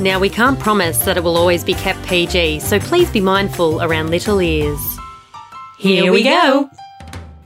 Now, 0.00 0.18
we 0.18 0.30
can't 0.30 0.58
promise 0.58 1.04
that 1.04 1.18
it 1.18 1.22
will 1.22 1.36
always 1.36 1.62
be 1.62 1.74
kept 1.74 2.02
PG, 2.04 2.60
so 2.60 2.78
please 2.80 3.10
be 3.10 3.20
mindful 3.20 3.82
around 3.82 4.08
little 4.08 4.40
ears. 4.40 4.80
Here 5.78 6.10
we 6.10 6.22
go. 6.22 6.70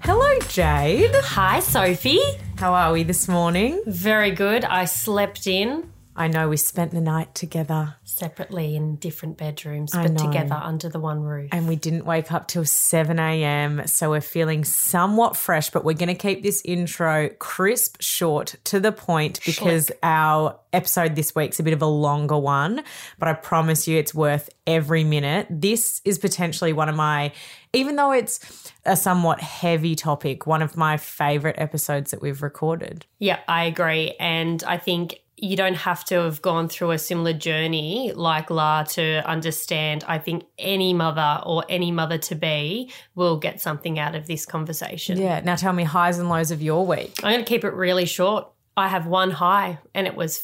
Hello, 0.02 0.38
Jade. 0.48 1.10
Hi, 1.16 1.58
Sophie. 1.58 2.20
How 2.56 2.72
are 2.72 2.92
we 2.92 3.02
this 3.02 3.27
morning? 3.27 3.82
Very 3.86 4.30
good. 4.30 4.64
I 4.64 4.84
slept 4.84 5.48
in 5.48 5.90
I 6.16 6.28
know 6.28 6.48
we 6.48 6.56
spent 6.56 6.92
the 6.92 7.00
night 7.00 7.34
together 7.34 7.96
separately 8.04 8.77
in 8.77 8.96
different 8.96 9.36
bedrooms, 9.36 9.95
I 9.95 10.02
but 10.02 10.12
know. 10.12 10.27
together 10.27 10.55
under 10.55 10.88
the 10.88 11.00
one 11.00 11.22
roof. 11.22 11.48
and 11.52 11.66
we 11.66 11.77
didn't 11.77 12.05
wake 12.05 12.30
up 12.30 12.46
till 12.46 12.64
7 12.64 13.18
a.m. 13.18 13.86
So 13.86 14.10
we're 14.10 14.20
feeling 14.20 14.64
somewhat 14.64 15.36
fresh, 15.36 15.70
but 15.70 15.84
we're 15.84 15.95
going 15.95 16.08
to 16.08 16.14
keep 16.14 16.42
this 16.42 16.62
intro 16.64 17.30
crisp, 17.38 17.96
short, 18.00 18.55
to 18.64 18.78
the 18.78 18.92
point 18.92 19.41
because 19.45 19.91
our 20.02 20.58
episode 20.72 21.16
this 21.16 21.34
week's 21.34 21.58
a 21.58 21.62
bit 21.62 21.72
of 21.72 21.82
a 21.82 21.86
longer 21.86 22.38
one. 22.38 22.83
But 23.19 23.28
I 23.28 23.33
promise 23.33 23.88
you 23.88 23.98
it's 23.98 24.14
worth 24.14 24.50
every 24.66 25.03
minute. 25.05 25.47
This 25.50 26.00
is 26.05 26.19
potentially 26.19 26.72
one 26.72 26.88
of 26.88 26.94
my, 26.94 27.33
even 27.72 27.97
though 27.97 28.12
it's 28.12 28.70
a 28.84 28.97
somewhat 28.97 29.41
heavy 29.41 29.97
topic, 29.97 30.47
one 30.47 30.62
of 30.62 30.77
my 30.77 30.97
favorite 30.97 31.56
episodes 31.58 32.12
that 32.12 32.22
we've 32.22 32.42
recorded. 32.42 33.05
Yeah, 33.19 33.41
I 33.48 33.64
agree. 33.64 34.14
And 34.20 34.62
I 34.64 34.78
think 34.78 35.20
you 35.36 35.56
don't 35.56 35.74
have 35.74 36.04
to 36.06 36.16
have 36.16 36.40
gone 36.42 36.68
through 36.68 36.92
a 36.92 36.98
similar 36.98 37.32
journey 37.32 38.12
like 38.14 38.50
La 38.50 38.84
to 38.84 39.28
understand. 39.28 40.04
I 40.06 40.18
think 40.18 40.44
any 40.58 40.94
mother 40.94 41.41
or 41.44 41.64
any 41.68 41.91
mother 41.91 42.18
to 42.18 42.34
be 42.34 42.91
will 43.14 43.36
get 43.38 43.60
something 43.60 43.98
out 43.98 44.14
of 44.14 44.26
this 44.26 44.46
conversation. 44.46 45.18
Yeah. 45.18 45.41
Now 45.41 45.56
tell 45.56 45.72
me 45.72 45.84
highs 45.84 46.18
and 46.18 46.28
lows 46.28 46.50
of 46.50 46.62
your 46.62 46.86
week. 46.86 47.12
I'm 47.22 47.32
going 47.32 47.44
to 47.44 47.48
keep 47.48 47.64
it 47.64 47.74
really 47.74 48.06
short. 48.06 48.48
I 48.76 48.88
have 48.88 49.06
one 49.06 49.30
high, 49.30 49.78
and 49.94 50.06
it 50.06 50.16
was 50.16 50.36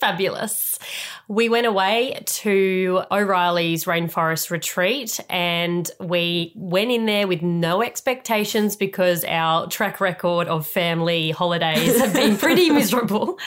fabulous. 0.00 0.78
We 1.26 1.48
went 1.48 1.66
away 1.66 2.22
to 2.24 3.02
O'Reilly's 3.10 3.84
Rainforest 3.84 4.50
Retreat 4.50 5.20
and 5.28 5.90
we 6.00 6.52
went 6.56 6.90
in 6.90 7.06
there 7.06 7.26
with 7.26 7.42
no 7.42 7.82
expectations 7.82 8.76
because 8.76 9.24
our 9.24 9.66
track 9.66 10.00
record 10.00 10.48
of 10.48 10.66
family 10.66 11.30
holidays 11.30 11.98
have 11.98 12.12
been 12.12 12.36
pretty 12.38 12.70
miserable. 12.70 13.38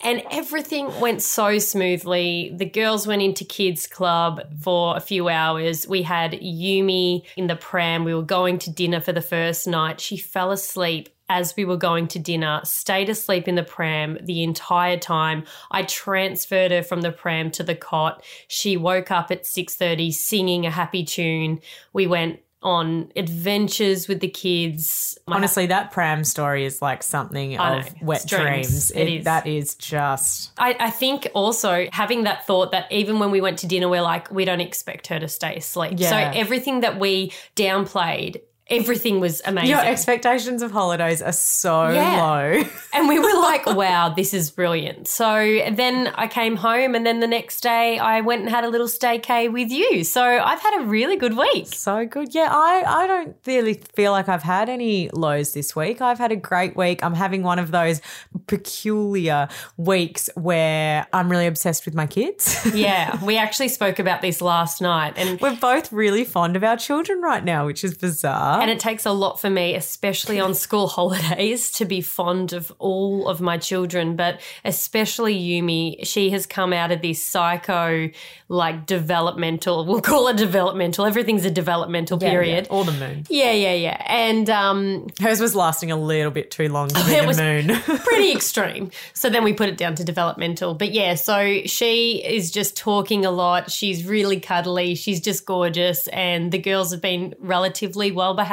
And 0.00 0.22
everything 0.30 1.00
went 1.00 1.22
so 1.22 1.58
smoothly. 1.58 2.52
The 2.56 2.64
girls 2.64 3.06
went 3.06 3.20
into 3.20 3.44
kids 3.44 3.86
club 3.88 4.42
for 4.62 4.96
a 4.96 5.00
few 5.00 5.28
hours. 5.28 5.88
We 5.88 6.02
had 6.02 6.32
Yumi 6.34 7.22
in 7.36 7.48
the 7.48 7.56
pram. 7.56 8.04
We 8.04 8.14
were 8.14 8.22
going 8.22 8.60
to 8.60 8.70
dinner 8.70 9.00
for 9.00 9.12
the 9.12 9.20
first 9.20 9.66
night. 9.66 10.00
She 10.00 10.16
fell 10.16 10.52
asleep 10.52 11.08
as 11.28 11.54
we 11.56 11.64
were 11.64 11.76
going 11.76 12.08
to 12.08 12.18
dinner, 12.18 12.60
stayed 12.64 13.08
asleep 13.08 13.48
in 13.48 13.54
the 13.54 13.62
pram 13.62 14.18
the 14.22 14.42
entire 14.42 14.98
time. 14.98 15.44
I 15.70 15.82
transferred 15.82 16.70
her 16.70 16.82
from 16.82 17.02
the 17.02 17.12
pram 17.12 17.50
to 17.52 17.62
the 17.62 17.74
cot. 17.74 18.24
She 18.48 18.76
woke 18.76 19.10
up 19.10 19.30
at 19.30 19.44
6:30 19.44 20.12
singing 20.12 20.66
a 20.66 20.70
happy 20.70 21.04
tune. 21.04 21.60
We 21.92 22.06
went 22.06 22.40
on 22.60 23.12
adventures 23.14 24.08
with 24.08 24.20
the 24.20 24.28
kids. 24.28 25.16
My 25.28 25.36
Honestly, 25.36 25.66
that 25.66 25.92
pram 25.92 26.24
story 26.24 26.64
is 26.64 26.82
like 26.82 27.02
something 27.02 27.56
of 27.56 27.86
wet 28.02 28.26
dreams. 28.26 28.90
dreams. 28.90 28.90
It 28.90 29.08
is. 29.08 29.24
That 29.24 29.46
is 29.46 29.74
just 29.76 30.52
I, 30.58 30.76
I 30.80 30.90
think 30.90 31.28
also 31.34 31.86
having 31.92 32.24
that 32.24 32.46
thought 32.46 32.72
that 32.72 32.90
even 32.90 33.20
when 33.20 33.30
we 33.30 33.40
went 33.40 33.60
to 33.60 33.66
dinner, 33.66 33.88
we're 33.88 34.02
like, 34.02 34.30
we 34.32 34.44
don't 34.44 34.60
expect 34.60 35.06
her 35.08 35.20
to 35.20 35.28
stay 35.28 35.56
asleep. 35.56 35.94
Yeah. 35.96 36.10
So 36.10 36.16
everything 36.38 36.80
that 36.80 36.98
we 36.98 37.32
downplayed, 37.54 38.40
everything 38.70 39.18
was 39.20 39.40
amazing. 39.44 39.70
your 39.70 39.80
expectations 39.84 40.62
of 40.62 40.70
holidays 40.70 41.22
are 41.22 41.32
so 41.32 41.90
Yeah. 41.90 42.22
low. 42.22 42.62
and 42.92 43.08
we 43.08 43.18
were 43.18 43.34
like, 43.40 43.64
wow, 43.66 44.10
this 44.10 44.34
is 44.34 44.50
brilliant. 44.50 45.08
So 45.08 45.60
then 45.72 46.08
I 46.14 46.26
came 46.26 46.56
home, 46.56 46.94
and 46.94 47.06
then 47.06 47.20
the 47.20 47.26
next 47.26 47.60
day 47.62 47.98
I 47.98 48.20
went 48.20 48.42
and 48.42 48.50
had 48.50 48.64
a 48.64 48.68
little 48.68 48.86
staycay 48.88 49.50
with 49.52 49.70
you. 49.70 50.04
So 50.04 50.22
I've 50.22 50.60
had 50.60 50.82
a 50.82 50.84
really 50.86 51.16
good 51.16 51.36
week. 51.36 51.68
so 51.74 52.04
good. 52.06 52.34
Yeah, 52.34 52.48
I, 52.50 52.84
I 52.86 53.06
don't 53.06 53.36
really 53.46 53.74
feel 53.94 54.12
like 54.12 54.28
I've 54.28 54.42
had 54.42 54.68
any 54.68 55.08
lows 55.12 55.54
this 55.54 55.74
week. 55.74 56.00
I've 56.00 56.18
had 56.18 56.32
a 56.32 56.36
great 56.36 56.76
week. 56.76 57.02
I'm 57.02 57.14
having 57.14 57.42
one 57.42 57.58
of 57.58 57.70
those 57.70 58.00
peculiar 58.46 59.48
weeks 59.76 60.28
where 60.34 61.06
I'm 61.12 61.30
really 61.30 61.46
obsessed 61.46 61.84
with 61.84 61.94
my 61.94 62.06
kids. 62.06 62.56
Yeah, 62.78 63.22
we 63.24 63.36
actually 63.38 63.68
spoke 63.68 63.98
about 63.98 64.20
this 64.20 64.40
last 64.40 64.80
night, 64.80 65.14
and 65.16 65.40
We're 65.40 65.56
both 65.56 65.90
really 65.90 66.24
fond 66.24 66.54
of 66.54 66.62
our 66.62 66.76
children 66.76 67.20
right 67.22 67.42
now, 67.44 67.66
which 67.66 67.82
is 67.82 67.96
bizarre. 67.96 68.57
And 68.60 68.70
it 68.70 68.80
takes 68.80 69.06
a 69.06 69.12
lot 69.12 69.40
for 69.40 69.48
me, 69.50 69.74
especially 69.74 70.38
on 70.40 70.54
school 70.66 70.88
holidays, 70.88 71.70
to 71.72 71.84
be 71.84 72.00
fond 72.00 72.52
of 72.52 72.72
all 72.78 73.28
of 73.28 73.40
my 73.40 73.56
children, 73.58 74.16
but 74.16 74.40
especially 74.64 75.38
Yumi. 75.38 76.06
She 76.06 76.30
has 76.30 76.46
come 76.46 76.72
out 76.72 76.90
of 76.92 77.02
this 77.02 77.24
psycho, 77.24 78.10
like 78.48 78.86
developmental, 78.86 79.84
we'll 79.84 80.00
call 80.00 80.28
it 80.28 80.36
developmental. 80.36 81.04
Everything's 81.04 81.44
a 81.44 81.50
developmental 81.50 82.18
Yeah, 82.22 82.30
period. 82.30 82.66
yeah, 82.70 82.76
or 82.76 82.84
the 82.84 82.92
moon. 82.92 83.24
Yeah, 83.28 83.52
yeah, 83.52 83.74
yeah. 83.74 84.02
And 84.06 84.48
um, 84.50 85.06
Hers 85.20 85.40
was 85.40 85.54
lasting 85.54 85.90
a 85.90 85.96
little 85.96 86.30
bit 86.30 86.50
too 86.50 86.68
long 86.68 86.88
to 86.88 86.98
it 87.00 87.20
the 87.22 87.26
was 87.26 87.38
moon. 87.38 87.68
pretty 88.04 88.32
extreme. 88.32 88.90
So 89.14 89.28
then 89.30 89.44
we 89.44 89.52
put 89.52 89.68
it 89.68 89.76
down 89.76 89.94
to 89.96 90.04
developmental. 90.04 90.74
But 90.74 90.92
yeah, 90.92 91.14
so 91.14 91.62
she 91.66 92.24
is 92.24 92.50
just 92.50 92.76
talking 92.76 93.24
a 93.26 93.30
lot. 93.30 93.70
She's 93.70 94.04
really 94.04 94.40
cuddly. 94.40 94.94
She's 94.94 95.20
just 95.20 95.44
gorgeous. 95.46 96.08
And 96.08 96.50
the 96.52 96.58
girls 96.58 96.90
have 96.92 97.00
been 97.00 97.34
relatively 97.38 98.10
well 98.12 98.34
behaved. 98.34 98.47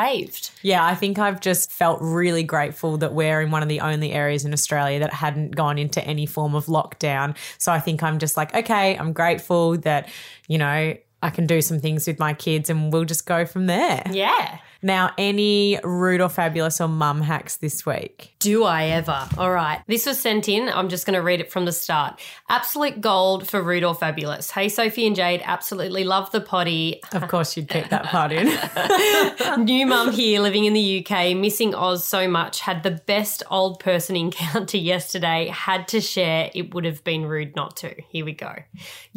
Yeah, 0.62 0.86
I 0.86 0.96
think 0.96 1.18
I've 1.20 1.40
just 1.40 1.72
felt 1.72 2.00
really 2.02 2.44
grateful 2.44 2.98
that 2.98 3.14
we're 3.14 3.42
in 3.42 3.52
one 3.52 3.64
of 3.64 3.70
the 3.70 3.82
only 3.82 4.12
areas 4.12 4.46
in 4.46 4.54
Australia 4.54 5.00
that 5.00 5.14
hadn't 5.14 5.56
gone 5.56 5.78
into 5.78 6.04
any 6.06 6.26
form 6.26 6.56
of 6.56 6.66
lockdown. 6.66 7.36
So 7.58 7.72
I 7.72 7.80
think 7.80 8.04
I'm 8.04 8.20
just 8.20 8.38
like, 8.38 8.54
okay, 8.56 8.98
I'm 8.98 9.14
grateful 9.14 9.78
that, 9.80 10.10
you 10.48 10.58
know, 10.58 10.96
I 11.22 11.30
can 11.32 11.48
do 11.48 11.62
some 11.62 11.80
things 11.80 12.06
with 12.06 12.20
my 12.20 12.34
kids 12.34 12.70
and 12.70 12.94
we'll 12.94 13.06
just 13.06 13.26
go 13.26 13.46
from 13.46 13.66
there. 13.66 14.04
Yeah. 14.12 14.60
Now, 14.86 15.14
any 15.18 15.80
rude 15.84 16.22
or 16.22 16.30
fabulous 16.30 16.80
or 16.80 16.88
mum 16.88 17.20
hacks 17.20 17.58
this 17.58 17.88
week? 17.88 18.36
Do 18.38 18.66
I 18.66 18.84
ever? 18.86 19.28
All 19.36 19.50
right. 19.50 19.82
This 19.88 20.06
was 20.06 20.20
sent 20.20 20.48
in. 20.48 20.70
I'm 20.70 20.90
just 20.90 21.08
going 21.08 21.16
to 21.16 21.24
read 21.24 21.42
it 21.42 21.52
from 21.52 21.66
the 21.66 21.72
start. 21.72 22.22
Absolute 22.50 23.02
gold 23.02 23.50
for 23.50 23.64
Rude 23.64 23.84
or 23.84 23.96
Fabulous. 23.96 24.52
Hey, 24.52 24.70
Sophie 24.70 25.08
and 25.08 25.16
Jade, 25.16 25.42
absolutely 25.44 26.04
love 26.04 26.32
the 26.32 26.40
potty. 26.40 27.02
Of 27.14 27.28
course, 27.30 27.58
you'd 27.58 27.68
keep 27.68 27.90
that 27.90 28.04
part 28.04 28.32
in. 28.32 29.66
New 29.66 29.88
mum 29.88 30.12
here 30.12 30.40
living 30.40 30.66
in 30.66 30.74
the 30.74 31.04
UK, 31.04 31.36
missing 31.36 31.74
Oz 31.74 32.06
so 32.06 32.28
much, 32.28 32.60
had 32.60 32.84
the 32.84 32.92
best 32.92 33.42
old 33.50 33.80
person 33.80 34.16
encounter 34.16 34.78
yesterday, 34.94 35.48
had 35.48 35.88
to 35.88 36.00
share. 36.00 36.52
It 36.54 36.76
would 36.76 36.86
have 36.86 37.04
been 37.04 37.26
rude 37.26 37.56
not 37.56 37.76
to. 37.78 38.00
Here 38.10 38.24
we 38.24 38.34
go. 38.34 38.54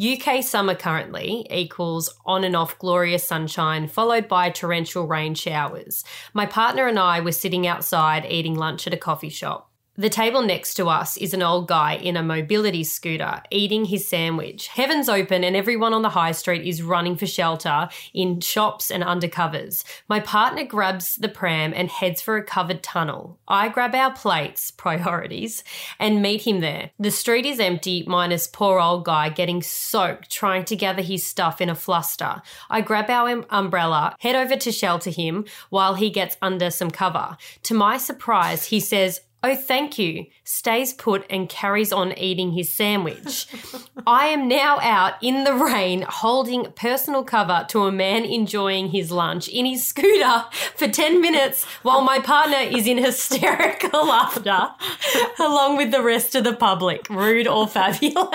UK 0.03 0.43
summer 0.43 0.73
currently 0.73 1.45
equals 1.51 2.11
on 2.25 2.43
and 2.43 2.55
off 2.55 2.79
glorious 2.79 3.23
sunshine, 3.23 3.87
followed 3.87 4.27
by 4.27 4.49
torrential 4.49 5.05
rain 5.05 5.35
showers. 5.59 6.03
My 6.33 6.45
partner 6.45 6.87
and 6.87 6.99
I 6.99 7.19
were 7.19 7.31
sitting 7.31 7.67
outside 7.67 8.25
eating 8.25 8.55
lunch 8.55 8.87
at 8.87 8.93
a 8.93 8.97
coffee 8.97 9.29
shop. 9.29 9.68
The 9.99 10.07
table 10.07 10.41
next 10.41 10.75
to 10.75 10.87
us 10.87 11.17
is 11.17 11.33
an 11.33 11.41
old 11.41 11.67
guy 11.67 11.97
in 11.97 12.15
a 12.15 12.23
mobility 12.23 12.85
scooter 12.85 13.41
eating 13.51 13.83
his 13.83 14.07
sandwich. 14.07 14.69
Heaven's 14.69 15.09
open 15.09 15.43
and 15.43 15.57
everyone 15.57 15.93
on 15.93 16.03
the 16.03 16.09
high 16.11 16.31
street 16.31 16.65
is 16.65 16.81
running 16.81 17.17
for 17.17 17.25
shelter 17.25 17.89
in 18.13 18.39
shops 18.39 18.91
and 18.91 19.03
undercovers. 19.03 19.83
My 20.07 20.21
partner 20.21 20.63
grabs 20.63 21.17
the 21.17 21.27
pram 21.27 21.73
and 21.75 21.89
heads 21.89 22.21
for 22.21 22.37
a 22.37 22.43
covered 22.45 22.81
tunnel. 22.81 23.39
I 23.45 23.67
grab 23.67 23.93
our 23.93 24.13
plates, 24.13 24.71
priorities, 24.77 25.65
and 25.99 26.21
meet 26.21 26.47
him 26.47 26.61
there. 26.61 26.91
The 26.97 27.11
street 27.11 27.45
is 27.45 27.59
empty, 27.59 28.05
minus 28.07 28.47
poor 28.47 28.79
old 28.79 29.03
guy 29.03 29.27
getting 29.27 29.61
soaked 29.61 30.29
trying 30.29 30.63
to 30.63 30.77
gather 30.77 31.01
his 31.01 31.27
stuff 31.27 31.59
in 31.59 31.67
a 31.69 31.75
fluster. 31.75 32.41
I 32.69 32.79
grab 32.79 33.09
our 33.09 33.27
um- 33.31 33.45
umbrella, 33.49 34.15
head 34.21 34.37
over 34.37 34.55
to 34.55 34.71
shelter 34.71 35.09
him 35.09 35.43
while 35.69 35.95
he 35.95 36.09
gets 36.09 36.37
under 36.41 36.71
some 36.71 36.89
cover. 36.89 37.35
To 37.63 37.73
my 37.73 37.97
surprise, 37.97 38.67
he 38.67 38.79
says, 38.79 39.19
Oh, 39.41 39.55
thank 39.55 39.97
you, 39.97 40.25
stays 40.43 40.91
put 40.91 41.25
and 41.29 41.47
carries 41.47 41.93
on 41.93 42.17
eating 42.17 42.51
his 42.51 42.73
sandwich. 42.73 43.47
I 44.07 44.25
am 44.27 44.49
now 44.49 44.79
out 44.81 45.13
in 45.21 45.45
the 45.45 45.53
rain 45.53 46.05
holding 46.07 46.69
personal 46.73 47.23
cover 47.23 47.65
to 47.69 47.83
a 47.83 47.91
man 47.91 48.25
enjoying 48.25 48.89
his 48.89 49.11
lunch 49.11 49.47
in 49.47 49.65
his 49.65 49.85
scooter 49.85 50.43
for 50.75 50.89
10 50.89 51.21
minutes 51.21 51.63
while 51.83 52.01
my 52.01 52.19
partner 52.19 52.57
is 52.57 52.85
in 52.85 52.97
hysterical 52.97 54.07
laughter 54.07 54.71
along 55.39 55.77
with 55.77 55.91
the 55.91 56.03
rest 56.03 56.35
of 56.35 56.43
the 56.43 56.53
public. 56.53 57.09
Rude 57.09 57.47
or 57.47 57.65
fabulous? 57.65 58.27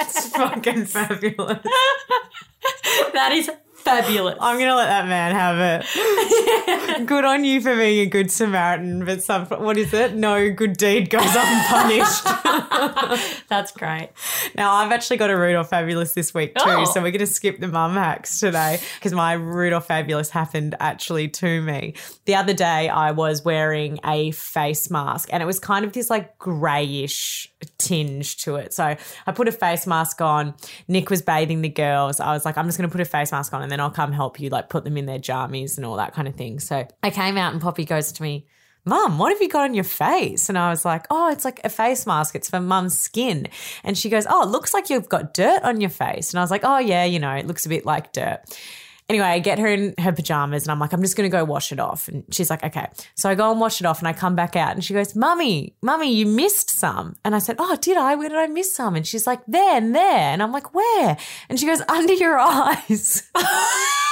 It's 0.00 0.30
fucking 0.30 0.86
fabulous. 0.86 1.62
that 3.12 3.30
is 3.32 3.48
fabulous. 3.84 4.36
I'm 4.40 4.58
gonna 4.58 4.74
let 4.76 4.86
that 4.86 5.06
man 5.06 5.34
have 5.34 5.84
it. 5.84 7.06
good 7.06 7.24
on 7.24 7.44
you 7.44 7.60
for 7.60 7.74
being 7.76 8.00
a 8.00 8.06
good 8.06 8.30
Samaritan, 8.30 9.04
but 9.04 9.22
some 9.22 9.46
what 9.46 9.76
is 9.76 9.92
it? 9.92 10.14
No 10.14 10.50
good 10.52 10.76
deed 10.76 11.10
goes 11.10 11.22
unpunished. 11.24 12.24
That's 13.48 13.72
great. 13.72 14.10
Now 14.54 14.74
I've 14.74 14.92
actually 14.92 15.16
got 15.16 15.30
a 15.30 15.36
Rude 15.36 15.56
or 15.56 15.64
Fabulous 15.64 16.12
this 16.12 16.32
week 16.34 16.54
too, 16.54 16.62
Oh. 16.66 16.84
so 16.84 17.02
we're 17.02 17.10
gonna 17.12 17.26
skip 17.26 17.60
the 17.60 17.68
mum 17.68 17.94
hacks 17.94 18.38
today 18.40 18.80
because 18.96 19.12
my 19.12 19.32
Rude 19.34 19.72
or 19.72 19.80
Fabulous 19.80 20.30
happened 20.30 20.74
actually 20.80 21.28
to 21.28 21.62
me. 21.62 21.94
The 22.26 22.34
other 22.34 22.54
day 22.54 22.88
I 22.88 23.10
was 23.12 23.44
wearing 23.44 23.98
a 24.04 24.30
face 24.32 24.90
mask 24.90 25.28
and 25.32 25.42
it 25.42 25.46
was 25.46 25.58
kind 25.58 25.84
of 25.84 25.92
this 25.92 26.10
like 26.10 26.38
greyish 26.38 27.49
tinge 27.78 28.36
to 28.38 28.56
it. 28.56 28.72
So 28.72 28.96
I 29.26 29.32
put 29.32 29.48
a 29.48 29.52
face 29.52 29.86
mask 29.86 30.20
on. 30.20 30.54
Nick 30.88 31.10
was 31.10 31.22
bathing 31.22 31.62
the 31.62 31.68
girls. 31.68 32.20
I 32.20 32.32
was 32.32 32.44
like, 32.44 32.56
I'm 32.56 32.66
just 32.66 32.78
gonna 32.78 32.88
put 32.88 33.00
a 33.00 33.04
face 33.04 33.32
mask 33.32 33.52
on 33.52 33.62
and 33.62 33.70
then 33.70 33.80
I'll 33.80 33.90
come 33.90 34.12
help 34.12 34.40
you, 34.40 34.50
like 34.50 34.68
put 34.68 34.84
them 34.84 34.96
in 34.96 35.06
their 35.06 35.18
jammies 35.18 35.76
and 35.76 35.86
all 35.86 35.96
that 35.96 36.14
kind 36.14 36.28
of 36.28 36.34
thing. 36.34 36.60
So 36.60 36.86
I 37.02 37.10
came 37.10 37.36
out 37.36 37.52
and 37.52 37.60
Poppy 37.60 37.84
goes 37.84 38.12
to 38.12 38.22
me, 38.22 38.46
Mum, 38.86 39.18
what 39.18 39.30
have 39.30 39.42
you 39.42 39.48
got 39.48 39.64
on 39.64 39.74
your 39.74 39.84
face? 39.84 40.48
And 40.48 40.56
I 40.56 40.70
was 40.70 40.84
like, 40.84 41.06
Oh, 41.10 41.30
it's 41.30 41.44
like 41.44 41.60
a 41.64 41.68
face 41.68 42.06
mask. 42.06 42.34
It's 42.34 42.48
for 42.48 42.60
mum's 42.60 42.98
skin. 42.98 43.48
And 43.84 43.96
she 43.96 44.08
goes, 44.08 44.26
Oh, 44.28 44.42
it 44.42 44.48
looks 44.48 44.72
like 44.72 44.88
you've 44.88 45.08
got 45.08 45.34
dirt 45.34 45.62
on 45.62 45.80
your 45.80 45.90
face. 45.90 46.32
And 46.32 46.40
I 46.40 46.42
was 46.42 46.50
like, 46.50 46.64
Oh, 46.64 46.78
yeah, 46.78 47.04
you 47.04 47.18
know, 47.18 47.34
it 47.34 47.46
looks 47.46 47.66
a 47.66 47.68
bit 47.68 47.84
like 47.84 48.12
dirt. 48.12 48.40
Anyway, 49.10 49.26
I 49.26 49.40
get 49.40 49.58
her 49.58 49.66
in 49.66 49.92
her 49.98 50.12
pajamas 50.12 50.62
and 50.62 50.70
I'm 50.70 50.78
like, 50.78 50.92
I'm 50.92 51.02
just 51.02 51.16
going 51.16 51.28
to 51.28 51.36
go 51.36 51.44
wash 51.44 51.72
it 51.72 51.80
off. 51.80 52.06
And 52.06 52.22
she's 52.30 52.48
like, 52.48 52.62
okay. 52.62 52.86
So 53.16 53.28
I 53.28 53.34
go 53.34 53.50
and 53.50 53.60
wash 53.60 53.80
it 53.80 53.84
off 53.84 53.98
and 53.98 54.06
I 54.06 54.12
come 54.12 54.36
back 54.36 54.54
out 54.54 54.72
and 54.72 54.84
she 54.84 54.94
goes, 54.94 55.16
Mummy, 55.16 55.74
Mummy, 55.82 56.14
you 56.14 56.26
missed 56.26 56.70
some. 56.70 57.16
And 57.24 57.34
I 57.34 57.40
said, 57.40 57.56
Oh, 57.58 57.74
did 57.74 57.96
I? 57.96 58.14
Where 58.14 58.28
did 58.28 58.38
I 58.38 58.46
miss 58.46 58.72
some? 58.72 58.94
And 58.94 59.04
she's 59.04 59.26
like, 59.26 59.40
There 59.48 59.76
and 59.76 59.96
there. 59.96 60.30
And 60.32 60.40
I'm 60.40 60.52
like, 60.52 60.74
Where? 60.74 61.16
And 61.48 61.58
she 61.58 61.66
goes, 61.66 61.82
Under 61.88 62.12
your 62.12 62.38
eyes. 62.38 63.28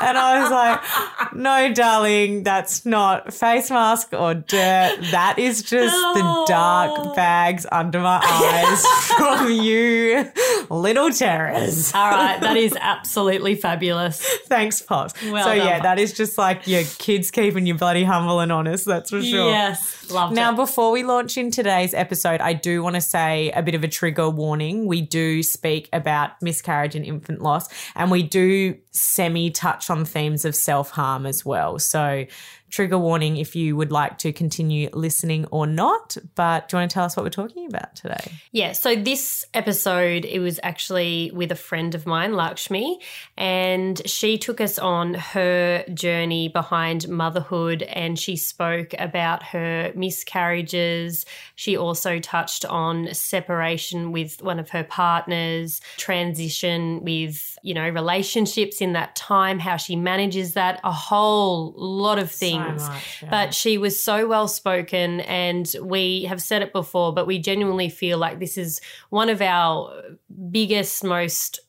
And 0.00 0.16
I 0.16 0.40
was 0.42 0.50
like, 0.52 1.34
no, 1.34 1.74
darling, 1.74 2.44
that's 2.44 2.86
not 2.86 3.34
face 3.34 3.68
mask 3.68 4.12
or 4.12 4.34
dirt. 4.34 4.98
That 5.10 5.38
is 5.38 5.62
just 5.62 5.96
the 6.14 6.44
dark 6.46 7.16
bags 7.16 7.66
under 7.72 7.98
my 7.98 8.20
eyes 8.22 8.86
from 9.16 9.50
you 9.50 10.30
little 10.70 11.10
terrors. 11.10 11.92
All 11.94 12.10
right, 12.10 12.40
that 12.40 12.56
is 12.56 12.76
absolutely 12.80 13.56
fabulous. 13.56 14.24
Thanks, 14.46 14.80
Pops. 14.80 15.14
Well 15.22 15.42
so, 15.44 15.56
done, 15.56 15.66
yeah, 15.66 15.72
Pops. 15.74 15.82
that 15.82 15.98
is 15.98 16.12
just 16.12 16.38
like 16.38 16.66
your 16.68 16.84
kids 16.98 17.30
keeping 17.32 17.66
you 17.66 17.74
bloody 17.74 18.04
humble 18.04 18.38
and 18.38 18.52
honest, 18.52 18.84
that's 18.84 19.10
for 19.10 19.20
sure. 19.20 19.50
Yes, 19.50 20.10
loved 20.10 20.34
Now, 20.34 20.52
it. 20.52 20.56
before 20.56 20.92
we 20.92 21.02
launch 21.02 21.36
in 21.36 21.50
today's 21.50 21.92
episode, 21.92 22.40
I 22.40 22.52
do 22.52 22.84
want 22.84 22.94
to 22.94 23.00
say 23.00 23.50
a 23.50 23.62
bit 23.62 23.74
of 23.74 23.82
a 23.82 23.88
trigger 23.88 24.30
warning. 24.30 24.86
We 24.86 25.00
do 25.02 25.42
speak 25.42 25.88
about 25.92 26.40
miscarriage 26.40 26.94
and 26.94 27.04
infant 27.04 27.42
loss, 27.42 27.68
and 27.96 28.12
we 28.12 28.22
do 28.22 28.76
semi 28.98 29.50
touch 29.50 29.90
on 29.90 30.04
themes 30.04 30.44
of 30.44 30.54
self 30.54 30.90
harm 30.90 31.26
as 31.26 31.44
well. 31.44 31.78
So, 31.78 32.26
trigger 32.70 32.98
warning 32.98 33.36
if 33.36 33.56
you 33.56 33.76
would 33.76 33.90
like 33.90 34.18
to 34.18 34.32
continue 34.32 34.90
listening 34.92 35.46
or 35.46 35.66
not. 35.66 36.16
But 36.34 36.68
do 36.68 36.76
you 36.76 36.80
want 36.80 36.90
to 36.90 36.94
tell 36.94 37.04
us 37.04 37.16
what 37.16 37.24
we're 37.24 37.30
talking 37.30 37.66
about 37.66 37.94
today? 37.96 38.32
Yeah, 38.52 38.72
so 38.72 38.94
this 38.94 39.44
episode, 39.54 40.24
it 40.24 40.40
was 40.40 40.60
actually 40.62 41.30
with 41.34 41.50
a 41.50 41.56
friend 41.56 41.94
of 41.94 42.06
mine, 42.06 42.34
Lakshmi, 42.34 43.00
and 43.36 44.00
she 44.08 44.38
took 44.38 44.60
us 44.60 44.78
on 44.78 45.14
her 45.14 45.84
journey 45.94 46.48
behind 46.48 47.08
motherhood 47.08 47.82
and 47.82 48.18
she 48.18 48.36
spoke 48.36 48.94
about 48.98 49.42
her 49.44 49.92
miscarriages. 49.94 51.24
She 51.54 51.76
also 51.76 52.18
touched 52.18 52.64
on 52.64 53.14
separation 53.14 54.12
with 54.12 54.42
one 54.42 54.58
of 54.58 54.70
her 54.70 54.84
partners, 54.84 55.80
transition 55.96 57.02
with, 57.02 57.57
you 57.68 57.74
know, 57.74 57.86
relationships 57.86 58.80
in 58.80 58.94
that 58.94 59.14
time, 59.14 59.58
how 59.58 59.76
she 59.76 59.94
manages 59.94 60.54
that, 60.54 60.80
a 60.84 60.90
whole 60.90 61.74
lot 61.76 62.18
of 62.18 62.32
things. 62.32 62.88
much, 62.88 63.22
yeah. 63.22 63.28
But 63.28 63.52
she 63.52 63.76
was 63.76 64.02
so 64.02 64.26
well 64.26 64.48
spoken, 64.48 65.20
and 65.20 65.70
we 65.82 66.24
have 66.24 66.40
said 66.40 66.62
it 66.62 66.72
before, 66.72 67.12
but 67.12 67.26
we 67.26 67.38
genuinely 67.38 67.90
feel 67.90 68.16
like 68.16 68.38
this 68.38 68.56
is 68.56 68.80
one 69.10 69.28
of 69.28 69.42
our 69.42 69.92
biggest, 70.50 71.04
most 71.04 71.60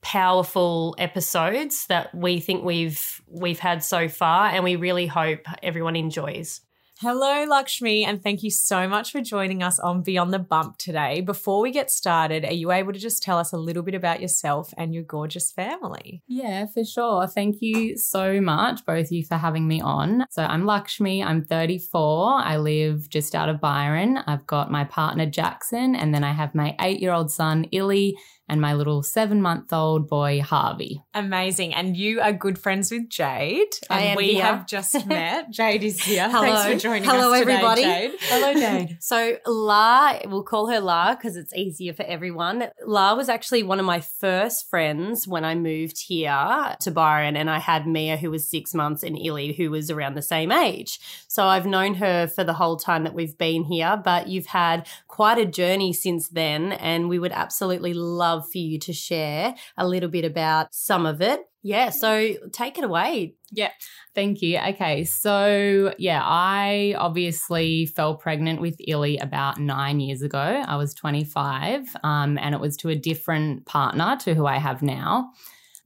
powerful 0.00 0.96
episodes 0.98 1.86
that 1.86 2.12
we 2.12 2.40
think 2.40 2.64
we've 2.64 3.22
we've 3.28 3.58
had 3.58 3.82
so 3.82 4.08
far 4.08 4.46
and 4.46 4.62
we 4.62 4.76
really 4.76 5.06
hope 5.06 5.46
everyone 5.62 5.94
enjoys. 5.94 6.60
Hello, 7.00 7.44
Lakshmi, 7.44 8.06
and 8.06 8.22
thank 8.22 8.42
you 8.42 8.50
so 8.50 8.88
much 8.88 9.12
for 9.12 9.20
joining 9.20 9.62
us 9.62 9.78
on 9.78 10.00
Beyond 10.00 10.32
the 10.32 10.38
Bump 10.38 10.78
today. 10.78 11.20
Before 11.20 11.60
we 11.60 11.70
get 11.70 11.90
started, 11.90 12.46
are 12.46 12.54
you 12.54 12.72
able 12.72 12.94
to 12.94 12.98
just 12.98 13.22
tell 13.22 13.36
us 13.36 13.52
a 13.52 13.58
little 13.58 13.82
bit 13.82 13.94
about 13.94 14.22
yourself 14.22 14.72
and 14.78 14.94
your 14.94 15.02
gorgeous 15.02 15.52
family? 15.52 16.22
Yeah, 16.26 16.64
for 16.64 16.86
sure. 16.86 17.26
Thank 17.26 17.56
you 17.60 17.98
so 17.98 18.40
much, 18.40 18.86
both 18.86 19.08
of 19.08 19.12
you, 19.12 19.26
for 19.26 19.34
having 19.34 19.68
me 19.68 19.78
on. 19.82 20.24
So, 20.30 20.44
I'm 20.44 20.64
Lakshmi. 20.64 21.22
I'm 21.22 21.44
34. 21.44 22.40
I 22.42 22.56
live 22.56 23.10
just 23.10 23.34
out 23.34 23.50
of 23.50 23.60
Byron. 23.60 24.16
I've 24.26 24.46
got 24.46 24.70
my 24.70 24.84
partner, 24.84 25.26
Jackson, 25.26 25.94
and 25.94 26.14
then 26.14 26.24
I 26.24 26.32
have 26.32 26.54
my 26.54 26.74
eight 26.80 27.00
year 27.00 27.12
old 27.12 27.30
son, 27.30 27.66
Illy, 27.72 28.16
and 28.48 28.60
my 28.60 28.74
little 28.74 29.02
seven 29.02 29.42
month 29.42 29.72
old 29.72 30.08
boy, 30.08 30.40
Harvey. 30.40 31.02
Amazing. 31.14 31.74
And 31.74 31.96
you 31.96 32.20
are 32.20 32.32
good 32.32 32.58
friends 32.58 32.90
with 32.90 33.08
Jade. 33.08 33.68
I 33.90 34.00
and 34.00 34.08
am 34.10 34.16
we 34.16 34.34
here. 34.34 34.44
have 34.44 34.66
just 34.66 35.06
met. 35.06 35.50
Jade 35.50 35.82
is 35.82 36.02
here. 36.02 36.28
Hello. 36.28 36.42
Thanks 36.42 36.72
for 36.74 36.88
joining 36.88 37.04
Hello, 37.04 37.32
us 37.32 37.40
today, 37.40 37.52
everybody. 37.52 37.82
Jade. 37.82 38.10
Hello, 38.20 38.54
Jade. 38.54 38.98
so, 39.00 39.36
La, 39.46 40.18
we'll 40.26 40.44
call 40.44 40.68
her 40.68 40.80
La 40.80 41.14
because 41.14 41.36
it's 41.36 41.54
easier 41.54 41.92
for 41.92 42.04
everyone. 42.04 42.68
La 42.84 43.14
was 43.14 43.28
actually 43.28 43.62
one 43.62 43.80
of 43.80 43.86
my 43.86 44.00
first 44.00 44.68
friends 44.68 45.26
when 45.26 45.44
I 45.44 45.54
moved 45.54 45.98
here 46.06 46.76
to 46.80 46.90
Byron, 46.90 47.36
and 47.36 47.50
I 47.50 47.58
had 47.58 47.86
Mia, 47.86 48.16
who 48.16 48.30
was 48.30 48.48
six 48.48 48.74
months, 48.74 49.02
and 49.02 49.18
Illy, 49.18 49.54
who 49.54 49.70
was 49.70 49.90
around 49.90 50.14
the 50.14 50.22
same 50.22 50.52
age. 50.52 51.00
So, 51.26 51.46
I've 51.46 51.66
known 51.66 51.94
her 51.94 52.28
for 52.28 52.44
the 52.44 52.54
whole 52.54 52.76
time 52.76 53.04
that 53.04 53.14
we've 53.14 53.36
been 53.36 53.64
here, 53.64 54.00
but 54.02 54.28
you've 54.28 54.46
had 54.46 54.86
quite 55.08 55.38
a 55.38 55.46
journey 55.46 55.92
since 55.92 56.28
then, 56.28 56.72
and 56.72 57.08
we 57.08 57.18
would 57.18 57.32
absolutely 57.32 57.94
love 57.94 58.35
for 58.42 58.58
you 58.58 58.78
to 58.80 58.92
share 58.92 59.54
a 59.76 59.86
little 59.86 60.08
bit 60.08 60.24
about 60.24 60.74
some 60.74 61.06
of 61.06 61.20
it. 61.20 61.40
Yeah, 61.62 61.90
so 61.90 62.34
take 62.52 62.78
it 62.78 62.84
away. 62.84 63.34
Yeah, 63.50 63.72
thank 64.14 64.40
you. 64.40 64.58
Okay, 64.58 65.04
so 65.04 65.92
yeah, 65.98 66.20
I 66.22 66.94
obviously 66.96 67.86
fell 67.86 68.14
pregnant 68.14 68.60
with 68.60 68.76
Illy 68.86 69.18
about 69.18 69.58
nine 69.58 69.98
years 69.98 70.22
ago. 70.22 70.38
I 70.38 70.76
was 70.76 70.94
25, 70.94 71.96
um, 72.04 72.38
and 72.38 72.54
it 72.54 72.60
was 72.60 72.76
to 72.78 72.88
a 72.90 72.94
different 72.94 73.66
partner 73.66 74.16
to 74.20 74.34
who 74.34 74.46
I 74.46 74.58
have 74.58 74.80
now. 74.80 75.32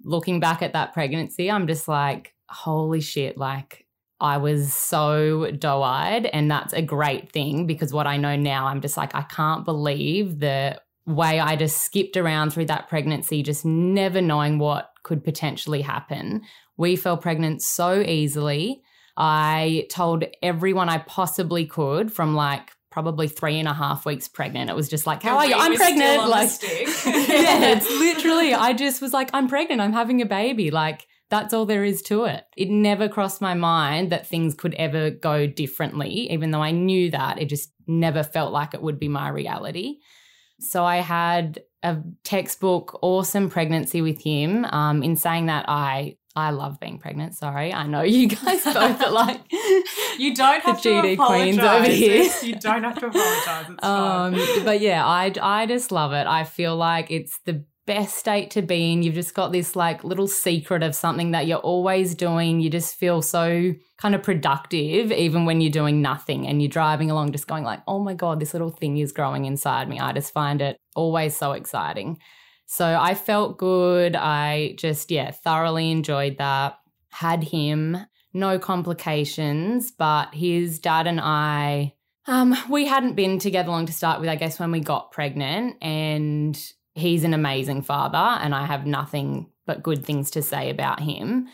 Looking 0.05 0.39
back 0.39 0.61
at 0.61 0.75
that 0.75 0.93
pregnancy, 0.93 1.51
I'm 1.51 1.67
just 1.67 1.89
like, 1.89 2.35
holy 2.51 3.01
shit, 3.01 3.39
like 3.39 3.87
I 4.21 4.37
was 4.37 4.75
so 4.75 5.51
doe 5.51 5.83
eyed, 5.83 6.27
and 6.27 6.51
that's 6.51 6.75
a 6.75 6.83
great 6.83 7.33
thing 7.33 7.67
because 7.67 7.91
what 7.91 8.07
I 8.07 8.19
know 8.19 8.37
now, 8.37 8.67
I'm 8.67 8.83
just 8.83 8.99
like, 8.99 9.15
I 9.15 9.23
can't 9.23 9.65
believe 9.65 10.41
the 10.41 10.79
way 11.11 11.41
I 11.41 11.57
just 11.57 11.81
skipped 11.81 12.17
around 12.17 12.53
through 12.53 12.67
that 12.67 12.89
pregnancy, 12.89 13.43
just 13.43 13.65
never 13.65 14.21
knowing 14.21 14.59
what 14.59 14.91
could 15.03 15.25
potentially 15.25 15.83
happen. 15.83 16.43
We 16.77 16.97
fell 16.97 17.17
pregnant 17.17 17.63
so 17.63 18.01
easily. 18.01 18.83
I 19.17 19.87
told 19.91 20.25
everyone 20.43 20.89
I 20.89 20.99
possibly 20.99 21.67
could 21.67 22.13
from 22.13 22.35
like 22.35 22.73
probably 22.91 23.29
three 23.29 23.59
and 23.59 23.69
a 23.69 23.73
half 23.73 24.05
weeks 24.05 24.29
pregnant. 24.29 24.71
It 24.71 24.77
was 24.77 24.89
just 24.89 25.07
like, 25.07 25.23
how 25.23 25.37
are 25.37 25.47
you? 25.47 25.55
I'm 25.57 25.77
pregnant. 25.77 26.29
Like, 26.29 26.51
yeah, 26.63 27.77
it's 27.77 27.89
literally, 27.89 28.53
I 28.53 28.73
just 28.73 29.01
was 29.01 29.13
like, 29.13 29.31
I'm 29.33 29.49
pregnant. 29.49 29.81
I'm 29.81 29.93
having 29.93 30.21
a 30.23 30.27
baby. 30.27 30.71
Like, 30.71 31.07
that's 31.31 31.55
all 31.55 31.67
there 31.67 31.85
is 31.85 32.03
to 32.03 32.25
it. 32.25 32.45
It 32.57 32.69
never 32.69 33.09
crossed 33.09 33.41
my 33.41 33.55
mind 33.55 34.11
that 34.11 34.27
things 34.27 34.55
could 34.55 34.75
ever 34.75 35.11
go 35.11 35.47
differently, 35.47 36.31
even 36.33 36.51
though 36.51 36.63
I 36.63 36.73
knew 36.73 37.11
that. 37.13 37.41
It 37.41 37.47
just 37.47 37.73
never 37.87 38.25
felt 38.25 38.53
like 38.53 38.75
it 38.75 38.83
would 38.83 38.99
be 38.99 39.09
my 39.09 39.29
reality. 39.29 39.99
So 40.61 40.85
I 40.85 40.99
had 40.99 41.61
a 41.83 41.99
textbook 42.25 42.99
awesome 43.03 43.49
pregnancy 43.51 44.03
with 44.03 44.21
him. 44.23 44.65
Um, 44.67 45.03
in 45.03 45.17
saying 45.17 45.47
that, 45.47 45.65
I 45.69 46.17
I 46.37 46.51
love 46.51 46.79
being 46.79 46.99
pregnant. 46.99 47.35
Sorry, 47.35 47.73
I 47.73 47.87
know 47.87 48.03
you 48.03 48.29
guys 48.29 48.63
both 48.65 49.03
are 49.03 49.11
like 49.11 49.41
You 50.19 50.35
don't 50.35 50.63
have 50.63 50.81
The 50.83 50.83
to 50.83 50.89
GD 50.91 51.15
apologize. 51.15 51.43
queens 51.43 51.59
over 51.59 51.89
here. 51.89 52.31
You 52.43 52.55
don't 52.57 52.85
have 52.85 52.99
to 53.01 53.07
apologize. 53.07 53.67
It's 53.71 53.85
um, 53.85 54.35
fine. 54.37 54.65
but 54.65 54.81
yeah, 54.81 55.05
I 55.05 55.33
I 55.43 55.67
just 55.67 55.91
love 55.91 56.13
it. 56.13 56.27
I 56.27 56.45
feel 56.45 56.77
like 56.77 57.11
it's 57.11 57.39
the 57.47 57.65
best 57.87 58.17
state 58.17 58.51
to 58.53 58.63
be 58.63 58.93
in. 58.93 59.03
You've 59.03 59.15
just 59.15 59.35
got 59.35 59.53
this 59.53 59.75
like 59.75 60.05
little 60.05 60.29
secret 60.29 60.83
of 60.83 60.95
something 60.95 61.33
that 61.33 61.47
you're 61.47 61.59
always 61.59 62.15
doing. 62.15 62.61
You 62.61 62.71
just 62.71 62.95
feel 62.97 63.23
so 63.23 63.75
kind 63.99 64.15
of 64.15 64.23
productive 64.23 65.13
even 65.13 65.45
when 65.45 65.61
you're 65.61 65.71
doing 65.71 66.01
nothing 66.01 66.47
and 66.47 66.63
you're 66.63 66.69
driving 66.69 67.11
along 67.11 67.33
just 67.33 67.47
going 67.47 67.65
like, 67.65 67.81
"Oh 67.87 67.99
my 67.99 68.15
god, 68.15 68.41
this 68.41 68.53
little 68.53 68.71
thing 68.71 68.99
is 68.99 69.13
growing 69.13 69.45
inside 69.45 69.89
me." 69.89 69.99
I 69.99 70.13
just 70.13 70.33
find 70.33 70.61
it 70.63 70.77
always 70.95 71.37
so 71.37 71.53
exciting. 71.53 72.19
So 72.67 72.87
I 73.01 73.15
felt 73.15 73.59
good. 73.59 74.15
I 74.15 74.75
just 74.79 75.11
yeah, 75.11 75.31
thoroughly 75.33 75.91
enjoyed 75.91 76.39
that. 76.39 76.79
Had 77.11 77.43
him, 77.43 77.99
no 78.33 78.59
complications, 78.59 79.91
but 79.91 80.33
his 80.35 80.79
dad 80.79 81.09
and 81.09 81.21
I 81.21 81.95
um, 82.27 82.57
we 82.69 82.87
hadn't 82.87 83.15
been 83.15 83.39
together 83.39 83.71
long 83.71 83.87
to 83.87 83.93
start 83.93 84.21
with, 84.21 84.29
I 84.29 84.37
guess, 84.37 84.61
when 84.61 84.71
we 84.71 84.81
got 84.81 85.11
pregnant. 85.11 85.83
And 85.83 86.57
he's 87.01 87.25
an 87.25 87.35
amazing 87.35 87.83
father 87.83 88.17
and 88.43 88.55
I 88.55 88.67
have 88.67 88.87
nothing 88.87 89.51
but 89.67 89.83
good 89.83 90.05
things 90.05 90.31
to 90.33 90.43
say 90.43 90.71
about 90.71 91.01
him. 91.01 91.49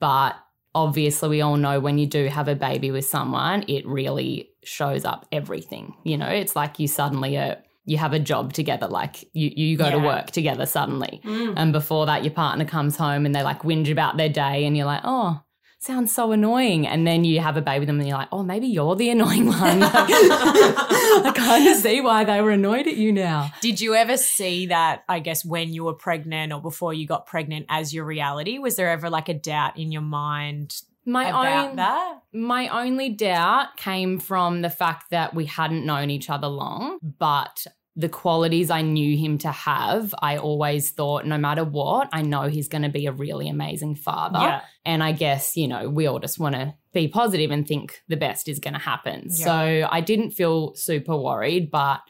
But 0.00 0.36
obviously, 0.74 1.28
we 1.28 1.40
all 1.42 1.56
know 1.56 1.80
when 1.80 1.98
you 1.98 2.06
do 2.06 2.26
have 2.26 2.48
a 2.48 2.54
baby 2.54 2.90
with 2.90 3.04
someone, 3.04 3.64
it 3.68 3.86
really 3.86 4.50
shows 4.64 5.04
up 5.04 5.26
everything. 5.30 5.94
You 6.04 6.16
know, 6.16 6.28
it's 6.28 6.56
like 6.56 6.78
you 6.78 6.88
suddenly 6.88 7.36
are. 7.36 7.58
You 7.84 7.98
have 7.98 8.12
a 8.12 8.20
job 8.20 8.52
together, 8.52 8.86
like 8.86 9.24
you, 9.32 9.50
you 9.56 9.76
go 9.76 9.90
to 9.90 9.98
work 9.98 10.30
together 10.30 10.66
suddenly. 10.66 11.20
Mm. 11.24 11.54
And 11.56 11.72
before 11.72 12.06
that, 12.06 12.22
your 12.22 12.32
partner 12.32 12.64
comes 12.64 12.96
home 12.96 13.26
and 13.26 13.34
they 13.34 13.42
like 13.42 13.62
whinge 13.62 13.90
about 13.90 14.16
their 14.16 14.28
day, 14.28 14.64
and 14.66 14.76
you're 14.76 14.86
like, 14.86 15.00
oh, 15.02 15.42
sounds 15.82 16.12
so 16.12 16.32
annoying. 16.32 16.86
And 16.86 17.06
then 17.06 17.24
you 17.24 17.40
have 17.40 17.56
a 17.56 17.60
baby 17.60 17.80
with 17.80 17.88
them 17.88 17.98
and 17.98 18.08
you're 18.08 18.16
like, 18.16 18.28
oh, 18.30 18.42
maybe 18.42 18.66
you're 18.66 18.94
the 18.94 19.10
annoying 19.10 19.46
one. 19.46 19.58
I 19.82 21.32
kind 21.34 21.68
of 21.68 21.76
see 21.76 22.00
why 22.00 22.24
they 22.24 22.40
were 22.40 22.52
annoyed 22.52 22.86
at 22.86 22.96
you 22.96 23.12
now. 23.12 23.50
Did 23.60 23.80
you 23.80 23.94
ever 23.94 24.16
see 24.16 24.66
that, 24.66 25.02
I 25.08 25.18
guess, 25.18 25.44
when 25.44 25.72
you 25.72 25.84
were 25.84 25.94
pregnant 25.94 26.52
or 26.52 26.60
before 26.60 26.94
you 26.94 27.06
got 27.06 27.26
pregnant 27.26 27.66
as 27.68 27.92
your 27.92 28.04
reality? 28.04 28.58
Was 28.58 28.76
there 28.76 28.90
ever 28.90 29.10
like 29.10 29.28
a 29.28 29.34
doubt 29.34 29.76
in 29.76 29.90
your 29.90 30.02
mind 30.02 30.82
My 31.04 31.28
about 31.28 31.70
own, 31.70 31.76
that? 31.76 32.22
My 32.32 32.68
only 32.68 33.10
doubt 33.10 33.76
came 33.76 34.20
from 34.20 34.62
the 34.62 34.70
fact 34.70 35.10
that 35.10 35.34
we 35.34 35.46
hadn't 35.46 35.84
known 35.84 36.10
each 36.10 36.30
other 36.30 36.48
long, 36.48 36.98
but 37.02 37.66
the 37.94 38.08
qualities 38.08 38.70
I 38.70 38.80
knew 38.80 39.16
him 39.16 39.36
to 39.38 39.52
have, 39.52 40.14
I 40.18 40.38
always 40.38 40.90
thought 40.90 41.26
no 41.26 41.36
matter 41.36 41.62
what, 41.62 42.08
I 42.12 42.22
know 42.22 42.42
he's 42.42 42.68
going 42.68 42.82
to 42.82 42.88
be 42.88 43.06
a 43.06 43.12
really 43.12 43.48
amazing 43.48 43.96
father. 43.96 44.38
Yeah. 44.38 44.60
And 44.86 45.02
I 45.02 45.12
guess, 45.12 45.56
you 45.56 45.68
know, 45.68 45.90
we 45.90 46.06
all 46.06 46.18
just 46.18 46.38
want 46.38 46.54
to 46.54 46.74
be 46.94 47.08
positive 47.08 47.50
and 47.50 47.68
think 47.68 48.00
the 48.08 48.16
best 48.16 48.48
is 48.48 48.60
going 48.60 48.74
to 48.74 48.80
happen. 48.80 49.26
Yeah. 49.28 49.44
So 49.44 49.88
I 49.90 50.00
didn't 50.00 50.30
feel 50.30 50.74
super 50.74 51.16
worried, 51.16 51.70
but 51.70 52.00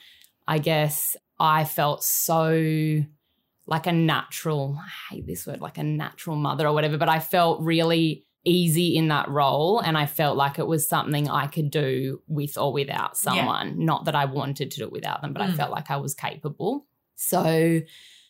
I 0.47 0.59
guess 0.59 1.17
I 1.41 1.65
felt 1.65 2.05
so 2.05 3.03
like 3.67 3.87
a 3.87 3.93
natural, 3.93 4.79
I 4.79 5.15
hate 5.15 5.27
this 5.27 5.47
word, 5.47 5.61
like 5.61 5.79
a 5.79 5.83
natural 5.83 6.37
mother 6.37 6.67
or 6.67 6.73
whatever, 6.75 6.97
but 6.97 7.09
I 7.09 7.19
felt 7.19 7.61
really 7.61 8.25
easy 8.45 8.97
in 8.97 9.09
that 9.09 9.29
role. 9.29 9.79
And 9.81 9.97
I 9.97 10.07
felt 10.07 10.37
like 10.37 10.59
it 10.59 10.67
was 10.67 10.89
something 10.89 11.29
I 11.29 11.47
could 11.47 11.71
do 11.71 12.21
with 12.27 12.59
or 12.59 12.73
without 12.73 13.17
someone. 13.17 13.85
Not 13.85 14.07
that 14.07 14.15
I 14.15 14.25
wanted 14.25 14.71
to 14.73 14.79
do 14.79 14.85
it 14.85 14.93
without 14.93 15.23
them, 15.23 15.33
but 15.33 15.43
I 15.43 15.49
Mm. 15.49 15.57
felt 15.57 15.71
like 15.71 15.91
I 15.91 15.97
was 15.97 16.15
capable. 16.15 16.87
So, 17.15 17.81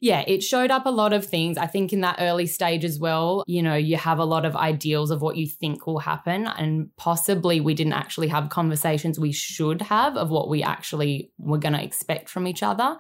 yeah, 0.01 0.25
it 0.27 0.43
showed 0.43 0.71
up 0.71 0.85
a 0.85 0.91
lot 0.91 1.13
of 1.13 1.25
things. 1.25 1.57
I 1.57 1.67
think 1.67 1.93
in 1.93 2.01
that 2.03 2.17
early 2.19 2.47
stage 2.47 2.85
as 2.85 2.99
well, 2.99 3.45
you 3.47 3.63
know, 3.63 3.77
you 3.77 3.97
have 3.97 4.19
a 4.19 4.25
lot 4.25 4.45
of 4.45 4.57
ideals 4.57 5.11
of 5.11 5.23
what 5.23 5.37
you 5.37 5.47
think 5.47 5.87
will 5.87 6.01
happen. 6.01 6.47
And 6.47 6.95
possibly 6.97 7.61
we 7.61 7.73
didn't 7.73 7.93
actually 7.95 8.29
have 8.29 8.51
conversations 8.51 9.19
we 9.19 9.33
should 9.33 9.81
have 9.81 10.17
of 10.17 10.29
what 10.31 10.49
we 10.49 10.63
actually 10.63 11.31
were 11.39 11.59
going 11.59 11.75
to 11.75 11.83
expect 11.83 12.29
from 12.29 12.47
each 12.47 12.63
other. 12.63 12.99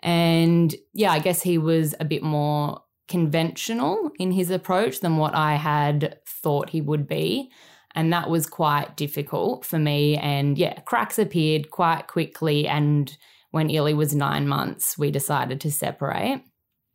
And 0.00 0.74
yeah, 0.92 1.10
I 1.10 1.18
guess 1.18 1.42
he 1.42 1.58
was 1.58 1.94
a 1.98 2.04
bit 2.04 2.22
more 2.22 2.82
conventional 3.08 4.12
in 4.20 4.30
his 4.30 4.50
approach 4.50 5.00
than 5.00 5.16
what 5.16 5.34
I 5.34 5.56
had 5.56 6.19
thought 6.42 6.70
he 6.70 6.80
would 6.80 7.06
be. 7.06 7.50
And 7.94 8.12
that 8.12 8.30
was 8.30 8.46
quite 8.46 8.96
difficult 8.96 9.64
for 9.64 9.78
me. 9.78 10.16
And 10.16 10.56
yeah, 10.56 10.80
cracks 10.80 11.18
appeared 11.18 11.70
quite 11.70 12.06
quickly. 12.06 12.68
And 12.68 13.16
when 13.50 13.70
Illy 13.70 13.94
was 13.94 14.14
nine 14.14 14.46
months, 14.46 14.96
we 14.96 15.10
decided 15.10 15.60
to 15.62 15.72
separate. 15.72 16.42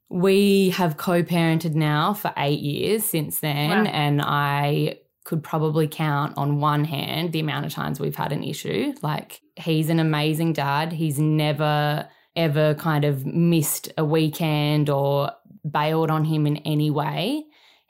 We 0.09 0.69
have 0.69 0.97
co 0.97 1.23
parented 1.23 1.73
now 1.75 2.13
for 2.13 2.31
eight 2.37 2.61
years 2.61 3.03
since 3.03 3.39
then. 3.39 3.85
Wow. 3.85 3.91
And 3.91 4.21
I 4.21 4.99
could 5.25 5.43
probably 5.43 5.87
count 5.87 6.37
on 6.37 6.59
one 6.59 6.85
hand 6.85 7.33
the 7.33 7.39
amount 7.39 7.65
of 7.65 7.73
times 7.73 7.99
we've 7.99 8.15
had 8.15 8.31
an 8.31 8.43
issue. 8.43 8.93
Like, 9.01 9.41
he's 9.55 9.89
an 9.89 9.99
amazing 9.99 10.53
dad. 10.53 10.93
He's 10.93 11.19
never, 11.19 12.07
ever 12.35 12.75
kind 12.75 13.03
of 13.03 13.25
missed 13.25 13.91
a 13.97 14.05
weekend 14.05 14.89
or 14.89 15.31
bailed 15.69 16.11
on 16.11 16.25
him 16.25 16.45
in 16.45 16.57
any 16.57 16.91
way. 16.91 17.43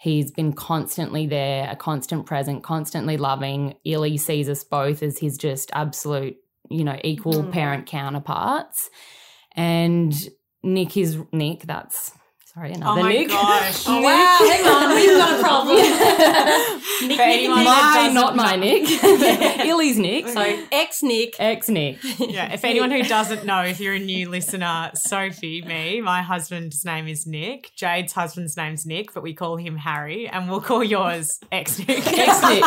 He's 0.06 0.30
been 0.30 0.54
constantly 0.54 1.26
there, 1.26 1.68
a 1.68 1.76
constant 1.76 2.28
present, 2.28 2.62
constantly 2.62 3.18
loving. 3.18 3.74
Illy 3.84 4.18
sees 4.18 4.48
us 4.48 4.64
both 4.64 5.02
as 5.02 5.18
his 5.18 5.36
just 5.36 5.72
absolute, 5.74 6.38
you 6.70 6.84
know, 6.84 7.00
equal 7.04 7.42
Mm. 7.42 7.52
parent 7.52 7.86
counterparts. 7.88 8.92
And 9.56 10.14
Nick 10.62 10.96
is 10.96 11.18
Nick, 11.32 11.64
that's 11.64 12.12
sorry, 12.56 12.72
another 12.72 13.02
oh 13.02 13.04
my 13.04 13.24
gosh. 13.26 13.86
Oh, 13.88 14.02
wow, 14.02 14.38
hang 14.40 14.66
on, 14.66 14.96
we've 14.96 15.18
got 15.18 15.40
a 15.40 15.44
problem. 15.44 15.76
Nick, 17.02 17.18
Nick, 17.18 17.50
my, 17.50 18.12
doesn't 18.14 18.36
my. 18.36 18.56
Nick. 18.56 18.90
Illy's 19.66 20.00
Nick. 20.00 20.28
So 20.30 20.66
ex 20.72 21.04
Nick. 21.04 21.36
ex 21.40 21.68
Nick. 21.68 21.98
Yeah, 22.20 22.54
if 22.54 22.64
anyone 22.64 22.90
who 22.90 23.04
doesn't 23.04 23.46
know, 23.46 23.64
if 23.64 23.80
you're 23.80 23.96
a 23.96 24.00
new 24.00 24.30
listener, 24.30 24.92
Sophie, 24.96 25.62
me, 25.62 26.00
my 26.02 26.22
husband's 26.22 26.86
name 26.86 27.08
is 27.08 27.28
Nick. 27.28 27.72
Jade's 27.76 28.14
husband's 28.14 28.56
name's 28.56 28.86
Nick, 28.86 29.14
but 29.14 29.22
we 29.22 29.34
call 29.34 29.58
him 29.58 29.76
Harry, 29.76 30.28
and 30.28 30.50
we'll 30.50 30.62
call 30.62 30.84
yours 30.84 31.40
ex 31.52 31.80
Nick. 31.80 32.08
Ex 32.08 32.42
Nick. 32.44 32.64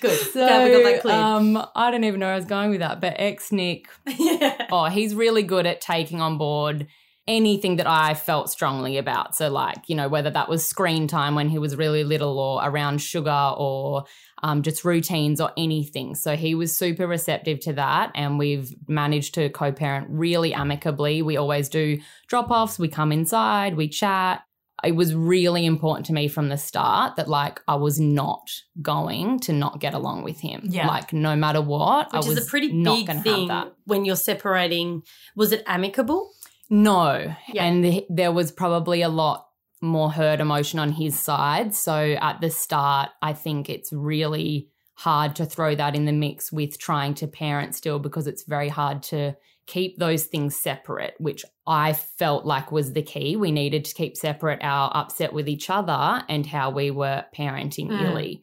Good. 0.00 0.18
So, 0.18 0.46
Glad 0.46 0.64
we 0.64 0.70
got 0.74 0.92
that 0.92 1.00
clear. 1.00 1.16
um, 1.16 1.66
I 1.74 1.90
don't 1.90 2.04
even 2.04 2.20
know 2.20 2.26
where 2.26 2.34
I 2.34 2.36
was 2.36 2.44
going 2.44 2.70
with 2.70 2.80
that, 2.80 3.00
but 3.00 3.14
ex 3.16 3.50
Nick 3.50 3.88
yeah. 4.06 4.66
oh, 4.70 4.86
he's 4.86 5.14
really 5.14 5.42
good 5.42 5.66
at 5.66 5.80
taking 5.80 6.20
on 6.20 6.36
board 6.36 6.86
anything 7.30 7.76
that 7.76 7.86
I 7.86 8.14
felt 8.14 8.50
strongly 8.50 8.98
about. 8.98 9.36
So, 9.36 9.48
like, 9.48 9.88
you 9.88 9.94
know, 9.94 10.08
whether 10.08 10.30
that 10.30 10.48
was 10.48 10.66
screen 10.66 11.06
time 11.06 11.36
when 11.36 11.48
he 11.48 11.58
was 11.58 11.76
really 11.76 12.02
little 12.02 12.38
or 12.38 12.60
around 12.62 13.00
sugar 13.00 13.52
or 13.56 14.04
um, 14.42 14.62
just 14.62 14.84
routines 14.84 15.40
or 15.40 15.52
anything. 15.56 16.16
So, 16.16 16.34
he 16.34 16.54
was 16.54 16.76
super 16.76 17.06
receptive 17.06 17.60
to 17.60 17.72
that. 17.74 18.10
And 18.14 18.38
we've 18.38 18.74
managed 18.88 19.34
to 19.34 19.48
co 19.48 19.70
parent 19.70 20.08
really 20.10 20.52
amicably. 20.52 21.22
We 21.22 21.36
always 21.36 21.68
do 21.68 22.00
drop 22.26 22.50
offs, 22.50 22.78
we 22.78 22.88
come 22.88 23.12
inside, 23.12 23.76
we 23.76 23.88
chat. 23.88 24.42
It 24.82 24.96
was 24.96 25.14
really 25.14 25.66
important 25.66 26.06
to 26.06 26.14
me 26.14 26.26
from 26.26 26.48
the 26.48 26.56
start 26.56 27.16
that, 27.16 27.28
like, 27.28 27.60
I 27.68 27.74
was 27.74 28.00
not 28.00 28.50
going 28.80 29.38
to 29.40 29.52
not 29.52 29.78
get 29.78 29.92
along 29.92 30.24
with 30.24 30.40
him. 30.40 30.62
Yeah. 30.64 30.88
Like, 30.88 31.12
no 31.12 31.36
matter 31.36 31.60
what, 31.60 32.06
Which 32.06 32.24
I 32.24 32.28
was 32.28 32.38
is 32.38 32.46
a 32.46 32.50
pretty 32.50 32.72
not 32.72 33.06
big 33.06 33.22
thing 33.22 33.50
when 33.84 34.06
you're 34.06 34.16
separating. 34.16 35.02
Was 35.36 35.52
it 35.52 35.62
amicable? 35.66 36.30
No. 36.70 37.34
Yeah. 37.52 37.64
And 37.64 37.82
th- 37.82 38.06
there 38.08 38.32
was 38.32 38.52
probably 38.52 39.02
a 39.02 39.08
lot 39.08 39.46
more 39.82 40.10
hurt 40.10 40.40
emotion 40.40 40.78
on 40.78 40.92
his 40.92 41.18
side. 41.18 41.74
So 41.74 42.16
at 42.20 42.40
the 42.40 42.50
start, 42.50 43.10
I 43.22 43.32
think 43.32 43.68
it's 43.68 43.92
really 43.92 44.68
hard 44.94 45.34
to 45.36 45.46
throw 45.46 45.74
that 45.74 45.94
in 45.96 46.04
the 46.04 46.12
mix 46.12 46.52
with 46.52 46.78
trying 46.78 47.14
to 47.14 47.26
parent 47.26 47.74
still 47.74 47.98
because 47.98 48.26
it's 48.26 48.44
very 48.44 48.68
hard 48.68 49.02
to 49.04 49.34
keep 49.66 49.98
those 49.98 50.24
things 50.24 50.54
separate, 50.56 51.14
which 51.18 51.44
I 51.66 51.94
felt 51.94 52.44
like 52.44 52.70
was 52.70 52.92
the 52.92 53.02
key. 53.02 53.36
We 53.36 53.50
needed 53.52 53.84
to 53.86 53.94
keep 53.94 54.16
separate 54.16 54.58
our 54.62 54.90
upset 54.94 55.32
with 55.32 55.48
each 55.48 55.70
other 55.70 56.22
and 56.28 56.44
how 56.44 56.70
we 56.70 56.90
were 56.90 57.24
parenting 57.34 57.88
Mm. 57.88 58.10
Illy. 58.10 58.42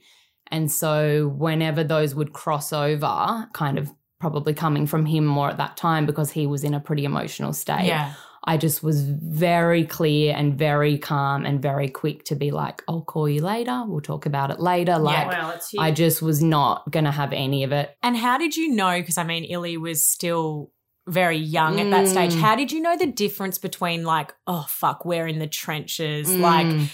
And 0.50 0.72
so 0.72 1.28
whenever 1.38 1.84
those 1.84 2.16
would 2.16 2.34
cross 2.34 2.72
over, 2.74 3.48
kind 3.54 3.78
of 3.78 3.92
probably 4.20 4.54
coming 4.54 4.88
from 4.88 5.06
him 5.06 5.26
more 5.26 5.50
at 5.50 5.58
that 5.58 5.78
time 5.78 6.06
because 6.06 6.32
he 6.32 6.48
was 6.48 6.64
in 6.64 6.74
a 6.74 6.80
pretty 6.80 7.06
emotional 7.06 7.54
state. 7.54 7.86
Yeah. 7.86 8.14
I 8.44 8.56
just 8.56 8.82
was 8.82 9.02
very 9.02 9.86
clear 9.86 10.34
and 10.36 10.58
very 10.58 10.98
calm 10.98 11.46
and 11.46 11.62
very 11.62 11.90
quick 11.90 12.24
to 12.26 12.36
be 12.36 12.52
like, 12.52 12.82
I'll 12.88 13.02
call 13.02 13.28
you 13.28 13.42
later. 13.42 13.84
We'll 13.86 14.00
talk 14.00 14.26
about 14.26 14.52
it 14.52 14.60
later. 14.60 14.98
Like, 14.98 15.28
it's 15.56 15.72
huge. 15.72 15.82
I 15.82 15.92
just 15.92 16.22
was 16.22 16.42
not 16.42 16.90
going 16.90 17.04
to 17.04 17.12
have 17.12 17.34
any 17.34 17.66
of 17.66 17.74
it. 17.74 17.96
And 18.02 18.16
how 18.16 18.38
did 18.38 18.56
you 18.56 18.74
know? 18.74 18.98
Because 19.00 19.18
I 19.18 19.26
mean, 19.26 19.44
Illy 19.44 19.76
was 19.76 20.06
still 20.06 20.72
very 21.08 21.38
young 21.38 21.80
at 21.80 21.90
that 21.92 22.08
stage. 22.08 22.34
Mm. 22.34 22.40
How 22.40 22.56
did 22.56 22.72
you 22.72 22.82
know 22.82 22.98
the 22.98 23.08
difference 23.08 23.58
between 23.58 24.04
like, 24.04 24.34
oh 24.46 24.66
fuck, 24.70 25.04
we're 25.04 25.28
in 25.28 25.40
the 25.40 25.48
trenches, 25.48 26.34
like 26.34 26.68
Mm. 26.68 26.90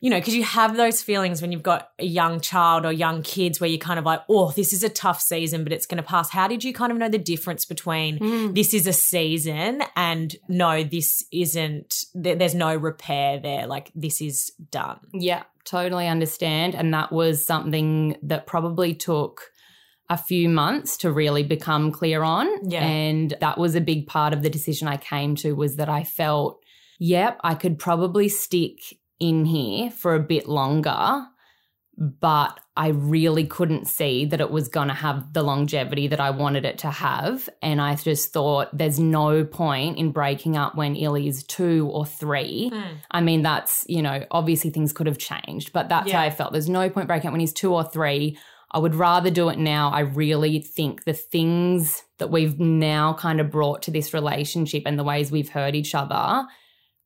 You 0.00 0.10
know, 0.10 0.18
because 0.18 0.34
you 0.34 0.42
have 0.44 0.76
those 0.76 1.02
feelings 1.02 1.40
when 1.40 1.50
you've 1.50 1.62
got 1.62 1.88
a 1.98 2.04
young 2.04 2.38
child 2.40 2.84
or 2.84 2.92
young 2.92 3.22
kids 3.22 3.58
where 3.58 3.70
you're 3.70 3.78
kind 3.78 3.98
of 3.98 4.04
like, 4.04 4.20
oh, 4.28 4.50
this 4.50 4.72
is 4.74 4.82
a 4.82 4.88
tough 4.90 5.18
season, 5.20 5.64
but 5.64 5.72
it's 5.72 5.86
going 5.86 5.96
to 5.96 6.02
pass. 6.06 6.28
How 6.28 6.46
did 6.46 6.62
you 6.62 6.74
kind 6.74 6.92
of 6.92 6.98
know 6.98 7.08
the 7.08 7.16
difference 7.18 7.64
between 7.64 8.18
Mm. 8.18 8.54
this 8.54 8.74
is 8.74 8.86
a 8.86 8.92
season 8.92 9.82
and 9.96 10.36
no, 10.46 10.82
this 10.84 11.24
isn't, 11.32 12.04
there- 12.14 12.36
there's 12.36 12.54
no 12.54 12.74
repair 12.76 13.40
there? 13.40 13.66
Like, 13.66 13.90
this 13.94 14.20
is 14.20 14.52
done. 14.70 14.98
Yeah, 15.14 15.44
totally 15.64 16.06
understand. 16.06 16.74
And 16.74 16.92
that 16.92 17.10
was 17.10 17.46
something 17.46 18.16
that 18.24 18.46
probably 18.46 18.94
took 18.94 19.50
a 20.10 20.18
few 20.18 20.50
months 20.50 20.98
to 20.98 21.10
really 21.10 21.42
become 21.44 21.90
clear 21.90 22.22
on. 22.22 22.46
Yeah. 22.70 22.84
And 22.84 23.32
that 23.40 23.56
was 23.56 23.74
a 23.74 23.80
big 23.80 24.06
part 24.06 24.34
of 24.34 24.42
the 24.42 24.50
decision 24.50 24.86
I 24.86 24.98
came 24.98 25.34
to 25.36 25.54
was 25.54 25.76
that 25.76 25.88
I 25.88 26.04
felt, 26.04 26.60
yep, 26.98 27.38
I 27.42 27.54
could 27.54 27.78
probably 27.78 28.28
stick 28.28 28.80
in 29.20 29.44
here 29.44 29.90
for 29.90 30.14
a 30.14 30.20
bit 30.20 30.48
longer, 30.48 31.26
but 31.96 32.58
I 32.76 32.88
really 32.88 33.46
couldn't 33.46 33.86
see 33.86 34.24
that 34.24 34.40
it 34.40 34.50
was 34.50 34.68
going 34.68 34.88
to 34.88 34.94
have 34.94 35.32
the 35.32 35.42
longevity 35.42 36.08
that 36.08 36.18
I 36.18 36.30
wanted 36.30 36.64
it 36.64 36.78
to 36.78 36.90
have. 36.90 37.48
And 37.62 37.80
I 37.80 37.94
just 37.94 38.32
thought 38.32 38.76
there's 38.76 38.98
no 38.98 39.44
point 39.44 39.96
in 39.98 40.10
breaking 40.10 40.56
up 40.56 40.74
when 40.74 40.96
Illy's 40.96 41.44
two 41.44 41.88
or 41.92 42.04
three. 42.04 42.70
Hmm. 42.70 42.94
I 43.12 43.20
mean, 43.20 43.42
that's, 43.42 43.84
you 43.88 44.02
know, 44.02 44.24
obviously 44.32 44.70
things 44.70 44.92
could 44.92 45.06
have 45.06 45.18
changed, 45.18 45.72
but 45.72 45.88
that's 45.88 46.10
how 46.10 46.22
I 46.22 46.30
felt. 46.30 46.52
There's 46.52 46.68
no 46.68 46.90
point 46.90 47.06
breaking 47.06 47.28
up 47.28 47.32
when 47.32 47.40
he's 47.40 47.52
two 47.52 47.72
or 47.72 47.84
three. 47.84 48.38
I 48.72 48.78
would 48.78 48.96
rather 48.96 49.30
do 49.30 49.50
it 49.50 49.58
now. 49.58 49.90
I 49.90 50.00
really 50.00 50.58
think 50.60 51.04
the 51.04 51.12
things 51.12 52.02
that 52.18 52.30
we've 52.30 52.58
now 52.58 53.12
kind 53.12 53.40
of 53.40 53.52
brought 53.52 53.82
to 53.82 53.92
this 53.92 54.12
relationship 54.12 54.82
and 54.84 54.98
the 54.98 55.04
ways 55.04 55.30
we've 55.30 55.48
hurt 55.48 55.76
each 55.76 55.94
other 55.94 56.44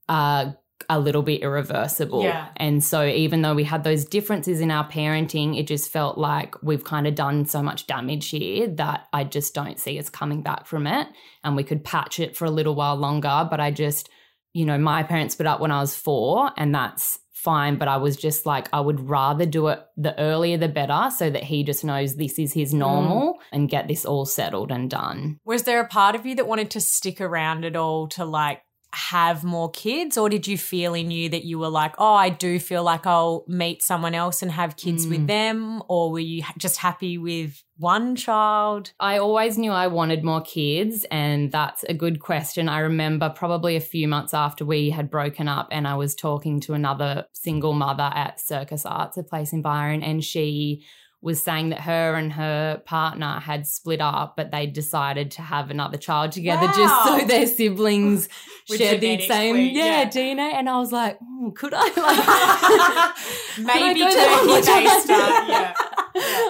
are 0.08 0.56
a 0.88 0.98
little 0.98 1.22
bit 1.22 1.42
irreversible. 1.42 2.22
Yeah. 2.22 2.48
And 2.56 2.82
so 2.82 3.04
even 3.04 3.42
though 3.42 3.54
we 3.54 3.64
had 3.64 3.84
those 3.84 4.04
differences 4.04 4.60
in 4.60 4.70
our 4.70 4.88
parenting, 4.88 5.58
it 5.58 5.66
just 5.66 5.90
felt 5.90 6.18
like 6.18 6.54
we've 6.62 6.84
kind 6.84 7.06
of 7.06 7.14
done 7.14 7.46
so 7.46 7.62
much 7.62 7.86
damage 7.86 8.30
here 8.30 8.68
that 8.68 9.06
I 9.12 9.24
just 9.24 9.54
don't 9.54 9.78
see 9.78 9.98
us 9.98 10.08
coming 10.08 10.42
back 10.42 10.66
from 10.66 10.86
it. 10.86 11.08
And 11.44 11.56
we 11.56 11.64
could 11.64 11.84
patch 11.84 12.20
it 12.20 12.36
for 12.36 12.44
a 12.44 12.50
little 12.50 12.74
while 12.74 12.96
longer. 12.96 13.46
But 13.50 13.60
I 13.60 13.70
just, 13.70 14.08
you 14.52 14.64
know, 14.64 14.78
my 14.78 15.02
parents 15.02 15.34
split 15.34 15.46
up 15.46 15.60
when 15.60 15.70
I 15.70 15.80
was 15.80 15.94
four, 15.94 16.50
and 16.56 16.74
that's 16.74 17.18
fine. 17.32 17.76
But 17.76 17.88
I 17.88 17.98
was 17.98 18.16
just 18.16 18.46
like, 18.46 18.68
I 18.72 18.80
would 18.80 19.08
rather 19.08 19.46
do 19.46 19.68
it 19.68 19.80
the 19.96 20.18
earlier 20.18 20.56
the 20.56 20.68
better 20.68 21.10
so 21.14 21.30
that 21.30 21.44
he 21.44 21.64
just 21.64 21.84
knows 21.84 22.16
this 22.16 22.38
is 22.38 22.52
his 22.52 22.72
mm. 22.72 22.78
normal 22.78 23.38
and 23.52 23.68
get 23.68 23.88
this 23.88 24.04
all 24.04 24.26
settled 24.26 24.72
and 24.72 24.90
done. 24.90 25.38
Was 25.44 25.64
there 25.64 25.80
a 25.80 25.86
part 25.86 26.14
of 26.14 26.26
you 26.26 26.34
that 26.36 26.48
wanted 26.48 26.70
to 26.72 26.80
stick 26.80 27.20
around 27.20 27.64
at 27.64 27.76
all 27.76 28.08
to 28.08 28.24
like 28.24 28.62
have 28.94 29.44
more 29.44 29.70
kids 29.70 30.16
or 30.16 30.28
did 30.30 30.46
you 30.46 30.56
feel 30.56 30.94
in 30.94 31.10
you 31.10 31.28
that 31.28 31.44
you 31.44 31.58
were 31.58 31.68
like 31.68 31.94
oh 31.98 32.14
i 32.14 32.30
do 32.30 32.58
feel 32.58 32.82
like 32.82 33.06
i'll 33.06 33.44
meet 33.46 33.82
someone 33.82 34.14
else 34.14 34.40
and 34.42 34.50
have 34.50 34.76
kids 34.76 35.06
with 35.06 35.20
Mm. 35.20 35.26
them 35.26 35.82
or 35.88 36.10
were 36.10 36.18
you 36.20 36.42
just 36.56 36.78
happy 36.78 37.18
with 37.18 37.62
one 37.76 38.16
child 38.16 38.92
I 38.98 39.18
always 39.18 39.58
knew 39.58 39.70
I 39.70 39.86
wanted 39.86 40.24
more 40.24 40.40
kids, 40.40 41.06
and 41.12 41.52
that's 41.52 41.84
a 41.84 41.94
good 41.94 42.18
question. 42.18 42.68
I 42.68 42.80
remember 42.80 43.30
probably 43.30 43.76
a 43.76 43.80
few 43.80 44.08
months 44.08 44.34
after 44.34 44.64
we 44.64 44.90
had 44.90 45.10
broken 45.10 45.46
up, 45.46 45.68
and 45.70 45.86
I 45.86 45.94
was 45.94 46.16
talking 46.16 46.58
to 46.62 46.74
another 46.74 47.26
single 47.34 47.74
mother 47.74 48.10
at 48.12 48.40
Circus 48.40 48.84
Arts, 48.84 49.16
a 49.16 49.22
place 49.22 49.52
in 49.52 49.62
Byron, 49.62 50.02
and 50.02 50.24
she 50.24 50.84
was 51.20 51.42
saying 51.42 51.70
that 51.70 51.80
her 51.80 52.14
and 52.14 52.32
her 52.34 52.80
partner 52.84 53.40
had 53.40 53.66
split 53.66 54.00
up, 54.00 54.36
but 54.36 54.50
they 54.52 54.66
decided 54.66 55.32
to 55.32 55.42
have 55.42 55.68
another 55.70 55.96
child 55.98 56.30
together 56.32 56.66
just 56.68 57.04
so 57.04 57.18
their 57.26 57.46
siblings 57.46 58.28
With 58.68 58.78
shared 58.78 59.00
the 59.00 59.26
same 59.26 59.56
yeah, 59.56 60.02
yeah. 60.02 60.08
DNA. 60.10 60.52
And 60.54 60.68
I 60.68 60.78
was 60.78 60.92
like, 60.92 61.18
"Hmm, 61.18 61.50
could 61.50 61.72
I? 61.74 61.88
Like, 63.58 63.66
maybe 63.74 64.00
Could 64.04 64.08
I 64.08 64.10
go 64.10 64.14
there 64.14 64.28
turkey 64.28 64.36
one 64.36 64.46
more 64.46 64.56
based 64.60 65.08
time? 65.08 65.48
yeah 65.48 65.74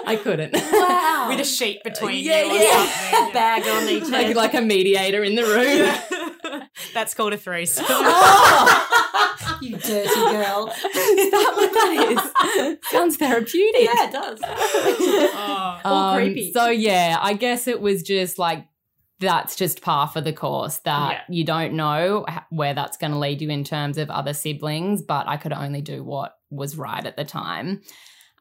I 0.05 0.15
couldn't. 0.21 0.53
Wow. 0.53 1.25
with 1.29 1.39
a 1.39 1.43
sheet 1.45 1.83
between 1.83 2.23
Yeah, 2.23 2.43
you 2.43 2.51
or 2.51 2.55
yeah. 2.55 3.11
something 3.11 3.33
Bag 3.33 3.63
on 3.67 3.87
each 3.89 4.09
like, 4.09 4.35
like 4.35 4.53
a 4.53 4.61
mediator 4.61 5.23
in 5.23 5.35
the 5.35 5.43
room. 5.43 5.77
Yeah. 5.77 6.67
that's 6.93 7.13
called 7.13 7.33
a 7.33 7.37
threesome 7.37 7.85
Oh, 7.89 9.48
you 9.61 9.77
dirty 9.77 10.13
girl. 10.15 10.67
is 10.67 10.81
that 11.31 11.53
what 11.55 11.73
that 11.73 12.31
is? 12.61 12.77
Sounds 12.89 13.17
therapeutic. 13.17 13.83
yeah, 13.83 14.07
it 14.07 14.11
does. 14.11 14.39
Oh. 15.41 15.79
All 15.85 16.09
Um, 16.09 16.15
creepy. 16.15 16.51
So 16.51 16.67
yeah, 16.69 17.17
I 17.21 17.33
guess 17.33 17.67
it 17.67 17.81
was 17.81 18.03
just 18.03 18.37
like 18.39 18.65
that's 19.19 19.55
just 19.57 19.81
par 19.81 20.07
for 20.07 20.21
the 20.21 20.31
course 20.33 20.77
that 20.79 21.11
Yeah. 21.11 21.21
you 21.35 21.43
don't 21.43 21.73
know 21.73 22.25
where 22.49 22.73
that's 22.73 22.95
going 22.97 23.11
to 23.11 23.17
lead 23.19 23.41
you 23.41 23.49
in 23.49 23.63
terms 23.65 23.97
of 23.97 24.09
other 24.09 24.33
siblings, 24.33 25.01
but 25.01 25.27
I 25.27 25.35
could 25.37 25.51
only 25.51 25.81
do 25.81 26.03
what 26.03 26.37
was 26.49 26.77
right 26.77 27.05
at 27.05 27.17
the 27.17 27.25
time. 27.25 27.81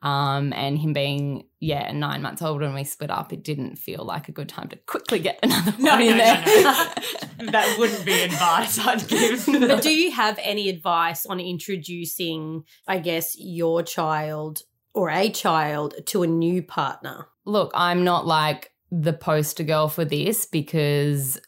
Um, 0.03 0.53
and 0.53 0.79
him 0.79 0.93
being 0.93 1.45
yeah 1.61 1.91
nine 1.91 2.23
months 2.23 2.41
old 2.41 2.61
when 2.61 2.75
we 2.75 2.85
split 2.85 3.11
up, 3.11 3.33
it 3.33 3.43
didn't 3.43 3.77
feel 3.77 4.05
like 4.05 4.29
a 4.29 4.33
good 4.33 4.49
time 4.49 4.69
to 4.69 4.77
quickly 4.77 5.19
get 5.19 5.39
another 5.43 5.75
No, 5.79 5.93
one 5.93 6.03
in 6.03 6.17
no, 6.17 6.17
no, 6.17 6.25
there. 6.25 6.65
no. 6.65 7.51
that 7.53 7.77
wouldn't 7.79 8.05
be 8.05 8.23
advice 8.23 8.79
I'd 8.79 9.07
give. 9.09 9.47
But 9.69 9.83
do 9.83 9.91
you 9.91 10.13
have 10.13 10.39
any 10.43 10.69
advice 10.69 11.27
on 11.27 11.41
introducing, 11.41 12.65
I 12.87 12.99
guess, 12.99 13.35
your 13.39 13.83
child 13.83 14.63
or 14.95 15.11
a 15.11 15.31
child 15.31 15.95
to 16.07 16.23
a 16.23 16.27
new 16.27 16.63
partner? 16.63 17.27
Look, 17.45 17.73
I'm 17.75 18.05
not 18.05 18.27
like 18.27 18.73
the 18.91 19.13
poster 19.13 19.65
girl 19.65 19.89
for 19.89 20.05
this 20.05 20.47
because 20.47 21.41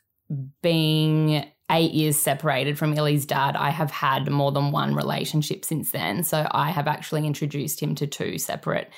being 0.62 1.44
eight 1.70 1.92
years 1.92 2.16
separated 2.16 2.78
from 2.78 2.94
Illy's 2.94 3.24
dad, 3.24 3.56
I 3.56 3.70
have 3.70 3.90
had 3.90 4.30
more 4.30 4.52
than 4.52 4.72
one 4.72 4.94
relationship 4.94 5.64
since 5.64 5.92
then. 5.92 6.22
So 6.24 6.46
I 6.50 6.70
have 6.70 6.88
actually 6.88 7.26
introduced 7.26 7.80
him 7.80 7.94
to 7.96 8.06
two 8.06 8.38
separate 8.38 8.90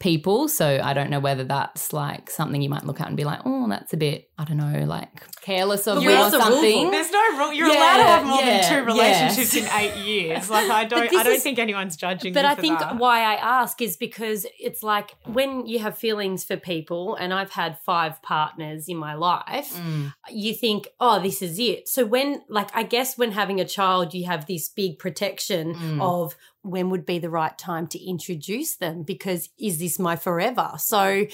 people. 0.00 0.46
So 0.48 0.80
I 0.82 0.92
don't 0.94 1.10
know 1.10 1.18
whether 1.18 1.42
that's 1.44 1.92
like 1.92 2.30
something 2.30 2.62
you 2.62 2.68
might 2.70 2.84
look 2.86 3.00
at 3.00 3.08
and 3.08 3.16
be 3.16 3.24
like, 3.24 3.40
oh, 3.44 3.68
that's 3.68 3.92
a 3.92 3.96
bit, 3.96 4.30
I 4.38 4.44
don't 4.44 4.56
know, 4.56 4.84
like 4.84 5.08
careless 5.40 5.88
of 5.88 6.02
you 6.02 6.10
or 6.10 6.30
the 6.30 6.38
rule 6.38 6.40
something. 6.40 6.90
There's 6.92 7.10
no 7.10 7.38
rule. 7.38 7.52
You're 7.52 7.66
Yeah, 7.68 7.74
allowed 7.74 7.96
to 7.96 8.02
have 8.04 8.26
more 8.26 8.40
yeah, 8.40 8.60
than 8.70 8.78
two 8.78 8.84
relationships 8.86 9.54
yes. 9.54 9.64
in 9.64 9.80
eight 9.80 9.96
years. 10.06 10.48
Like 10.58 10.70
I 10.70 10.84
don't, 10.84 11.12
I 11.14 11.22
don't 11.24 11.34
is- 11.34 11.42
think 11.42 11.58
anyone's 11.58 11.96
judging. 11.96 12.32
But 12.32 12.44
I 12.44 12.54
think 12.54 12.78
that. 12.78 12.96
why 12.96 13.22
I 13.22 13.34
ask 13.34 13.82
is 13.82 13.96
because 13.96 14.46
it's 14.60 14.82
like 14.84 15.14
when 15.26 15.66
you 15.66 15.80
have 15.80 15.98
feelings 15.98 16.44
for 16.44 16.56
people, 16.56 17.16
and 17.16 17.34
I've 17.34 17.50
had 17.50 17.78
five 17.84 18.22
partners 18.22 18.88
in 18.88 18.96
my 18.96 19.14
life, 19.14 19.74
Mm. 19.78 20.12
you 20.30 20.54
think, 20.54 20.88
oh, 21.00 21.20
this 21.20 21.42
is 21.42 21.58
it. 21.58 21.88
So 21.88 22.04
when, 22.06 22.42
like, 22.48 22.70
I 22.74 22.82
guess 22.84 23.18
when 23.18 23.32
having 23.32 23.60
a 23.60 23.64
child, 23.64 24.14
you 24.14 24.26
have 24.26 24.46
this 24.46 24.68
big 24.68 24.98
protection 24.98 25.74
Mm. 25.74 26.00
of 26.02 26.36
when 26.70 26.90
would 26.90 27.06
be 27.06 27.18
the 27.18 27.30
right 27.30 27.56
time 27.56 27.86
to 27.88 28.04
introduce 28.04 28.76
them 28.76 29.02
because 29.02 29.48
is 29.58 29.78
this 29.78 29.98
my 29.98 30.16
forever? 30.16 30.72
So, 30.76 31.26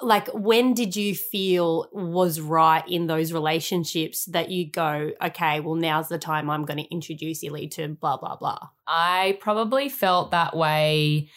like, 0.00 0.28
when 0.28 0.74
did 0.74 0.96
you 0.96 1.14
feel 1.14 1.88
was 1.92 2.40
right 2.40 2.86
in 2.88 3.06
those 3.06 3.32
relationships 3.32 4.24
that 4.26 4.50
you 4.50 4.70
go, 4.70 5.12
okay, 5.22 5.60
well, 5.60 5.74
now's 5.74 6.08
the 6.08 6.18
time 6.18 6.50
I'm 6.50 6.64
going 6.64 6.78
to 6.78 6.90
introduce 6.92 7.42
Illy 7.42 7.68
to 7.68 7.88
blah, 7.88 8.16
blah, 8.16 8.36
blah? 8.36 8.58
I 8.86 9.38
probably 9.40 9.88
felt 9.88 10.30
that 10.30 10.56
way 10.56 11.30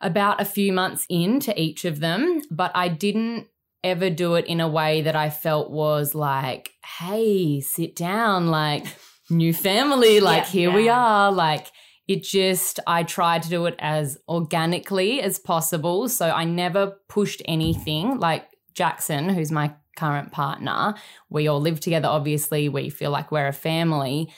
about 0.00 0.40
a 0.40 0.44
few 0.44 0.72
months 0.72 1.06
into 1.08 1.58
each 1.60 1.84
of 1.84 2.00
them, 2.00 2.42
but 2.50 2.70
I 2.74 2.88
didn't 2.88 3.48
ever 3.84 4.10
do 4.10 4.34
it 4.34 4.46
in 4.46 4.60
a 4.60 4.68
way 4.68 5.02
that 5.02 5.16
I 5.16 5.30
felt 5.30 5.70
was 5.70 6.14
like, 6.14 6.72
hey, 6.98 7.60
sit 7.60 7.96
down, 7.96 8.48
like 8.48 8.84
new 9.30 9.52
family, 9.52 10.20
like 10.20 10.44
Yeah, 10.44 10.50
here 10.50 10.72
we 10.72 10.88
are, 10.88 11.32
like 11.32 11.66
it 12.08 12.24
just 12.24 12.80
I 12.86 13.04
tried 13.04 13.42
to 13.44 13.48
do 13.48 13.66
it 13.66 13.76
as 13.78 14.18
organically 14.28 15.20
as 15.20 15.38
possible, 15.38 16.08
so 16.08 16.30
I 16.30 16.44
never 16.44 16.98
pushed 17.08 17.42
anything 17.44 18.18
like 18.18 18.48
Jackson, 18.74 19.28
who's 19.28 19.52
my 19.52 19.74
current 19.96 20.32
partner. 20.32 20.94
We 21.28 21.46
all 21.48 21.60
live 21.60 21.80
together 21.80 22.08
obviously, 22.08 22.68
we 22.68 22.88
feel 22.90 23.10
like 23.10 23.30
we're 23.30 23.48
a 23.48 23.52
family 23.52 24.30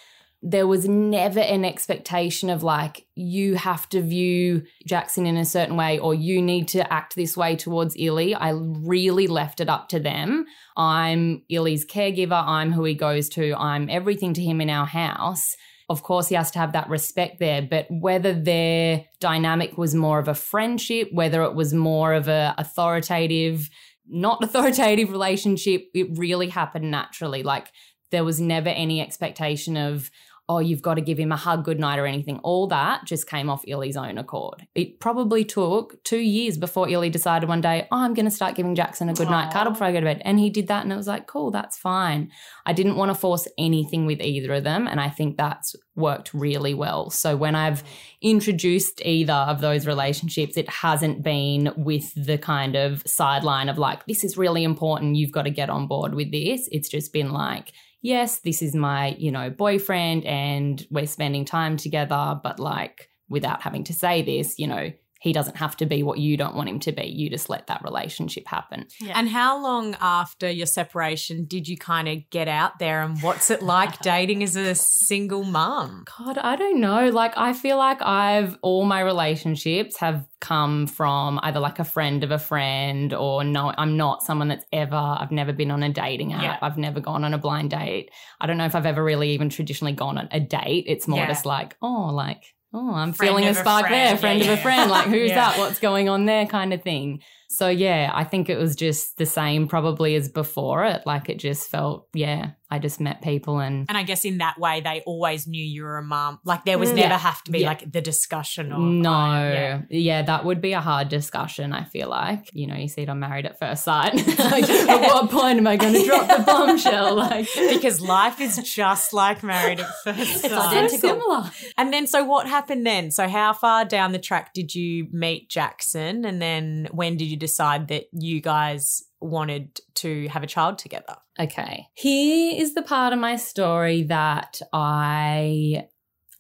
there 0.43 0.67
was 0.67 0.89
never 0.89 1.41
an 1.41 1.67
expectation 1.67 2.49
of 2.49 2.63
like 2.63 3.07
you 3.15 3.57
have 3.57 3.87
to 3.91 4.01
view 4.01 4.63
Jackson 4.87 5.27
in 5.27 5.37
a 5.37 5.45
certain 5.45 5.77
way 5.77 5.99
or 5.99 6.15
you 6.15 6.41
need 6.41 6.67
to 6.69 6.91
act 6.91 7.15
this 7.15 7.37
way 7.37 7.57
towards 7.57 7.95
Illy. 7.99 8.35
I 8.35 8.51
really 8.51 9.27
left 9.27 9.61
it 9.61 9.69
up 9.69 9.89
to 9.91 10.01
them. 10.01 10.47
I'm 10.79 11.43
Illy's 11.51 11.85
caregiver, 11.85 12.43
I'm 12.43 12.73
who 12.73 12.85
he 12.85 12.95
goes 12.95 13.29
to, 13.31 13.55
I'm 13.55 13.91
everything 13.91 14.33
to 14.35 14.43
him 14.43 14.63
in 14.63 14.71
our 14.71 14.87
house. 14.87 15.57
Of 15.91 16.05
course, 16.05 16.29
he 16.29 16.37
has 16.37 16.53
to 16.53 16.61
have 16.61 16.73
that 16.75 16.89
respect 16.89 17.41
there, 17.41 17.61
but 17.61 17.87
whether 17.91 18.33
their 18.33 19.07
dynamic 19.19 19.77
was 19.77 19.93
more 19.93 20.21
of 20.21 20.29
a 20.29 20.37
friendship, 20.37 21.09
whether 21.13 21.43
it 21.43 21.57
was 21.57 21.75
more 21.75 22.15
of 22.15 22.29
a 22.29 22.55
authoritative, 22.59 23.69
not 24.07 24.41
authoritative 24.45 25.11
relationship, 25.11 25.87
it 25.93 26.17
really 26.17 26.49
happened 26.49 26.93
naturally. 26.93 27.43
Like 27.43 27.73
there 28.13 28.23
was 28.23 28.41
never 28.41 28.69
any 28.69 29.01
expectation 29.01 29.77
of 29.77 30.13
oh 30.51 30.59
you've 30.59 30.83
got 30.83 30.95
to 30.95 31.01
give 31.01 31.19
him 31.19 31.31
a 31.31 31.37
hug 31.37 31.65
goodnight 31.65 31.99
or 32.01 32.07
anything. 32.07 32.39
All 32.43 32.67
that 32.67 33.05
just 33.05 33.29
came 33.29 33.49
off 33.49 33.63
illy's 33.69 33.97
own 33.97 34.19
accord. 34.19 34.67
It 34.75 34.99
probably 34.99 35.45
took 35.45 36.03
two 36.03 36.19
years 36.19 36.59
before 36.59 36.89
illy 36.89 37.09
decided 37.09 37.49
one 37.49 37.61
day 37.61 37.87
oh 37.93 37.99
i'm 37.99 38.15
going 38.15 38.25
to 38.25 38.31
start 38.31 38.57
giving 38.57 38.75
jackson 38.75 39.09
a 39.09 39.15
goodnight 39.15 39.53
cuddle 39.53 39.73
before 39.73 39.87
i 39.87 39.93
go 39.93 40.01
to 40.01 40.07
bed. 40.07 40.23
And 40.25 40.41
he 40.41 40.51
did 40.51 40.67
that 40.69 40.83
and 40.83 40.93
it 40.93 40.97
was 40.97 41.07
like 41.07 41.27
cool 41.27 41.51
that's 41.53 41.79
fine. 41.79 42.33
I 42.67 42.73
didn't 42.73 42.97
want 42.97 43.11
to 43.11 43.15
force 43.15 43.47
anything 43.57 44.07
with 44.07 44.21
either 44.21 44.53
of 44.55 44.65
them 44.65 44.89
and 44.89 45.01
i 45.01 45.09
think 45.09 45.37
that's 45.37 45.77
worked 45.95 46.35
really 46.35 46.75
well. 46.75 47.11
So 47.11 47.37
when 47.37 47.55
i've 47.55 47.85
introduced 48.21 49.01
either 49.05 49.41
of 49.53 49.61
those 49.61 49.87
relationships 49.87 50.57
it 50.57 50.69
hasn't 50.69 51.23
been 51.23 51.73
with 51.77 52.13
the 52.15 52.39
kind 52.39 52.75
of 52.75 53.03
sideline 53.07 53.69
of 53.69 53.79
like 53.79 54.05
this 54.07 54.25
is 54.25 54.37
really 54.37 54.65
important 54.65 55.17
you've 55.17 55.33
got 55.39 55.45
to 55.45 55.51
get 55.51 55.71
on 55.71 55.87
board 55.87 56.15
with 56.15 56.33
this. 56.33 56.69
It's 56.73 56.89
just 56.89 57.13
been 57.13 57.33
like 57.33 57.73
yes, 58.03 58.41
this 58.41 58.63
is 58.63 58.75
my, 58.75 59.15
you 59.19 59.31
know, 59.31 59.51
boyfriend 59.51 60.25
and 60.25 60.87
we're 60.91 61.07
spending 61.07 61.45
time 61.45 61.77
together, 61.77 62.41
but 62.43 62.59
like 62.59 63.11
without 63.29 63.63
having 63.63 63.85
to 63.85 63.95
say 63.95 64.23
this, 64.23 64.59
you 64.59 64.67
know, 64.67 64.93
he 65.21 65.33
doesn't 65.35 65.57
have 65.59 65.77
to 65.77 65.87
be 65.87 66.03
what 66.03 66.19
you 66.19 66.37
don't 66.37 66.55
want 66.57 66.69
him 66.71 66.81
to 66.81 66.93
be. 66.93 67.05
You 67.05 67.29
just 67.29 67.51
let 67.51 67.67
that 67.67 67.83
relationship 67.85 68.47
happen. 68.47 68.87
And 69.13 69.29
how 69.29 69.63
long 69.63 69.95
after 70.01 70.51
your 70.51 70.67
separation 70.67 71.45
did 71.45 71.69
you 71.69 71.77
kind 71.77 72.09
of 72.09 72.19
get 72.31 72.49
out 72.49 72.79
there 72.79 73.03
and 73.03 73.21
what's 73.23 73.51
it 73.51 73.63
like 73.63 73.99
dating 74.03 74.43
as 74.43 74.57
a 74.57 74.75
single 74.75 75.45
mum? 75.45 76.05
God, 76.19 76.39
I 76.39 76.57
don't 76.57 76.81
know. 76.81 77.11
Like, 77.11 77.37
I 77.37 77.53
feel 77.53 77.77
like 77.77 78.01
I've 78.01 78.57
all 78.63 78.85
my 78.87 79.01
relationships 79.01 79.99
have 79.99 80.27
come 80.41 80.87
from 80.87 81.39
either 81.43 81.61
like 81.61 81.79
a 81.79 81.85
friend 81.85 82.25
of 82.25 82.31
a 82.31 82.39
friend 82.39 83.13
or 83.13 83.45
no, 83.45 83.75
I'm 83.77 83.99
not 83.99 84.23
someone 84.23 84.49
that's 84.49 84.65
ever, 84.73 84.97
I've 84.97 85.31
never 85.31 85.53
been 85.53 85.71
on 85.71 85.83
a 85.83 85.93
dating 85.93 86.33
app. 86.33 86.43
Yeah. 86.43 86.59
I've 86.63 86.79
never 86.79 86.99
gone 86.99 87.25
on 87.25 87.35
a 87.35 87.39
blind 87.39 87.71
date. 87.73 88.11
I 88.41 88.47
don't 88.47 88.57
know 88.57 88.65
if 88.65 88.75
I've 88.75 88.87
ever 88.87 89.05
really 89.05 89.31
even 89.33 89.51
traditionally 89.51 89.93
gone 89.93 90.17
on 90.17 90.29
a 90.33 90.41
date. 90.41 90.85
It's 90.87 91.07
more 91.07 91.19
Yeah. 91.21 91.29
just 91.29 91.45
like, 91.45 91.77
oh, 91.83 92.07
like, 92.13 92.55
oh, 92.73 92.95
I'm 92.95 93.13
Friend 93.13 93.31
feeling 93.31 93.45
a 93.47 93.51
of 93.51 93.57
a 93.57 93.61
spark 93.61 93.87
friend. 93.87 93.95
there, 93.95 94.05
Yeah, 94.11 94.17
friend 94.17 94.43
of 94.43 94.49
a 94.49 94.57
friend. 94.57 94.91
Like, 94.91 95.07
who's 95.09 95.31
Yeah. 95.31 95.35
that? 95.51 95.59
What's 95.59 95.79
going 95.79 96.09
on 96.09 96.27
there? 96.27 96.47
Kind 96.47 96.73
of 96.73 96.83
thing. 96.83 97.23
So 97.53 97.69
yeah, 97.69 98.13
I 98.15 98.23
think 98.23 98.49
it 98.49 98.57
was 98.59 98.77
just 98.77 99.17
the 99.19 99.27
same 99.27 99.67
probably 99.67 100.15
as 100.15 100.29
before 100.29 100.85
it. 100.85 101.03
Like 101.05 101.29
it 101.29 101.39
just 101.39 101.69
felt, 101.69 102.07
yeah, 102.15 102.51
I 102.71 102.79
just 102.79 103.01
met 103.01 103.23
people 103.23 103.59
and 103.59 103.87
And 103.89 103.99
I 103.99 104.05
guess 104.05 104.25
in 104.25 104.39
that 104.39 104.57
way, 104.57 104.81
they 104.83 105.03
always 105.05 105.49
knew 105.49 105.63
you 105.65 105.83
were 105.83 105.99
a 105.99 106.03
mum. 106.05 106.39
Like 106.45 106.65
there 106.65 106.79
was 106.79 106.91
Mm. 106.93 106.97
never 106.97 107.15
have 107.17 107.43
to 107.45 107.51
be 107.51 107.59
Yeah. 107.63 107.67
like 107.67 107.91
the 107.91 108.01
discussion 108.01 108.71
of 108.71 108.79
no, 108.81 109.11
I- 109.13 109.53
yeah. 109.53 109.81
yeah. 109.91 110.23
that 110.23 110.45
would 110.45 110.61
be 110.61 110.75
a 110.75 110.81
hard 110.81 111.09
discussion. 111.09 111.73
I 111.73 111.83
feel 111.83 112.09
like 112.09 112.51
you 112.53 112.69
know, 112.69 112.77
you 112.77 112.87
see 112.87 113.03
it 113.03 113.09
on 113.09 113.19
Married 113.19 113.47
at 113.47 113.59
First 113.59 113.83
Sight. 113.83 114.15
like, 114.39 114.71
at 114.71 115.01
what 115.09 115.29
point 115.31 115.59
am 115.59 115.67
I 115.67 115.77
going 115.77 115.95
to 116.01 116.05
drop 116.07 116.29
the 116.29 116.45
bombshell? 116.45 117.17
Like, 117.17 117.49
because 117.57 118.01
life 118.01 118.41
is 118.41 118.59
just 118.59 119.13
like 119.13 119.43
married 119.43 119.81
at 119.81 119.91
first 120.05 120.21
It's 120.21 120.41
sight. 120.43 120.51
so 120.53 120.61
identical. 120.69 120.99
similar. 121.01 121.51
And 121.77 121.93
then, 121.93 122.07
so 122.07 122.23
what 122.23 122.47
happened 122.47 122.87
then? 122.87 123.11
So, 123.11 123.27
how 123.29 123.53
far 123.55 123.85
down 123.85 124.13
the 124.13 124.21
track 124.21 124.55
did 124.55 124.73
you 124.73 125.09
meet 125.11 125.51
Jackson? 125.51 126.25
And 126.25 126.41
then, 126.41 126.87
when 126.93 127.17
did 127.17 127.25
you 127.25 127.40
decide 127.41 127.89
that 127.89 128.05
you 128.13 128.41
guys 128.41 129.03
wanted 129.21 129.81
to 129.95 130.29
have 130.29 130.45
a 130.45 130.47
child 130.47 130.79
together? 130.79 131.17
Okay. 131.39 131.87
Here 131.95 132.55
is 132.57 132.75
the 132.75 132.83
part 132.83 133.13
of 133.13 133.19
my 133.19 133.37
story 133.37 134.05
that 134.05 134.61
I 134.73 135.87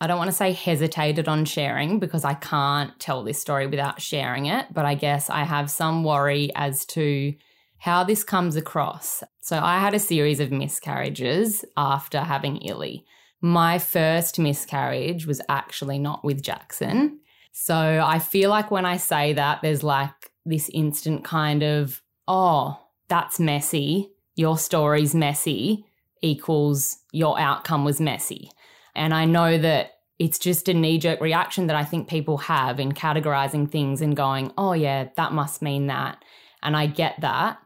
I 0.02 0.06
don't 0.06 0.18
want 0.18 0.30
to 0.30 0.36
say 0.36 0.52
hesitated 0.52 1.28
on 1.28 1.44
sharing 1.44 1.98
because 1.98 2.24
I 2.24 2.34
can't 2.34 2.98
tell 2.98 3.22
this 3.22 3.38
story 3.38 3.66
without 3.66 4.00
sharing 4.00 4.46
it, 4.46 4.66
but 4.72 4.86
I 4.86 4.94
guess 4.94 5.28
I 5.28 5.44
have 5.44 5.70
some 5.70 6.04
worry 6.04 6.50
as 6.54 6.86
to 6.86 7.34
how 7.78 8.04
this 8.04 8.24
comes 8.24 8.56
across. 8.56 9.22
So 9.40 9.58
I 9.58 9.78
had 9.78 9.94
a 9.94 9.98
series 9.98 10.40
of 10.40 10.50
miscarriages 10.50 11.64
after 11.76 12.20
having 12.20 12.58
Illy. 12.62 13.04
My 13.42 13.78
first 13.78 14.38
miscarriage 14.38 15.26
was 15.26 15.40
actually 15.48 15.98
not 15.98 16.24
with 16.24 16.42
Jackson. 16.42 17.20
So 17.52 17.74
I 18.04 18.18
feel 18.18 18.50
like 18.50 18.70
when 18.70 18.86
I 18.86 18.96
say 18.96 19.32
that, 19.32 19.60
there's 19.62 19.82
like 19.82 20.19
this 20.44 20.68
instant 20.70 21.24
kind 21.24 21.62
of, 21.62 22.02
oh, 22.26 22.80
that's 23.08 23.40
messy. 23.40 24.10
Your 24.36 24.58
story's 24.58 25.14
messy 25.14 25.84
equals 26.22 26.98
your 27.12 27.38
outcome 27.38 27.84
was 27.84 28.00
messy. 28.00 28.50
And 28.94 29.14
I 29.14 29.24
know 29.24 29.58
that 29.58 29.92
it's 30.18 30.38
just 30.38 30.68
a 30.68 30.74
knee 30.74 30.98
jerk 30.98 31.20
reaction 31.20 31.66
that 31.68 31.76
I 31.76 31.84
think 31.84 32.08
people 32.08 32.38
have 32.38 32.78
in 32.78 32.92
categorizing 32.92 33.70
things 33.70 34.02
and 34.02 34.14
going, 34.14 34.52
oh, 34.58 34.74
yeah, 34.74 35.08
that 35.16 35.32
must 35.32 35.62
mean 35.62 35.86
that. 35.86 36.22
And 36.62 36.76
I 36.76 36.86
get 36.86 37.20
that. 37.20 37.58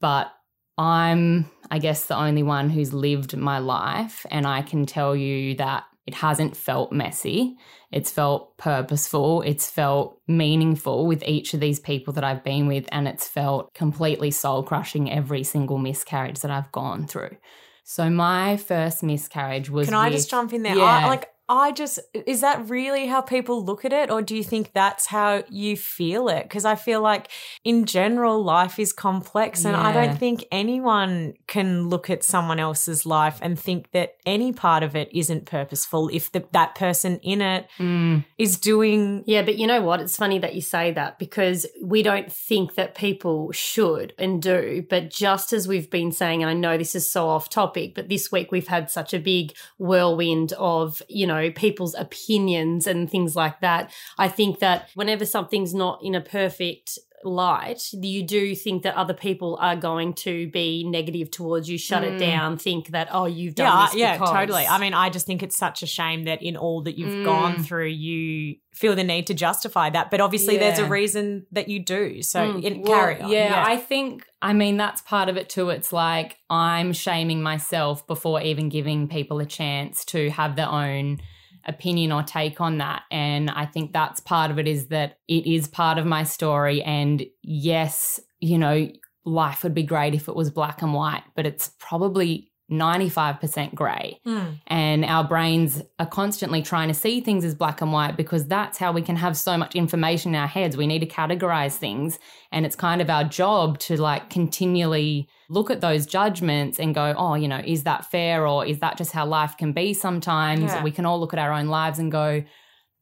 But 0.00 0.30
I'm, 0.76 1.50
I 1.70 1.78
guess, 1.78 2.04
the 2.04 2.16
only 2.16 2.42
one 2.42 2.68
who's 2.68 2.92
lived 2.92 3.36
my 3.36 3.58
life. 3.58 4.26
And 4.30 4.46
I 4.46 4.60
can 4.60 4.84
tell 4.84 5.16
you 5.16 5.54
that 5.56 5.84
it 6.06 6.14
hasn't 6.14 6.56
felt 6.56 6.92
messy. 6.92 7.56
It's 7.90 8.10
felt 8.10 8.56
purposeful. 8.58 9.42
It's 9.42 9.70
felt 9.70 10.20
meaningful 10.28 11.06
with 11.06 11.22
each 11.26 11.54
of 11.54 11.60
these 11.60 11.80
people 11.80 12.12
that 12.14 12.24
I've 12.24 12.44
been 12.44 12.66
with. 12.66 12.86
And 12.92 13.08
it's 13.08 13.26
felt 13.26 13.72
completely 13.74 14.30
soul 14.30 14.62
crushing 14.62 15.10
every 15.10 15.44
single 15.44 15.78
miscarriage 15.78 16.40
that 16.40 16.50
I've 16.50 16.70
gone 16.72 17.06
through. 17.06 17.36
So 17.84 18.08
my 18.10 18.56
first 18.56 19.02
miscarriage 19.02 19.70
was. 19.70 19.86
Can 19.86 19.94
I 19.94 20.06
with- 20.08 20.16
just 20.18 20.30
jump 20.30 20.52
in 20.52 20.62
there? 20.62 20.76
Yeah. 20.76 20.84
I, 20.84 21.06
like, 21.06 21.28
I 21.48 21.72
just, 21.72 21.98
is 22.14 22.40
that 22.40 22.70
really 22.70 23.06
how 23.06 23.20
people 23.20 23.64
look 23.64 23.84
at 23.84 23.92
it? 23.92 24.10
Or 24.10 24.22
do 24.22 24.34
you 24.34 24.42
think 24.42 24.72
that's 24.72 25.06
how 25.08 25.44
you 25.50 25.76
feel 25.76 26.28
it? 26.28 26.44
Because 26.44 26.64
I 26.64 26.74
feel 26.74 27.02
like 27.02 27.28
in 27.64 27.84
general, 27.84 28.42
life 28.42 28.78
is 28.78 28.92
complex. 28.92 29.64
And 29.64 29.76
I 29.76 29.92
don't 29.92 30.18
think 30.18 30.46
anyone 30.50 31.34
can 31.46 31.88
look 31.88 32.08
at 32.08 32.24
someone 32.24 32.58
else's 32.58 33.04
life 33.04 33.38
and 33.42 33.58
think 33.58 33.90
that 33.92 34.16
any 34.24 34.52
part 34.52 34.82
of 34.82 34.96
it 34.96 35.10
isn't 35.12 35.44
purposeful 35.44 36.08
if 36.12 36.32
the, 36.32 36.44
that 36.52 36.74
person 36.74 37.18
in 37.18 37.42
it 37.42 37.68
Mm, 37.78 38.24
is 38.38 38.58
doing. 38.58 39.24
Yeah, 39.26 39.42
but 39.42 39.58
you 39.58 39.66
know 39.66 39.82
what? 39.82 40.00
It's 40.00 40.16
funny 40.16 40.38
that 40.38 40.54
you 40.54 40.60
say 40.60 40.92
that 40.92 41.18
because 41.18 41.66
we 41.82 42.02
don't 42.02 42.30
think 42.32 42.74
that 42.74 42.94
people 42.94 43.52
should 43.52 44.14
and 44.18 44.40
do. 44.40 44.84
But 44.88 45.10
just 45.10 45.52
as 45.52 45.66
we've 45.68 45.90
been 45.90 46.12
saying, 46.12 46.42
and 46.42 46.50
I 46.50 46.54
know 46.54 46.78
this 46.78 46.94
is 46.94 47.10
so 47.10 47.28
off 47.28 47.50
topic, 47.50 47.94
but 47.94 48.08
this 48.08 48.30
week 48.30 48.52
we've 48.52 48.68
had 48.68 48.90
such 48.90 49.12
a 49.12 49.18
big 49.18 49.54
whirlwind 49.78 50.52
of, 50.54 51.02
you 51.08 51.26
know, 51.26 51.33
people's 51.54 51.94
opinions 51.94 52.86
and 52.86 53.10
things 53.10 53.36
like 53.36 53.60
that. 53.60 53.92
I 54.18 54.28
think 54.28 54.58
that 54.60 54.90
whenever 54.94 55.24
something's 55.24 55.74
not 55.74 56.00
in 56.02 56.14
a 56.14 56.20
perfect 56.20 56.98
light, 57.24 57.82
you 57.92 58.22
do 58.22 58.54
think 58.54 58.82
that 58.82 58.94
other 58.94 59.14
people 59.14 59.56
are 59.60 59.76
going 59.76 60.12
to 60.14 60.48
be 60.50 60.84
negative 60.86 61.30
towards 61.30 61.68
you, 61.68 61.78
shut 61.78 62.04
it 62.04 62.14
Mm. 62.14 62.18
down, 62.18 62.56
think 62.58 62.88
that, 62.88 63.08
oh, 63.10 63.24
you've 63.26 63.54
done 63.54 63.66
Yeah, 63.66 63.86
this 63.86 63.94
yeah, 63.94 64.12
because- 64.14 64.30
totally. 64.30 64.66
I 64.66 64.78
mean, 64.78 64.94
I 64.94 65.10
just 65.10 65.26
think 65.26 65.42
it's 65.42 65.56
such 65.56 65.82
a 65.82 65.86
shame 65.86 66.24
that 66.24 66.42
in 66.42 66.56
all 66.56 66.82
that 66.82 66.98
you've 66.98 67.10
Mm. 67.20 67.24
gone 67.24 67.62
through, 67.62 67.88
you 67.88 68.56
feel 68.74 68.94
the 68.96 69.04
need 69.04 69.26
to 69.28 69.34
justify 69.34 69.90
that. 69.90 70.10
But 70.10 70.20
obviously, 70.20 70.56
there's 70.58 70.78
a 70.78 70.86
reason 70.88 71.46
that 71.52 71.68
you 71.68 71.78
do. 71.80 72.22
So 72.22 72.54
Mm. 72.54 72.64
it, 72.64 72.76
Well, 72.82 72.98
carry 72.98 73.20
on. 73.20 73.30
Yeah, 73.30 73.62
I 73.66 73.76
think, 73.76 74.24
I 74.42 74.52
mean, 74.52 74.76
that's 74.76 75.00
part 75.02 75.28
of 75.28 75.36
it 75.36 75.48
too. 75.48 75.70
It's 75.70 75.92
like 75.92 76.38
I'm 76.50 76.92
shaming 76.92 77.42
myself 77.42 78.06
before 78.06 78.40
even 78.42 78.68
giving 78.68 79.08
people 79.08 79.38
a 79.40 79.46
chance 79.46 80.04
to 80.06 80.30
have 80.30 80.56
their 80.56 80.68
own 80.68 81.18
opinion 81.66 82.12
or 82.12 82.22
take 82.22 82.60
on 82.60 82.78
that. 82.78 83.02
And 83.10 83.50
I 83.50 83.66
think 83.66 83.92
that's 83.92 84.20
part 84.20 84.50
of 84.50 84.58
it 84.58 84.68
is 84.68 84.88
that 84.88 85.18
it 85.28 85.46
is 85.46 85.68
part 85.68 85.98
of 85.98 86.06
my 86.06 86.22
story. 86.22 86.82
And 86.82 87.24
yes, 87.42 88.20
you 88.40 88.58
know, 88.58 88.88
life 89.24 89.62
would 89.62 89.74
be 89.74 89.82
great 89.82 90.14
if 90.14 90.28
it 90.28 90.36
was 90.36 90.50
black 90.50 90.82
and 90.82 90.94
white, 90.94 91.24
but 91.34 91.46
it's 91.46 91.72
probably 91.78 92.50
95% 92.70 93.74
grey. 93.74 94.20
Mm. 94.26 94.60
And 94.66 95.04
our 95.04 95.24
brains 95.24 95.82
are 95.98 96.06
constantly 96.06 96.62
trying 96.62 96.88
to 96.88 96.94
see 96.94 97.20
things 97.20 97.44
as 97.44 97.54
black 97.54 97.82
and 97.82 97.92
white 97.92 98.16
because 98.16 98.46
that's 98.46 98.78
how 98.78 98.92
we 98.92 99.02
can 99.02 99.16
have 99.16 99.36
so 99.36 99.58
much 99.58 99.74
information 99.74 100.34
in 100.34 100.40
our 100.40 100.46
heads. 100.46 100.76
We 100.76 100.86
need 100.86 101.00
to 101.00 101.06
categorize 101.06 101.76
things. 101.76 102.18
And 102.50 102.64
it's 102.64 102.76
kind 102.76 103.02
of 103.02 103.10
our 103.10 103.24
job 103.24 103.78
to 103.80 104.00
like 104.00 104.30
continually 104.30 105.28
look 105.50 105.70
at 105.70 105.82
those 105.82 106.06
judgments 106.06 106.80
and 106.80 106.94
go, 106.94 107.14
oh, 107.16 107.34
you 107.34 107.48
know, 107.48 107.60
is 107.64 107.82
that 107.82 108.10
fair? 108.10 108.46
Or 108.46 108.64
is 108.64 108.78
that 108.78 108.96
just 108.96 109.12
how 109.12 109.26
life 109.26 109.56
can 109.58 109.72
be 109.72 109.92
sometimes? 109.92 110.62
Yeah. 110.62 110.82
We 110.82 110.90
can 110.90 111.04
all 111.04 111.20
look 111.20 111.34
at 111.34 111.38
our 111.38 111.52
own 111.52 111.68
lives 111.68 111.98
and 111.98 112.10
go, 112.10 112.44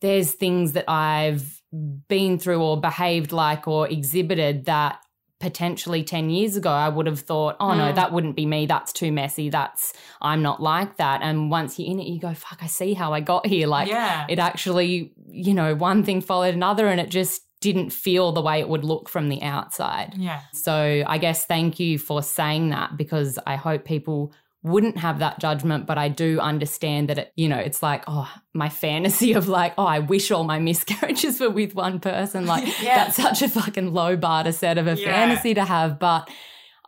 there's 0.01 0.33
things 0.33 0.73
that 0.73 0.91
I've 0.91 1.63
been 2.09 2.39
through 2.39 2.61
or 2.61 2.81
behaved 2.81 3.31
like 3.31 3.69
or 3.69 3.89
exhibited 3.89 4.67
that 4.67 4.99
potentially 5.43 6.03
10 6.05 6.31
years 6.31 6.57
ago 6.57 6.71
I 6.71 6.89
would 6.89 7.07
have 7.07 7.21
thought, 7.21 7.57
oh 7.61 7.75
no, 7.75 7.91
Mm. 7.93 7.95
that 7.97 8.13
wouldn't 8.13 8.37
be 8.37 8.47
me. 8.47 8.65
That's 8.67 8.93
too 8.93 9.11
messy. 9.13 9.51
That's, 9.51 9.93
I'm 10.23 10.41
not 10.41 10.63
like 10.63 10.97
that. 10.97 11.21
And 11.23 11.51
once 11.51 11.79
you're 11.79 11.91
in 11.91 11.99
it, 12.01 12.07
you 12.07 12.21
go, 12.21 12.33
fuck, 12.33 12.61
I 12.63 12.67
see 12.69 12.95
how 12.95 13.13
I 13.13 13.21
got 13.21 13.45
here. 13.47 13.67
Like 13.67 13.89
yeah. 13.89 14.25
it 14.31 14.39
actually, 14.39 15.13
you 15.29 15.53
know, 15.53 15.75
one 15.75 16.05
thing 16.05 16.21
followed 16.21 16.55
another 16.55 16.87
and 16.87 17.01
it 17.01 17.11
just 17.11 17.43
didn't 17.61 17.91
feel 17.91 18.33
the 18.33 18.41
way 18.43 18.61
it 18.61 18.69
would 18.69 18.85
look 18.85 19.09
from 19.09 19.29
the 19.29 19.43
outside. 19.43 20.15
yeah. 20.17 20.41
So 20.53 21.05
I 21.07 21.19
guess 21.19 21.45
thank 21.45 21.79
you 21.79 21.99
for 21.99 22.23
saying 22.23 22.71
that 22.71 22.97
because 22.97 23.39
I 23.47 23.57
hope 23.57 23.85
people 23.85 24.33
wouldn't 24.65 24.97
have 24.99 25.19
that 25.19 25.41
judgment, 25.41 25.87
but 25.87 25.99
I 25.99 26.09
do 26.09 26.39
understand 26.39 27.09
that 27.09 27.19
it, 27.19 27.33
you 27.35 27.49
know, 27.49 27.59
it's 27.59 27.83
like, 27.83 28.05
oh, 28.07 28.31
my 28.55 28.69
fantasy 28.69 29.33
of 29.33 29.49
like, 29.49 29.75
oh, 29.77 29.85
I 29.85 29.99
wish 29.99 30.31
all 30.31 30.45
my 30.45 30.61
miscarriages 30.61 31.41
were 31.41 31.51
with 31.51 31.75
one 31.75 31.99
person. 31.99 32.47
Like 32.47 32.67
Yeah. 32.83 33.05
that's 33.05 33.17
such 33.17 33.43
a 33.43 33.49
fucking 33.49 33.93
low 33.93 34.17
bar 34.17 34.45
to 34.45 34.53
set 34.53 34.79
of 34.79 34.87
a 34.87 34.95
Yeah. 34.97 35.07
fantasy 35.07 35.55
to 35.55 35.65
have. 35.65 35.99
But 35.99 36.31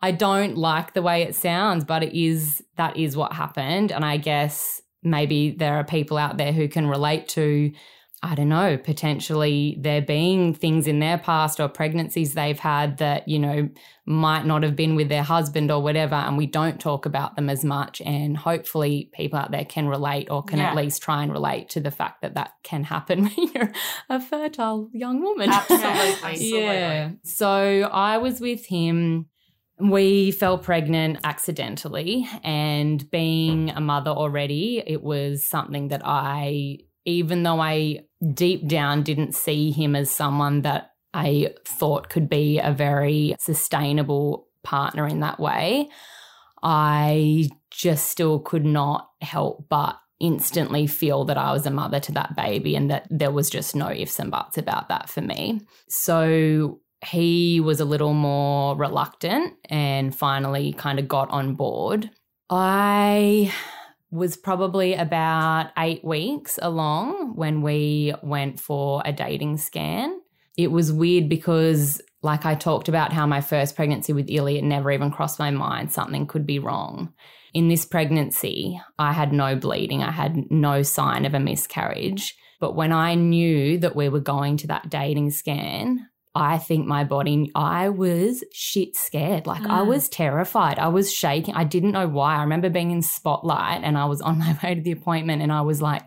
I 0.01 0.13
don't 0.13 0.57
like 0.57 0.95
the 0.95 1.03
way 1.03 1.23
it 1.23 1.35
sounds, 1.35 1.85
but 1.85 2.03
it 2.05 2.13
is 2.17 2.63
that 2.77 2.97
is 2.97 3.17
what 3.17 3.33
happened. 3.33 3.91
And 3.91 4.05
I 4.05 4.19
guess 4.19 4.81
maybe 5.03 5.51
there 5.51 5.75
are 5.77 5.85
people 5.85 6.17
out 6.17 6.37
there 6.37 6.53
who 6.53 6.69
can 6.69 6.87
relate 6.87 7.29
to 7.31 7.73
I 8.25 8.35
don't 8.35 8.49
know, 8.49 8.79
potentially 8.79 9.77
there 9.79 10.01
being 10.01 10.55
things 10.55 10.87
in 10.87 10.99
their 10.99 11.19
past 11.19 11.61
or 11.61 11.69
pregnancies 11.69 12.33
they've 12.35 12.59
had 12.59 12.99
that, 12.99 13.29
you 13.29 13.39
know, 13.39 13.69
might 14.07 14.47
not 14.47 14.63
have 14.63 14.75
been 14.75 14.95
with 14.97 15.09
their 15.09 15.23
husband 15.23 15.71
or 15.71 15.83
whatever, 15.83 16.15
and 16.15 16.37
we 16.39 16.47
don't 16.47 16.81
talk 16.81 17.07
about 17.07 17.37
them 17.37 17.49
as 17.51 17.65
much. 17.65 18.01
And 18.01 18.37
hopefully, 18.37 19.11
people 19.13 19.39
out 19.39 19.51
there 19.51 19.65
can 19.65 19.87
relate 19.89 20.31
or 20.31 20.43
can 20.43 20.59
Yeah. 20.59 20.71
at 20.71 20.77
least 20.77 21.03
try 21.03 21.23
and 21.23 21.31
relate 21.33 21.69
to 21.71 21.81
the 21.81 21.91
fact 21.91 22.23
that 22.23 22.35
that 22.35 22.53
can 22.63 22.85
happen 22.85 23.25
when 23.37 23.49
you're 23.55 23.73
a 24.09 24.21
fertile 24.21 24.89
young 24.93 25.21
woman. 25.23 25.51
Absolutely. 25.53 26.49
yeah. 26.61 27.11
So 27.25 27.89
I 27.93 28.19
was 28.19 28.41
with 28.41 28.67
him. 28.67 29.27
We 29.81 30.31
fell 30.31 30.57
pregnant 30.57 31.19
accidentally, 31.25 32.29
and 32.45 33.11
being 33.11 33.71
a 33.71 33.81
mother 33.81 34.11
already, 34.13 34.83
it 34.87 35.03
was 35.03 35.45
something 35.45 35.89
that 35.89 36.03
I, 36.05 36.79
even 37.05 37.43
though 37.43 37.61
I 37.61 38.01
deep 38.33 38.67
down 38.67 39.03
didn't 39.03 39.35
see 39.35 39.71
him 39.71 39.95
as 39.95 40.11
someone 40.11 40.62
that 40.62 40.93
I 41.12 41.55
thought 41.64 42.09
could 42.09 42.29
be 42.29 42.59
a 42.59 42.73
very 42.73 43.37
sustainable 43.38 44.49
partner 44.62 45.07
in 45.07 45.21
that 45.21 45.38
way, 45.38 45.90
I 46.62 47.51
just 47.71 48.07
still 48.07 48.38
could 48.38 48.64
not 48.64 49.11
help 49.21 49.67
but 49.69 49.97
instantly 50.21 50.87
feel 50.87 51.25
that 51.27 51.37
I 51.37 51.53
was 51.53 51.67
a 51.67 51.71
mother 51.71 52.01
to 52.01 52.12
that 52.12 52.35
baby 52.35 52.75
and 52.77 52.90
that 52.90 53.07
there 53.11 53.31
was 53.31 53.51
just 53.51 53.77
no 53.77 53.90
ifs 53.90 54.19
and 54.19 54.31
buts 54.31 54.57
about 54.57 54.88
that 54.88 55.11
for 55.11 55.21
me. 55.21 55.61
So 55.88 56.81
he 57.05 57.61
was 57.61 57.81
a 57.81 57.85
little 57.85 58.14
more 58.14 58.77
reluctant 58.77 59.55
and 59.69 60.17
finally 60.17 60.73
kind 60.73 60.99
of 60.99 61.09
got 61.09 61.31
on 61.31 61.55
board. 61.55 62.11
I 62.49 63.53
was 64.14 64.37
probably 64.37 64.94
about 64.94 65.70
eight 65.77 66.05
weeks 66.05 66.57
along 66.62 67.35
when 67.35 67.62
we 67.62 68.14
went 68.22 68.61
for 68.61 69.03
a 69.05 69.12
dating 69.12 69.59
scan. 69.59 70.20
It 70.57 70.70
was 70.70 70.92
weird 70.92 71.29
because 71.29 72.00
like 72.22 72.46
I 72.46 72.55
talked 72.55 72.88
about 72.88 73.12
how 73.12 73.27
my 73.27 73.40
first 73.40 73.74
pregnancy 73.74 74.12
with 74.12 74.31
Illy, 74.31 74.57
it 74.57 74.64
never 74.64 74.92
even 74.92 75.11
crossed 75.11 75.40
my 75.40 75.50
mind 75.50 75.92
something 75.92 76.29
could 76.29 76.46
be 76.46 76.61
wrong. 76.61 77.12
In 77.53 77.68
this 77.68 77.85
pregnancy, 77.85 78.81
I 79.00 79.12
had 79.12 79.33
no 79.33 79.57
bleeding, 79.57 80.05
I 80.05 80.12
had 80.12 80.48
no 80.48 80.83
sign 80.83 81.24
of 81.24 81.35
a 81.35 81.40
miscarriage. 81.40 82.37
But 82.61 82.77
when 82.77 82.92
I 82.92 83.16
knew 83.16 83.79
that 83.79 83.96
we 83.96 84.09
were 84.09 84.20
going 84.20 84.59
to 84.59 84.68
that 84.68 84.88
dating 84.88 85.33
scan, 85.33 86.09
I 86.35 86.59
think 86.59 86.87
my 86.87 87.05
body, 87.05 87.51
I 87.55 87.90
was 87.90 88.42
shit 88.53 88.97
scared. 88.97 89.47
Like 89.47 89.62
I 89.66 89.81
Mm. 89.83 89.87
was 89.87 90.09
terrified. 90.09 90.79
I 90.79 90.88
was 90.88 91.12
shaking. 91.12 91.55
I 91.55 91.64
didn't 91.64 91.92
know 91.92 92.09
why. 92.09 92.37
I 92.37 92.42
remember 92.42 92.70
being 92.70 92.90
in 92.90 93.03
Spotlight 93.03 93.83
and 93.85 93.97
I 93.97 94.07
was 94.07 94.20
on 94.20 94.38
my 94.40 94.57
way 94.62 94.75
to 94.75 94.81
the 94.81 94.92
appointment 94.92 95.42
and 95.42 95.53
I 95.53 95.61
was 95.62 95.81
like, 95.81 96.03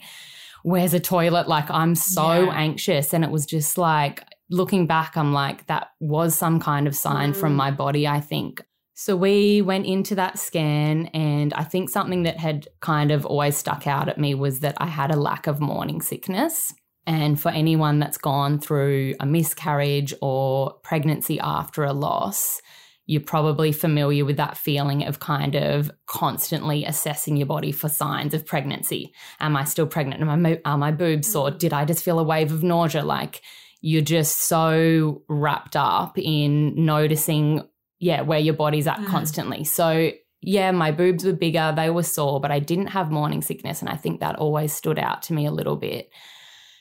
where's 0.64 0.94
a 0.94 1.00
toilet? 1.00 1.48
Like 1.48 1.72
I'm 1.72 1.96
so 1.96 2.46
Yeah. 2.46 2.54
anxious. 2.56 3.14
And 3.14 3.24
it 3.24 3.32
was 3.32 3.46
just 3.46 3.78
like, 3.78 4.24
looking 4.50 4.86
back, 4.88 5.16
I'm 5.18 5.34
like, 5.34 5.68
that 5.68 5.90
was 6.00 6.36
some 6.36 6.60
kind 6.60 6.88
of 6.88 6.96
sign 6.96 7.34
from 7.34 7.54
Mm. 7.54 7.58
my 7.58 7.72
body, 7.72 8.08
I 8.08 8.20
think. 8.22 8.62
So 8.96 9.16
we 9.16 9.62
went 9.62 9.86
into 9.86 10.16
that 10.16 10.40
scan, 10.40 11.06
and 11.14 11.54
I 11.54 11.64
think 11.64 11.90
something 11.90 12.24
that 12.24 12.38
had 12.40 12.68
kind 12.80 13.12
of 13.12 13.26
always 13.28 13.56
stuck 13.56 13.86
out 13.86 14.10
at 14.10 14.18
me 14.18 14.34
was 14.34 14.62
that 14.62 14.76
I 14.80 14.88
had 14.88 15.12
a 15.12 15.16
lack 15.16 15.46
of 15.48 15.60
morning 15.60 16.02
sickness. 16.02 16.74
And 17.08 17.40
for 17.40 17.50
anyone 17.50 18.00
that's 18.00 18.18
gone 18.18 18.60
through 18.60 19.16
a 19.20 19.26
miscarriage 19.26 20.14
or 20.22 20.74
pregnancy 20.84 21.40
after 21.40 21.86
a 21.86 21.94
loss, 21.94 22.62
you're 23.06 23.22
probably 23.22 23.72
familiar 23.72 24.26
with 24.26 24.36
that 24.36 24.58
feeling 24.58 25.06
of 25.06 25.22
kind 25.22 25.56
of 25.56 25.90
constantly 26.06 26.84
assessing 26.84 27.38
your 27.38 27.48
body 27.48 27.72
for 27.72 27.88
signs 27.88 28.34
of 28.34 28.46
pregnancy. 28.46 29.14
Am 29.40 29.56
I 29.56 29.64
still 29.64 29.88
pregnant? 29.88 30.22
Am 30.22 30.30
I, 30.30 30.36
mo- 30.36 30.58
are 30.66 30.78
my 30.78 30.92
boobs 30.92 31.32
sore? 31.32 31.50
Did 31.50 31.72
I 31.72 31.86
just 31.86 32.04
feel 32.04 32.20
a 32.20 32.24
wave 32.24 32.52
of 32.52 32.64
nausea? 32.64 33.06
Like 33.06 33.42
you're 33.80 34.02
just 34.02 34.42
so 34.42 35.24
wrapped 35.30 35.78
up 35.78 36.18
in 36.20 36.86
noticing, 36.86 37.64
yeah, 38.00 38.22
where 38.22 38.40
your 38.40 38.56
body's 38.56 38.88
at 38.88 39.00
Mm. 39.00 39.08
constantly. 39.08 39.64
So, 39.64 40.12
yeah, 40.42 40.72
my 40.72 40.92
boobs 40.92 41.24
were 41.24 41.32
bigger, 41.32 41.74
they 41.74 41.90
were 41.90 42.04
sore, 42.04 42.42
but 42.42 42.52
I 42.52 42.60
didn't 42.60 42.88
have 42.88 43.10
morning 43.12 43.42
sickness. 43.42 43.80
And 43.80 43.90
I 43.90 43.96
think 43.96 44.20
that 44.20 44.36
always 44.36 44.74
stood 44.74 45.00
out 45.00 45.22
to 45.24 45.34
me 45.34 45.46
a 45.46 45.52
little 45.52 45.78
bit. 45.78 46.10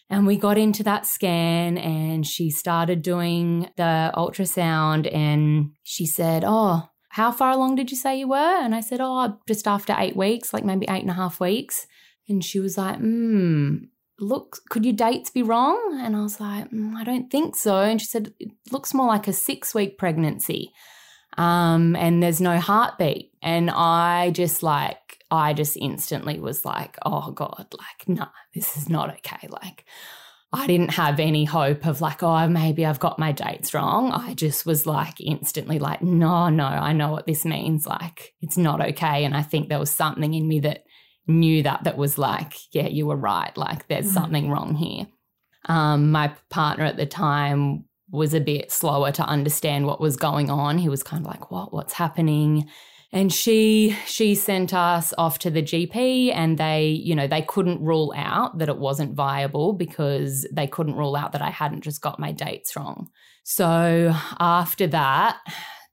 And 0.08 0.26
we 0.26 0.36
got 0.36 0.56
into 0.56 0.82
that 0.84 1.04
scan 1.06 1.78
and 1.78 2.26
she 2.26 2.50
started 2.50 3.02
doing 3.02 3.68
the 3.76 4.12
ultrasound 4.14 5.12
and 5.12 5.72
she 5.82 6.06
said, 6.06 6.44
Oh, 6.46 6.88
how 7.10 7.32
far 7.32 7.52
along 7.52 7.76
did 7.76 7.90
you 7.90 7.96
say 7.96 8.18
you 8.18 8.28
were? 8.28 8.36
And 8.36 8.74
I 8.74 8.80
said, 8.80 9.00
Oh, 9.02 9.38
just 9.48 9.66
after 9.66 9.94
eight 9.98 10.16
weeks, 10.16 10.52
like 10.52 10.64
maybe 10.64 10.86
eight 10.88 11.02
and 11.02 11.10
a 11.10 11.14
half 11.14 11.40
weeks. 11.40 11.86
And 12.28 12.44
she 12.44 12.60
was 12.60 12.78
like, 12.78 12.98
Hmm, 12.98 13.76
look, 14.20 14.58
could 14.70 14.84
your 14.84 14.94
dates 14.94 15.30
be 15.30 15.42
wrong? 15.42 15.98
And 16.00 16.14
I 16.14 16.22
was 16.22 16.40
like, 16.40 16.70
"Mm, 16.70 16.94
I 16.94 17.04
don't 17.04 17.30
think 17.30 17.56
so. 17.56 17.80
And 17.80 18.00
she 18.00 18.06
said, 18.06 18.32
It 18.38 18.52
looks 18.70 18.94
more 18.94 19.06
like 19.06 19.26
a 19.26 19.32
six 19.32 19.74
week 19.74 19.98
pregnancy. 19.98 20.72
Um, 21.36 21.96
and 21.96 22.22
there's 22.22 22.40
no 22.40 22.58
heartbeat. 22.58 23.32
And 23.42 23.70
I 23.70 24.30
just 24.30 24.62
like, 24.62 25.05
I 25.30 25.52
just 25.54 25.76
instantly 25.76 26.38
was 26.38 26.64
like, 26.64 26.96
oh 27.04 27.30
God, 27.32 27.66
like, 27.76 28.08
no, 28.08 28.26
this 28.54 28.76
is 28.76 28.88
not 28.88 29.10
okay. 29.18 29.48
Like, 29.48 29.84
I 30.52 30.66
didn't 30.66 30.90
have 30.94 31.18
any 31.18 31.44
hope 31.44 31.84
of 31.86 32.00
like, 32.00 32.22
oh, 32.22 32.48
maybe 32.48 32.86
I've 32.86 33.00
got 33.00 33.18
my 33.18 33.32
dates 33.32 33.74
wrong. 33.74 34.12
I 34.12 34.34
just 34.34 34.64
was 34.64 34.86
like 34.86 35.20
instantly 35.20 35.78
like, 35.78 36.02
no, 36.02 36.48
no, 36.48 36.64
I 36.64 36.92
know 36.92 37.10
what 37.10 37.26
this 37.26 37.44
means. 37.44 37.86
Like, 37.86 38.34
it's 38.40 38.56
not 38.56 38.80
okay. 38.80 39.24
And 39.24 39.36
I 39.36 39.42
think 39.42 39.68
there 39.68 39.80
was 39.80 39.90
something 39.90 40.32
in 40.32 40.46
me 40.46 40.60
that 40.60 40.84
knew 41.26 41.64
that, 41.64 41.82
that 41.84 41.96
was 41.98 42.16
like, 42.16 42.54
yeah, 42.72 42.86
you 42.86 43.06
were 43.06 43.16
right. 43.16 43.54
Like, 43.56 43.88
there's 43.88 44.06
Mm. 44.10 44.14
something 44.14 44.50
wrong 44.50 44.76
here. 44.76 45.06
Um, 45.68 46.12
my 46.12 46.32
partner 46.48 46.84
at 46.84 46.96
the 46.96 47.06
time 47.06 47.84
was 48.10 48.32
a 48.32 48.40
bit 48.40 48.70
slower 48.70 49.10
to 49.10 49.24
understand 49.24 49.84
what 49.84 50.00
was 50.00 50.16
going 50.16 50.48
on. 50.48 50.78
He 50.78 50.88
was 50.88 51.02
kind 51.02 51.26
of 51.26 51.30
like, 51.30 51.50
what, 51.50 51.72
what's 51.72 51.92
happening? 51.94 52.68
And 53.12 53.32
she 53.32 53.96
she 54.06 54.34
sent 54.34 54.74
us 54.74 55.14
off 55.16 55.38
to 55.40 55.50
the 55.50 55.62
GP 55.62 56.34
and 56.34 56.58
they 56.58 56.88
you 56.88 57.14
know 57.14 57.26
they 57.26 57.42
couldn't 57.42 57.80
rule 57.80 58.12
out 58.16 58.58
that 58.58 58.68
it 58.68 58.78
wasn't 58.78 59.14
viable 59.14 59.72
because 59.72 60.46
they 60.52 60.66
couldn't 60.66 60.96
rule 60.96 61.16
out 61.16 61.32
that 61.32 61.42
I 61.42 61.50
hadn't 61.50 61.82
just 61.82 62.00
got 62.00 62.18
my 62.18 62.32
dates 62.32 62.76
wrong. 62.76 63.08
So 63.44 64.14
after 64.38 64.86
that 64.88 65.38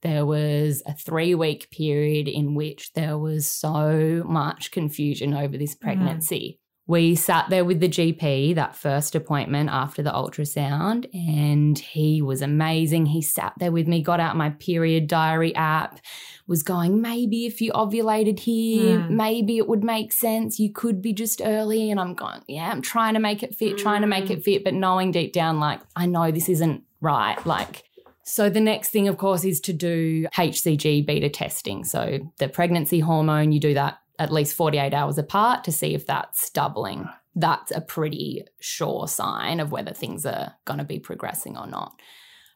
there 0.02 0.26
was 0.26 0.84
a 0.86 0.94
3 0.94 1.34
week 1.36 1.72
period 1.72 2.28
in 2.28 2.56
which 2.56 2.92
there 2.94 3.18
was 3.18 3.48
so 3.48 4.24
much 4.26 4.72
confusion 4.72 5.34
over 5.34 5.58
this 5.58 5.76
mm-hmm. 5.76 5.86
pregnancy. 5.86 6.60
We 6.86 7.16
sat 7.16 7.50
there 7.50 7.64
with 7.64 7.80
the 7.80 7.88
GP 7.88 8.56
that 8.56 8.76
first 8.76 9.16
appointment 9.16 9.70
after 9.70 10.04
the 10.04 10.12
ultrasound, 10.12 11.08
and 11.14 11.80
he 11.80 12.22
was 12.22 12.42
amazing. 12.42 13.06
He 13.06 13.22
sat 13.22 13.54
there 13.58 13.72
with 13.72 13.88
me, 13.88 14.02
got 14.04 14.20
out 14.20 14.36
my 14.36 14.50
period 14.50 15.08
diary 15.08 15.56
app, 15.56 16.00
was 16.46 16.62
going, 16.62 17.02
maybe 17.02 17.46
if 17.46 17.62
you 17.62 17.72
ovulated 17.72 18.40
here, 18.40 19.00
Mm. 19.00 19.12
maybe 19.12 19.58
it 19.58 19.70
would 19.70 19.84
make 19.84 20.12
sense. 20.12 20.60
You 20.60 20.74
could 20.74 21.02
be 21.02 21.14
just 21.14 21.42
early. 21.44 21.90
And 21.90 22.02
I'm 22.02 22.16
going, 22.16 22.42
yeah, 22.50 22.70
I'm 22.70 22.82
trying 22.82 23.14
to 23.14 23.20
make 23.22 23.44
it 23.44 23.56
fit, 23.56 23.78
trying 23.78 24.02
to 24.02 24.08
make 24.08 24.30
it 24.30 24.44
fit, 24.44 24.66
but 24.66 24.74
knowing 24.74 25.12
deep 25.12 25.32
down, 25.32 25.62
like, 25.62 25.80
I 25.96 26.06
know 26.06 26.32
this 26.32 26.50
isn't 26.50 26.84
right. 27.00 27.38
Like, 27.46 27.84
so 28.24 28.50
the 28.50 28.60
next 28.60 28.90
thing, 28.90 29.08
of 29.08 29.18
course, 29.18 29.46
is 29.46 29.62
to 29.62 29.74
do 29.74 30.28
HCG 30.36 31.06
beta 31.06 31.30
testing. 31.30 31.86
So 31.86 32.20
the 32.40 32.50
pregnancy 32.50 33.00
hormone, 33.00 33.54
you 33.54 33.62
do 33.62 33.74
that 33.74 34.00
at 34.24 34.32
least 34.32 34.56
48 34.56 34.94
hours 34.94 35.18
apart 35.18 35.64
to 35.66 35.72
see 35.72 35.94
if 35.94 36.06
that's 36.06 36.50
doubling. 36.50 37.08
That's 37.36 37.72
a 37.72 37.82
pretty 37.82 38.46
sure 38.60 39.08
sign 39.08 39.60
of 39.60 39.72
whether 39.72 39.94
things 39.94 40.26
are 40.26 40.54
going 40.66 40.80
to 40.80 40.86
be 40.86 41.00
progressing 41.00 41.58
or 41.58 41.68
not. 41.68 41.94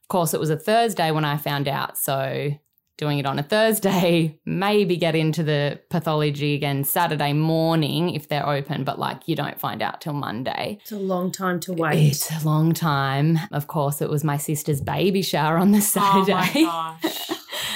Of 0.04 0.08
course, 0.10 0.34
it 0.34 0.40
was 0.40 0.50
a 0.50 0.58
Thursday 0.58 1.12
when 1.12 1.26
I 1.26 1.38
found 1.38 1.68
out. 1.68 1.98
So 1.98 2.52
doing 2.98 3.20
it 3.20 3.26
on 3.26 3.38
a 3.40 3.44
Thursday, 3.44 4.40
maybe 4.46 4.98
get 4.98 5.16
into 5.16 5.44
the 5.44 5.80
pathology 5.90 6.56
again 6.56 6.84
Saturday 6.84 7.32
morning 7.34 8.10
if 8.16 8.28
they're 8.28 8.48
open, 8.48 8.84
but 8.84 8.98
like 9.00 9.28
you 9.28 9.36
don't 9.36 9.60
find 9.60 9.82
out 9.82 10.02
till 10.02 10.14
Monday. 10.14 10.80
It's 10.82 10.92
a 10.92 10.98
long 10.98 11.32
time 11.32 11.60
to 11.62 11.74
wait. 11.74 12.08
It's 12.12 12.44
a 12.44 12.46
long 12.46 12.74
time. 12.74 13.38
Of 13.52 13.68
course, 13.68 14.02
it 14.02 14.10
was 14.10 14.24
my 14.24 14.38
sister's 14.38 14.82
baby 14.82 15.22
shower 15.22 15.58
on 15.58 15.72
the 15.72 15.78
Oh 15.78 16.26
Saturday. 16.26 16.64
my 16.66 16.98
gosh. 17.02 17.32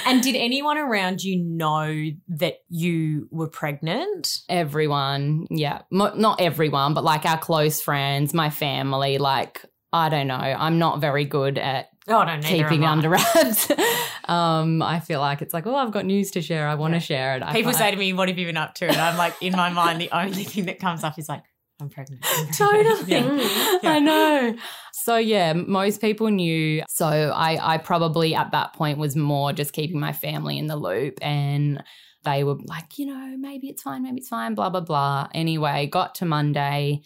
and 0.06 0.22
did 0.22 0.34
anyone 0.34 0.76
around 0.78 1.22
you 1.22 1.38
know 1.42 2.10
that 2.28 2.54
you 2.68 3.28
were 3.30 3.48
pregnant? 3.48 4.38
everyone, 4.48 5.46
yeah, 5.50 5.82
Mo- 5.90 6.14
not 6.16 6.40
everyone, 6.40 6.94
but 6.94 7.04
like 7.04 7.24
our 7.24 7.38
close 7.38 7.80
friends, 7.80 8.34
my 8.34 8.50
family, 8.50 9.18
like 9.18 9.64
I 9.92 10.08
don't 10.08 10.26
know. 10.26 10.34
I'm 10.34 10.78
not 10.78 11.00
very 11.00 11.24
good 11.26 11.58
at 11.58 11.88
Oh, 12.08 12.24
no, 12.24 12.40
keeping 12.40 12.84
under 12.84 13.10
wraps. 13.10 13.70
um, 14.24 14.82
I 14.82 14.98
feel 15.00 15.20
like 15.20 15.40
it's 15.40 15.54
like, 15.54 15.66
oh, 15.66 15.76
I've 15.76 15.92
got 15.92 16.04
news 16.04 16.32
to 16.32 16.42
share. 16.42 16.66
I 16.66 16.74
want 16.74 16.94
to 16.94 17.00
share 17.00 17.36
it. 17.36 17.42
I 17.42 17.52
People 17.52 17.72
say 17.72 17.90
to 17.90 17.96
me, 17.96 18.12
"What 18.12 18.28
have 18.28 18.38
you 18.38 18.46
been 18.46 18.56
up 18.56 18.74
to?" 18.76 18.88
And 18.88 18.96
I'm 18.96 19.16
like, 19.16 19.34
in 19.40 19.52
my 19.52 19.70
mind, 19.70 20.00
the 20.00 20.10
only 20.10 20.44
thing 20.44 20.64
that 20.66 20.80
comes 20.80 21.04
up 21.04 21.16
is 21.18 21.28
like, 21.28 21.42
"I'm 21.80 21.88
pregnant." 21.88 22.24
I'm 22.24 22.46
pregnant." 22.56 22.56
Totally. 22.56 23.02
Yeah. 23.12 23.22
Mm. 23.22 23.82
Yeah. 23.82 23.90
I 23.92 23.98
know. 24.00 24.56
So 24.92 25.16
yeah, 25.16 25.52
most 25.52 26.00
people 26.00 26.28
knew. 26.28 26.82
So 26.88 27.06
I 27.06 27.74
I 27.74 27.78
probably 27.78 28.34
at 28.34 28.50
that 28.52 28.72
point 28.72 28.98
was 28.98 29.14
more 29.14 29.52
just 29.52 29.72
keeping 29.72 30.00
my 30.00 30.12
family 30.12 30.58
in 30.58 30.66
the 30.66 30.76
loop 30.76 31.18
and 31.22 31.82
they 32.24 32.44
were 32.44 32.56
like, 32.66 32.98
you 32.98 33.06
know, 33.06 33.36
maybe 33.36 33.68
it's 33.68 33.82
fine, 33.82 34.02
maybe 34.02 34.18
it's 34.18 34.28
fine, 34.28 34.54
blah 34.54 34.70
blah 34.70 34.80
blah. 34.80 35.28
Anyway, 35.34 35.86
got 35.86 36.14
to 36.16 36.24
Monday, 36.24 37.02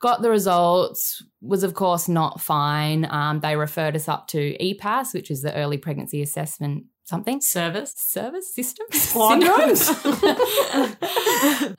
got 0.00 0.22
the 0.22 0.30
results, 0.30 1.22
was 1.40 1.62
of 1.62 1.74
course 1.74 2.08
not 2.08 2.40
fine. 2.40 3.06
Um, 3.10 3.40
they 3.40 3.56
referred 3.56 3.96
us 3.96 4.08
up 4.08 4.28
to 4.28 4.56
EPAS, 4.58 5.14
which 5.14 5.30
is 5.30 5.42
the 5.42 5.54
early 5.54 5.78
pregnancy 5.78 6.22
assessment 6.22 6.84
something 7.04 7.40
Service. 7.40 7.94
service 7.96 8.54
system 8.54 8.86
Syndromes. 8.92 9.88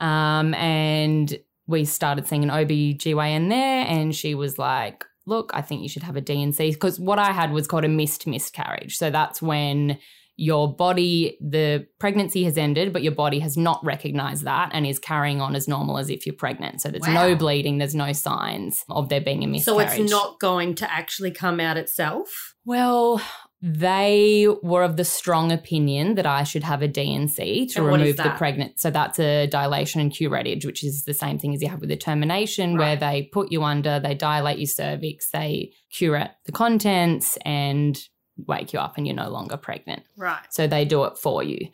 um, 0.02 0.54
and 0.54 1.38
we 1.66 1.84
started 1.84 2.26
seeing 2.26 2.42
an 2.42 2.50
OBGYN 2.50 3.48
there, 3.48 3.84
and 3.86 4.14
she 4.14 4.34
was 4.34 4.58
like, 4.58 5.04
Look, 5.26 5.50
I 5.54 5.60
think 5.60 5.82
you 5.82 5.88
should 5.88 6.02
have 6.02 6.16
a 6.16 6.20
D&C 6.20 6.72
because 6.72 6.98
what 6.98 7.18
I 7.20 7.30
had 7.30 7.52
was 7.52 7.68
called 7.68 7.84
a 7.84 7.88
missed 7.88 8.26
miscarriage. 8.26 8.96
So 8.96 9.10
that's 9.10 9.40
when 9.40 9.98
your 10.40 10.74
body, 10.74 11.36
the 11.38 11.86
pregnancy 11.98 12.44
has 12.44 12.56
ended, 12.56 12.94
but 12.94 13.02
your 13.02 13.12
body 13.12 13.40
has 13.40 13.58
not 13.58 13.78
recognized 13.84 14.44
that 14.44 14.70
and 14.72 14.86
is 14.86 14.98
carrying 14.98 15.38
on 15.38 15.54
as 15.54 15.68
normal 15.68 15.98
as 15.98 16.08
if 16.08 16.24
you're 16.24 16.34
pregnant. 16.34 16.80
So 16.80 16.88
there's 16.88 17.06
Wow. 17.06 17.28
no 17.28 17.36
bleeding, 17.36 17.76
there's 17.76 17.94
no 17.94 18.12
signs 18.14 18.82
of 18.88 19.10
there 19.10 19.20
being 19.20 19.44
a 19.44 19.46
miscarriage. 19.46 19.90
So 19.90 20.02
it's 20.02 20.10
not 20.10 20.40
going 20.40 20.76
to 20.76 20.90
actually 20.90 21.30
come 21.30 21.60
out 21.60 21.76
itself. 21.76 22.54
Well, 22.64 23.20
they 23.60 24.46
were 24.62 24.82
of 24.82 24.96
the 24.96 25.04
strong 25.04 25.52
opinion 25.52 26.14
that 26.14 26.24
I 26.24 26.44
should 26.44 26.62
have 26.62 26.80
a 26.80 26.88
D&C 26.88 27.66
to 27.74 27.80
And 27.80 27.92
remove 27.92 28.16
the 28.16 28.32
pregnant. 28.38 28.80
So 28.80 28.90
that's 28.90 29.18
a 29.18 29.46
dilation 29.46 30.00
and 30.00 30.10
curettage, 30.10 30.64
which 30.64 30.82
is 30.82 31.04
the 31.04 31.12
same 31.12 31.38
thing 31.38 31.54
as 31.54 31.60
you 31.60 31.68
have 31.68 31.82
with 31.82 31.90
a 31.90 31.96
termination, 31.96 32.78
where 32.78 32.96
they 32.96 33.28
put 33.30 33.52
you 33.52 33.62
under, 33.62 34.00
they 34.00 34.14
dilate 34.14 34.58
your 34.58 34.68
cervix, 34.68 35.30
they 35.30 35.72
curate 35.92 36.30
the 36.46 36.52
contents 36.52 37.36
and 37.44 38.00
wake 38.46 38.72
you 38.72 38.78
up 38.78 38.96
and 38.96 39.06
you're 39.06 39.16
no 39.16 39.30
longer 39.30 39.56
pregnant. 39.56 40.02
Right. 40.16 40.40
So 40.50 40.66
they 40.66 40.84
do 40.84 41.04
it 41.04 41.16
for 41.18 41.42
you. 41.42 41.68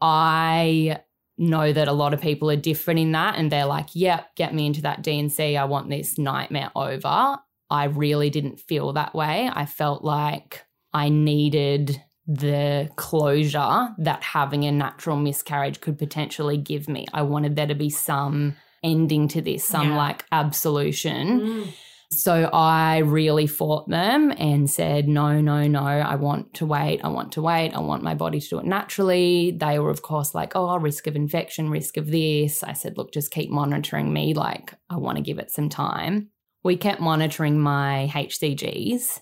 I 0.00 1.00
know 1.36 1.72
that 1.72 1.88
a 1.88 1.92
lot 1.92 2.14
of 2.14 2.20
people 2.20 2.50
are 2.50 2.56
different 2.56 3.00
in 3.00 3.12
that 3.12 3.36
and 3.36 3.50
they're 3.50 3.66
like, 3.66 3.88
yep, 3.94 4.34
get 4.34 4.54
me 4.54 4.66
into 4.66 4.82
that 4.82 5.02
D&C. 5.02 5.56
I 5.56 5.64
want 5.64 5.88
this 5.88 6.18
nightmare 6.18 6.70
over. 6.74 7.38
I 7.70 7.84
really 7.84 8.30
didn't 8.30 8.60
feel 8.60 8.92
that 8.94 9.14
way. 9.14 9.48
I 9.52 9.66
felt 9.66 10.02
like 10.02 10.64
I 10.92 11.10
needed 11.10 12.02
the 12.26 12.90
closure 12.96 13.88
that 13.98 14.22
having 14.22 14.64
a 14.64 14.72
natural 14.72 15.16
miscarriage 15.16 15.80
could 15.80 15.98
potentially 15.98 16.56
give 16.58 16.88
me. 16.88 17.06
I 17.12 17.22
wanted 17.22 17.56
there 17.56 17.66
to 17.66 17.74
be 17.74 17.90
some 17.90 18.56
ending 18.82 19.28
to 19.28 19.40
this, 19.40 19.64
some 19.64 19.90
Yeah. 19.90 19.96
like 19.96 20.24
absolution. 20.32 21.40
Mm. 21.40 21.68
So 22.10 22.48
I 22.52 22.98
really 22.98 23.46
fought 23.46 23.88
them 23.88 24.32
and 24.38 24.70
said, 24.70 25.08
no, 25.08 25.42
no, 25.42 25.66
no, 25.66 25.82
I 25.82 26.14
want 26.14 26.54
to 26.54 26.64
wait. 26.64 27.04
I 27.04 27.08
want 27.08 27.32
to 27.32 27.42
wait. 27.42 27.74
I 27.74 27.80
want 27.80 28.02
my 28.02 28.14
body 28.14 28.40
to 28.40 28.48
do 28.48 28.58
it 28.58 28.64
naturally. 28.64 29.50
They 29.50 29.78
were, 29.78 29.90
of 29.90 30.00
course, 30.00 30.34
like, 30.34 30.52
oh, 30.54 30.78
risk 30.78 31.06
of 31.06 31.16
infection, 31.16 31.68
risk 31.68 31.98
of 31.98 32.06
this. 32.06 32.62
I 32.62 32.72
said, 32.72 32.96
look, 32.96 33.12
just 33.12 33.30
keep 33.30 33.50
monitoring 33.50 34.10
me. 34.10 34.32
Like, 34.32 34.72
I 34.88 34.96
want 34.96 35.16
to 35.16 35.22
give 35.22 35.38
it 35.38 35.50
some 35.50 35.68
time. 35.68 36.30
We 36.62 36.76
kept 36.76 37.00
monitoring 37.00 37.58
my 37.58 38.10
HCGs. 38.14 39.20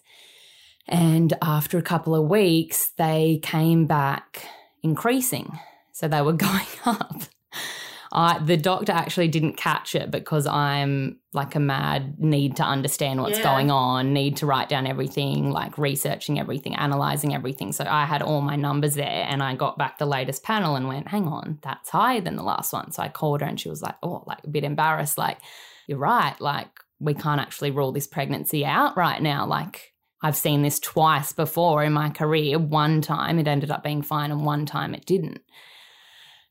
And 0.86 1.34
after 1.42 1.78
a 1.78 1.82
couple 1.82 2.14
of 2.14 2.28
weeks, 2.28 2.92
they 2.96 3.40
came 3.42 3.86
back 3.86 4.46
increasing. 4.84 5.58
So 5.92 6.06
they 6.06 6.22
were 6.22 6.32
going 6.34 6.66
up. 6.84 7.22
I, 8.12 8.38
the 8.38 8.56
doctor 8.56 8.92
actually 8.92 9.28
didn't 9.28 9.56
catch 9.56 9.94
it 9.94 10.10
because 10.10 10.46
I'm 10.46 11.18
like 11.32 11.54
a 11.54 11.60
mad 11.60 12.18
need 12.18 12.56
to 12.56 12.62
understand 12.62 13.20
what's 13.20 13.38
Yeah. 13.38 13.44
going 13.44 13.70
on, 13.70 14.12
need 14.12 14.36
to 14.38 14.46
write 14.46 14.68
down 14.68 14.86
everything, 14.86 15.50
like 15.50 15.76
researching 15.76 16.38
everything, 16.38 16.74
analyzing 16.76 17.34
everything. 17.34 17.72
So 17.72 17.84
I 17.88 18.06
had 18.06 18.22
all 18.22 18.40
my 18.40 18.56
numbers 18.56 18.94
there 18.94 19.26
and 19.28 19.42
I 19.42 19.54
got 19.54 19.76
back 19.76 19.98
the 19.98 20.06
latest 20.06 20.42
panel 20.42 20.76
and 20.76 20.88
went, 20.88 21.08
hang 21.08 21.26
on, 21.26 21.58
that's 21.62 21.90
higher 21.90 22.20
than 22.20 22.36
the 22.36 22.42
last 22.42 22.72
one. 22.72 22.92
So 22.92 23.02
I 23.02 23.08
called 23.08 23.40
her 23.42 23.46
and 23.46 23.60
she 23.60 23.68
was 23.68 23.82
like, 23.82 23.96
oh, 24.02 24.22
like 24.26 24.38
a 24.44 24.48
bit 24.48 24.64
embarrassed, 24.64 25.18
like, 25.18 25.38
you're 25.86 25.98
right. 25.98 26.40
Like, 26.40 26.68
we 26.98 27.14
can't 27.14 27.40
actually 27.40 27.70
rule 27.70 27.92
this 27.92 28.06
pregnancy 28.06 28.64
out 28.64 28.96
right 28.96 29.20
now. 29.20 29.46
Like, 29.46 29.92
I've 30.22 30.36
seen 30.36 30.62
this 30.62 30.80
twice 30.80 31.32
before 31.32 31.84
in 31.84 31.92
my 31.92 32.08
career. 32.08 32.58
One 32.58 33.02
time 33.02 33.38
it 33.38 33.46
ended 33.46 33.70
up 33.70 33.84
being 33.84 34.00
fine, 34.02 34.30
and 34.30 34.44
one 34.46 34.64
time 34.64 34.94
it 34.94 35.04
didn't. 35.04 35.42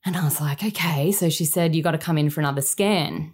And 0.05 0.15
I 0.15 0.23
was 0.23 0.39
like, 0.39 0.63
okay. 0.63 1.11
So 1.11 1.29
she 1.29 1.45
said, 1.45 1.75
you 1.75 1.81
got 1.81 1.91
to 1.91 1.97
come 1.97 2.17
in 2.17 2.29
for 2.29 2.39
another 2.39 2.61
scan. 2.61 3.33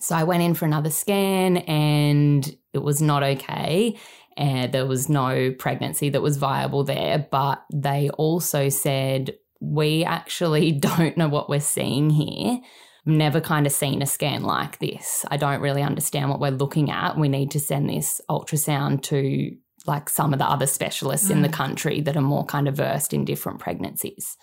So 0.00 0.16
I 0.16 0.24
went 0.24 0.42
in 0.42 0.54
for 0.54 0.64
another 0.64 0.90
scan 0.90 1.58
and 1.58 2.56
it 2.72 2.78
was 2.78 3.00
not 3.00 3.22
okay. 3.22 3.96
And 4.36 4.72
there 4.72 4.86
was 4.86 5.08
no 5.08 5.52
pregnancy 5.58 6.10
that 6.10 6.22
was 6.22 6.36
viable 6.36 6.84
there. 6.84 7.26
But 7.30 7.64
they 7.72 8.10
also 8.10 8.68
said, 8.68 9.34
we 9.60 10.04
actually 10.04 10.72
don't 10.72 11.16
know 11.16 11.28
what 11.28 11.48
we're 11.48 11.60
seeing 11.60 12.10
here. 12.10 12.60
I've 13.06 13.12
never 13.12 13.40
kind 13.40 13.66
of 13.66 13.72
seen 13.72 14.02
a 14.02 14.06
scan 14.06 14.42
like 14.42 14.80
this. 14.80 15.24
I 15.30 15.36
don't 15.36 15.60
really 15.60 15.82
understand 15.82 16.30
what 16.30 16.40
we're 16.40 16.50
looking 16.50 16.90
at. 16.90 17.16
We 17.16 17.28
need 17.28 17.52
to 17.52 17.60
send 17.60 17.88
this 17.88 18.20
ultrasound 18.28 19.02
to 19.04 19.56
like 19.86 20.08
some 20.08 20.32
of 20.32 20.38
the 20.38 20.44
other 20.44 20.66
specialists 20.66 21.30
in 21.30 21.42
the 21.42 21.48
mm. 21.48 21.52
country 21.52 22.00
that 22.02 22.16
are 22.16 22.20
more 22.20 22.44
kind 22.44 22.68
of 22.68 22.76
versed 22.76 23.14
in 23.14 23.24
different 23.24 23.60
pregnancies. 23.60 24.36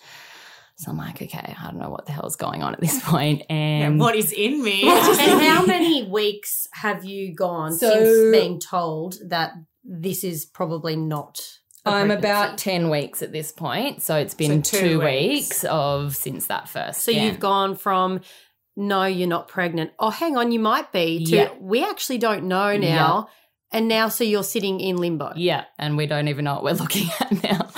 So 0.78 0.90
I'm 0.90 0.98
like, 0.98 1.22
okay, 1.22 1.54
I 1.58 1.64
don't 1.70 1.78
know 1.78 1.88
what 1.90 2.04
the 2.06 2.12
hell's 2.12 2.36
going 2.36 2.62
on 2.62 2.74
at 2.74 2.80
this 2.80 3.00
point. 3.04 3.42
And 3.48 3.98
what 3.98 4.14
is 4.14 4.30
in 4.32 4.62
me? 4.62 4.82
and 4.88 5.40
how 5.42 5.64
many 5.64 6.04
weeks 6.04 6.68
have 6.72 7.04
you 7.04 7.34
gone 7.34 7.72
So- 7.72 7.90
since 7.90 8.30
being 8.36 8.60
told 8.60 9.16
that 9.28 9.52
this 9.84 10.22
is 10.24 10.44
probably 10.44 10.96
not? 10.96 11.40
I'm 11.86 12.10
about 12.10 12.58
10 12.58 12.90
weeks 12.90 13.22
at 13.22 13.30
this 13.30 13.52
point. 13.52 14.02
So 14.02 14.16
it's 14.16 14.34
been 14.34 14.64
So 14.64 14.78
two, 14.80 14.88
two 14.88 14.98
weeks. 14.98 15.48
weeks. 15.48 15.64
of 15.64 16.16
since 16.16 16.48
that 16.48 16.68
first. 16.68 17.02
So 17.02 17.12
scan. 17.12 17.24
you've 17.24 17.38
gone 17.40 17.76
from 17.76 18.20
no, 18.76 19.04
you're 19.04 19.28
not 19.28 19.48
pregnant. 19.48 19.92
Oh, 19.98 20.10
hang 20.10 20.36
on, 20.36 20.50
you 20.52 20.58
might 20.60 20.92
be. 20.92 21.24
To 21.24 21.30
Yeah. 21.36 21.48
we 21.60 21.82
actually 21.84 22.18
don't 22.18 22.44
know 22.44 22.76
now. 22.76 23.28
And 23.72 23.88
now, 23.88 24.08
so 24.08 24.22
you're 24.24 24.42
sitting 24.44 24.80
in 24.80 24.96
limbo. 24.96 25.32
Yeah, 25.34 25.64
and 25.78 25.96
we 25.96 26.06
don't 26.06 26.28
even 26.28 26.44
know 26.44 26.54
what 26.54 26.64
we're 26.64 26.72
looking 26.82 27.08
at 27.20 27.42
now. 27.42 27.68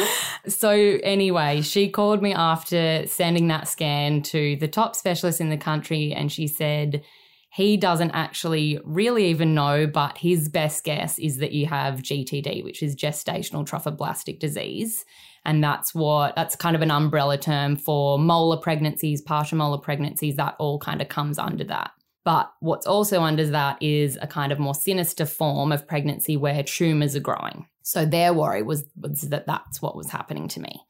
So, 0.49 0.71
anyway, 0.71 1.63
she 1.63 1.89
called 1.89 2.23
me 2.23 2.33
after 2.33 3.07
sending 3.07 3.49
that 3.49 3.69
scan 3.69 4.23
to 4.23 4.57
the 4.57 4.69
top 4.69 4.97
specialist 4.97 5.41
in 5.41 5.51
the 5.51 5.57
country, 5.57 6.13
and 6.13 6.31
she 6.33 6.47
said 6.47 7.03
he 7.51 7.77
doesn't 7.77 8.11
actually 8.11 8.79
really 8.85 9.27
even 9.27 9.55
know, 9.55 9.87
but 9.87 10.19
his 10.19 10.49
best 10.49 10.85
guess 10.85 11.19
is 11.19 11.39
that 11.39 11.53
you 11.53 11.67
have 11.67 12.03
GTD, 12.03 12.63
which 12.63 12.83
is 12.83 12.95
gestational 12.95 13.67
trophoblastic 13.67 14.39
disease. 14.39 15.05
And 15.45 15.65
that's 15.65 15.95
what, 15.95 16.37
that's 16.37 16.57
kind 16.57 16.77
of 16.77 16.83
an 16.83 16.91
umbrella 16.91 17.39
term 17.39 17.77
for 17.77 18.19
molar 18.19 18.59
pregnancies, 18.59 19.23
partial 19.23 19.59
molar 19.59 19.79
pregnancies, 19.79 20.37
that 20.37 20.57
all 20.59 20.79
kind 20.79 21.01
of 21.01 21.09
comes 21.09 21.39
under 21.39 21.65
that. 21.65 21.93
But 22.25 22.53
what's 22.61 22.87
also 22.87 23.23
under 23.23 23.47
that 23.47 23.83
is 23.83 24.19
a 24.21 24.27
kind 24.27 24.53
of 24.53 24.59
more 24.59 24.75
sinister 24.75 25.25
form 25.25 25.73
of 25.73 25.89
pregnancy 25.89 26.37
where 26.37 26.63
tumors 26.63 27.17
are 27.17 27.21
growing. 27.21 27.67
So 27.89 28.05
their 28.05 28.35
worry 28.35 28.63
was, 28.63 28.85
was 29.01 29.23
that 29.23 29.47
that's 29.47 29.81
what 29.81 29.97
was 29.97 30.11
happening 30.11 30.47
to 30.49 30.61
me. 30.61 30.83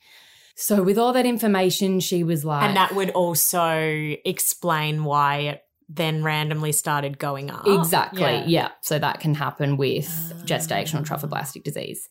So 0.57 0.83
with 0.83 0.99
all 0.99 1.13
that 1.13 1.27
information, 1.27 2.01
she 2.01 2.25
was 2.25 2.45
like, 2.45 2.65
and 2.65 2.77
that 2.77 2.97
would 2.97 3.11
also 3.11 4.17
explain 4.25 5.05
why 5.05 5.37
it 5.37 5.63
then 5.89 6.25
randomly 6.25 6.73
started 6.73 7.17
going 7.17 7.53
up. 7.53 7.69
Exactly. 7.69 8.23
Yeah. 8.23 8.45
Yeah. 8.47 8.69
So 8.81 8.99
that 8.99 9.21
can 9.21 9.37
happen 9.37 9.77
with 9.77 10.09
ah. 10.11 10.43
gestational 10.45 11.07
trophoblastic 11.07 11.63
disease. 11.63 12.09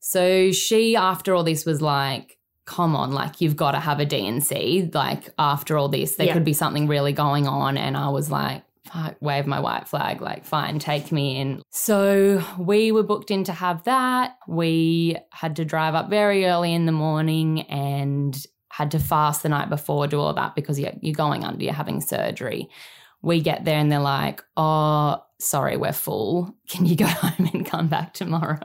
So 0.00 0.52
she, 0.52 0.96
after 0.96 1.34
all 1.34 1.42
this, 1.42 1.64
was 1.64 1.80
like, 1.80 2.36
come 2.66 2.94
on, 2.94 3.12
like 3.12 3.40
you've 3.40 3.56
got 3.56 3.70
to 3.70 3.80
have 3.80 4.00
a 4.00 4.04
D&C. 4.04 4.90
Like 4.92 5.30
after 5.38 5.78
all 5.78 5.88
this, 5.88 6.16
there 6.16 6.26
Yeah. 6.26 6.34
could 6.34 6.44
be 6.44 6.52
something 6.52 6.88
really 6.88 7.14
going 7.14 7.48
on. 7.48 7.78
And 7.78 7.96
I 7.96 8.10
was 8.10 8.30
like, 8.30 8.64
wave 9.20 9.46
my 9.46 9.60
white 9.60 9.88
flag, 9.88 10.20
like 10.20 10.44
fine, 10.44 10.78
take 10.78 11.12
me 11.12 11.40
in. 11.40 11.62
So 11.70 12.44
we 12.58 12.92
were 12.92 13.02
booked 13.02 13.30
in 13.30 13.44
to 13.44 13.52
have 13.52 13.84
that. 13.84 14.36
We 14.48 15.16
had 15.32 15.56
to 15.56 15.64
drive 15.64 15.94
up 15.94 16.10
very 16.10 16.46
early 16.46 16.72
in 16.72 16.86
the 16.86 16.92
morning 16.92 17.62
and 17.62 18.36
had 18.70 18.90
to 18.90 18.98
fast 18.98 19.42
the 19.42 19.48
night 19.48 19.70
before, 19.70 20.06
do 20.06 20.20
all 20.20 20.34
that 20.34 20.54
because 20.54 20.78
you're, 20.78 20.92
going 21.14 21.44
under, 21.44 21.64
you're 21.64 21.72
having 21.72 22.00
surgery. 22.00 22.68
We 23.22 23.40
get 23.40 23.64
there 23.64 23.78
and 23.78 23.90
they're 23.90 23.98
like, 23.98 24.42
oh, 24.56 25.22
sorry, 25.38 25.76
we're 25.76 25.92
full. 25.92 26.54
Can 26.68 26.86
you 26.86 26.96
go 26.96 27.06
home 27.06 27.50
and 27.52 27.66
come 27.66 27.88
back 27.88 28.14
tomorrow? 28.14 28.58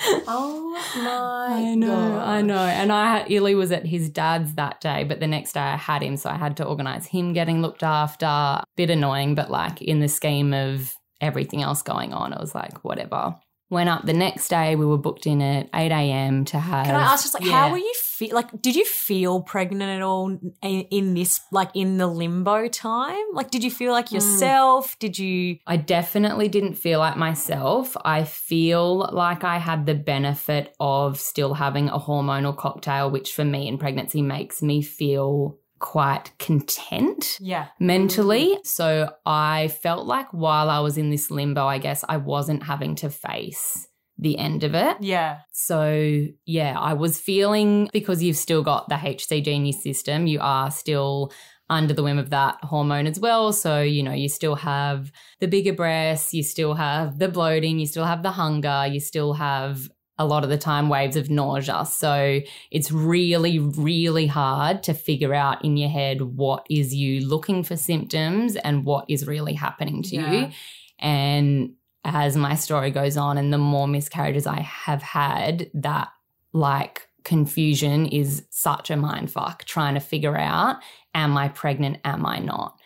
Oh 0.00 0.70
my 0.96 1.70
I 1.70 1.74
know, 1.74 1.88
God. 1.88 2.28
I 2.28 2.42
know. 2.42 2.58
And 2.58 2.92
I 2.92 3.26
Illy 3.28 3.54
was 3.54 3.72
at 3.72 3.86
his 3.86 4.10
dad's 4.10 4.54
that 4.54 4.80
day, 4.80 5.04
but 5.04 5.20
the 5.20 5.26
next 5.26 5.52
day 5.52 5.60
I 5.60 5.76
had 5.76 6.02
him, 6.02 6.16
so 6.16 6.30
I 6.30 6.36
had 6.36 6.56
to 6.58 6.64
organize 6.64 7.06
him 7.06 7.32
getting 7.32 7.62
looked 7.62 7.82
after. 7.82 8.62
Bit 8.76 8.90
annoying, 8.90 9.34
but 9.34 9.50
like 9.50 9.82
in 9.82 10.00
the 10.00 10.08
scheme 10.08 10.52
of 10.52 10.94
everything 11.20 11.62
else 11.62 11.82
going 11.82 12.12
on, 12.12 12.32
I 12.32 12.40
was 12.40 12.54
like 12.54 12.84
whatever. 12.84 13.36
Went 13.74 13.88
up 13.88 14.06
the 14.06 14.12
next 14.12 14.46
day. 14.48 14.76
We 14.76 14.86
were 14.86 14.98
booked 14.98 15.26
in 15.26 15.42
at 15.42 15.68
eight 15.74 15.90
a.m. 15.90 16.44
to 16.46 16.60
have. 16.60 16.86
Can 16.86 16.94
I 16.94 17.12
ask 17.12 17.24
just 17.24 17.34
like 17.34 17.44
Yeah. 17.44 17.50
how 17.50 17.70
were 17.72 17.78
you 17.78 17.94
feel 18.04 18.32
like 18.32 18.62
did 18.62 18.76
you 18.76 18.84
feel 18.84 19.40
pregnant 19.40 19.90
at 19.90 20.00
all 20.00 20.28
in, 20.30 20.80
in 20.98 21.14
this 21.14 21.40
like 21.50 21.70
in 21.74 21.98
the 21.98 22.06
limbo 22.06 22.68
time? 22.68 23.26
Like 23.32 23.50
did 23.50 23.64
you 23.64 23.72
feel 23.72 23.90
like 23.90 24.10
hmm. 24.10 24.14
yourself? 24.14 24.96
Did 25.00 25.18
you 25.18 25.58
I 25.66 25.76
definitely 25.76 26.48
didn't 26.48 26.74
feel 26.74 27.00
like 27.00 27.16
myself. 27.16 27.96
I 28.04 28.22
feel 28.22 29.10
like 29.12 29.42
I 29.42 29.58
had 29.58 29.86
the 29.86 29.94
benefit 29.94 30.72
of 30.78 31.18
still 31.18 31.54
having 31.54 31.88
a 31.88 31.98
hormonal 31.98 32.56
cocktail, 32.56 33.10
which 33.10 33.32
for 33.32 33.44
me 33.44 33.66
in 33.66 33.78
pregnancy 33.78 34.22
makes 34.22 34.62
me 34.62 34.82
feel 34.82 35.58
quite 35.84 36.32
content 36.38 37.36
Yeah. 37.40 37.66
mentally. 37.78 38.46
Mm-hmm. 38.46 38.64
So 38.64 39.12
I 39.26 39.68
felt 39.68 40.06
like 40.06 40.32
while 40.32 40.70
I 40.70 40.80
was 40.80 40.96
in 40.96 41.10
this 41.10 41.30
limbo, 41.30 41.66
I 41.66 41.76
guess 41.76 42.02
I 42.08 42.16
wasn't 42.16 42.62
having 42.62 42.94
to 42.96 43.10
face 43.10 43.86
the 44.16 44.38
end 44.38 44.64
of 44.64 44.74
it. 44.74 44.96
Yeah. 45.00 45.40
So, 45.52 46.26
yeah, 46.46 46.78
I 46.78 46.94
was 46.94 47.20
feeling 47.20 47.90
because 47.92 48.22
you've 48.22 48.38
still 48.38 48.62
got 48.62 48.88
the 48.88 48.94
HCG 48.94 49.46
in 49.46 49.66
your 49.66 49.78
system, 49.78 50.26
you 50.26 50.38
are 50.40 50.70
still 50.70 51.30
under 51.68 51.92
the 51.92 52.02
whim 52.02 52.18
of 52.18 52.30
that 52.30 52.56
hormone 52.62 53.06
as 53.06 53.20
well. 53.20 53.52
So, 53.52 53.82
you 53.82 54.02
know, 54.02 54.12
you 54.12 54.28
still 54.30 54.54
have 54.54 55.12
the 55.40 55.48
bigger 55.48 55.74
breasts, 55.74 56.32
you 56.32 56.42
still 56.42 56.74
have 56.74 57.18
the 57.18 57.28
bloating, 57.28 57.78
you 57.78 57.86
still 57.86 58.04
have 58.06 58.22
the 58.22 58.30
hunger, 58.30 58.86
you 58.90 59.00
still 59.00 59.34
have 59.34 59.88
a 60.18 60.24
lot 60.26 60.44
of 60.44 60.50
the 60.50 60.58
time 60.58 60.88
waves 60.88 61.16
of 61.16 61.28
nausea. 61.30 61.84
So, 61.86 62.40
it's 62.70 62.92
really, 62.92 63.58
really 63.58 64.26
hard 64.26 64.82
to 64.84 64.94
figure 64.94 65.34
out 65.34 65.64
in 65.64 65.76
your 65.76 65.88
head 65.90 66.20
what 66.22 66.66
is 66.70 66.94
you 66.94 67.26
looking 67.26 67.62
for 67.64 67.76
symptoms 67.76 68.56
and 68.56 68.84
what 68.84 69.06
is 69.08 69.26
really 69.26 69.54
happening 69.54 70.02
to 70.04 70.16
Yeah. 70.16 70.32
you. 70.32 70.48
And 70.98 71.74
as 72.04 72.36
my 72.36 72.54
story 72.54 72.90
goes 72.90 73.16
on 73.16 73.38
and 73.38 73.52
the 73.52 73.58
more 73.58 73.88
miscarriages 73.88 74.46
I 74.46 74.60
have 74.60 75.02
had, 75.02 75.70
that 75.74 76.08
like 76.52 77.08
confusion 77.24 78.06
is 78.06 78.44
such 78.50 78.90
a 78.90 78.96
mind 78.96 79.32
fuck 79.32 79.64
trying 79.64 79.94
to 79.94 80.00
figure 80.00 80.36
out 80.36 80.76
am 81.14 81.36
I 81.36 81.48
pregnant, 81.48 81.98
am 82.04 82.26
I 82.26 82.38
not? 82.38 82.76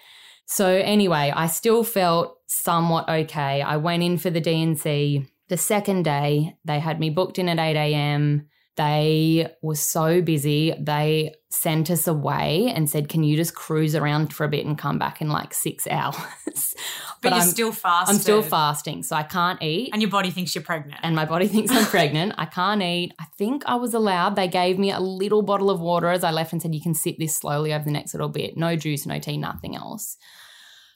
So, 0.46 0.66
anyway, 0.66 1.32
I 1.34 1.46
still 1.46 1.82
felt 1.84 2.38
somewhat 2.46 3.08
okay. 3.08 3.60
I 3.60 3.76
went 3.76 4.02
in 4.02 4.16
for 4.16 4.30
the 4.30 4.40
D&C. 4.40 5.26
The 5.48 5.56
second 5.56 6.04
day, 6.04 6.56
they 6.64 6.78
had 6.78 7.00
me 7.00 7.10
booked 7.10 7.38
in 7.38 7.48
at 7.48 7.58
8 7.58 7.76
a.m. 7.76 8.48
they 8.76 9.48
were 9.62 9.74
so 9.74 10.20
busy. 10.20 10.74
They 10.78 11.34
sent 11.50 11.90
us 11.90 12.06
away 12.06 12.70
and 12.74 12.88
said, 12.88 13.08
Can 13.08 13.24
you 13.24 13.34
just 13.36 13.54
cruise 13.54 13.94
around 13.94 14.32
for 14.34 14.44
a 14.44 14.48
bit 14.48 14.66
and 14.66 14.76
come 14.76 14.98
back 14.98 15.20
in 15.22 15.28
like 15.30 15.54
six 15.54 15.86
hours? 15.90 16.74
But, 17.22 17.30
you're 17.32 17.40
I'm, 17.40 17.48
still 17.48 17.72
fasting. 17.72 18.14
I'm 18.14 18.20
still 18.20 18.42
fasting, 18.42 19.02
so 19.02 19.16
I 19.16 19.22
can't 19.22 19.60
eat. 19.62 19.90
And 19.92 20.02
your 20.02 20.10
body 20.10 20.30
thinks 20.30 20.54
you're 20.54 20.62
pregnant. 20.62 21.00
and 21.02 21.16
my 21.16 21.24
body 21.24 21.48
thinks 21.54 21.72
I'm 21.72 21.86
pregnant. 21.86 22.34
I 22.38 22.44
can't 22.44 22.82
eat. 22.82 23.14
I 23.18 23.24
think 23.36 23.64
I 23.66 23.76
was 23.76 23.94
allowed. 23.94 24.36
They 24.36 24.48
gave 24.48 24.78
me 24.78 24.92
a 24.92 25.00
little 25.00 25.42
bottle 25.42 25.70
of 25.70 25.80
water 25.80 26.08
as 26.10 26.22
I 26.22 26.30
left 26.30 26.52
and 26.52 26.60
said, 26.60 26.74
You 26.74 26.82
can 26.82 26.94
sip 26.94 27.16
this 27.18 27.36
slowly 27.36 27.72
over 27.72 27.84
the 27.84 27.90
next 27.90 28.12
little 28.14 28.28
bit. 28.28 28.56
No 28.56 28.76
juice, 28.76 29.06
no 29.06 29.18
tea, 29.18 29.38
nothing 29.38 29.74
else. 29.74 30.16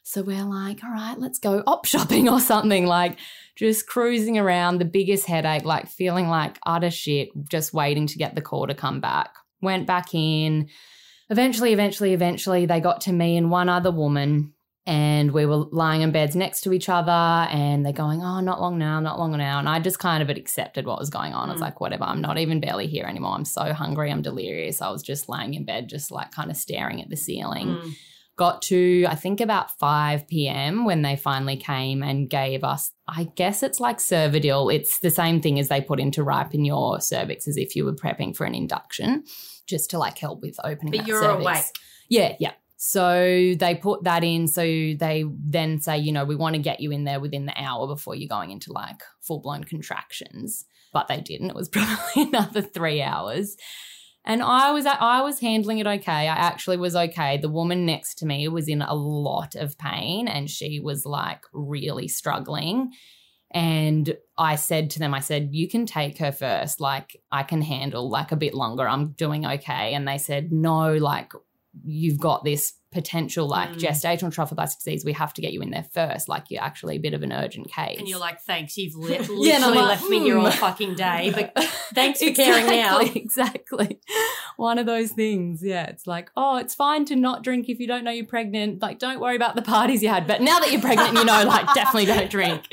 So 0.05 0.23
we're 0.23 0.45
like, 0.45 0.85
All 0.85 0.93
right, 0.93 1.19
let's 1.19 1.39
go 1.39 1.63
op 1.67 1.87
shopping 1.87 2.29
or 2.35 2.39
something. 2.39 2.87
Like, 2.87 3.19
just 3.57 3.87
cruising 3.87 4.39
around, 4.39 4.79
the 4.79 4.85
biggest 4.85 5.27
headache, 5.27 5.65
like 5.65 5.89
feeling 5.89 6.29
like 6.29 6.59
utter 6.65 6.91
shit, 6.91 7.29
just 7.51 7.73
waiting 7.75 8.07
to 8.09 8.19
get 8.19 8.35
the 8.35 8.41
call 8.41 8.67
to 8.67 8.75
come 8.75 9.01
back. 9.01 9.35
Went 9.61 9.87
back 9.87 10.15
in. 10.15 10.69
Eventually, 11.31 11.73
eventually, 11.73 12.13
eventually, 12.13 12.67
they 12.67 12.81
got 12.81 13.03
to 13.03 13.13
me 13.13 13.37
and 13.37 13.51
one 13.51 13.69
other 13.69 13.91
woman 13.91 14.53
and 14.85 15.31
we 15.31 15.47
were 15.47 15.57
lying 15.71 16.03
in 16.03 16.11
beds 16.11 16.35
next 16.35 16.63
to 16.63 16.73
each 16.73 16.89
other 16.89 17.13
and 17.13 17.87
they're 17.87 17.93
going 17.93 18.21
oh 18.21 18.41
not 18.41 18.61
long 18.61 18.79
now 18.79 18.99
not 18.99 19.17
long 19.17 19.31
now 19.39 19.61
and 19.61 19.69
i 19.69 19.79
just 19.79 20.01
kind 20.01 20.21
of 20.25 20.29
accepted 20.29 20.87
what 20.87 20.99
was 20.99 21.09
going 21.09 21.33
on 21.33 21.51
it's 21.51 21.59
Mm. 21.59 21.63
like 21.63 21.81
whatever 21.81 22.03
i'm 22.03 22.21
not 22.21 22.37
even 22.37 22.59
barely 22.59 22.89
here 22.89 23.05
anymore 23.05 23.37
i'm 23.37 23.45
so 23.45 23.73
hungry 23.73 24.11
i'm 24.11 24.23
delirious 24.23 24.83
i 24.83 24.91
was 24.91 25.05
just 25.05 25.29
laying 25.29 25.55
in 25.55 25.65
bed 25.65 25.89
just 25.89 26.11
like 26.11 26.33
kind 26.33 26.51
of 26.51 26.57
staring 26.57 27.01
at 27.01 27.09
the 27.11 27.17
ceiling 27.17 27.69
Mm. 27.77 27.95
Got 28.37 28.63
to 28.63 29.05
i 29.09 29.15
think 29.15 29.41
about 29.41 29.71
5 29.79 30.27
p.m 30.27 30.85
when 30.85 31.03
they 31.03 31.17
finally 31.17 31.57
came 31.57 32.03
and 32.03 32.31
gave 32.31 32.65
us 32.65 32.91
i 33.07 33.25
guess 33.37 33.63
it's 33.63 33.79
like 33.79 33.99
cervidil 33.99 34.73
it's 34.75 35.01
the 35.01 35.11
same 35.11 35.41
thing 35.41 35.59
as 35.59 35.69
they 35.69 35.81
put 35.81 36.01
in 36.01 36.11
to 36.13 36.23
ripen 36.23 36.65
your 36.65 37.01
cervix 37.01 37.47
as 37.47 37.57
if 37.57 37.77
you 37.77 37.85
were 37.85 37.95
prepping 37.95 38.35
for 38.35 38.45
an 38.45 38.55
induction 38.55 39.25
just 39.67 39.91
to 39.91 39.99
like 39.99 40.19
help 40.19 40.41
with 40.43 40.57
opening 40.65 40.93
But 40.97 41.07
you're 41.07 41.23
cervix. 41.23 41.45
awake. 41.45 41.65
Yeah, 42.09 42.37
yeah. 42.41 42.53
So 42.77 43.55
they 43.59 43.77
put 43.81 44.05
that 44.05 44.25
in. 44.25 44.49
So 44.49 44.63
they 44.63 45.25
then 45.29 45.81
say, 45.81 45.99
you 45.99 46.13
know, 46.13 46.25
we 46.25 46.35
want 46.35 46.57
to 46.57 46.61
get 46.61 46.81
you 46.81 46.91
in 46.91 47.05
there 47.05 47.21
within 47.21 47.47
the 47.47 47.55
hour 47.57 47.87
before 47.87 48.15
you're 48.15 48.29
going 48.29 48.51
into 48.51 48.73
like 48.73 49.03
full 49.21 49.41
blown 49.41 49.65
contractions. 49.65 50.65
But 50.93 51.09
they 51.09 51.21
didn't. 51.21 51.51
It 51.51 51.57
was 51.57 51.69
probably 51.73 52.25
another 52.25 52.61
three 52.61 53.01
hours. 53.01 53.57
And 54.25 54.43
I 54.43 54.71
was 54.71 54.87
I 54.87 55.21
was 55.23 55.41
handling 55.41 55.79
it 55.79 55.87
okay. 55.87 56.29
I 56.29 56.37
actually 56.37 56.77
was 56.77 56.95
okay. 56.95 57.39
The 57.39 57.49
woman 57.49 57.85
next 57.85 58.17
to 58.19 58.27
me 58.27 58.47
was 58.49 58.69
in 58.69 58.83
a 58.83 58.95
lot 58.95 59.57
of 59.57 59.77
pain 59.79 60.29
and 60.29 60.49
she 60.49 60.79
was 60.79 61.05
like 61.05 61.43
really 61.53 62.07
struggling. 62.07 62.93
And 63.53 64.17
I 64.39 64.57
said 64.57 64.91
to 64.91 64.99
them, 64.99 65.13
I 65.13 65.21
said, 65.21 65.51
you 65.53 65.69
can 65.69 65.85
take 65.85 66.19
her 66.19 66.33
first. 66.33 66.81
Like, 66.81 67.21
I 67.31 67.43
can 67.43 67.61
handle 67.61 68.09
like 68.09 68.33
a 68.33 68.37
bit 68.37 68.55
longer. 68.55 68.89
I'm 68.89 69.13
doing 69.13 69.45
okay. 69.45 69.93
And 69.93 70.09
they 70.09 70.17
said, 70.17 70.53
no, 70.53 70.95
like, 70.95 71.33
you've 71.85 72.19
got 72.19 72.45
this 72.45 72.75
potential 72.93 73.49
like 73.49 73.71
Mm. 73.71 73.81
gestational 73.81 74.33
trophoblastic 74.35 74.79
disease. 74.85 75.05
We 75.05 75.15
have 75.15 75.33
to 75.35 75.41
get 75.41 75.53
you 75.53 75.63
in 75.63 75.71
there 75.71 75.87
first. 75.95 76.29
Like, 76.29 76.51
you're 76.51 76.63
actually 76.63 76.97
a 76.97 77.01
bit 77.01 77.15
of 77.15 77.23
an 77.23 77.33
urgent 77.33 77.71
case. 77.71 77.99
And 77.99 78.07
you're 78.07 78.19
like, 78.19 78.43
thanks, 78.43 78.77
you've 78.77 78.95
li- 78.95 79.19
literally 79.19 79.49
Yeah, 79.49 79.67
like, 79.67 79.77
left 79.77 80.09
me 80.11 80.21
here 80.21 80.37
all 80.37 80.51
hmm. 80.51 80.59
fucking 80.59 80.95
day. 80.95 81.33
But 81.35 81.59
thanks 81.95 82.23
for 82.23 82.31
caring 82.33 82.67
now. 82.67 82.99
Exactly, 82.99 83.23
Exactly. 83.23 84.01
One 84.57 84.79
of 84.79 84.85
those 84.85 85.13
things. 85.13 85.63
Yeah. 85.63 85.87
It's 85.87 86.07
like, 86.07 86.31
oh, 86.37 86.59
it's 86.59 86.75
fine 86.75 87.07
to 87.07 87.17
not 87.17 87.43
drink 87.43 87.71
if 87.71 87.81
you 87.81 87.87
don't 87.87 88.05
know 88.05 88.11
you're 88.11 88.27
pregnant. 88.27 88.83
Like, 88.83 88.99
don't 88.99 89.21
worry 89.21 89.37
about 89.37 89.57
the 89.57 89.63
parties 89.63 90.03
you 90.03 90.11
had. 90.11 90.27
But 90.27 90.43
now 90.43 90.61
that 90.61 90.71
you're 90.71 90.83
pregnant, 90.83 91.15
you 91.15 91.25
know, 91.25 91.45
like, 91.45 91.73
definitely 91.73 92.07
don't 92.07 92.31
drink. 92.31 92.69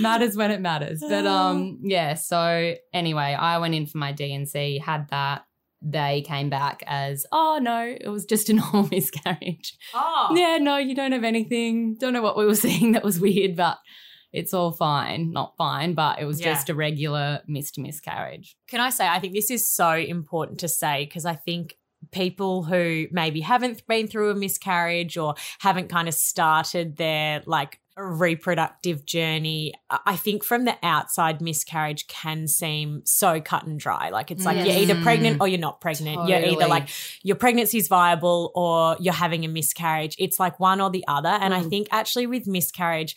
matters 0.00 0.36
when 0.36 0.50
it 0.50 0.60
matters. 0.60 1.00
But 1.00 1.24
um, 1.28 1.78
yeah. 1.82 2.14
So 2.14 2.74
anyway, 2.92 3.36
I 3.38 3.58
went 3.58 3.74
in 3.74 3.86
for 3.86 3.98
my 3.98 4.10
D&C, 4.10 4.78
had 4.84 5.08
that. 5.10 5.44
They 5.86 6.22
came 6.26 6.48
back 6.48 6.82
as, 6.86 7.26
oh 7.30 7.58
no, 7.62 7.94
it 8.00 8.08
was 8.08 8.24
just 8.24 8.48
a 8.48 8.54
normal 8.60 8.88
miscarriage. 8.90 9.76
oh. 9.92 10.32
Yeah, 10.34 10.56
no, 10.58 10.78
you 10.78 10.94
don't 10.94 11.12
have 11.12 11.24
anything. 11.24 11.96
Don't 11.96 12.12
know 12.14 12.22
what 12.22 12.36
we 12.38 12.46
were 12.46 12.54
seeing 12.66 12.92
that 12.92 13.04
was 13.04 13.20
weird, 13.20 13.54
but 13.54 13.78
it's 14.32 14.54
all 14.54 14.72
fine. 14.72 15.30
Not 15.30 15.56
fine, 15.58 15.94
but 15.94 16.18
it 16.18 16.24
was 16.24 16.40
Yeah. 16.40 16.54
just 16.54 16.70
a 16.70 16.74
regular 16.74 17.42
missed 17.46 17.78
miscarriage. 17.78 18.56
Can 18.68 18.80
I 18.80 18.90
say, 18.90 19.06
I 19.06 19.20
think 19.20 19.34
this 19.34 19.50
is 19.50 19.68
so 19.68 19.90
important 19.92 20.60
to 20.60 20.68
say 20.68 21.04
because 21.04 21.26
I 21.26 21.34
think 21.34 21.76
people 22.10 22.64
who 22.64 23.06
maybe 23.12 23.40
haven't 23.40 23.86
been 23.86 24.08
through 24.08 24.30
a 24.30 24.34
miscarriage 24.34 25.16
or 25.16 25.34
haven't 25.60 25.88
kind 25.88 26.08
of 26.08 26.14
started 26.14 26.96
their 26.96 27.42
like 27.46 27.80
reproductive 27.96 29.04
journey, 29.06 29.72
I 29.90 29.98
I 30.06 30.16
think 30.16 30.44
from 30.44 30.64
the 30.64 30.76
outside, 30.82 31.40
miscarriage 31.40 32.06
can 32.06 32.46
seem 32.48 33.02
so 33.04 33.40
cut 33.40 33.66
and 33.66 33.78
dry. 33.78 34.10
Like 34.10 34.30
it's 34.30 34.44
like 34.44 34.56
Yes. 34.56 34.66
you're 34.66 34.76
either 34.82 34.94
Mm. 34.96 35.02
pregnant 35.02 35.40
or 35.40 35.48
you're 35.48 35.58
not 35.58 35.80
pregnant. 35.80 36.28
You're 36.28 36.40
either 36.44 36.66
like 36.66 36.88
your 37.22 37.36
pregnancy's 37.36 37.88
viable 37.88 38.52
or 38.54 38.96
you're 39.00 39.14
having 39.14 39.44
a 39.44 39.48
miscarriage. 39.48 40.16
It's 40.18 40.38
like 40.40 40.58
one 40.60 40.80
or 40.80 40.90
the 40.90 41.04
other. 41.08 41.28
And 41.28 41.54
I 41.54 41.60
Mm. 41.62 41.70
think 41.70 41.88
actually 41.90 42.26
with 42.26 42.46
miscarriage, 42.46 43.16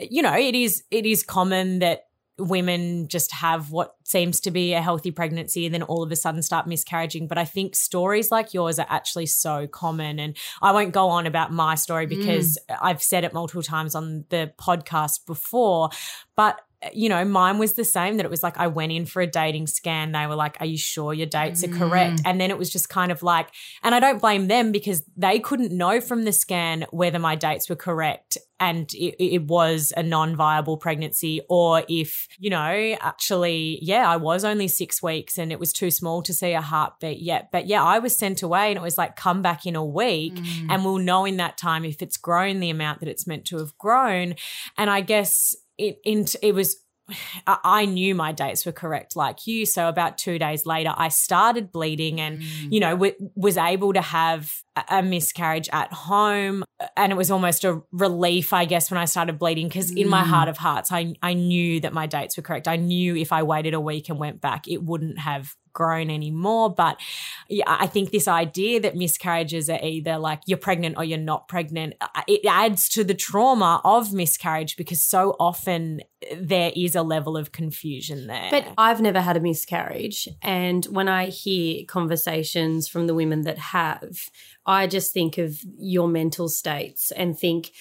you 0.00 0.22
know, 0.22 0.34
it 0.36 0.54
is 0.54 0.82
it 0.90 1.06
is 1.06 1.22
common 1.22 1.78
that 1.80 2.05
women 2.38 3.08
just 3.08 3.32
have 3.32 3.70
what 3.70 3.96
seems 4.04 4.40
to 4.40 4.50
be 4.50 4.74
a 4.74 4.82
healthy 4.82 5.10
pregnancy 5.10 5.64
and 5.64 5.74
then 5.74 5.82
all 5.82 6.02
of 6.02 6.12
a 6.12 6.16
sudden 6.16 6.42
start 6.42 6.66
miscarriaging. 6.66 7.28
But 7.28 7.38
I 7.38 7.44
think 7.44 7.74
stories 7.74 8.30
like 8.30 8.52
yours 8.52 8.78
are 8.78 8.86
actually 8.88 9.26
so 9.26 9.66
common. 9.66 10.18
And 10.18 10.36
I 10.60 10.72
won't 10.72 10.92
go 10.92 11.08
on 11.08 11.26
about 11.26 11.52
my 11.52 11.74
story 11.74 12.06
because 12.06 12.58
mm. 12.68 12.76
I've 12.80 13.02
said 13.02 13.24
it 13.24 13.32
multiple 13.32 13.62
times 13.62 13.94
on 13.94 14.24
the 14.28 14.52
podcast 14.58 15.24
before. 15.26 15.90
But 16.36 16.60
you 16.94 17.08
know, 17.08 17.24
mine 17.24 17.58
was 17.58 17.74
the 17.74 17.84
same 17.84 18.16
that 18.16 18.26
it 18.26 18.30
was 18.30 18.42
like 18.42 18.58
I 18.58 18.66
went 18.66 18.92
in 18.92 19.06
for 19.06 19.22
a 19.22 19.26
dating 19.26 19.66
scan. 19.66 20.12
They 20.12 20.26
were 20.26 20.34
like, 20.36 20.56
Are 20.60 20.66
you 20.66 20.78
sure 20.78 21.12
your 21.14 21.26
dates 21.26 21.62
are 21.64 21.68
correct? 21.68 22.20
And 22.24 22.40
then 22.40 22.50
it 22.50 22.58
was 22.58 22.70
just 22.70 22.88
kind 22.88 23.12
of 23.12 23.22
like, 23.22 23.48
and 23.82 23.94
I 23.94 24.00
don't 24.00 24.20
blame 24.20 24.48
them 24.48 24.72
because 24.72 25.02
they 25.16 25.38
couldn't 25.38 25.72
know 25.72 26.00
from 26.00 26.24
the 26.24 26.32
scan 26.32 26.86
whether 26.90 27.18
my 27.18 27.34
dates 27.36 27.68
were 27.68 27.76
correct 27.76 28.38
and 28.58 28.90
it, 28.94 29.22
it 29.22 29.46
was 29.46 29.92
a 29.98 30.02
non 30.02 30.34
viable 30.34 30.78
pregnancy 30.78 31.42
or 31.50 31.82
if, 31.88 32.26
you 32.38 32.48
know, 32.48 32.96
actually, 33.00 33.78
yeah, 33.82 34.08
I 34.10 34.16
was 34.16 34.44
only 34.44 34.66
six 34.68 35.02
weeks 35.02 35.36
and 35.36 35.52
it 35.52 35.60
was 35.60 35.72
too 35.72 35.90
small 35.90 36.22
to 36.22 36.32
see 36.32 36.52
a 36.52 36.62
heartbeat 36.62 37.20
yet. 37.20 37.50
But 37.52 37.66
yeah, 37.66 37.82
I 37.84 37.98
was 37.98 38.16
sent 38.16 38.42
away 38.42 38.68
and 38.70 38.78
it 38.78 38.82
was 38.82 38.96
like, 38.96 39.14
come 39.16 39.42
back 39.42 39.66
in 39.66 39.76
a 39.76 39.84
week 39.84 40.34
Mm. 40.36 40.66
and 40.70 40.84
we'll 40.84 40.98
know 40.98 41.24
in 41.24 41.36
that 41.38 41.56
time 41.56 41.84
if 41.84 42.02
it's 42.02 42.16
grown 42.16 42.60
the 42.60 42.70
amount 42.70 43.00
that 43.00 43.08
it's 43.08 43.26
meant 43.26 43.44
to 43.46 43.58
have 43.58 43.76
grown. 43.78 44.34
And 44.76 44.90
I 44.90 45.00
guess 45.00 45.54
it, 45.78 45.98
it, 46.04 46.34
it 46.42 46.54
was 46.54 46.76
I 47.46 47.84
knew 47.86 48.14
my 48.14 48.32
dates 48.32 48.66
were 48.66 48.72
correct, 48.72 49.14
like 49.14 49.46
you. 49.46 49.64
So 49.66 49.88
about 49.88 50.18
two 50.18 50.38
days 50.38 50.66
later, 50.66 50.92
I 50.96 51.08
started 51.08 51.70
bleeding, 51.70 52.20
and 52.20 52.38
Mm. 52.40 52.72
you 52.72 52.80
know 52.80 52.90
w- 52.92 53.14
was 53.36 53.56
able 53.56 53.92
to 53.92 54.00
have 54.00 54.52
a- 54.88 55.02
miscarriage 55.02 55.68
at 55.72 55.92
home, 55.92 56.64
and 56.96 57.12
it 57.12 57.14
was 57.14 57.30
almost 57.30 57.64
a 57.64 57.80
relief, 57.92 58.52
I 58.52 58.64
guess, 58.64 58.90
when 58.90 58.98
I 58.98 59.04
started 59.04 59.38
bleeding 59.38 59.68
because 59.68 59.90
in 59.92 60.08
my 60.08 60.22
Mm. 60.22 60.26
heart 60.26 60.48
of 60.48 60.58
hearts, 60.58 60.90
I 60.90 61.14
I 61.22 61.34
knew 61.34 61.78
that 61.80 61.92
my 61.92 62.06
dates 62.06 62.36
were 62.36 62.42
correct. 62.42 62.66
I 62.66 62.76
knew 62.76 63.14
if 63.16 63.30
I 63.32 63.42
waited 63.44 63.72
a 63.74 63.80
week 63.80 64.08
and 64.08 64.18
went 64.18 64.40
back, 64.40 64.66
it 64.66 64.82
wouldn't 64.82 65.18
have 65.20 65.54
grown 65.76 66.10
anymore. 66.10 66.74
But 66.74 66.98
yeah, 67.48 67.64
I 67.68 67.86
think 67.86 68.10
this 68.10 68.26
idea 68.26 68.80
that 68.80 68.96
miscarriages 68.96 69.68
are 69.68 69.78
either 69.82 70.16
like 70.16 70.40
you're 70.46 70.58
pregnant 70.58 70.96
or 70.96 71.04
you're 71.04 71.18
not 71.18 71.46
pregnant, 71.46 71.94
uh, 72.00 72.22
it 72.26 72.40
adds 72.48 72.88
to 72.90 73.04
the 73.04 73.14
trauma 73.14 73.82
of 73.84 74.12
miscarriage 74.12 74.76
because 74.76 75.02
so 75.02 75.36
often 75.38 76.00
there 76.34 76.72
is 76.74 76.96
a 76.96 77.02
level 77.02 77.36
of 77.36 77.52
confusion 77.52 78.26
there. 78.26 78.48
But 78.50 78.66
I've 78.78 79.02
never 79.02 79.20
had 79.20 79.36
a 79.36 79.40
miscarriage. 79.40 80.26
And 80.40 80.84
when 80.86 81.08
I 81.08 81.26
hear 81.26 81.84
conversations 81.86 82.88
from 82.88 83.06
the 83.06 83.14
women 83.14 83.42
that 83.42 83.58
have, 83.58 84.30
I 84.64 84.86
just 84.86 85.12
think 85.12 85.36
of 85.36 85.60
your 85.78 86.08
mental 86.08 86.48
states 86.48 87.12
and 87.12 87.38
think, 87.38 87.72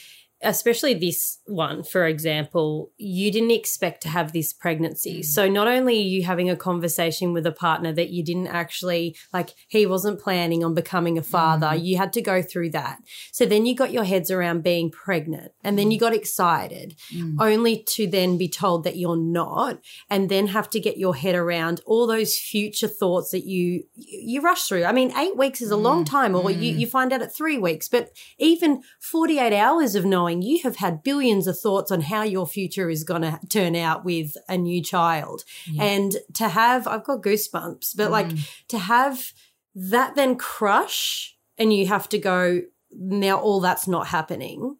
especially 0.43 0.93
this 0.93 1.39
one, 1.45 1.83
for 1.83 2.05
example, 2.05 2.91
you 2.97 3.31
didn't 3.31 3.51
expect 3.51 4.01
to 4.03 4.09
have 4.09 4.33
this 4.33 4.53
pregnancy. 4.53 5.19
Mm. 5.19 5.25
So 5.25 5.47
not 5.49 5.67
only 5.67 5.97
are 5.97 6.09
you 6.15 6.23
having 6.23 6.49
a 6.49 6.55
conversation 6.55 7.33
with 7.33 7.45
a 7.45 7.51
partner 7.51 7.93
that 7.93 8.09
you 8.09 8.23
didn't 8.23 8.47
actually, 8.47 9.15
like, 9.33 9.51
he 9.67 9.85
wasn't 9.85 10.19
planning 10.19 10.63
on 10.63 10.73
becoming 10.73 11.17
a 11.17 11.23
father, 11.23 11.67
mm. 11.67 11.83
you 11.83 11.97
had 11.97 12.13
to 12.13 12.21
go 12.21 12.41
through 12.41 12.71
that. 12.71 12.99
So 13.31 13.45
then 13.45 13.65
you 13.65 13.75
got 13.75 13.91
your 13.91 14.03
heads 14.03 14.29
around 14.29 14.63
being 14.63 14.91
pregnant 14.91 15.53
and 15.63 15.79
then 15.79 15.87
mm. 15.87 15.93
you 15.93 15.99
got 15.99 16.13
excited 16.13 16.95
Mm. 17.13 17.35
only 17.39 17.83
to 17.83 18.07
then 18.07 18.37
be 18.37 18.49
told 18.49 18.83
that 18.83 18.97
you're 18.97 19.17
not 19.17 19.79
and 20.09 20.27
then 20.27 20.47
have 20.47 20.69
to 20.71 20.79
get 20.79 20.97
your 20.97 21.15
head 21.15 21.35
around 21.35 21.81
all 21.85 22.07
those 22.07 22.37
future 22.37 22.87
thoughts 22.87 23.29
that 23.31 23.45
you 23.45 23.83
you 23.95 24.41
rush 24.41 24.63
through 24.63 24.83
i 24.85 24.91
mean 24.91 25.15
eight 25.17 25.37
weeks 25.37 25.61
is 25.61 25.71
a 25.71 25.77
long 25.77 26.03
time 26.03 26.35
or 26.35 26.49
you, 26.49 26.73
you 26.73 26.87
find 26.87 27.13
out 27.13 27.21
at 27.21 27.35
three 27.35 27.57
weeks 27.57 27.87
but 27.87 28.09
even 28.39 28.81
48 28.99 29.53
hours 29.53 29.93
of 29.95 30.03
knowing 30.03 30.24
you 30.29 30.61
have 30.63 30.77
had 30.77 31.03
billions 31.03 31.47
of 31.47 31.59
thoughts 31.59 31.91
on 31.91 32.01
how 32.01 32.23
your 32.23 32.47
future 32.47 32.89
is 32.89 33.03
going 33.03 33.21
to 33.21 33.39
turn 33.49 33.75
out 33.75 34.03
with 34.03 34.35
a 34.47 34.57
new 34.57 34.81
child 34.81 35.43
and 35.79 36.17
to 36.33 36.49
have 36.49 36.87
i've 36.87 37.03
got 37.03 37.21
goosebumps 37.21 37.95
but 37.95 38.11
like 38.11 38.27
mm. 38.27 38.49
to 38.67 38.77
have 38.77 39.33
that 39.73 40.15
then 40.15 40.35
crush 40.35 41.35
and 41.57 41.73
you 41.73 41.87
have 41.87 42.07
to 42.09 42.17
go 42.17 42.61
now 42.91 43.37
all 43.37 43.59
that's 43.59 43.87
not 43.87 44.07
happening 44.07 44.77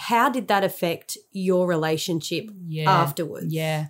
how 0.00 0.30
did 0.30 0.48
that 0.48 0.64
affect 0.64 1.18
your 1.30 1.66
relationship 1.66 2.50
Yeah. 2.66 2.90
afterwards? 2.90 3.52
Yeah. 3.52 3.88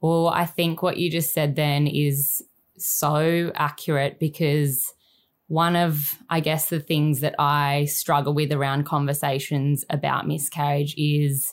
Well, 0.00 0.28
I 0.28 0.46
think 0.46 0.82
what 0.82 0.96
you 0.96 1.10
just 1.10 1.34
said 1.34 1.54
then 1.54 1.86
is 1.86 2.42
so 2.78 3.52
accurate 3.54 4.18
because 4.18 4.94
one 5.50 5.74
of, 5.74 6.16
I 6.30 6.38
guess, 6.38 6.68
the 6.68 6.78
things 6.78 7.18
that 7.22 7.34
I 7.36 7.86
struggle 7.86 8.32
with 8.32 8.52
around 8.52 8.84
conversations 8.86 9.84
about 9.90 10.28
miscarriage 10.28 10.94
is 10.96 11.52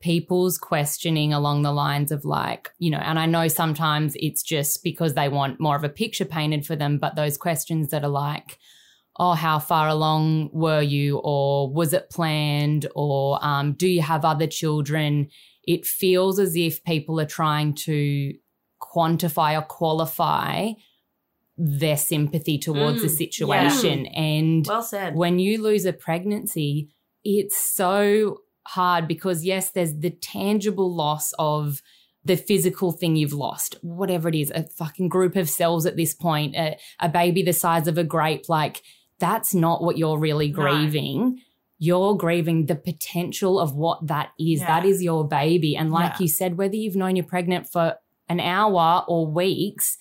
people's 0.00 0.58
questioning 0.58 1.32
along 1.32 1.62
the 1.62 1.70
lines 1.70 2.10
of 2.10 2.24
like, 2.24 2.70
you 2.80 2.90
know, 2.90 2.98
and 2.98 3.16
I 3.16 3.26
know 3.26 3.46
sometimes 3.46 4.16
it's 4.16 4.42
just 4.42 4.82
because 4.82 5.14
they 5.14 5.28
want 5.28 5.60
more 5.60 5.76
of 5.76 5.84
a 5.84 5.88
picture 5.88 6.24
painted 6.24 6.66
for 6.66 6.74
them, 6.74 6.98
but 6.98 7.14
those 7.14 7.38
questions 7.38 7.90
that 7.90 8.02
are 8.02 8.08
like, 8.08 8.58
oh, 9.20 9.34
how 9.34 9.60
far 9.60 9.86
along 9.86 10.50
were 10.52 10.82
you? 10.82 11.18
Or 11.22 11.72
was 11.72 11.92
it 11.92 12.10
planned? 12.10 12.88
Or 12.96 13.38
um, 13.40 13.74
do 13.74 13.86
you 13.86 14.02
have 14.02 14.24
other 14.24 14.48
children? 14.48 15.28
It 15.62 15.86
feels 15.86 16.40
as 16.40 16.56
if 16.56 16.82
people 16.82 17.20
are 17.20 17.24
trying 17.24 17.74
to 17.86 18.34
quantify 18.82 19.56
or 19.56 19.62
qualify 19.62 20.72
their 21.58 21.96
sympathy 21.96 22.56
towards 22.56 22.98
Mm, 23.00 23.02
the 23.02 23.08
situation. 23.08 24.06
And 24.06 24.64
Well 24.66 24.82
said. 24.82 25.16
when 25.16 25.38
you 25.40 25.60
lose 25.60 25.84
a 25.84 25.92
pregnancy, 25.92 26.88
it's 27.24 27.56
so 27.74 28.38
hard 28.68 29.08
because, 29.08 29.44
yes, 29.44 29.70
there's 29.70 29.94
the 29.98 30.10
tangible 30.10 30.94
loss 30.94 31.32
of 31.38 31.82
the 32.24 32.36
physical 32.36 32.92
thing 32.92 33.16
you've 33.16 33.32
lost, 33.32 33.76
whatever 33.82 34.28
it 34.28 34.34
is, 34.34 34.50
a 34.54 34.62
fucking 34.64 35.08
group 35.08 35.34
of 35.34 35.48
cells 35.48 35.84
at 35.86 35.96
this 35.96 36.14
point, 36.14 36.54
a, 36.54 36.76
a 37.00 37.08
baby 37.08 37.42
the 37.42 37.52
size 37.52 37.88
of 37.88 37.96
a 37.98 38.04
grape. 38.04 38.48
Like, 38.48 38.82
that's 39.18 39.54
not 39.54 39.82
what 39.82 39.98
you're 39.98 40.18
really 40.18 40.48
No. 40.50 40.54
grieving. 40.54 41.40
You're 41.80 42.16
grieving 42.16 42.66
the 42.66 42.74
potential 42.76 43.58
of 43.58 43.74
what 43.74 44.06
that 44.08 44.30
is. 44.38 44.60
Yeah. 44.60 44.66
That 44.66 44.84
is 44.84 45.02
your 45.02 45.26
baby. 45.26 45.74
And 45.76 45.90
like 45.90 46.12
Yeah. 46.14 46.18
you 46.20 46.28
said, 46.28 46.58
whether 46.58 46.76
you've 46.76 46.96
known 46.96 47.16
you're 47.16 47.24
pregnant 47.24 47.68
for 47.68 47.96
an 48.28 48.40
hour 48.40 49.04
or 49.08 49.26
weeks, 49.26 49.96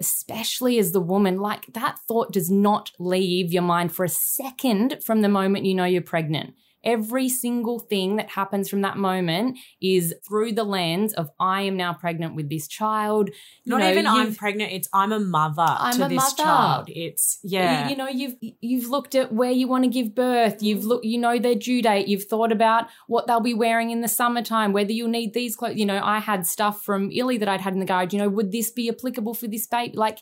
especially 0.00 0.78
as 0.78 0.92
the 0.92 1.00
woman, 1.00 1.38
like 1.38 1.66
that 1.72 1.98
thought 2.06 2.32
does 2.32 2.50
not 2.50 2.92
leave 2.98 3.52
your 3.52 3.62
mind 3.62 3.92
for 3.92 4.04
a 4.04 4.08
second 4.08 4.98
from 5.02 5.22
the 5.22 5.28
moment 5.28 5.64
you 5.64 5.74
know 5.74 5.84
you're 5.84 6.02
pregnant. 6.02 6.54
Every 6.84 7.28
single 7.28 7.78
thing 7.78 8.16
that 8.16 8.30
happens 8.30 8.68
from 8.68 8.82
that 8.82 8.96
moment 8.96 9.58
is 9.82 10.14
through 10.26 10.52
the 10.52 10.64
lens 10.64 11.12
of 11.12 11.30
I 11.40 11.62
am 11.62 11.76
now 11.76 11.92
pregnant 11.92 12.34
with 12.34 12.48
this 12.48 12.68
child. 12.68 13.30
You 13.64 13.70
Not 13.72 13.80
know, 13.80 13.90
even 13.90 14.06
I'm 14.06 14.34
pregnant. 14.34 14.72
It's 14.72 14.88
I'm 14.92 15.12
a 15.12 15.18
mother 15.20 15.66
I'm 15.66 15.96
to 15.98 16.06
a 16.06 16.08
this 16.08 16.16
mother. 16.16 16.42
child. 16.42 16.88
It's 16.88 17.38
yeah. 17.42 17.88
You 17.88 17.96
know, 17.96 18.08
you've 18.08 18.34
you've 18.60 18.88
looked 18.88 19.14
at 19.14 19.32
where 19.32 19.50
you 19.50 19.66
want 19.68 19.84
to 19.84 19.90
give 19.90 20.14
birth. 20.14 20.62
You've 20.62 20.84
looked, 20.84 21.04
you 21.04 21.18
know, 21.18 21.38
their 21.38 21.54
due 21.54 21.82
date. 21.82 22.08
You've 22.08 22.24
thought 22.24 22.52
about 22.52 22.86
what 23.06 23.26
they'll 23.26 23.40
be 23.40 23.54
wearing 23.54 23.90
in 23.90 24.00
the 24.00 24.08
summertime, 24.08 24.72
whether 24.72 24.92
you'll 24.92 25.08
need 25.08 25.34
these 25.34 25.56
clothes. 25.56 25.76
You 25.76 25.86
know, 25.86 26.00
I 26.02 26.20
had 26.20 26.46
stuff 26.46 26.82
from 26.84 27.10
Illy 27.12 27.38
that 27.38 27.48
I'd 27.48 27.60
had 27.60 27.72
in 27.72 27.80
the 27.80 27.86
garage. 27.86 28.12
You 28.12 28.20
know, 28.20 28.28
would 28.28 28.52
this 28.52 28.70
be 28.70 28.88
applicable 28.88 29.34
for 29.34 29.46
this 29.48 29.66
baby? 29.66 29.96
Like 29.96 30.18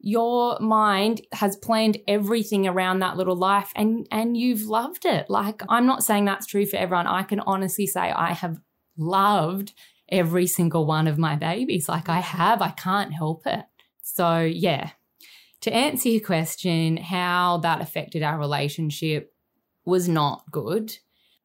your 0.00 0.58
mind 0.60 1.20
has 1.32 1.56
planned 1.56 1.98
everything 2.08 2.66
around 2.66 3.00
that 3.00 3.16
little 3.16 3.36
life 3.36 3.70
and 3.76 4.08
and 4.10 4.36
you've 4.36 4.62
loved 4.62 5.04
it. 5.04 5.28
Like 5.28 5.62
I'm 5.68 5.86
not 5.86 6.02
saying 6.02 6.24
that's 6.24 6.46
true 6.46 6.66
for 6.66 6.76
everyone. 6.76 7.06
I 7.06 7.22
can 7.22 7.40
honestly 7.40 7.86
say 7.86 8.10
I 8.10 8.32
have 8.32 8.60
loved 8.96 9.72
every 10.10 10.46
single 10.46 10.86
one 10.86 11.06
of 11.06 11.18
my 11.18 11.36
babies. 11.36 11.88
Like 11.88 12.08
I 12.08 12.20
have, 12.20 12.62
I 12.62 12.70
can't 12.70 13.12
help 13.12 13.46
it. 13.46 13.64
So, 14.02 14.40
yeah. 14.40 14.90
To 15.62 15.72
answer 15.72 16.08
your 16.08 16.22
question, 16.22 16.96
how 16.96 17.58
that 17.58 17.82
affected 17.82 18.22
our 18.22 18.38
relationship 18.38 19.34
was 19.84 20.08
not 20.08 20.50
good. 20.50 20.96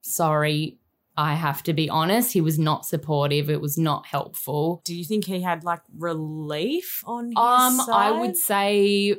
Sorry, 0.01 0.80
I 1.18 1.36
have 1.36 1.63
to 1.63 1.74
be 1.74 1.89
honest. 1.89 2.34
He 2.34 2.41
was 2.41 2.59
not 2.59 2.86
supportive. 2.86 3.49
It 3.49 3.61
was 3.61 3.78
not 3.78 4.05
helpful. 4.05 4.82
Do 4.86 4.93
you 4.95 5.05
think 5.05 5.26
he 5.26 5.41
had 5.41 5.63
like 5.63 5.82
relief 5.97 7.03
on 7.05 7.28
his 7.28 7.36
Um, 7.38 7.78
side? 7.78 7.89
I 7.89 8.11
would 8.20 8.36
say 8.38 9.16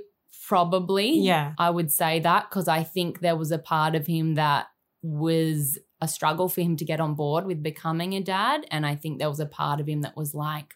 probably. 0.46 1.18
Yeah. 1.18 1.54
I 1.58 1.70
would 1.70 1.90
say 1.92 2.20
that 2.20 2.48
because 2.48 2.68
I 2.68 2.82
think 2.82 3.20
there 3.20 3.36
was 3.36 3.50
a 3.50 3.58
part 3.58 3.94
of 3.94 4.06
him 4.06 4.34
that 4.34 4.66
was 5.02 5.78
a 6.00 6.06
struggle 6.08 6.48
for 6.48 6.60
him 6.60 6.76
to 6.76 6.84
get 6.84 7.00
on 7.00 7.14
board 7.14 7.46
with 7.46 7.62
becoming 7.62 8.12
a 8.14 8.20
dad. 8.20 8.66
And 8.70 8.84
I 8.86 8.94
think 8.94 9.18
there 9.18 9.30
was 9.30 9.40
a 9.40 9.46
part 9.46 9.80
of 9.80 9.88
him 9.88 10.02
that 10.02 10.16
was 10.16 10.34
like, 10.34 10.74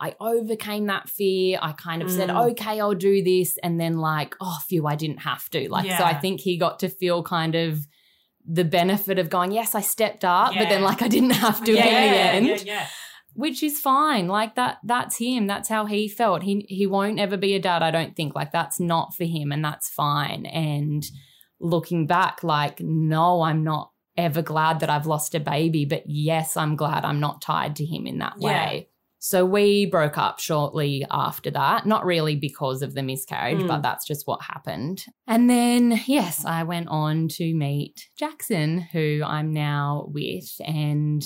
I 0.00 0.14
overcame 0.20 0.86
that 0.86 1.08
fear. 1.08 1.58
I 1.60 1.72
kind 1.72 2.02
of 2.02 2.10
said, 2.10 2.28
Mm. 2.28 2.50
okay, 2.52 2.80
I'll 2.80 2.94
do 2.94 3.22
this. 3.22 3.58
And 3.64 3.80
then, 3.80 3.98
like, 3.98 4.36
oh, 4.40 4.58
phew, 4.68 4.86
I 4.86 4.94
didn't 4.94 5.18
have 5.18 5.48
to. 5.50 5.68
Like, 5.68 5.90
so 5.90 6.04
I 6.04 6.14
think 6.14 6.40
he 6.40 6.56
got 6.56 6.78
to 6.80 6.88
feel 6.88 7.22
kind 7.24 7.54
of 7.56 7.86
the 8.50 8.64
benefit 8.64 9.18
of 9.18 9.28
going, 9.28 9.52
yes, 9.52 9.74
I 9.74 9.82
stepped 9.82 10.24
up, 10.24 10.54
but 10.56 10.68
then, 10.70 10.82
like, 10.82 11.02
I 11.02 11.08
didn't 11.08 11.30
have 11.30 11.62
to 11.64 11.72
yeah, 11.72 11.84
in 11.84 12.10
the 12.10 12.16
yeah, 12.16 12.22
end 12.32 12.46
yeah, 12.46 12.74
yeah. 12.74 12.86
which 13.34 13.62
is 13.62 13.78
fine. 13.78 14.26
Like 14.26 14.54
that 14.54 14.78
that's 14.82 15.18
him. 15.18 15.46
That's 15.46 15.68
how 15.68 15.84
he 15.84 16.08
felt. 16.08 16.42
He 16.42 16.64
he 16.68 16.86
won't 16.86 17.20
ever 17.20 17.36
be 17.36 17.54
a 17.54 17.60
dad, 17.60 17.82
I 17.82 17.90
don't 17.90 18.16
think. 18.16 18.34
Like 18.34 18.50
that's 18.52 18.80
not 18.80 19.14
for 19.14 19.24
him 19.24 19.52
and 19.52 19.62
that's 19.64 19.88
fine. 19.88 20.46
And 20.46 21.04
looking 21.60 22.06
back 22.06 22.42
like 22.42 22.80
no, 22.80 23.42
I'm 23.42 23.62
not 23.64 23.92
ever 24.16 24.42
glad 24.42 24.80
that 24.80 24.90
I've 24.90 25.06
lost 25.06 25.34
a 25.34 25.40
baby, 25.40 25.84
but 25.84 26.04
yes, 26.06 26.56
I'm 26.56 26.74
glad 26.74 27.04
I'm 27.04 27.20
not 27.20 27.42
tied 27.42 27.76
to 27.76 27.84
him 27.84 28.06
in 28.06 28.18
that 28.18 28.34
Yeah. 28.38 28.46
way. 28.48 28.88
So 29.20 29.44
we 29.44 29.86
broke 29.86 30.16
up 30.16 30.38
shortly 30.38 31.04
after 31.10 31.50
that, 31.50 31.86
not 31.86 32.04
really 32.04 32.36
because 32.36 32.82
of 32.82 32.94
the 32.94 33.02
miscarriage, 33.02 33.58
Mm. 33.58 33.66
but 33.68 33.82
that's 33.82 34.06
just 34.06 34.26
what 34.26 34.42
happened. 34.42 35.04
And 35.26 35.50
then, 35.50 36.00
yes, 36.06 36.44
I 36.44 36.62
went 36.62 36.88
on 36.88 37.26
to 37.32 37.52
meet 37.54 38.08
Jackson, 38.16 38.78
who 38.92 39.22
I'm 39.26 39.52
now 39.52 40.06
with. 40.08 40.48
And 40.64 41.24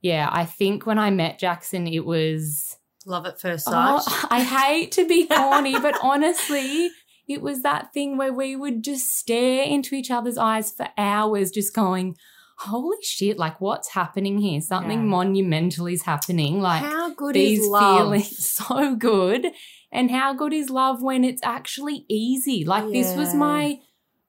yeah, 0.00 0.28
I 0.32 0.44
think 0.46 0.86
when 0.86 0.98
I 0.98 1.10
met 1.10 1.38
Jackson, 1.38 1.86
it 1.86 2.06
was. 2.06 2.76
Love 3.04 3.26
at 3.26 3.40
first 3.40 3.66
sight. 3.66 4.00
Oh, 4.06 4.26
I 4.30 4.42
hate 4.42 4.92
to 4.92 5.06
be 5.06 5.26
corny, 5.26 5.78
but 5.78 5.96
honestly, 6.02 6.90
it 7.28 7.42
was 7.42 7.62
that 7.62 7.92
thing 7.92 8.16
where 8.16 8.32
we 8.32 8.56
would 8.56 8.82
just 8.82 9.14
stare 9.16 9.62
into 9.64 9.94
each 9.94 10.10
other's 10.10 10.38
eyes 10.38 10.70
for 10.70 10.88
hours, 10.96 11.50
just 11.50 11.74
going, 11.74 12.16
Holy 12.58 12.96
shit, 13.02 13.38
like 13.38 13.60
what's 13.60 13.90
happening 13.90 14.38
here? 14.38 14.60
Something 14.60 15.00
Yeah. 15.00 15.04
monumental 15.04 15.86
is 15.86 16.02
happening. 16.02 16.60
Like 16.60 16.82
How 16.82 17.14
good 17.14 17.34
these 17.34 17.60
is 17.60 17.66
love? 17.68 17.82
feelings 17.82 18.48
so 18.54 18.94
good. 18.94 19.48
And 19.92 20.10
how 20.10 20.34
good 20.34 20.52
is 20.52 20.70
love 20.70 21.02
when 21.02 21.22
it's 21.24 21.42
actually 21.44 22.04
easy? 22.08 22.64
Like 22.64 22.90
this 22.92 23.14
was 23.14 23.34
my 23.34 23.78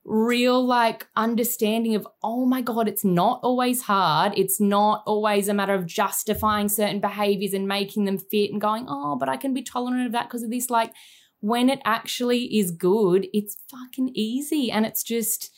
real 0.09 0.65
like 0.65 1.05
understanding 1.17 1.93
of 1.93 2.07
oh 2.23 2.45
my 2.45 2.61
god 2.61 2.87
it's 2.87 3.03
not 3.03 3.41
always 3.43 3.81
hard 3.81 4.31
it's 4.37 4.57
not 4.57 5.03
always 5.05 5.49
a 5.49 5.53
matter 5.53 5.73
of 5.73 5.85
justifying 5.85 6.69
certain 6.69 7.01
behaviors 7.01 7.51
and 7.53 7.67
making 7.67 8.05
them 8.05 8.17
fit 8.17 8.49
and 8.49 8.61
going 8.61 8.85
oh 8.87 9.17
but 9.17 9.27
i 9.27 9.35
can 9.35 9.53
be 9.53 9.61
tolerant 9.61 10.05
of 10.05 10.13
that 10.13 10.29
because 10.29 10.43
of 10.43 10.49
this 10.49 10.69
like 10.69 10.93
when 11.41 11.69
it 11.69 11.79
actually 11.83 12.45
is 12.57 12.71
good 12.71 13.27
it's 13.33 13.57
fucking 13.69 14.09
easy 14.15 14.71
and 14.71 14.85
it's 14.85 15.03
just 15.03 15.51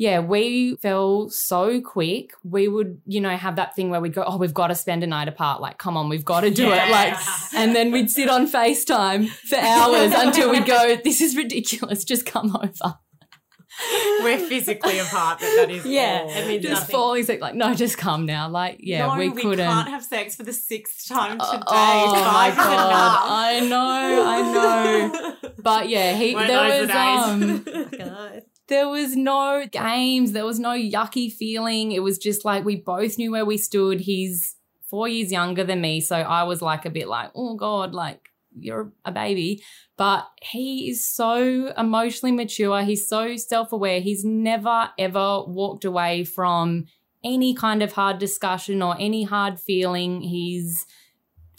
yeah, 0.00 0.20
we 0.20 0.76
fell 0.76 1.28
so 1.28 1.82
quick. 1.82 2.30
We 2.42 2.68
would, 2.68 3.02
you 3.06 3.20
know, 3.20 3.36
have 3.36 3.56
that 3.56 3.76
thing 3.76 3.90
where 3.90 4.00
we'd 4.00 4.14
go, 4.14 4.24
oh, 4.26 4.38
we've 4.38 4.54
got 4.54 4.68
to 4.68 4.74
spend 4.74 5.04
a 5.04 5.06
night 5.06 5.28
apart. 5.28 5.60
Like, 5.60 5.76
come 5.76 5.94
on, 5.98 6.08
we've 6.08 6.24
got 6.24 6.40
to 6.40 6.50
do 6.50 6.72
it. 6.72 6.90
Like, 6.90 7.14
and 7.54 7.76
then 7.76 7.92
we'd 7.92 8.10
sit 8.10 8.30
on 8.30 8.46
FaceTime 8.46 9.28
for 9.28 9.56
hours 9.56 10.12
until 10.16 10.50
we'd 10.50 10.64
go, 10.64 10.96
this 11.04 11.20
is 11.20 11.36
ridiculous. 11.36 12.02
Just 12.04 12.24
come 12.24 12.56
over. 12.56 12.98
We're 14.22 14.38
physically 14.38 14.98
apart, 14.98 15.38
but 15.40 15.46
that 15.56 15.70
is 15.70 15.84
Yeah, 15.86 16.22
all. 16.24 16.30
I 16.32 16.46
mean, 16.48 16.60
Just 16.62 16.72
nothing. 16.82 16.92
falling 16.94 17.24
sick. 17.24 17.40
Like, 17.42 17.54
no, 17.54 17.74
just 17.74 17.96
come 17.98 18.24
now. 18.26 18.48
Like, 18.48 18.78
yeah, 18.80 19.06
no, 19.06 19.16
we 19.16 19.28
we 19.28 19.42
couldn't. 19.42 19.66
can't 19.66 19.88
have 19.88 20.02
sex 20.04 20.34
for 20.34 20.42
the 20.44 20.52
sixth 20.52 21.08
time 21.08 21.38
Uh, 21.40 21.52
today. 21.52 21.64
oh 21.66 22.12
my 22.12 22.52
god! 22.56 23.18
I 23.30 23.60
know, 23.60 24.24
I 24.26 24.52
know. 24.52 25.50
But 25.62 25.88
yeah, 25.90 26.14
he 26.14 26.34
Weren't 26.34 26.48
there 26.48 26.80
was 26.80 26.90
um? 26.90 27.64
God. 27.98 28.42
There 28.70 28.88
was 28.88 29.14
no 29.14 29.66
games, 29.70 30.32
there 30.32 30.46
was 30.46 30.58
no 30.58 30.70
yucky 30.70 31.30
feeling. 31.30 31.92
It 31.92 32.02
was 32.02 32.16
just 32.16 32.44
like 32.46 32.64
we 32.64 32.76
both 32.76 33.18
knew 33.18 33.32
where 33.32 33.44
we 33.44 33.58
stood. 33.58 34.00
He's 34.00 34.56
four 34.88 35.06
years 35.06 35.30
younger 35.30 35.64
than 35.64 35.82
me, 35.82 36.00
so 36.00 36.16
I 36.16 36.44
was 36.44 36.62
like 36.62 36.86
a 36.86 36.90
bit 36.90 37.08
like, 37.08 37.30
oh 37.34 37.56
god, 37.56 37.94
like 37.94 38.30
you're 38.58 38.92
a 39.04 39.12
baby. 39.12 39.62
But 39.98 40.26
he 40.40 40.88
is 40.88 41.06
so 41.06 41.72
emotionally 41.76 42.32
mature. 42.32 42.82
He's 42.82 43.06
so 43.06 43.36
self 43.36 43.72
aware. 43.72 44.00
He's 44.00 44.24
never 44.24 44.90
ever 44.98 45.42
walked 45.42 45.84
away 45.84 46.24
from 46.24 46.86
any 47.22 47.52
kind 47.54 47.82
of 47.82 47.92
hard 47.92 48.18
discussion 48.18 48.80
or 48.80 48.96
any 48.98 49.24
hard 49.24 49.60
feeling. 49.60 50.22
He's 50.22 50.86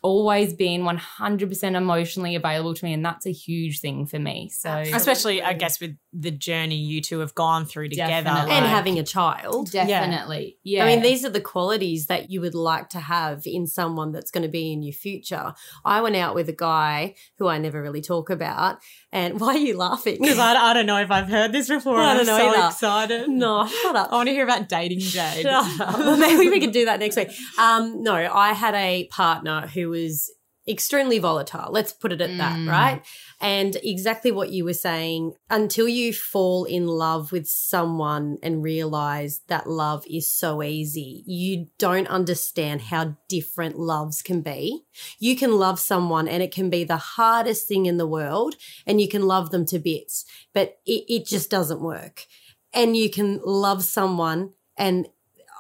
always 0.04 0.54
been 0.54 0.82
100% 0.82 1.76
emotionally 1.76 2.36
available 2.36 2.74
to 2.74 2.86
me 2.86 2.92
and 2.92 3.06
that's 3.06 3.28
a 3.28 3.32
huge 3.32 3.82
thing 3.82 4.06
for 4.08 4.18
me 4.18 4.50
so 4.50 4.72
Especially, 4.72 5.44
I 5.44 5.54
guess, 5.54 5.80
with 5.80 5.96
the 6.14 6.32
journey 6.32 6.76
you 6.76 7.02
two 7.02 7.20
have 7.20 7.34
gone 7.36 7.66
through 7.66 7.90
together. 7.90 8.24
Definitely. 8.26 8.52
and 8.54 8.66
having 8.66 9.00
a 9.00 9.04
child. 9.04 9.72
definitely 9.72 10.58
yeah, 10.64 10.84
I 10.84 10.88
mean, 10.88 11.02
these 11.02 11.24
are 11.24 11.30
the 11.30 11.42
qualities 11.42 12.08
that 12.08 12.30
you 12.30 12.42
would 12.42 12.54
like 12.56 12.90
to 12.90 13.00
have 13.00 13.44
in 13.46 13.66
someone 13.68 14.12
that's 14.12 14.30
going 14.32 14.44
to 14.44 14.50
be 14.50 14.72
in 14.74 14.84
your 14.84 14.94
future. 14.94 15.54
I 15.86 16.02
went 16.02 16.16
out 16.16 16.36
with 16.36 16.50
a 16.50 16.54
guy 16.54 17.16
who 17.38 17.48
I 17.48 17.58
never 17.58 17.82
really 17.82 18.02
talk 18.02 18.30
about. 18.30 18.78
And 19.12 19.40
why 19.40 19.56
are 19.56 19.58
you 19.58 19.78
laughing? 19.78 20.18
Because 20.22 20.40
I, 20.40 20.54
I 20.54 20.74
don't 20.74 20.86
know 20.86 20.98
if 20.98 21.12
I've 21.12 21.28
heard 21.30 21.52
this 21.52 21.68
before. 21.70 21.98
I 21.98 22.16
and 22.16 22.26
don't 22.28 22.30
I'm 22.30 22.46
know 22.46 22.52
so 22.54 22.58
either. 22.60 22.68
excited. 22.68 23.30
no, 23.30 23.68
shut 23.68 23.96
up. 23.96 24.10
I 24.12 24.16
want 24.16 24.28
to 24.28 24.34
hear 24.34 24.44
about 24.44 24.68
dating 24.70 25.00
Jade. 25.00 25.44
Shut 25.44 25.80
up. 25.80 25.98
Well, 25.98 26.18
Maybe 26.22 26.50
we 26.50 26.60
could 26.60 26.72
do 26.74 26.86
that 26.86 27.00
next 27.00 27.16
week. 27.16 27.30
Um, 27.58 28.04
no, 28.04 28.14
I 28.16 28.54
had 28.54 28.76
a 28.76 29.08
partner 29.08 29.68
who 29.68 29.90
was 29.90 30.30
extremely 30.72 31.20
volatile. 31.20 31.72
Let's 31.72 31.92
put 31.92 32.12
it 32.12 32.22
at 32.22 32.38
that, 32.38 32.58
Mm. 32.58 32.70
right? 32.70 33.06
And 33.40 33.76
exactly 33.84 34.32
what 34.32 34.52
you 34.52 34.64
were 34.64 34.74
saying, 34.74 35.34
until 35.50 35.88
you 35.88 36.14
fall 36.14 36.64
in 36.64 36.88
love 36.88 37.32
with 37.32 37.48
someone 37.48 38.38
and 38.42 38.64
realize 38.64 39.42
that 39.48 39.70
love 39.70 40.06
is 40.10 40.28
so 40.28 40.64
easy, 40.64 41.24
you 41.28 41.68
don't 41.78 42.08
understand 42.08 42.82
how 42.84 43.18
different 43.28 43.78
loves 43.78 44.22
can 44.22 44.42
be. 44.42 44.84
You 45.20 45.36
can 45.36 45.58
love 45.58 45.80
someone 45.80 46.28
and 46.28 46.42
it 46.42 46.52
can 46.52 46.70
be 46.70 46.84
the 46.84 46.98
hardest 46.98 47.68
thing 47.68 47.86
in 47.86 47.98
the 47.98 48.08
world 48.08 48.56
and 48.88 49.02
you 49.02 49.08
can 49.10 49.24
love 49.28 49.50
them 49.52 49.66
to 49.68 49.80
bits, 49.80 50.26
but 50.54 50.80
it, 50.86 51.04
it 51.08 51.26
just 51.28 51.50
doesn't 51.50 51.82
work. 51.82 52.26
And 52.74 52.96
you 52.96 53.10
can 53.10 53.42
love 53.44 53.84
someone 53.84 54.54
and 54.78 55.08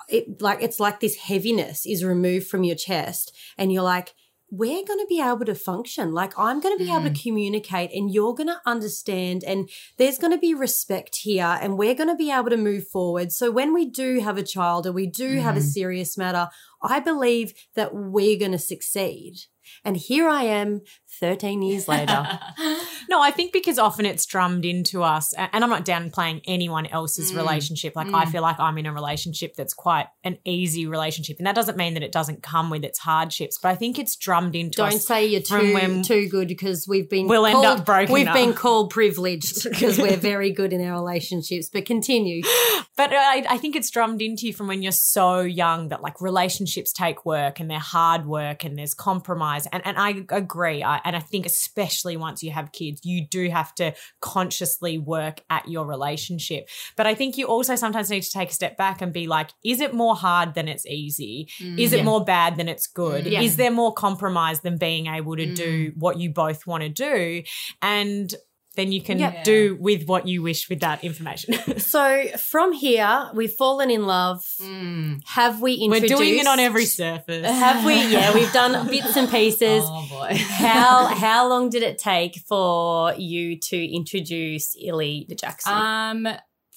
it 0.07 0.41
like 0.41 0.61
it's 0.61 0.79
like 0.79 0.99
this 0.99 1.15
heaviness 1.15 1.85
is 1.85 2.03
removed 2.03 2.47
from 2.47 2.63
your 2.63 2.75
chest 2.75 3.35
and 3.57 3.71
you're 3.71 3.83
like 3.83 4.13
we're 4.51 4.85
going 4.85 4.99
to 4.99 5.07
be 5.09 5.21
able 5.21 5.45
to 5.45 5.55
function. 5.55 6.13
Like 6.13 6.37
i'm 6.37 6.59
going 6.59 6.77
to 6.77 6.83
be 6.83 6.91
able 6.91 7.03
to 7.03 7.09
mm. 7.09 7.23
communicate 7.23 7.91
and 7.93 8.13
you're 8.13 8.33
going 8.33 8.47
to 8.47 8.61
understand 8.65 9.43
and 9.45 9.69
there's 9.97 10.17
going 10.17 10.33
to 10.33 10.37
be 10.37 10.53
respect 10.53 11.15
here 11.15 11.57
and 11.61 11.77
we're 11.77 11.95
going 11.95 12.09
to 12.09 12.15
be 12.15 12.31
able 12.31 12.49
to 12.49 12.57
move 12.57 12.87
forward. 12.87 13.31
So 13.31 13.49
when 13.49 13.73
we 13.73 13.85
do 13.85 14.19
have 14.19 14.37
a 14.37 14.43
child 14.43 14.85
or 14.85 14.91
we 14.91 15.07
do 15.07 15.39
have 15.39 15.55
a 15.55 15.59
mm-hmm. 15.59 15.67
serious 15.67 16.17
matter 16.17 16.49
i 16.81 16.99
believe 16.99 17.53
that 17.75 17.93
we're 17.93 18.39
going 18.39 18.51
to 18.51 18.59
succeed 18.59 19.35
and 19.83 19.97
here 19.97 20.27
i 20.27 20.43
am 20.43 20.81
13 21.19 21.61
years 21.61 21.87
later 21.87 22.27
No, 23.09 23.21
I 23.21 23.29
think 23.31 23.51
because 23.51 23.77
often 23.77 24.05
it's 24.05 24.25
drummed 24.25 24.63
into 24.63 25.03
us, 25.03 25.33
and 25.33 25.63
I'm 25.65 25.69
not 25.69 25.83
downplaying 25.83 26.43
anyone 26.47 26.85
else's 26.85 27.33
Mm. 27.33 27.37
relationship. 27.37 27.93
Like, 27.93 28.13
I 28.13 28.23
feel 28.23 28.41
like 28.41 28.57
I'm 28.57 28.77
in 28.77 28.85
a 28.85 28.93
relationship 28.93 29.53
that's 29.55 29.73
quite 29.73 30.07
an 30.23 30.37
easy 30.45 30.87
relationship. 30.87 31.35
And 31.37 31.45
that 31.45 31.53
doesn't 31.53 31.75
mean 31.77 31.95
that 31.95 32.03
it 32.03 32.13
doesn't 32.13 32.41
come 32.41 32.69
with 32.69 32.85
its 32.85 32.99
hardships, 32.99 33.59
but 33.61 33.67
I 33.67 33.75
think 33.75 33.99
it's 33.99 34.15
drummed 34.15 34.55
into 34.55 34.81
us. 34.81 34.91
Don't 34.93 35.01
say 35.01 35.25
you're 35.25 35.41
too 35.41 35.73
when- 35.73 36.03
too 36.03 36.29
good 36.29 36.47
because 36.47 36.87
we've 36.87 37.09
been 37.09 37.27
We'll 37.27 37.45
end 37.45 37.65
up 37.65 37.85
broken 37.85 38.13
We've 38.13 38.27
up. 38.27 38.33
been 38.33 38.53
called 38.53 38.91
privileged 38.91 39.63
because 39.69 39.97
we're 39.97 40.15
very 40.15 40.51
good 40.51 40.71
in 40.71 40.81
our 40.85 40.93
relationships. 40.93 41.69
But 41.71 41.83
continue. 41.85 42.43
But 43.01 43.13
I, 43.13 43.43
I 43.49 43.57
think 43.57 43.75
it's 43.75 43.89
drummed 43.89 44.21
into 44.21 44.45
you 44.45 44.53
from 44.53 44.67
when 44.67 44.83
you're 44.83 44.91
so 44.91 45.39
young 45.39 45.87
that 45.87 46.03
like 46.03 46.21
relationships 46.21 46.93
take 46.93 47.25
work 47.25 47.59
and 47.59 47.67
they're 47.67 47.79
hard 47.79 48.27
work 48.27 48.63
and 48.63 48.77
there's 48.77 48.93
compromise. 48.93 49.65
And 49.71 49.81
and 49.87 49.97
I 49.97 50.23
agree. 50.29 50.83
I, 50.83 51.01
and 51.03 51.15
I 51.15 51.19
think 51.19 51.47
especially 51.47 52.15
once 52.15 52.43
you 52.43 52.51
have 52.51 52.71
kids, 52.71 53.01
you 53.03 53.25
do 53.25 53.49
have 53.49 53.73
to 53.75 53.95
consciously 54.19 54.99
work 54.99 55.41
at 55.49 55.67
your 55.67 55.87
relationship. 55.87 56.69
But 56.95 57.07
I 57.07 57.15
think 57.15 57.39
you 57.39 57.47
also 57.47 57.75
sometimes 57.75 58.11
need 58.11 58.21
to 58.21 58.29
take 58.29 58.51
a 58.51 58.53
step 58.53 58.77
back 58.77 59.01
and 59.01 59.11
be 59.11 59.25
like, 59.25 59.49
is 59.65 59.81
it 59.81 59.95
more 59.95 60.15
hard 60.15 60.53
than 60.53 60.67
it's 60.67 60.85
easy? 60.85 61.49
Mm. 61.59 61.79
Is 61.79 61.93
it 61.93 62.01
Yeah. 62.01 62.03
more 62.03 62.23
bad 62.23 62.57
than 62.57 62.67
it's 62.67 62.85
good? 62.85 63.25
Mm. 63.25 63.31
Yeah. 63.31 63.41
Is 63.41 63.57
there 63.57 63.71
more 63.71 63.93
compromise 63.95 64.59
than 64.59 64.77
being 64.77 65.07
able 65.07 65.37
to 65.37 65.51
do 65.51 65.91
mm. 65.91 65.97
what 65.97 66.19
you 66.19 66.29
both 66.29 66.67
want 66.67 66.83
to 66.83 66.89
do? 66.89 67.41
And 67.81 68.31
then 68.75 68.91
you 68.91 69.01
can 69.01 69.19
Yeah. 69.19 69.43
do 69.43 69.77
with 69.79 70.07
what 70.07 70.27
you 70.27 70.41
wish 70.41 70.69
with 70.69 70.79
that 70.81 71.03
information. 71.03 71.55
So 71.79 72.25
from 72.37 72.71
here, 72.71 73.29
we've 73.33 73.51
fallen 73.51 73.89
in 73.91 74.05
love. 74.05 74.43
Mm. 74.61 75.21
Have 75.25 75.61
we 75.61 75.73
introduced? 75.73 76.13
We're 76.13 76.17
doing 76.25 76.39
it 76.39 76.47
on 76.47 76.59
every 76.59 76.85
surface. 76.85 77.45
Have 77.45 77.85
we? 77.85 77.95
Yeah, 78.11 78.33
we've 78.33 78.51
done 78.53 78.87
bits 78.87 79.15
and 79.17 79.29
pieces. 79.29 79.83
Oh 79.85 80.07
boy. 80.09 80.37
How 80.37 81.05
how 81.25 81.49
long 81.49 81.69
did 81.69 81.83
it 81.83 81.97
take 81.97 82.35
for 82.47 83.13
you 83.15 83.59
to 83.59 83.77
introduce 83.95 84.75
Illy 84.81 85.25
the 85.27 85.35
Jackson? 85.35 85.73
Um, 85.73 86.27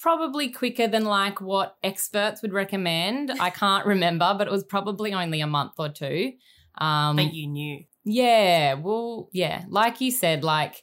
probably 0.01 0.51
quicker 0.51 0.87
than 0.89 1.05
like 1.05 1.41
what 1.41 1.77
experts 1.83 2.43
would 2.43 2.53
recommend. 2.53 3.31
I 3.41 3.51
can't 3.51 3.87
remember, 3.87 4.35
but 4.37 4.47
it 4.49 4.51
was 4.51 4.65
probably 4.65 5.13
only 5.15 5.41
a 5.41 5.47
month 5.47 5.73
or 5.79 5.89
two. 5.89 6.33
Um, 6.77 7.17
but 7.17 7.33
you 7.33 7.47
knew. 7.47 7.85
yeah, 8.05 8.75
well, 8.75 9.29
yeah, 9.33 9.65
like 9.69 10.01
you 10.01 10.11
said, 10.11 10.43
like 10.43 10.83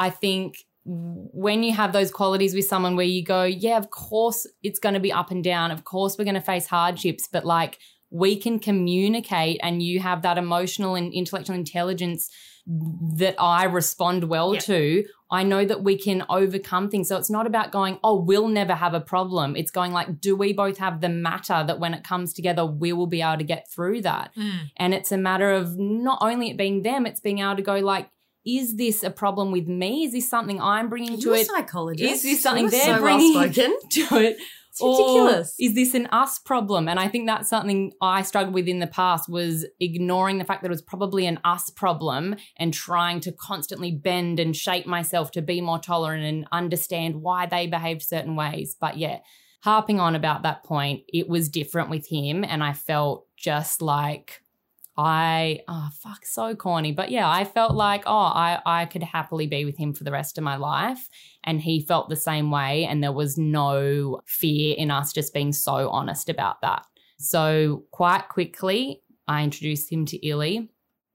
I 0.00 0.10
think 0.10 0.56
when 0.84 1.62
you 1.62 1.72
have 1.74 1.92
those 1.92 2.10
qualities 2.10 2.54
with 2.54 2.64
someone 2.64 2.96
where 2.96 3.06
you 3.06 3.22
go, 3.22 3.44
yeah, 3.44 3.76
of 3.76 3.90
course 3.90 4.46
it's 4.62 4.78
going 4.78 4.94
to 4.94 5.00
be 5.00 5.12
up 5.12 5.30
and 5.30 5.44
down. 5.44 5.70
Of 5.70 5.84
course 5.84 6.16
we're 6.18 6.24
going 6.24 6.34
to 6.34 6.40
face 6.40 6.66
hardships, 6.66 7.28
but 7.30 7.44
like 7.44 7.78
we 8.10 8.34
can 8.36 8.58
communicate 8.58 9.60
and 9.62 9.82
you 9.82 10.00
have 10.00 10.22
that 10.22 10.38
emotional 10.38 10.96
and 10.96 11.12
intellectual 11.12 11.54
intelligence 11.54 12.30
that 12.66 13.34
I 13.38 13.64
respond 13.64 14.24
well 14.24 14.54
Yeah. 14.54 14.60
to, 14.60 15.04
I 15.30 15.42
know 15.44 15.64
that 15.64 15.84
we 15.84 15.96
can 15.96 16.24
overcome 16.28 16.88
things. 16.88 17.08
So 17.08 17.16
it's 17.16 17.30
not 17.30 17.46
about 17.46 17.70
going, 17.70 17.98
oh, 18.02 18.20
we'll 18.20 18.48
never 18.48 18.74
have 18.74 18.94
a 18.94 19.00
problem. 19.00 19.56
It's 19.56 19.70
going 19.70 19.92
like, 19.92 20.20
do 20.20 20.34
we 20.34 20.52
both 20.52 20.78
have 20.78 21.00
the 21.00 21.08
matter 21.08 21.62
that 21.66 21.78
when 21.78 21.94
it 21.94 22.04
comes 22.04 22.32
together, 22.32 22.64
we 22.64 22.92
will 22.92 23.06
be 23.06 23.22
able 23.22 23.38
to 23.38 23.44
get 23.44 23.70
through 23.70 24.02
that? 24.02 24.34
Mm. 24.36 24.70
And 24.76 24.94
it's 24.94 25.12
a 25.12 25.18
matter 25.18 25.52
of 25.52 25.78
not 25.78 26.18
only 26.20 26.50
it 26.50 26.56
being 26.56 26.82
them, 26.82 27.06
it's 27.06 27.20
being 27.20 27.38
able 27.38 27.56
to 27.56 27.62
go 27.62 27.76
like, 27.78 28.08
is 28.46 28.76
this 28.76 29.02
a 29.02 29.10
problem 29.10 29.52
with 29.52 29.66
me? 29.66 30.04
Is 30.04 30.12
this 30.12 30.28
something 30.28 30.60
I'm 30.60 30.88
bringing 30.88 31.16
to 31.16 31.22
You're 31.22 31.34
a 31.34 31.38
it? 31.40 31.46
psychologist. 31.46 32.12
Is 32.12 32.22
this 32.22 32.42
something 32.42 32.64
You're 32.64 32.70
they're 32.70 32.96
so 32.96 33.00
bringing 33.00 33.34
well-spoken. 33.34 33.76
to 33.90 34.16
it? 34.16 34.36
It's 34.70 34.80
ridiculous. 34.80 35.48
Or 35.58 35.64
is 35.64 35.74
this 35.74 35.94
an 35.94 36.06
us 36.06 36.38
problem? 36.38 36.88
And 36.88 37.00
I 37.00 37.08
think 37.08 37.26
that's 37.26 37.50
something 37.50 37.92
I 38.00 38.22
struggled 38.22 38.54
with 38.54 38.68
in 38.68 38.78
the 38.78 38.86
past 38.86 39.28
was 39.28 39.66
ignoring 39.80 40.38
the 40.38 40.44
fact 40.44 40.62
that 40.62 40.68
it 40.68 40.70
was 40.70 40.82
probably 40.82 41.26
an 41.26 41.40
us 41.44 41.70
problem 41.70 42.36
and 42.56 42.72
trying 42.72 43.20
to 43.20 43.32
constantly 43.32 43.90
bend 43.90 44.38
and 44.38 44.56
shape 44.56 44.86
myself 44.86 45.32
to 45.32 45.42
be 45.42 45.60
more 45.60 45.80
tolerant 45.80 46.24
and 46.24 46.46
understand 46.52 47.16
why 47.20 47.46
they 47.46 47.66
behaved 47.66 48.02
certain 48.02 48.36
ways. 48.36 48.76
But 48.80 48.96
yeah, 48.96 49.18
harping 49.62 49.98
on 49.98 50.14
about 50.14 50.44
that 50.44 50.62
point, 50.64 51.02
it 51.08 51.28
was 51.28 51.48
different 51.48 51.90
with 51.90 52.06
him. 52.08 52.44
And 52.44 52.62
I 52.62 52.72
felt 52.72 53.26
just 53.36 53.82
like 53.82 54.42
I 55.00 55.60
oh 55.66 55.88
fuck 56.02 56.26
so 56.26 56.54
corny. 56.54 56.92
But 56.92 57.10
yeah 57.10 57.28
I 57.28 57.44
felt 57.44 57.74
like 57.74 58.02
oh 58.06 58.12
I 58.12 58.60
I 58.66 58.84
could 58.84 59.02
happily 59.02 59.46
be 59.46 59.64
with 59.64 59.78
him 59.78 59.94
for 59.94 60.04
the 60.04 60.12
rest 60.12 60.36
of 60.36 60.44
my 60.44 60.56
life. 60.56 61.08
And 61.42 61.60
he 61.60 61.80
felt 61.80 62.08
the 62.08 62.16
same 62.16 62.50
way. 62.50 62.84
And 62.84 63.02
there 63.02 63.12
was 63.12 63.38
no 63.38 64.20
fear 64.26 64.74
in 64.76 64.90
us 64.90 65.12
just 65.12 65.32
being 65.32 65.52
so 65.52 65.88
honest 65.88 66.28
about 66.28 66.60
that. 66.60 66.84
So 67.18 67.84
quite 67.90 68.28
quickly 68.28 69.02
I 69.26 69.42
introduced 69.42 69.90
him 69.90 70.04
to 70.06 70.26
Illy. 70.26 70.70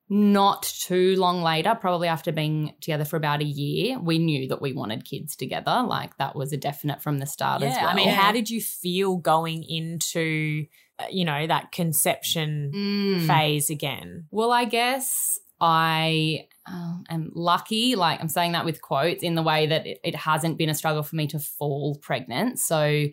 Not 0.08 0.64
too 0.64 1.16
long 1.16 1.42
later 1.42 1.76
probably 1.80 2.08
after 2.08 2.32
being 2.32 2.74
together 2.80 3.06
for 3.06 3.18
about 3.18 3.42
a 3.42 3.46
year 3.46 4.00
we 4.00 4.20
knew 4.20 4.48
that 4.50 4.62
we 4.62 4.74
wanted 4.74 5.04
kids 5.04 5.36
together. 5.36 5.84
Like 5.88 6.18
that 6.18 6.36
was 6.36 6.54
a 6.54 6.58
definite 6.58 7.02
from 7.02 7.20
the 7.20 7.26
start 7.26 7.64
as 7.64 7.76
Yeah, 7.76 7.84
well 7.84 7.92
I 7.92 7.96
mean, 7.96 8.10
how 8.10 8.32
did 8.32 8.50
you 8.50 8.62
feel 8.62 9.18
going 9.18 9.64
into, 9.64 10.66
you 11.10 11.26
know, 11.26 11.48
that 11.48 11.72
conception 11.72 12.72
Mm. 12.74 13.28
phase 13.28 13.70
again? 13.70 14.26
Well, 14.32 14.52
I 14.52 14.66
guess 14.66 15.40
I 15.60 16.48
uh, 16.68 16.98
am 17.10 17.32
lucky, 17.34 17.96
like 17.96 18.20
I'm 18.20 18.30
saying 18.30 18.54
that 18.54 18.66
with 18.66 18.82
quotes, 18.82 19.24
in 19.24 19.36
the 19.36 19.44
way 19.44 19.68
that 19.68 19.86
it, 19.86 20.00
it 20.04 20.16
hasn't 20.16 20.58
been 20.58 20.70
a 20.70 20.74
struggle 20.74 21.04
for 21.04 21.16
me 21.16 21.28
to 21.28 21.40
fall 21.40 21.98
pregnant. 22.02 22.60
So 22.60 23.06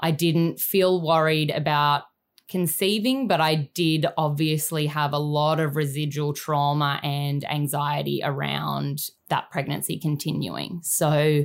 I 0.00 0.10
didn't 0.10 0.60
feel 0.60 1.00
worried 1.04 1.50
about 1.50 2.02
conceiving, 2.48 3.28
but 3.28 3.40
I 3.40 3.70
did 3.72 4.06
obviously 4.18 4.86
have 4.86 5.12
a 5.12 5.18
lot 5.18 5.58
of 5.58 5.74
residual 5.74 6.34
trauma 6.34 7.00
and 7.02 7.44
anxiety 7.50 8.20
around 8.22 9.04
that 9.28 9.50
pregnancy 9.50 9.98
continuing. 9.98 10.80
So 10.82 11.44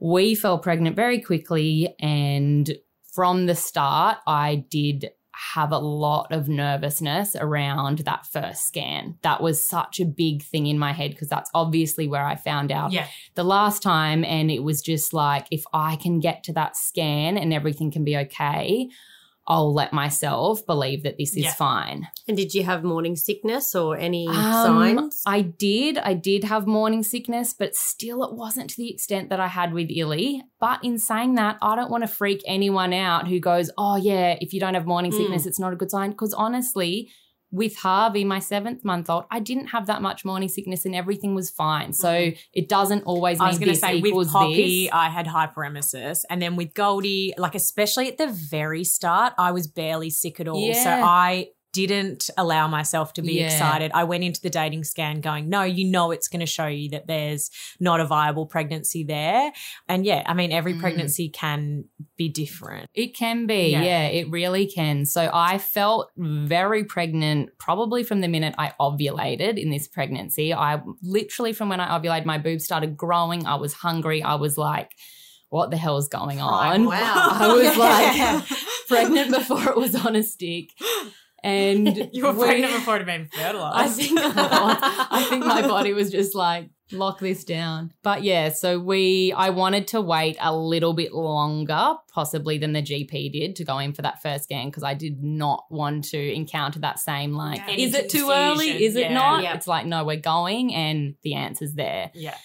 we 0.00 0.34
fell 0.34 0.58
pregnant 0.58 0.96
very 0.96 1.20
quickly. 1.20 1.94
And 2.00 2.74
from 3.14 3.46
the 3.46 3.54
start, 3.54 4.18
I 4.26 4.64
did 4.70 5.10
have 5.54 5.72
a 5.72 5.78
lot 5.78 6.32
of 6.32 6.48
nervousness 6.48 7.34
around 7.34 7.98
that 7.98 8.24
first 8.26 8.66
scan. 8.68 9.16
That 9.22 9.42
was 9.42 9.64
such 9.68 9.98
a 9.98 10.04
big 10.04 10.42
thing 10.44 10.68
in 10.68 10.78
my 10.78 10.92
head 10.92 11.10
because 11.10 11.28
that's 11.28 11.50
obviously 11.54 12.06
where 12.06 12.24
I 12.24 12.36
found 12.36 12.70
out 12.70 12.92
Yeah. 12.92 13.06
the 13.34 13.42
last 13.44 13.82
time. 13.82 14.24
And 14.24 14.48
it 14.50 14.62
was 14.62 14.80
just 14.80 15.12
like, 15.12 15.46
if 15.50 15.64
I 15.72 15.96
can 15.96 16.20
get 16.20 16.44
to 16.44 16.52
that 16.52 16.76
scan 16.76 17.36
and 17.36 17.52
everything 17.52 17.90
can 17.90 18.04
be 18.04 18.16
okay, 18.16 18.88
I'll 19.46 19.74
let 19.74 19.92
myself 19.92 20.64
believe 20.66 21.02
that 21.02 21.18
this 21.18 21.30
is 21.36 21.44
Yeah. 21.44 21.54
fine. 21.54 22.08
And 22.26 22.36
did 22.36 22.54
you 22.54 22.62
have 22.62 22.82
morning 22.82 23.14
sickness 23.14 23.74
or 23.74 23.96
any 23.98 24.26
Um, 24.26 24.42
signs? 24.44 25.22
I 25.26 25.42
did. 25.42 25.98
I 25.98 26.14
did 26.14 26.44
have 26.44 26.66
morning 26.66 27.02
sickness, 27.02 27.52
but 27.52 27.74
still, 27.74 28.24
it 28.24 28.34
wasn't 28.34 28.70
to 28.70 28.76
the 28.78 28.90
extent 28.90 29.28
that 29.28 29.40
I 29.40 29.48
had 29.48 29.74
with 29.74 29.88
Illy. 29.90 30.42
But 30.60 30.82
in 30.82 30.98
saying 30.98 31.34
that, 31.34 31.58
I 31.60 31.76
don't 31.76 31.90
want 31.90 32.04
to 32.04 32.08
freak 32.08 32.42
anyone 32.46 32.94
out 32.94 33.28
who 33.28 33.38
goes, 33.38 33.70
oh, 33.76 33.96
yeah, 33.96 34.36
if 34.40 34.54
you 34.54 34.60
don't 34.60 34.74
have 34.74 34.86
morning 34.86 35.12
Mm. 35.12 35.16
sickness, 35.18 35.44
it's 35.46 35.60
not 35.60 35.72
a 35.74 35.76
good 35.76 35.90
sign. 35.90 36.10
Because 36.12 36.32
honestly, 36.32 37.10
with 37.54 37.76
Harvey, 37.76 38.24
my 38.24 38.40
seventh 38.40 38.84
month 38.84 39.08
old, 39.08 39.26
I 39.30 39.38
didn't 39.38 39.68
have 39.68 39.86
that 39.86 40.02
much 40.02 40.24
morning 40.24 40.48
sickness 40.48 40.84
and 40.84 40.92
everything 40.92 41.36
was 41.36 41.50
fine. 41.50 41.92
So 41.92 42.08
mm-hmm. 42.08 42.36
it 42.52 42.68
doesn't 42.68 43.04
always 43.04 43.38
mean 43.38 43.46
I 43.46 43.48
was 43.48 43.60
going 43.60 43.72
to 43.72 43.78
say 43.78 44.00
with 44.00 44.32
Poppy, 44.32 44.86
this. 44.86 44.92
I 44.92 45.08
had 45.08 45.26
hyperemesis, 45.26 46.22
and 46.28 46.42
then 46.42 46.56
with 46.56 46.74
Goldie, 46.74 47.32
like 47.38 47.54
especially 47.54 48.08
at 48.08 48.18
the 48.18 48.26
very 48.26 48.82
start, 48.82 49.34
I 49.38 49.52
was 49.52 49.68
barely 49.68 50.10
sick 50.10 50.40
at 50.40 50.48
all. 50.48 50.74
So 50.74 50.90
I 50.90 51.50
didn't 51.74 52.30
allow 52.38 52.66
myself 52.68 53.12
to 53.14 53.22
be 53.22 53.34
Yeah. 53.34 53.46
excited. 53.46 53.90
I 53.92 54.04
went 54.04 54.24
into 54.24 54.40
the 54.40 54.48
dating 54.48 54.84
scan 54.84 55.20
going, 55.20 55.48
no, 55.50 55.62
you 55.64 55.84
know, 55.90 56.12
it's 56.12 56.28
going 56.28 56.40
to 56.40 56.46
show 56.46 56.66
you 56.68 56.88
that 56.90 57.06
there's 57.08 57.50
not 57.80 58.00
a 58.00 58.06
viable 58.06 58.46
pregnancy 58.46 59.02
there. 59.04 59.52
And 59.88 60.06
yeah, 60.06 60.22
I 60.24 60.32
mean, 60.34 60.52
every 60.52 60.74
Mm. 60.74 60.80
pregnancy 60.80 61.28
can 61.28 61.84
be 62.16 62.28
different. 62.28 62.88
It 62.94 63.16
can 63.16 63.46
be, 63.46 63.70
Yeah. 63.72 63.82
yeah. 63.82 64.06
it 64.06 64.30
really 64.30 64.66
can. 64.66 65.04
So 65.04 65.28
I 65.34 65.58
felt 65.58 66.10
very 66.16 66.84
pregnant 66.84 67.50
probably 67.58 68.04
from 68.04 68.20
the 68.20 68.28
minute 68.28 68.54
I 68.56 68.72
ovulated 68.80 69.58
in 69.58 69.70
this 69.70 69.88
pregnancy. 69.88 70.54
I 70.54 70.80
literally, 71.02 71.52
from 71.52 71.68
when 71.68 71.80
I 71.80 71.98
ovulated, 71.98 72.24
my 72.24 72.38
boobs 72.38 72.64
started 72.64 72.96
growing. 72.96 73.44
I 73.46 73.56
was 73.56 73.72
hungry. 73.74 74.22
I 74.22 74.36
was 74.36 74.56
like, 74.56 74.92
what 75.50 75.70
the 75.70 75.76
hell 75.76 75.98
is 75.98 76.08
going 76.08 76.40
on? 76.40 76.84
wow. 76.84 76.94
I 76.96 77.48
was 77.52 77.76
like 77.76 78.58
pregnant 78.88 79.30
before 79.32 79.68
it 79.70 79.76
was 79.76 79.94
on 79.94 80.14
a 80.16 80.22
stick. 80.22 80.70
And 81.44 82.08
you 82.12 82.24
were 82.24 82.32
we- 82.32 82.44
pregnant 82.46 82.72
before 82.72 82.96
it 82.96 83.06
had 83.06 83.06
been 83.06 83.28
I 83.38 83.44
fertilized. 83.46 83.96
think 84.00 84.18
I 84.18 85.26
think 85.28 85.44
my 85.44 85.62
body 85.62 85.92
was 85.92 86.10
just 86.10 86.34
like 86.34 86.70
lock 86.90 87.18
this 87.20 87.44
down. 87.44 87.92
But 88.02 88.22
yeah, 88.24 88.48
so 88.50 88.78
we 88.78 89.32
I 89.36 89.50
wanted 89.50 89.88
to 89.88 90.00
wait 90.00 90.36
a 90.40 90.54
little 90.56 90.94
bit 90.94 91.12
longer 91.12 91.94
possibly 92.12 92.56
than 92.58 92.72
the 92.72 92.82
GP 92.82 93.30
did 93.32 93.56
to 93.56 93.64
go 93.64 93.78
in 93.78 93.92
for 93.92 94.02
that 94.02 94.22
first 94.22 94.44
scan 94.44 94.68
because 94.68 94.82
I 94.82 94.94
did 94.94 95.22
not 95.22 95.64
want 95.70 96.04
to 96.06 96.34
encounter 96.34 96.78
that 96.80 96.98
same 96.98 97.32
like 97.34 97.58
Yeah. 97.68 97.74
is 97.76 97.94
it 97.94 98.08
too 98.10 98.30
early? 98.30 98.82
Is 98.84 98.96
it 98.96 99.10
not? 99.12 99.42
Yeah. 99.42 99.54
It's 99.54 99.66
like 99.66 99.86
no, 99.86 100.04
we're 100.04 100.16
going 100.16 100.74
and 100.74 101.14
the 101.22 101.34
answer's 101.34 101.74
there. 101.74 102.10
yeah. 102.14 102.36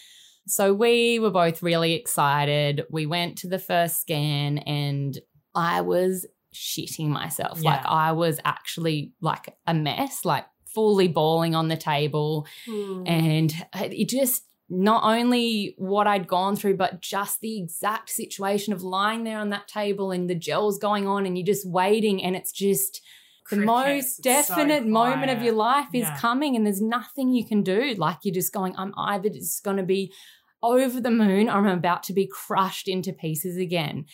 So 0.48 0.74
we 0.74 1.20
were 1.20 1.30
both 1.30 1.62
really 1.62 1.94
excited. 1.94 2.84
We 2.90 3.06
went 3.06 3.38
to 3.40 3.48
the 3.48 3.60
first 3.60 4.02
scan 4.02 4.58
and 4.58 5.16
I 5.54 5.82
was 5.82 6.26
shitting 6.54 7.08
myself. 7.08 7.60
Yeah. 7.62 7.72
Like 7.72 7.86
I 7.86 8.12
was 8.12 8.40
actually 8.46 9.14
like 9.22 9.56
a 9.68 9.74
mess, 9.74 10.26
like 10.26 10.46
fully 10.74 11.08
bawling 11.08 11.56
on 11.56 11.68
the 11.68 11.78
table. 11.78 12.48
Hmm. 12.66 13.04
And 13.06 13.54
it 13.76 14.10
just 14.10 14.44
not 14.70 15.04
only 15.04 15.74
what 15.78 16.06
I'd 16.06 16.28
gone 16.28 16.56
through, 16.56 16.78
but 16.78 17.02
just 17.02 17.42
the 17.42 17.60
exact 17.60 18.10
situation 18.10 18.72
of 18.72 18.84
lying 18.84 19.24
there 19.24 19.40
on 19.40 19.50
that 19.50 19.68
table 19.68 20.12
and 20.12 20.30
the 20.30 20.36
gel's 20.36 20.78
going 20.78 21.08
on 21.08 21.26
and 21.26 21.38
you're 21.38 21.46
just 21.46 21.68
waiting 21.68 22.24
and 22.24 22.36
it's 22.36 22.52
just 22.52 23.02
the 23.50 23.58
most 23.58 24.20
It's 24.24 24.48
so 24.48 24.56
definite 24.56 24.86
moment 24.86 25.32
of 25.32 25.42
your 25.42 25.56
life 25.56 25.88
is 25.94 26.04
Yeah. 26.04 26.20
coming 26.20 26.56
and 26.56 26.68
there's 26.68 26.82
nothing 26.82 27.34
you 27.34 27.44
can 27.46 27.64
do. 27.64 27.96
Like 27.98 28.18
you're 28.22 28.34
just 28.34 28.54
going, 28.54 28.76
I'm 28.78 28.94
either 28.96 29.30
just 29.30 29.64
going 29.64 29.78
to 29.78 29.84
be 29.84 30.14
over 30.62 31.02
the 31.02 31.10
moon 31.10 31.50
or 31.50 31.54
I'm 31.54 31.66
about 31.66 32.04
to 32.04 32.14
be 32.14 32.28
crushed 32.28 32.88
into 32.88 33.12
pieces 33.12 33.58
again. 33.58 34.06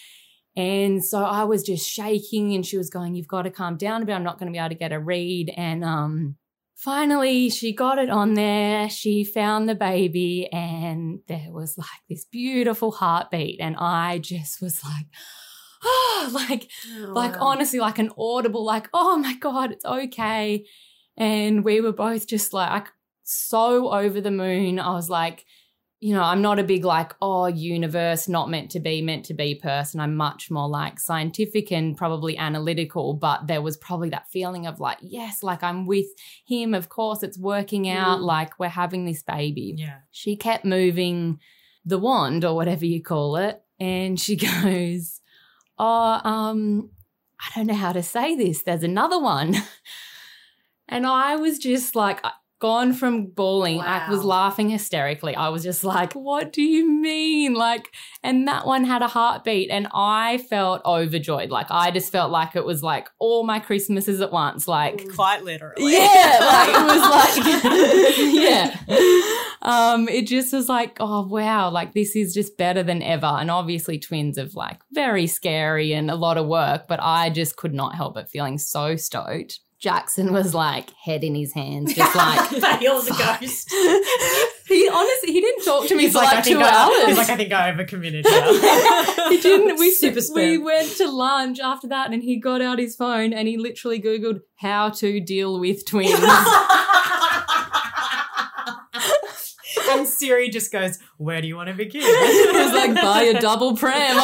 And 0.56 1.03
so 1.03 1.24
I 1.24 1.43
was 1.43 1.64
just 1.64 1.89
shaking 1.89 2.53
and 2.53 2.66
she 2.66 2.78
was 2.78 2.89
going, 2.89 3.16
You've 3.16 3.28
got 3.28 3.43
to 3.43 3.51
calm 3.51 3.78
down 3.78 4.01
a 4.01 4.06
bit. 4.06 4.14
I'm 4.14 4.24
not 4.24 4.39
going 4.39 4.47
to 4.47 4.53
be 4.56 4.60
able 4.60 4.70
to 4.70 4.76
get 4.76 4.93
a 4.93 4.99
read. 4.99 5.53
And 5.56 5.84
um 5.84 6.36
finally 6.76 7.49
she 7.49 7.74
got 7.74 7.97
it 7.99 8.10
on 8.10 8.34
there. 8.36 8.89
She 8.89 9.24
found 9.24 9.68
the 9.68 9.76
baby 9.76 10.47
and 10.51 11.20
there 11.28 11.47
was 11.51 11.78
like 11.78 11.88
this 12.10 12.26
beautiful 12.26 12.91
heartbeat. 12.91 13.60
And 13.60 13.76
I 13.78 14.20
just 14.20 14.62
was 14.62 14.84
like, 14.84 15.08
oh, 15.84 16.30
like 16.34 16.70
Oh, 16.97 17.12
like 17.14 17.34
wow. 17.39 17.47
honestly 17.47 17.80
like 17.80 17.99
an 17.99 18.12
audible 18.18 18.64
like 18.66 18.89
oh 18.93 19.18
my 19.18 19.36
god 19.36 19.72
it's 19.72 19.86
okay 19.86 20.66
and 21.18 21.64
we 21.64 21.82
were 21.82 21.91
both 21.93 22.28
just 22.28 22.53
like 22.53 22.88
so 23.24 23.89
over 23.91 24.20
the 24.22 24.32
moon 24.32 24.80
i 24.80 24.91
was 24.93 25.10
like 25.10 25.45
you 26.06 26.14
know 26.14 26.22
i'm 26.32 26.41
not 26.41 26.60
a 26.60 26.64
big 26.64 26.84
like 26.86 27.14
oh 27.22 27.47
universe 27.47 28.28
not 28.28 28.49
meant 28.49 28.70
to 28.70 28.80
be 28.80 29.01
meant 29.01 29.26
to 29.26 29.34
be 29.34 29.56
person 29.56 29.99
i'm 29.99 30.16
much 30.16 30.51
more 30.51 30.70
like 30.70 30.99
scientific 30.99 31.72
and 31.72 31.97
probably 31.97 32.38
analytical 32.38 33.14
but 33.14 33.47
there 33.47 33.62
was 33.62 33.76
probably 33.78 34.10
that 34.10 34.30
feeling 34.30 34.68
of 34.68 34.80
like 34.80 34.97
yes 35.01 35.41
like 35.41 35.64
i'm 35.64 35.86
with 35.88 36.06
him 36.45 36.74
of 36.74 36.89
course 36.89 37.24
it's 37.24 37.39
working 37.39 37.89
out 37.89 38.20
Mm. 38.20 38.24
like 38.36 38.60
we're 38.60 38.68
having 38.84 39.06
this 39.06 39.24
baby 39.24 39.74
Yeah. 39.78 39.99
she 40.12 40.36
kept 40.36 40.64
moving 40.66 41.39
the 41.86 41.97
wand 41.97 42.45
or 42.45 42.53
whatever 42.56 42.86
you 42.86 43.01
call 43.01 43.38
it 43.38 43.62
and 43.80 44.20
she 44.20 44.36
goes 44.51 45.22
oh 45.80 46.22
um 46.24 46.89
i 47.39 47.47
don't 47.56 47.68
know 47.68 47.74
how 47.86 47.93
to 47.93 48.03
say 48.03 48.36
this 48.36 48.62
there's 48.64 48.84
another 48.84 49.20
one 49.20 49.56
and 50.88 51.06
i 51.08 51.36
was 51.36 51.58
just 51.58 51.95
like 51.95 52.24
gone 52.60 52.93
from 52.93 53.28
bawling 53.28 53.82
i 53.82 54.10
was 54.10 54.24
laughing 54.24 54.70
hysterically 54.70 55.36
i 55.36 55.49
was 55.49 55.64
just 55.64 55.84
like 55.84 56.14
what 56.14 56.53
do 56.53 56.62
you 56.62 56.89
mean 56.89 57.53
like 57.53 57.93
and 58.24 58.47
that 58.47 58.66
one 58.66 58.84
had 58.84 59.01
a 59.01 59.08
heartbeat 59.08 59.70
and 59.70 59.88
i 59.93 60.38
felt 60.49 60.82
overjoyed 60.86 61.49
like 61.49 61.68
i 61.70 61.91
just 61.91 62.12
felt 62.12 62.32
like 62.32 62.56
it 62.56 62.66
was 62.66 62.82
like 62.82 63.08
all 63.20 63.43
my 63.43 63.60
christmases 63.60 64.22
at 64.22 64.32
once 64.32 64.68
like 64.68 65.06
Quite 65.14 65.43
literally. 65.43 65.93
yeah, 65.93 66.38
like 66.41 66.70
it 66.70 66.86
was 66.86 67.01
like 67.12 68.18
yeah. 68.97 69.36
Um, 69.62 70.08
it 70.10 70.28
just 70.28 70.53
was 70.53 70.70
like, 70.70 70.97
oh 70.99 71.26
wow, 71.26 71.70
like 71.70 71.93
this 71.93 72.16
is 72.16 72.34
just 72.34 72.58
better 72.58 72.84
than 72.84 73.01
ever. 73.01 73.26
And 73.26 73.49
obviously 73.49 73.97
twins 73.97 74.38
are 74.38 74.47
like 74.53 74.80
very 74.91 75.26
scary 75.28 75.93
and 75.93 76.12
a 76.12 76.16
lot 76.16 76.38
of 76.38 76.47
work, 76.47 76.88
but 76.88 76.99
I 77.01 77.30
just 77.30 77.56
could 77.56 77.74
not 77.74 77.95
help 77.95 78.14
but 78.14 78.30
feeling 78.30 78.58
so 78.58 78.95
stoked. 78.95 79.60
Jackson 79.86 80.33
was 80.33 80.55
like 80.55 80.89
head 80.95 81.23
in 81.23 81.36
his 81.36 81.53
hands, 81.53 81.93
just 81.93 82.15
like 82.15 82.49
Fail's 82.49 83.07
a 83.07 83.11
ghost. 83.11 83.69
he 84.67 84.89
honestly 84.91 85.31
he 85.31 85.39
didn't 85.39 85.63
talk 85.63 85.88
to 85.88 85.95
me 85.95 86.05
He's 86.05 86.13
for 86.13 86.17
like, 86.17 86.29
like, 86.29 86.38
I 86.38 86.41
think 86.41 86.57
two 86.57 86.63
I, 86.63 86.69
hours. 86.69 87.05
he's 87.05 87.17
like, 87.19 87.29
I 87.29 87.38
think 87.38 87.53
I 87.53 87.71
overcommitted 87.71 88.25
here. 88.25 89.29
he 89.29 89.38
didn't. 89.39 89.77
We 89.77 89.91
Super 89.91 90.21
we 90.33 90.57
went 90.57 90.89
to 90.97 91.07
lunch 91.07 91.59
after 91.59 91.88
that, 91.89 92.11
and 92.11 92.23
he 92.23 92.38
got 92.38 92.63
out 92.63 92.79
his 92.79 92.95
phone 92.95 93.31
and 93.31 93.47
he 93.47 93.57
literally 93.57 94.01
googled 94.01 94.41
how 94.55 94.89
to 94.89 95.19
deal 95.19 95.59
with 95.59 95.86
twins. 95.86 96.19
and 99.91 100.07
Siri 100.07 100.49
just 100.49 100.71
goes, 100.71 100.97
Where 101.17 101.41
do 101.41 101.47
you 101.47 101.57
want 101.57 101.69
to 101.69 101.75
begin? 101.75 102.01
It 102.03 102.55
was 102.55 102.73
like 102.73 102.95
buy 102.95 103.21
a 103.21 103.39
double 103.39 103.77
pram. 103.77 104.17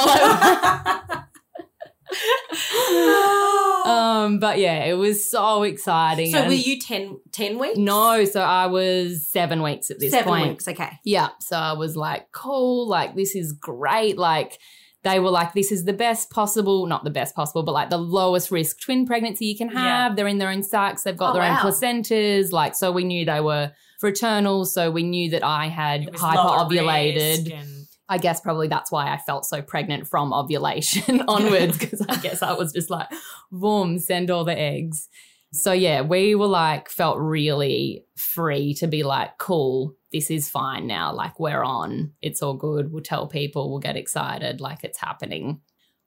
Um, 3.92 4.40
but 4.40 4.58
yeah, 4.60 4.84
it 4.86 4.94
was 4.94 5.30
so 5.30 5.64
exciting. 5.64 6.32
so 6.32 6.40
and- 6.40 6.48
were 6.48 6.54
you 6.54 6.80
10, 6.80 7.20
10 7.32 7.60
weeks? 7.60 7.78
no, 7.78 8.26
so 8.26 8.42
I 8.42 8.68
was 8.68 9.28
seven 9.28 9.62
weeks 9.62 9.92
at 9.92 10.00
this 10.00 10.12
Seven 10.12 10.28
point. 10.34 10.48
weeks, 10.50 10.68
okay. 10.68 11.00
Yeah, 11.04 11.30
so 11.40 11.56
I 11.58 11.74
was 11.74 11.96
like, 11.98 12.32
cool, 12.32 12.88
like 12.88 13.16
this 13.16 13.36
is 13.36 13.52
great. 13.54 14.18
Like 14.18 14.60
they 15.04 15.20
were 15.20 15.32
like, 15.32 15.54
this 15.54 15.72
is 15.72 15.86
the 15.86 15.94
best 15.94 16.30
possible, 16.30 16.86
not 16.86 17.04
the 17.04 17.10
best 17.10 17.36
possible, 17.36 17.64
but 17.64 17.72
like 17.72 17.90
the 17.90 17.98
lowest 17.98 18.52
risk 18.52 18.80
twin 18.82 19.06
pregnancy 19.06 19.46
you 19.46 19.58
can 19.58 19.70
Yeah. 19.70 19.80
have. 20.04 20.16
They're 20.16 20.28
in 20.28 20.38
their 20.38 20.50
own 20.50 20.64
sacs, 20.64 21.04
they've 21.04 21.18
got 21.18 21.32
Oh, 21.32 21.34
their 21.34 21.42
wow. 21.44 21.60
own 21.64 21.72
placentas. 21.72 22.52
Like, 22.52 22.76
so 22.76 22.92
we 22.92 23.04
knew 23.04 23.26
they 23.26 23.42
were 23.42 23.72
fraternal. 24.00 24.66
So 24.66 24.92
we 24.92 25.04
knew 25.04 25.30
that 25.32 25.44
I 25.44 25.68
had 25.68 26.04
It 26.04 26.12
was 26.14 26.22
hyper 26.22 26.40
ovulated. 26.40 27.81
I 28.12 28.18
guess 28.18 28.42
probably 28.42 28.68
that's 28.68 28.92
why 28.92 29.08
I 29.10 29.18
felt 29.18 29.46
so 29.46 29.62
pregnant 29.62 30.06
from 30.06 30.34
ovulation 30.34 31.22
onwards 31.30 31.78
because 31.80 32.02
I 32.10 32.18
guess 32.18 32.42
I 32.44 32.52
was 32.52 32.74
just 32.74 32.90
like, 32.90 33.08
boom, 33.52 34.00
send 34.00 34.30
all 34.30 34.44
the 34.44 34.58
eggs. 34.58 35.08
So 35.54 35.72
yeah, 35.72 36.02
we 36.02 36.36
were 36.36 36.48
like, 36.48 36.90
felt 36.90 37.18
really 37.20 38.06
free 38.18 38.74
to 38.76 38.88
be 38.88 39.04
like, 39.04 39.38
cool, 39.38 39.96
this 40.12 40.30
is 40.30 40.50
fine 40.50 40.88
now. 40.88 41.14
Like, 41.14 41.40
we're 41.40 41.64
on. 41.64 42.12
It's 42.22 42.42
all 42.42 42.54
good. 42.54 42.92
We'll 42.92 43.02
tell 43.02 43.28
people, 43.28 43.70
we'll 43.70 43.80
get 43.80 43.96
excited, 43.96 44.60
like 44.60 44.84
it's 44.84 44.98
happening. 45.00 45.62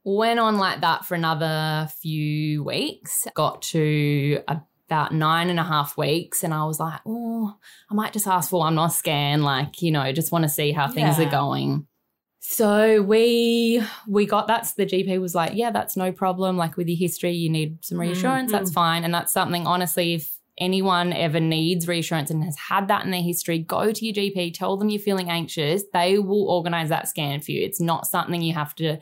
Went 0.05 0.39
on 0.41 0.59
like 0.59 0.83
that 0.83 1.07
for 1.07 1.15
another 1.15 1.89
few 2.03 2.63
weeks, 2.65 3.27
got 3.35 3.63
to 3.63 4.43
about 4.89 5.15
nine 5.15 5.49
and 5.49 5.59
a 5.59 5.65
half 5.65 5.97
weeks, 5.97 6.45
and 6.45 6.53
I 6.53 6.65
was 6.67 6.79
like, 6.79 7.01
oh, 7.07 7.57
I 7.91 7.95
might 7.95 8.13
just 8.13 8.27
ask 8.27 8.51
for 8.51 8.61
one 8.61 8.75
more 8.75 8.91
scan, 8.91 9.43
like, 9.43 9.81
you 9.81 9.91
know, 9.91 10.13
just 10.13 10.31
want 10.33 10.43
to 10.45 10.49
see 10.51 10.73
how 10.73 10.89
things 10.89 11.19
Yeah. 11.19 11.27
are 11.27 11.31
going. 11.31 11.87
So 12.47 13.01
we 13.01 13.83
we 14.07 14.27
got 14.27 14.47
that's 14.47 14.73
the 14.75 14.85
GP 14.85 15.19
was 15.19 15.35
like, 15.35 15.53
yeah, 15.55 15.71
that's 15.71 15.97
no 15.97 16.13
problem. 16.13 16.59
Like 16.59 16.77
with 16.77 16.89
your 16.89 16.99
history, 16.99 17.33
you 17.33 17.49
need 17.49 17.83
some 17.83 17.99
reassurance. 17.99 18.53
That's 18.53 18.69
mm-hmm. 18.69 18.75
fine, 18.75 19.05
and 19.05 19.15
that's 19.15 19.33
something. 19.33 19.67
Honestly, 19.67 20.15
if 20.15 20.37
anyone 20.59 21.15
ever 21.15 21.41
needs 21.41 21.89
reassurance 21.89 22.31
and 22.31 22.45
has 22.45 22.57
had 22.59 22.89
that 22.89 23.07
in 23.07 23.11
their 23.13 23.23
history, 23.23 23.59
go 23.59 23.91
to 23.91 24.05
your 24.05 24.15
GP, 24.15 24.53
tell 24.53 24.77
them 24.77 24.91
you're 24.91 25.01
feeling 25.01 25.31
anxious. 25.31 25.85
They 25.95 26.19
will 26.19 26.47
organize 26.51 26.91
that 26.91 27.09
scan 27.09 27.41
for 27.41 27.51
you. 27.51 27.65
It's 27.65 27.81
not 27.81 28.07
something 28.07 28.43
you 28.43 28.53
have 28.53 28.75
to 28.75 28.99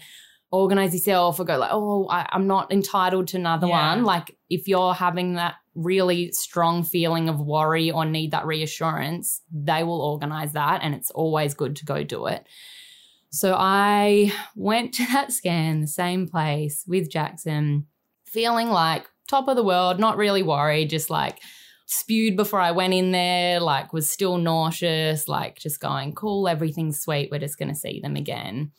organize 0.53 0.95
yourself 0.95 1.41
or 1.41 1.45
go 1.45 1.59
like, 1.59 1.71
oh, 1.73 2.07
I, 2.09 2.29
I'm 2.31 2.47
not 2.47 2.73
entitled 2.73 3.27
to 3.29 3.39
another 3.39 3.67
Yeah. 3.67 3.97
one. 3.97 4.05
Like 4.05 4.37
if 4.51 4.69
you're 4.69 4.95
having 4.95 5.35
that 5.35 5.57
really 5.75 6.31
strong 6.31 6.85
feeling 6.85 7.29
of 7.29 7.41
worry 7.41 7.91
or 7.91 8.05
need 8.05 8.31
that 8.31 8.47
reassurance, 8.47 9.43
they 9.53 9.83
will 9.83 10.01
organize 10.01 10.53
that, 10.53 10.83
and 10.85 10.95
it's 10.95 11.11
always 11.11 11.55
good 11.55 11.75
to 11.77 11.85
go 11.85 12.05
do 12.05 12.27
it. 12.27 12.47
So 13.33 13.57
I 13.59 14.31
went 14.55 14.93
to 14.95 15.07
that 15.07 15.33
scan, 15.33 15.81
the 15.81 15.87
same 15.87 16.29
place 16.29 16.85
with 16.87 17.11
Jackson, 17.11 17.87
feeling 18.27 18.69
like 18.69 19.07
top 19.27 19.49
of 19.49 19.57
the 19.57 19.65
world, 19.65 19.99
not 19.99 20.19
really 20.19 20.43
worried, 20.43 20.91
just 20.91 21.09
like 21.09 21.39
spewed 21.87 22.37
before 22.37 22.61
I 22.61 22.73
went 22.73 22.93
in 22.93 23.11
there, 23.11 23.59
like 23.59 23.95
was 23.95 24.09
still 24.09 24.37
nauseous, 24.37 25.29
like 25.29 25.59
just 25.59 25.81
going, 25.81 26.15
cool, 26.15 26.47
everything's 26.47 27.01
sweet, 27.01 27.31
we're 27.31 27.39
just 27.39 27.59
gonna 27.59 27.75
see 27.75 28.01
them 28.01 28.17
again. 28.17 28.71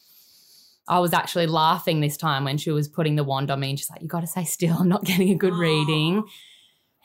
I 0.88 0.99
was 0.99 1.14
actually 1.14 1.47
laughing 1.47 2.01
this 2.01 2.16
time 2.16 2.43
when 2.43 2.60
she 2.60 2.70
was 2.70 2.88
putting 2.88 3.16
the 3.16 3.24
wand 3.24 3.49
on 3.49 3.60
me 3.60 3.72
and 3.72 3.80
she's 3.80 3.89
like, 3.89 4.04
You 4.04 4.08
gotta 4.08 4.28
stay 4.28 4.43
still, 4.43 4.78
I'm 4.80 4.89
not 4.89 5.04
getting 5.04 5.32
a 5.32 5.36
good 5.36 5.56
reading. 5.56 6.26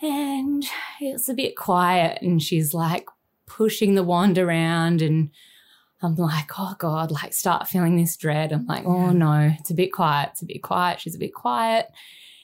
And 0.02 0.64
it's 1.00 1.30
a 1.30 1.34
bit 1.34 1.56
quiet. 1.56 2.20
And 2.20 2.42
she's 2.42 2.74
like 2.74 3.06
pushing 3.46 3.94
the 3.94 4.04
wand 4.04 4.38
around. 4.38 5.00
And 5.00 5.30
I'm 6.00 6.14
like, 6.14 6.50
oh 6.58 6.74
God, 6.78 7.10
like 7.10 7.32
start 7.32 7.66
feeling 7.68 7.96
this 7.96 8.16
dread. 8.16 8.52
I'm 8.52 8.66
like, 8.66 8.84
oh 8.84 9.10
no, 9.10 9.52
it's 9.58 9.70
a 9.70 9.74
bit 9.74 9.92
quiet. 9.92 10.30
It's 10.32 10.42
a 10.42 10.46
bit 10.46 10.62
quiet. 10.62 11.00
She's 11.00 11.14
a 11.16 11.18
bit 11.18 11.34
quiet. 11.34 11.86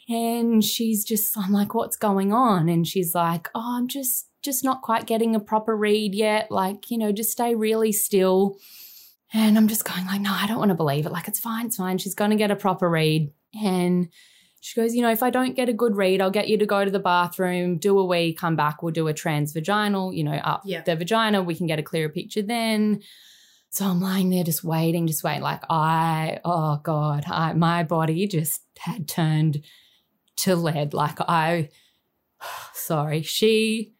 And 0.08 0.62
she's 0.62 1.04
just, 1.04 1.36
I'm 1.38 1.52
like, 1.52 1.72
what's 1.74 1.96
going 1.96 2.32
on? 2.32 2.68
And 2.68 2.86
she's 2.86 3.14
like, 3.14 3.48
oh, 3.54 3.76
I'm 3.78 3.88
just, 3.88 4.28
just 4.42 4.62
not 4.64 4.82
quite 4.82 5.06
getting 5.06 5.34
a 5.34 5.40
proper 5.40 5.74
read 5.76 6.14
yet. 6.14 6.50
Like, 6.50 6.90
you 6.90 6.98
know, 6.98 7.10
just 7.12 7.30
stay 7.30 7.54
really 7.54 7.92
still. 7.92 8.58
And 9.32 9.56
I'm 9.56 9.68
just 9.68 9.84
going 9.84 10.04
like, 10.06 10.20
no, 10.20 10.32
I 10.32 10.46
don't 10.46 10.58
want 10.58 10.68
to 10.70 10.74
believe 10.74 11.06
it. 11.06 11.12
Like, 11.12 11.26
it's 11.28 11.40
fine, 11.40 11.66
it's 11.66 11.76
fine. 11.76 11.98
She's 11.98 12.14
going 12.14 12.30
to 12.32 12.36
get 12.36 12.50
a 12.50 12.56
proper 12.56 12.88
read. 12.90 13.32
And 13.62 14.08
she 14.60 14.78
goes, 14.80 14.94
you 14.94 15.02
know, 15.02 15.10
if 15.10 15.22
I 15.22 15.30
don't 15.30 15.56
get 15.56 15.68
a 15.68 15.72
good 15.72 15.96
read, 15.96 16.20
I'll 16.20 16.30
get 16.30 16.48
you 16.48 16.58
to 16.58 16.66
go 16.66 16.84
to 16.84 16.90
the 16.90 16.98
bathroom, 16.98 17.78
do 17.78 17.98
a 17.98 18.04
wee, 18.04 18.34
come 18.34 18.56
back, 18.56 18.82
we'll 18.82 18.92
do 18.92 19.08
a 19.08 19.14
transvaginal, 19.14 20.14
you 20.14 20.24
know, 20.24 20.32
up 20.34 20.62
Yeah. 20.64 20.82
the 20.82 20.96
vagina. 20.96 21.42
We 21.42 21.54
can 21.54 21.66
get 21.66 21.78
a 21.78 21.82
clearer 21.82 22.08
picture 22.08 22.42
then. 22.42 23.02
So 23.74 23.86
I'm 23.86 24.00
lying 24.00 24.30
there 24.30 24.44
just 24.44 24.62
waiting, 24.62 25.08
just 25.08 25.24
waiting. 25.24 25.42
Like 25.42 25.64
I, 25.68 26.38
oh 26.44 26.78
God, 26.84 27.24
I, 27.26 27.54
my 27.54 27.82
body 27.82 28.28
just 28.28 28.62
had 28.78 29.08
turned 29.08 29.64
to 30.36 30.54
lead. 30.54 30.94
Like 30.94 31.18
I, 31.20 31.70
sorry, 32.72 33.22
she, 33.22 33.92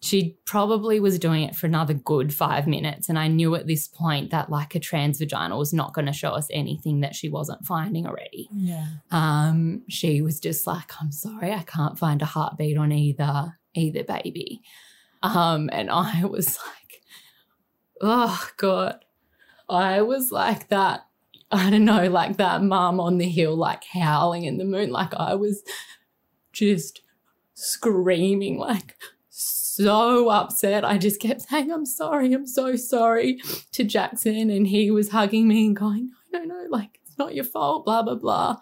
she 0.00 0.36
probably 0.46 0.98
was 0.98 1.20
doing 1.20 1.44
it 1.44 1.54
for 1.54 1.66
another 1.66 1.94
good 1.94 2.34
five 2.34 2.66
minutes. 2.66 3.08
And 3.08 3.20
I 3.20 3.28
knew 3.28 3.54
at 3.54 3.68
this 3.68 3.86
point 3.86 4.32
that 4.32 4.50
like 4.50 4.74
a 4.74 4.80
transvaginal 4.80 5.58
was 5.58 5.72
not 5.72 5.94
going 5.94 6.06
to 6.06 6.12
show 6.12 6.30
us 6.30 6.48
anything 6.50 6.98
that 7.02 7.14
she 7.14 7.28
wasn't 7.28 7.64
finding 7.64 8.08
already. 8.08 8.48
Yeah. 8.52 8.88
Um, 9.12 9.82
she 9.88 10.22
was 10.22 10.40
just 10.40 10.66
like, 10.66 10.90
I'm 11.00 11.12
sorry, 11.12 11.52
I 11.52 11.62
can't 11.62 11.96
find 11.96 12.20
a 12.20 12.26
heartbeat 12.26 12.76
on 12.76 12.90
either, 12.90 13.60
either 13.76 14.02
baby. 14.02 14.60
Um, 15.22 15.70
and 15.72 15.88
I 15.88 16.24
was 16.24 16.58
like, 16.58 17.02
oh 18.00 18.48
God. 18.56 19.04
I 19.70 20.02
was 20.02 20.32
like 20.32 20.68
that, 20.68 21.06
I 21.50 21.70
don't 21.70 21.84
know, 21.84 22.08
like 22.08 22.36
that 22.36 22.62
mum 22.62 23.00
on 23.00 23.18
the 23.18 23.28
hill, 23.28 23.56
like 23.56 23.84
howling 23.84 24.44
in 24.44 24.58
the 24.58 24.64
moon. 24.64 24.90
Like 24.90 25.14
I 25.14 25.34
was 25.34 25.62
just 26.52 27.02
screaming, 27.54 28.58
like 28.58 28.96
so 29.28 30.28
upset. 30.28 30.84
I 30.84 30.98
just 30.98 31.20
kept 31.20 31.42
saying, 31.42 31.70
I'm 31.70 31.86
sorry, 31.86 32.32
I'm 32.32 32.46
so 32.46 32.76
sorry 32.76 33.40
to 33.72 33.84
Jackson. 33.84 34.50
And 34.50 34.66
he 34.66 34.90
was 34.90 35.10
hugging 35.10 35.48
me 35.48 35.66
and 35.66 35.76
going, 35.76 36.10
No, 36.32 36.40
no, 36.40 36.62
no, 36.62 36.66
like 36.68 37.00
it's 37.06 37.18
not 37.18 37.34
your 37.34 37.44
fault, 37.44 37.84
blah, 37.84 38.02
blah, 38.02 38.16
blah. 38.16 38.56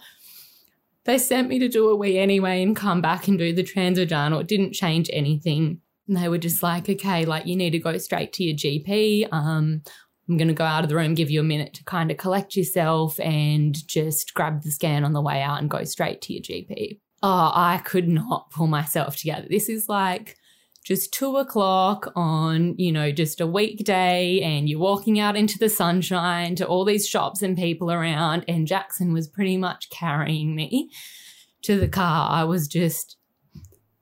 They 1.05 1.19
sent 1.19 1.49
me 1.49 1.59
to 1.59 1.69
do 1.69 1.89
a 1.89 1.97
wee 1.97 2.19
anyway 2.19 2.63
and 2.63 2.77
come 2.77 3.01
back 3.01 3.29
and 3.29 3.39
do 3.39 3.53
the 3.55 3.65
transvaginal. 3.65 4.43
It 4.43 4.47
didn't 4.47 4.75
change 4.75 5.09
anything. 5.13 5.81
And 6.07 6.17
they 6.17 6.29
were 6.29 6.39
just 6.39 6.63
like, 6.63 6.89
okay, 6.89 7.25
like 7.25 7.47
you 7.47 7.57
need 7.57 7.71
to 7.71 7.79
go 7.79 7.97
straight 7.99 8.33
to 8.35 8.45
your 8.45 8.57
GP. 8.57 9.29
Um, 9.33 9.83
I'm 10.29 10.37
going 10.37 10.49
to 10.49 10.55
go 10.55 10.65
out 10.65 10.85
of 10.85 10.91
the 10.91 10.97
room, 10.97 11.15
give 11.15 11.31
you 11.31 11.41
a 11.41 11.45
minute 11.45 11.75
to 11.75 11.85
kind 11.85 12.11
of 12.11 12.17
collect 12.17 12.57
yourself 12.57 13.19
and 13.21 13.75
just 13.87 14.35
grab 14.35 14.63
the 14.63 14.71
scan 14.71 15.05
on 15.05 15.13
the 15.13 15.23
way 15.23 15.41
out 15.41 15.61
and 15.61 15.71
go 15.71 15.85
straight 15.85 16.21
to 16.23 16.33
your 16.35 16.43
GP. 16.43 17.01
Oh, 17.23 17.51
I 17.55 17.81
could 17.85 18.09
not 18.09 18.51
pull 18.51 18.67
myself 18.67 19.17
together. 19.17 19.47
This 19.49 19.69
is 19.69 19.89
like 19.89 20.37
just 20.85 21.13
two 21.13 21.37
o'clock 21.37 22.11
on, 22.17 22.75
you 22.79 22.91
know, 22.91 23.13
just 23.13 23.43
a 23.43 23.47
weekday, 23.47 24.41
and 24.41 24.71
you're 24.71 24.79
walking 24.79 25.21
out 25.21 25.37
into 25.37 25.59
the 25.59 25.69
sunshine 25.69 26.55
to 26.57 26.67
all 26.67 26.87
these 26.87 27.07
shops 27.07 27.43
and 27.43 27.59
people 27.59 27.93
around. 27.93 28.45
And 28.49 28.67
Jackson 28.67 29.13
was 29.13 29.29
pretty 29.29 29.59
much 29.59 29.91
carrying 29.91 30.55
me 30.55 30.91
to 31.65 31.79
the 31.79 31.89
car. 31.89 32.31
I 32.31 32.45
was 32.45 32.69
just 32.69 33.18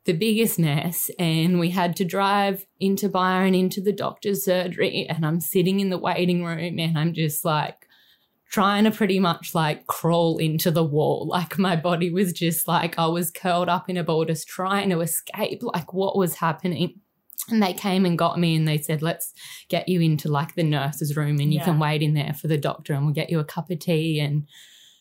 the 0.07 0.13
biggest 0.13 0.59
mess. 0.59 1.11
And 1.19 1.59
we 1.59 1.71
had 1.71 1.97
to 1.97 2.05
drive 2.05 2.65
into 2.81 3.09
Byron 3.09 3.55
into 3.55 3.81
the 3.81 3.93
doctor's 3.93 4.45
surgery. 4.45 5.07
And 5.09 5.27
I'm 5.27 5.41
sitting 5.41 5.81
in 5.81 5.91
the 5.91 5.99
waiting 5.99 6.45
room 6.45 6.79
and 6.79 6.99
I'm 6.99 7.13
just 7.13 7.45
like 7.45 7.87
trying 8.51 8.85
to 8.85 8.91
pretty 8.91 9.19
much 9.21 9.55
like 9.55 9.87
crawl 9.87 10.39
into 10.39 10.71
the 10.71 10.85
wall. 10.85 11.27
Like 11.29 11.59
my 11.59 11.77
body 11.77 12.11
was 12.11 12.33
just 12.33 12.67
like 12.67 12.99
I 12.99 13.07
was 13.07 13.31
curled 13.31 13.69
up 13.69 13.91
in 13.91 13.97
a 13.97 14.05
ball, 14.05 14.25
just 14.25 14.49
trying 14.49 14.91
to 14.91 15.01
escape 15.01 15.63
like 15.63 15.93
what 15.93 16.17
was 16.17 16.37
happening. 16.37 17.01
And 17.51 17.63
they 17.63 17.75
came 17.75 18.07
and 18.07 18.19
got 18.19 18.41
me 18.41 18.57
and 18.57 18.67
they 18.67 18.79
said, 18.79 19.03
let's 19.03 19.33
get 19.69 19.89
you 19.89 20.01
into 20.01 20.29
like 20.29 20.55
the 20.55 20.63
nurse's 20.65 21.17
room 21.17 21.39
and 21.41 21.53
you 21.53 21.59
Yeah. 21.59 21.65
can 21.67 21.79
wait 21.79 22.03
in 22.03 22.15
there 22.15 22.33
for 22.35 22.49
the 22.49 22.57
doctor 22.59 22.95
and 22.95 23.05
we'll 23.05 23.15
get 23.15 23.31
you 23.31 23.39
a 23.39 23.45
cup 23.45 23.71
of 23.71 23.79
tea. 23.79 24.19
And 24.21 24.47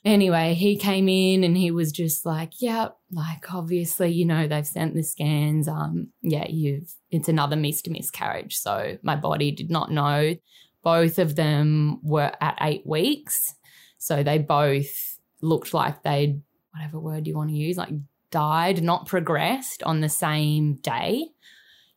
anyway, 0.06 0.54
he 0.54 0.78
came 0.78 1.10
in 1.10 1.44
and 1.44 1.58
he 1.58 1.72
was 1.72 1.92
just 1.92 2.26
like, 2.26 2.54
yeah, 2.60 2.90
like 3.12 3.54
obviously, 3.54 4.12
you 4.12 4.26
know, 4.26 4.48
they've 4.48 4.66
sent 4.66 4.94
the 4.94 5.04
scans. 5.04 5.68
Um, 5.68 6.10
yeah, 6.22 6.46
you've, 6.48 6.94
it's 7.10 7.28
another 7.28 7.56
missed 7.56 7.90
miscarriage. 7.90 8.56
So 8.56 8.98
my 9.02 9.16
body 9.16 9.52
did 9.52 9.72
not 9.72 9.92
know. 9.92 10.36
Both 10.84 11.18
of 11.18 11.36
them 11.36 12.00
were 12.04 12.32
at 12.40 12.58
eight 12.62 12.86
weeks. 12.86 13.56
So 13.98 14.22
they 14.22 14.38
both 14.38 15.18
looked 15.42 15.74
like 15.74 16.04
they'd, 16.04 16.42
whatever 16.72 17.00
word 17.00 17.26
you 17.26 17.36
want 17.36 17.50
to 17.50 17.56
use, 17.56 17.78
like 17.78 17.94
died, 18.30 18.84
not 18.84 19.08
progressed 19.08 19.82
on 19.84 20.02
the 20.02 20.10
same 20.10 20.76
day. 20.76 21.26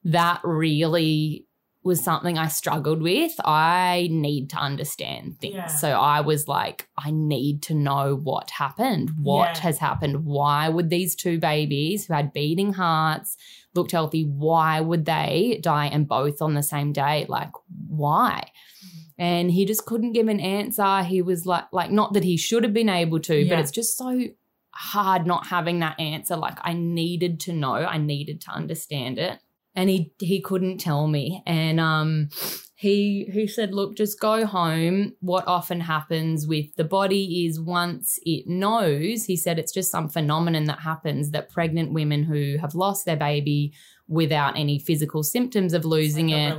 That 0.04 0.40
really 0.42 1.47
was 1.89 2.01
something 2.05 2.39
I 2.39 2.47
struggled 2.47 3.03
with. 3.03 3.32
I 3.45 4.09
need 4.12 4.51
to 4.51 4.57
understand 4.57 5.41
things. 5.41 5.55
Yeah. 5.57 5.66
So 5.66 5.91
I 5.91 6.20
was 6.20 6.47
like, 6.47 6.89
I 6.97 7.11
need 7.11 7.62
to 7.62 7.74
know 7.74 8.14
what 8.14 8.51
happened. 8.51 9.11
What 9.20 9.57
Yeah. 9.57 9.62
has 9.62 9.78
happened? 9.78 10.24
Why 10.24 10.68
would 10.68 10.91
these 10.91 11.16
two 11.16 11.39
babies 11.41 12.07
who 12.07 12.14
had 12.14 12.32
beating 12.32 12.74
hearts, 12.74 13.36
looked 13.74 13.93
healthy, 13.93 14.24
why 14.24 14.80
would 14.80 15.05
they 15.05 15.59
die 15.62 15.86
and 15.86 16.07
both 16.07 16.41
on 16.41 16.55
the 16.55 16.62
same 16.62 16.93
day? 16.93 17.26
Like, 17.28 17.51
why? 17.89 18.45
Mm-hmm. 18.45 19.22
And 19.22 19.51
he 19.51 19.64
just 19.64 19.84
couldn't 19.86 20.12
give 20.12 20.28
an 20.28 20.39
answer. 20.41 21.03
He 21.03 21.22
was 21.22 21.47
like, 21.47 21.64
like 21.72 21.91
not 21.91 22.12
that 22.12 22.22
he 22.24 22.36
should 22.36 22.62
have 22.62 22.74
been 22.74 22.89
able 22.89 23.18
to, 23.20 23.49
but 23.49 23.59
it's 23.59 23.72
just 23.72 23.99
so 23.99 24.24
hard 24.70 25.26
not 25.26 25.49
having 25.49 25.80
that 25.80 25.99
answer. 25.99 26.36
Like 26.36 26.59
I 26.62 26.72
needed 26.72 27.41
to 27.41 27.53
know, 27.53 27.74
I 27.74 27.99
needed 27.99 28.41
to 28.43 28.51
understand 28.51 29.18
it. 29.18 29.41
And 29.79 29.89
he 29.89 30.12
he 30.18 30.41
couldn't 30.41 30.79
tell 30.79 31.07
me. 31.07 31.43
And 31.47 31.79
um 31.79 32.31
he 32.74 33.29
he 33.33 33.47
said, 33.47 33.74
look, 33.74 33.97
just 33.97 34.20
go 34.20 34.45
home. 34.45 35.14
What 35.20 35.47
often 35.47 35.81
happens 35.81 36.47
with 36.47 36.74
the 36.76 36.85
body 36.85 37.47
is 37.47 37.61
once 37.61 38.18
it 38.22 38.47
knows, 38.47 39.24
he 39.24 39.37
said 39.37 39.59
it's 39.59 39.72
just 39.72 39.91
some 39.91 40.09
phenomenon 40.09 40.64
that 40.64 40.81
happens 40.81 41.31
that 41.31 41.51
pregnant 41.51 41.93
women 41.93 42.24
who 42.24 42.57
have 42.61 42.74
lost 42.74 43.05
their 43.05 43.16
baby 43.16 43.72
without 44.09 44.57
any 44.57 44.79
physical 44.79 45.22
symptoms 45.22 45.74
of 45.74 45.85
losing 45.85 46.31
it 46.31 46.59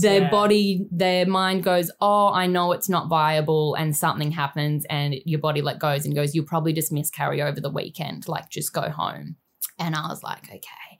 their 0.00 0.22
yeah. 0.22 0.30
body, 0.30 0.86
their 0.90 1.26
mind 1.26 1.62
goes, 1.62 1.90
Oh, 2.00 2.32
I 2.32 2.46
know 2.46 2.72
it's 2.72 2.88
not 2.88 3.08
viable, 3.08 3.74
and 3.76 3.96
something 3.96 4.32
happens, 4.32 4.84
and 4.90 5.14
your 5.24 5.38
body 5.38 5.62
let 5.62 5.78
goes 5.78 6.04
and 6.04 6.14
goes, 6.14 6.34
You'll 6.34 6.44
probably 6.44 6.72
just 6.72 6.92
miscarry 6.92 7.40
over 7.40 7.60
the 7.60 7.70
weekend. 7.70 8.26
Like, 8.28 8.50
just 8.50 8.72
go 8.72 8.90
home. 8.90 9.36
And 9.78 9.94
I 9.94 10.08
was 10.08 10.22
like, 10.22 10.48
Okay. 10.48 10.98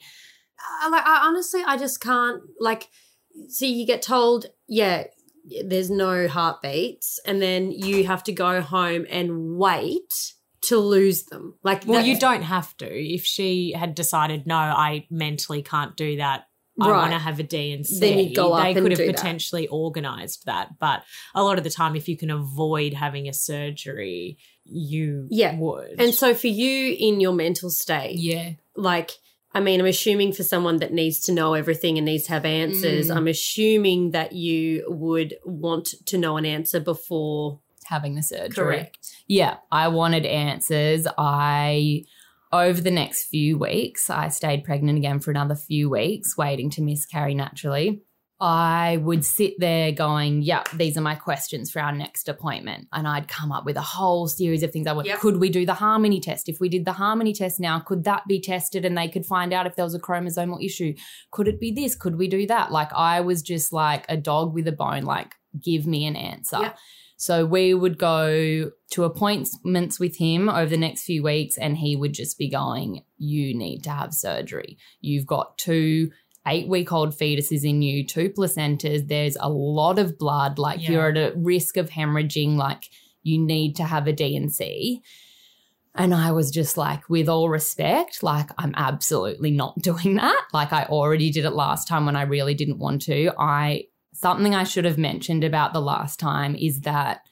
I, 0.83 0.89
like, 0.91 1.07
I 1.07 1.27
honestly, 1.27 1.63
I 1.67 1.77
just 1.77 2.01
can't 2.01 2.43
like. 2.61 2.89
See, 3.49 3.73
you 3.73 3.87
get 3.87 4.03
told, 4.03 4.47
yeah, 4.67 5.05
there's 5.65 5.91
no 5.91 6.27
heartbeats, 6.27 7.21
and 7.25 7.41
then 7.41 7.71
you 7.71 8.05
have 8.05 8.25
to 8.25 8.33
go 8.33 8.61
home 8.61 9.07
and 9.09 9.57
wait 9.57 10.33
to 10.63 10.79
lose 10.79 11.25
them. 11.25 11.55
Like, 11.63 11.85
Well, 11.87 12.05
you 12.05 12.19
don't 12.19 12.43
have 12.43 12.77
to. 12.79 12.87
If 12.87 13.25
she 13.25 13.73
had 13.73 13.95
decided, 13.95 14.47
no, 14.47 14.57
I 14.57 15.07
mentally 15.09 15.63
can't 15.63 15.97
do 15.97 16.17
that. 16.17 16.49
I 16.81 16.91
Right. 16.91 16.97
want 16.99 17.13
to 17.13 17.19
have 17.19 17.39
a 17.39 17.43
D&C. 17.45 18.01
Then 18.01 18.19
you'd 18.19 18.35
go 18.37 18.53
up 18.53 18.65
they 18.65 18.75
could 18.75 18.91
have 18.93 18.99
do 18.99 19.07
that. 19.07 19.17
potentially 19.17 19.69
organised 19.69 20.47
that. 20.47 20.79
But 20.81 21.05
a 21.35 21.43
lot 21.45 21.59
of 21.59 21.65
the 21.65 21.71
time, 21.71 21.95
if 21.97 22.09
you 22.09 22.17
can 22.17 22.31
avoid 22.31 22.93
having 22.95 23.29
a 23.29 23.33
surgery, 23.33 24.39
you 24.65 25.27
Yeah. 25.31 25.57
would. 25.59 26.01
And 26.01 26.13
so, 26.15 26.35
for 26.35 26.49
you 26.49 26.95
in 26.99 27.21
your 27.21 27.33
mental 27.33 27.71
state, 27.71 28.19
Yeah. 28.19 28.53
like 28.77 29.13
I 29.59 29.61
mean, 29.61 29.81
I'm 29.81 29.87
assuming 29.87 30.33
for 30.33 30.45
someone 30.45 30.77
that 30.77 30.93
needs 30.93 31.19
to 31.23 31.33
know 31.33 31.55
everything 31.55 31.99
and 31.99 32.05
needs 32.05 32.27
to 32.27 32.33
have 32.33 32.45
answers, 32.45 33.09
Mm. 33.09 33.17
I'm 33.17 33.27
assuming 33.27 34.13
that 34.13 34.33
you 34.33 34.85
would 34.87 35.35
want 35.45 35.95
to 36.07 36.17
know 36.17 36.37
an 36.37 36.47
answer 36.47 36.79
before. 36.79 37.59
Having 37.87 38.15
the 38.15 38.23
surgery. 38.23 38.55
Correct. 38.55 38.99
Yeah. 39.27 39.57
I 39.73 39.89
wanted 39.89 40.27
answers. 40.27 41.09
I, 41.19 42.05
over 42.53 42.81
the 42.81 42.93
next 42.93 43.25
few 43.25 43.59
weeks, 43.59 44.09
I 44.09 44.29
stayed 44.29 44.63
pregnant 44.63 44.97
again 44.97 45.19
for 45.19 45.33
another 45.33 45.57
few 45.57 45.91
weeks, 45.91 46.37
waiting 46.37 46.71
to 46.71 46.81
miscarry 46.83 47.35
naturally. 47.35 48.03
I 48.41 48.99
would 48.99 49.25
sit 49.25 49.55
there 49.59 49.91
going, 49.91 50.43
Yep, 50.43 50.71
these 50.71 50.97
are 50.97 51.03
my 51.03 51.17
questions 51.17 51.71
for 51.71 51.81
our 51.81 51.93
next 51.93 52.29
appointment. 52.29 52.87
And 52.93 53.09
I'd 53.09 53.27
come 53.27 53.51
up 53.51 53.65
with 53.65 53.77
a 53.77 53.83
whole 53.83 54.29
series 54.29 54.63
of 54.63 54.73
things. 54.73 54.87
I 54.87 54.93
went, 54.93 55.09
Yep. 55.09 55.19
Could 55.19 55.37
we 55.39 55.51
do 55.51 55.67
the 55.67 55.75
harmony 55.75 56.21
test? 56.21 56.49
If 56.49 56.61
we 56.61 56.69
did 56.69 56.85
the 56.85 56.93
harmony 56.93 57.33
test 57.33 57.59
now, 57.59 57.81
could 57.81 58.05
that 58.05 58.23
be 58.29 58.41
tested 58.41 58.85
and 58.85 58.97
they 58.97 59.09
could 59.09 59.27
find 59.27 59.53
out 59.53 59.67
if 59.67 59.75
there 59.75 59.85
was 59.85 59.95
a 59.95 60.01
chromosomal 60.01 60.65
issue? 60.65 60.95
Could 61.33 61.49
it 61.49 61.59
be 61.59 61.73
this? 61.73 61.97
Could 61.97 62.17
we 62.17 62.29
do 62.29 62.47
that? 62.47 62.71
Like, 62.71 62.93
I 62.93 63.21
was 63.21 63.43
just 63.43 63.73
like 63.73 64.05
a 64.09 64.17
dog 64.17 64.55
with 64.55 64.69
a 64.69 64.73
bone, 64.73 65.03
like, 65.03 65.35
give 65.61 65.87
me 65.87 66.07
an 66.07 66.15
answer. 66.15 66.59
Yep. 66.61 66.79
So 67.21 67.45
we 67.45 67.75
would 67.75 67.99
go 67.99 68.71
to 68.93 69.05
appointments 69.05 69.99
with 69.99 70.17
him 70.19 70.49
over 70.49 70.71
the 70.71 70.77
next 70.77 71.03
few 71.03 71.25
weeks, 71.25 71.59
and 71.59 71.77
he 71.77 71.97
would 71.97 72.13
just 72.13 72.39
be 72.39 72.49
going, 72.49 73.03
You 73.17 73.59
need 73.59 73.83
to 73.83 73.91
have 73.91 74.15
surgery. 74.15 74.79
You've 75.01 75.27
got 75.27 75.59
two 75.59 76.13
eight 76.49 76.69
week 76.69 76.91
old 76.93 77.11
fetuses 77.17 77.65
in 77.69 77.83
you, 77.83 78.05
two 78.07 78.31
placentas. 78.31 79.07
There's 79.07 79.37
a 79.39 79.49
lot 79.49 79.99
of 79.99 80.19
blood. 80.19 80.59
Like 80.59 80.81
Yeah. 80.83 80.91
you're 80.91 81.09
at 81.11 81.17
a 81.17 81.33
risk 81.37 81.77
of 81.77 81.91
hemorrhaging. 81.91 82.57
Like 82.57 82.85
you 83.23 83.39
need 83.39 83.77
to 83.77 83.85
have 83.85 84.07
a 84.07 84.13
D&C. 84.13 85.03
And 85.95 86.15
I 86.15 86.31
was 86.33 86.51
just 86.51 86.77
like, 86.77 87.09
with 87.11 87.29
all 87.29 87.49
respect, 87.49 88.23
like, 88.23 88.51
I'm 88.57 88.73
absolutely 88.77 89.51
not 89.51 89.79
doing 89.83 90.15
that. 90.17 90.45
Like, 90.53 90.73
I 90.73 90.85
already 90.85 91.31
did 91.31 91.45
it 91.45 91.51
last 91.51 91.89
time 91.89 92.07
when 92.07 92.15
I 92.15 92.23
really 92.23 92.55
didn't 92.55 92.79
want 92.79 93.03
to. 93.03 93.33
I, 93.37 93.85
something 94.13 94.55
I 94.55 94.63
should 94.65 94.85
have 94.85 94.99
mentioned 94.99 95.43
about 95.43 95.73
the 95.73 95.81
last 95.81 96.21
time 96.21 96.55
is 96.55 96.83
that 96.83 97.23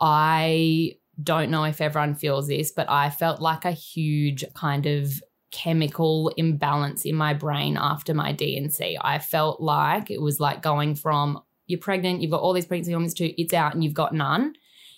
I 0.00 0.94
don't 1.22 1.50
know 1.50 1.64
if 1.64 1.80
everyone 1.80 2.14
feels 2.14 2.48
this, 2.48 2.70
but 2.72 2.88
I 2.90 3.10
felt 3.10 3.40
like 3.40 3.64
a 3.64 3.72
huge 3.72 4.44
kind 4.54 4.86
of 4.86 5.22
chemical 5.50 6.32
imbalance 6.36 7.04
in 7.04 7.14
my 7.14 7.34
brain 7.34 7.76
after 7.78 8.14
my 8.14 8.32
D&C. 8.32 8.98
I 9.00 9.18
felt 9.18 9.60
like 9.60 10.10
it 10.10 10.20
was 10.20 10.40
like 10.40 10.62
going 10.62 10.94
from 10.94 11.40
you're 11.66 11.78
pregnant, 11.80 12.22
you've 12.22 12.30
got 12.30 12.40
all 12.40 12.54
these 12.54 12.66
pregnancy 12.66 12.92
hormones 12.92 13.14
to 13.14 13.40
it's 13.40 13.52
out 13.52 13.74
and 13.74 13.84
you've 13.84 13.94
got 13.94 14.14
none. 14.14 14.54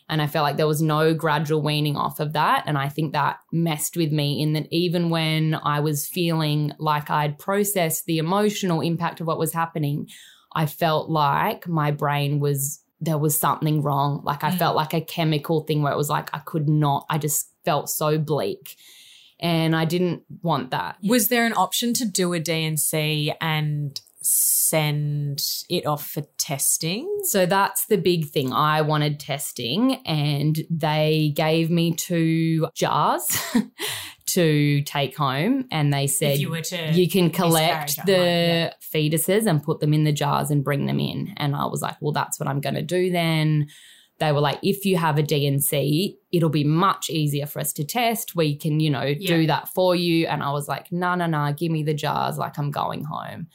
And 0.08 0.20
I 0.20 0.26
felt 0.26 0.42
like 0.42 0.56
there 0.56 0.66
was 0.66 0.82
no 0.82 1.14
gradual 1.14 1.62
weaning 1.62 1.96
off 1.96 2.18
of 2.18 2.32
that. 2.32 2.64
And 2.66 2.76
I 2.76 2.88
think 2.88 3.12
that 3.12 3.38
messed 3.52 3.96
with 3.96 4.10
me 4.10 4.42
in 4.42 4.54
that 4.54 4.66
even 4.70 5.08
when 5.08 5.54
I 5.62 5.78
was 5.80 6.06
feeling 6.06 6.72
like 6.78 7.10
I'd 7.10 7.38
processed 7.38 8.06
the 8.06 8.18
emotional 8.18 8.80
impact 8.80 9.20
of 9.20 9.28
what 9.28 9.38
was 9.38 9.52
happening, 9.52 10.08
I 10.52 10.66
felt 10.66 11.10
like 11.10 11.68
my 11.68 11.92
brain 11.92 12.40
was, 12.40 12.82
there 13.00 13.18
was 13.18 13.38
something 13.38 13.82
wrong. 13.82 14.20
Like 14.24 14.42
I 14.42 14.50
Mm. 14.50 14.58
felt 14.58 14.76
like 14.76 14.94
a 14.94 15.00
chemical 15.00 15.60
thing 15.60 15.82
where 15.82 15.92
it 15.92 15.96
was 15.96 16.10
like 16.10 16.28
I 16.34 16.38
could 16.38 16.68
not, 16.68 17.06
I 17.08 17.18
just 17.18 17.48
felt 17.64 17.88
so 17.88 18.18
bleak. 18.18 18.76
And 19.40 19.74
I 19.74 19.84
didn't 19.84 20.22
want 20.42 20.70
that. 20.70 20.96
Was 21.02 21.28
there 21.28 21.46
an 21.46 21.54
option 21.54 21.94
to 21.94 22.04
do 22.04 22.32
a 22.34 22.40
D&C 22.40 23.32
and 23.40 24.00
send 24.22 25.40
it 25.68 25.86
off 25.86 26.06
for 26.06 26.22
testing? 26.36 27.08
So 27.24 27.46
that's 27.46 27.86
the 27.86 27.96
big 27.96 28.28
thing. 28.28 28.52
I 28.52 28.82
wanted 28.82 29.18
testing, 29.18 29.96
and 30.06 30.58
they 30.68 31.32
gave 31.34 31.70
me 31.70 31.94
two 31.94 32.68
jars 32.74 33.26
to 34.26 34.82
take 34.82 35.16
home, 35.16 35.66
and 35.70 35.92
they 35.92 36.06
said 36.06 36.38
to, 36.38 36.92
you 36.92 37.08
can 37.08 37.30
collect 37.30 38.04
the 38.04 38.70
home, 38.70 38.70
fetuses 38.94 39.46
and 39.46 39.62
put 39.62 39.80
them 39.80 39.94
in 39.94 40.04
the 40.04 40.12
jars 40.12 40.50
and 40.50 40.62
bring 40.62 40.86
them 40.86 41.00
in. 41.00 41.32
And 41.36 41.56
I 41.56 41.66
was 41.66 41.80
like, 41.80 41.96
well, 42.00 42.12
that's 42.12 42.38
what 42.38 42.48
I'm 42.48 42.60
going 42.60 42.74
to 42.74 42.82
do 42.82 43.10
then. 43.10 43.68
They 44.20 44.32
were 44.32 44.40
like, 44.40 44.58
if 44.62 44.84
you 44.84 44.98
have 44.98 45.18
a 45.18 45.22
D&C, 45.22 46.18
it'll 46.30 46.50
be 46.50 46.64
much 46.64 47.10
easier 47.10 47.46
for 47.46 47.58
us 47.58 47.72
to 47.72 47.84
test. 47.84 48.36
We 48.36 48.54
can, 48.54 48.78
you 48.78 48.90
know, 48.90 49.14
do 49.14 49.46
that 49.46 49.70
for 49.70 49.96
you. 49.96 50.26
And 50.26 50.42
I 50.42 50.52
was 50.52 50.68
like, 50.68 50.92
no, 50.92 51.14
no, 51.14 51.26
no, 51.26 51.52
give 51.52 51.72
me 51.72 51.82
the 51.82 51.94
jars. 51.94 52.36
Like, 52.36 52.58
I'm 52.58 52.70
going 52.70 53.04
home. 53.04 53.48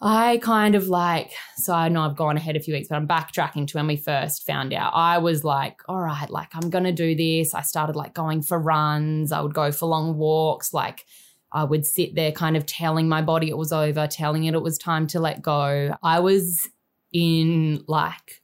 I 0.00 0.38
kind 0.38 0.74
of 0.74 0.88
like, 0.88 1.32
so 1.56 1.72
I 1.72 1.88
know 1.88 2.02
I've 2.02 2.16
gone 2.16 2.36
ahead 2.36 2.56
a 2.56 2.60
few 2.60 2.74
weeks, 2.74 2.88
but 2.88 2.96
I'm 2.96 3.08
backtracking 3.08 3.66
to 3.68 3.78
when 3.78 3.86
we 3.86 3.96
first 3.96 4.46
found 4.46 4.72
out. 4.72 4.92
I 4.94 5.18
was 5.18 5.44
like, 5.44 5.80
all 5.88 6.00
right, 6.00 6.28
like 6.30 6.50
I'm 6.54 6.68
going 6.70 6.84
to 6.84 6.92
do 6.92 7.14
this. 7.14 7.54
I 7.54 7.62
started 7.62 7.96
like 7.96 8.14
going 8.14 8.42
for 8.42 8.58
runs. 8.58 9.32
I 9.32 9.40
would 9.40 9.54
go 9.54 9.72
for 9.72 9.86
long 9.86 10.16
walks. 10.16 10.74
Like 10.74 11.06
I 11.52 11.64
would 11.64 11.86
sit 11.86 12.14
there 12.14 12.32
kind 12.32 12.56
of 12.56 12.66
telling 12.66 13.08
my 13.08 13.22
body 13.22 13.48
it 13.48 13.56
was 13.56 13.72
over, 13.72 14.06
telling 14.06 14.44
it 14.44 14.54
it 14.54 14.62
was 14.62 14.76
time 14.76 15.06
to 15.08 15.20
let 15.20 15.40
go. 15.40 15.96
I 16.02 16.20
was 16.20 16.68
in 17.12 17.82
like 17.88 18.42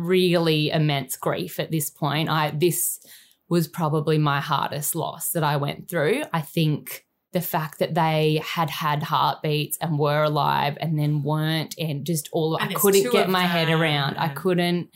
really 0.00 0.70
immense 0.70 1.16
grief 1.16 1.60
at 1.60 1.70
this 1.70 1.90
point. 1.90 2.28
I, 2.28 2.50
this 2.50 3.00
was 3.48 3.68
probably 3.68 4.18
my 4.18 4.40
hardest 4.40 4.94
loss 4.94 5.30
that 5.30 5.44
I 5.44 5.56
went 5.56 5.88
through. 5.88 6.22
I 6.32 6.40
think 6.40 7.04
the 7.32 7.40
fact 7.40 7.78
that 7.78 7.94
they 7.94 8.40
had 8.44 8.70
had 8.70 9.02
heartbeats 9.02 9.78
and 9.80 9.98
were 9.98 10.22
alive 10.22 10.76
and 10.80 10.98
then 10.98 11.22
weren't 11.22 11.74
and 11.78 12.04
just 12.04 12.28
all 12.32 12.56
And 12.56 12.70
I 12.70 12.74
couldn't 12.74 13.12
get 13.12 13.28
my 13.28 13.44
head 13.44 13.68
around. 13.68 14.16
I 14.16 14.28
couldn't 14.28 14.90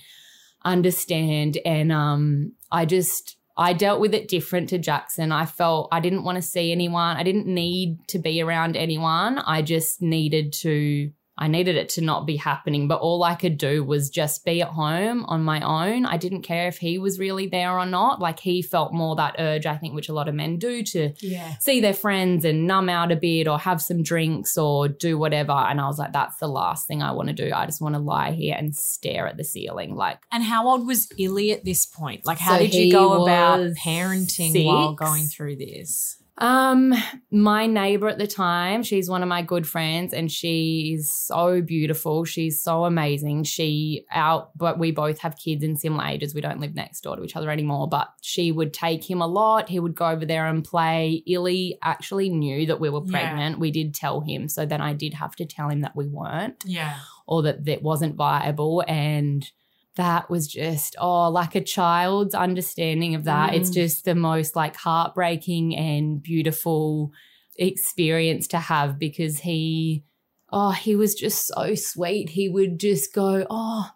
understand 0.65 1.59
and 1.65 1.93
um 1.93 2.53
I 2.73 2.87
just 2.87 3.37
I 3.57 3.73
dealt 3.73 4.01
with 4.01 4.15
it 4.15 4.27
different 4.27 4.71
to 4.71 4.79
Jackson. 4.79 5.31
I 5.31 5.47
felt 5.47 5.89
I 5.93 6.01
didn't 6.01 6.25
want 6.25 6.37
to 6.37 6.43
see 6.43 6.73
anyone. 6.73 7.17
I 7.17 7.23
didn't 7.23 7.47
need 7.47 7.99
to 8.09 8.19
be 8.19 8.43
around 8.43 8.77
anyone. 8.77 9.39
I 9.39 9.63
just 9.63 10.03
needed 10.03 10.53
to 10.55 11.13
I 11.37 11.49
needed 11.49 11.74
it 11.76 11.89
to 11.91 12.01
not 12.01 12.26
be 12.26 12.37
happening, 12.37 12.87
but 12.87 13.01
all 13.01 13.24
I 13.24 13.35
could 13.35 13.59
do 13.59 13.82
was 13.82 14.09
just 14.09 14.45
be 14.45 14.62
at 14.62 14.68
home 14.68 15.24
on 15.24 15.43
my 15.43 15.61
own. 15.61 16.07
I 16.07 16.16
didn't 16.16 16.43
care 16.43 16.68
if 16.68 16.78
he 16.78 16.97
was 16.99 17.18
really 17.18 17.49
there 17.49 17.76
or 17.76 17.87
not. 17.87 18.20
Like 18.20 18.39
he 18.39 18.62
felt 18.62 18.93
more 18.93 19.16
that 19.16 19.35
urge, 19.41 19.66
I 19.66 19.76
think, 19.76 19.95
which 19.95 20.09
a 20.09 20.12
lot 20.12 20.28
of 20.28 20.35
men 20.37 20.59
do 20.59 20.85
to 20.85 21.12
Yeah. 21.20 21.57
see 21.59 21.80
their 21.80 21.93
friends 21.93 22.45
and 22.45 22.68
numb 22.68 22.89
out 22.89 23.11
a 23.11 23.16
bit 23.16 23.49
or 23.49 23.59
have 23.59 23.82
some 23.82 24.03
drinks 24.05 24.57
or 24.57 24.87
do 24.87 25.18
whatever. 25.18 25.51
And 25.53 25.80
I 25.80 25.87
was 25.87 25.99
like, 25.99 26.12
that's 26.12 26.37
the 26.39 26.47
last 26.47 26.87
thing 26.87 27.03
I 27.03 27.11
want 27.11 27.28
to 27.30 27.35
do. 27.35 27.51
I 27.53 27.66
just 27.66 27.80
want 27.80 27.97
to 27.97 28.01
lie 28.01 28.30
here 28.30 28.55
and 28.57 28.74
stare 28.74 29.26
at 29.26 29.37
the 29.37 29.45
ceiling. 29.45 29.97
Like, 29.97 30.18
And 30.30 30.45
how 30.45 30.68
old 30.68 30.87
was 30.87 31.09
Illy 31.18 31.51
at 31.51 31.64
this 31.64 31.85
point? 31.85 32.24
Like, 32.24 32.39
how 32.39 32.53
So 32.57 32.59
did 32.61 32.74
you 32.74 32.93
go 32.93 33.24
about 33.24 33.61
parenting 33.74 34.64
while 34.64 34.95
going 34.95 35.24
through 35.24 35.57
this? 35.57 36.16
Um, 36.39 36.93
my 37.30 37.66
neighbor 37.68 38.09
at 38.09 38.18
the 38.18 38.26
time, 38.26 38.82
she's 38.82 39.09
one 39.09 39.22
of 39.22 39.28
my 39.28 39.41
good 39.43 39.68
friends 39.68 40.12
and 40.12 40.30
she's 40.30 41.12
so 41.12 41.62
beautiful. 41.62 42.24
She's 42.24 42.61
so 42.61 42.85
amazing. 42.85 43.45
She 43.45 44.05
out, 44.11 44.51
but 44.59 44.78
we 44.78 44.91
both 44.91 45.18
have 45.20 45.37
kids 45.37 45.62
in 45.62 45.76
similar 45.76 46.05
ages. 46.07 46.35
We 46.35 46.41
don't 46.41 46.59
live 46.59 46.74
next 46.74 47.03
door 47.03 47.14
to 47.16 47.22
each 47.22 47.37
other 47.37 47.51
anymore, 47.51 47.89
but 47.89 48.09
she 48.20 48.51
would 48.51 48.74
take 48.74 49.09
him 49.09 49.20
a 49.22 49.28
lot. 49.28 49.68
He 49.68 49.78
would 49.78 49.95
go 49.95 50.09
over 50.09 50.26
there 50.26 50.47
and 50.47 50.64
play. 50.64 51.22
Illy 51.26 51.78
actually 51.82 52.30
knew 52.30 52.66
that 52.66 52.80
we 52.80 52.91
were 52.91 53.03
Yeah. 53.05 53.11
pregnant. 53.12 53.61
We 53.61 53.70
did 53.70 53.95
tell 53.95 54.20
him. 54.20 54.49
So 54.49 54.66
then 54.66 54.80
I 54.80 54.93
did 54.93 55.14
have 55.14 55.37
to 55.37 55.45
tell 55.47 55.68
him 55.68 55.82
that 55.82 55.95
we 55.95 56.07
weren't 56.09 56.64
Yeah. 56.66 56.97
or 57.28 57.43
that 57.43 57.64
that 57.66 57.82
wasn't 57.82 58.16
viable. 58.16 58.82
And 58.89 59.49
that 59.97 60.28
was 60.28 60.49
just, 60.49 60.97
oh, 60.99 61.28
like 61.30 61.55
a 61.55 61.61
child's 61.61 62.34
understanding 62.34 63.14
of 63.14 63.24
that. 63.24 63.55
It's 63.55 63.70
Mm. 63.70 63.74
just 63.74 64.05
the 64.05 64.14
most 64.14 64.57
like 64.57 64.76
heartbreaking 64.76 65.76
and 65.76 66.22
beautiful 66.22 67.12
experience 67.57 68.49
to 68.49 68.59
have 68.59 68.99
because 68.99 69.38
he, 69.40 70.05
oh, 70.53 70.70
he 70.72 70.97
was 70.97 71.14
just 71.14 71.47
so 71.47 71.74
sweet. 71.74 72.30
He 72.30 72.49
would 72.49 72.78
just 72.78 73.14
go, 73.14 73.47
oh, 73.49 73.90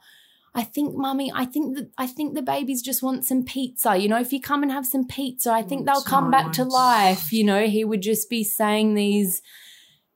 I 0.54 0.62
think, 0.64 0.94
mummy, 0.96 1.30
I 1.34 1.44
think 1.44 1.76
that 1.76 1.90
I 1.98 2.06
think 2.06 2.34
the 2.34 2.42
babies 2.42 2.82
just 2.82 3.02
want 3.02 3.24
some 3.24 3.44
pizza. 3.44 3.96
You 3.96 4.08
know, 4.08 4.18
if 4.20 4.32
you 4.32 4.40
come 4.40 4.62
and 4.62 4.72
have 4.72 4.86
some 4.86 5.06
pizza, 5.06 5.52
I 5.52 5.62
think 5.62 5.86
they'll 5.86 6.02
come 6.02 6.30
back 6.30 6.52
to 6.52 6.64
life. 6.64 7.32
You 7.32 7.44
know, 7.44 7.66
he 7.66 7.84
would 7.84 8.02
just 8.02 8.28
be 8.30 8.42
saying 8.44 8.94
these 8.94 9.42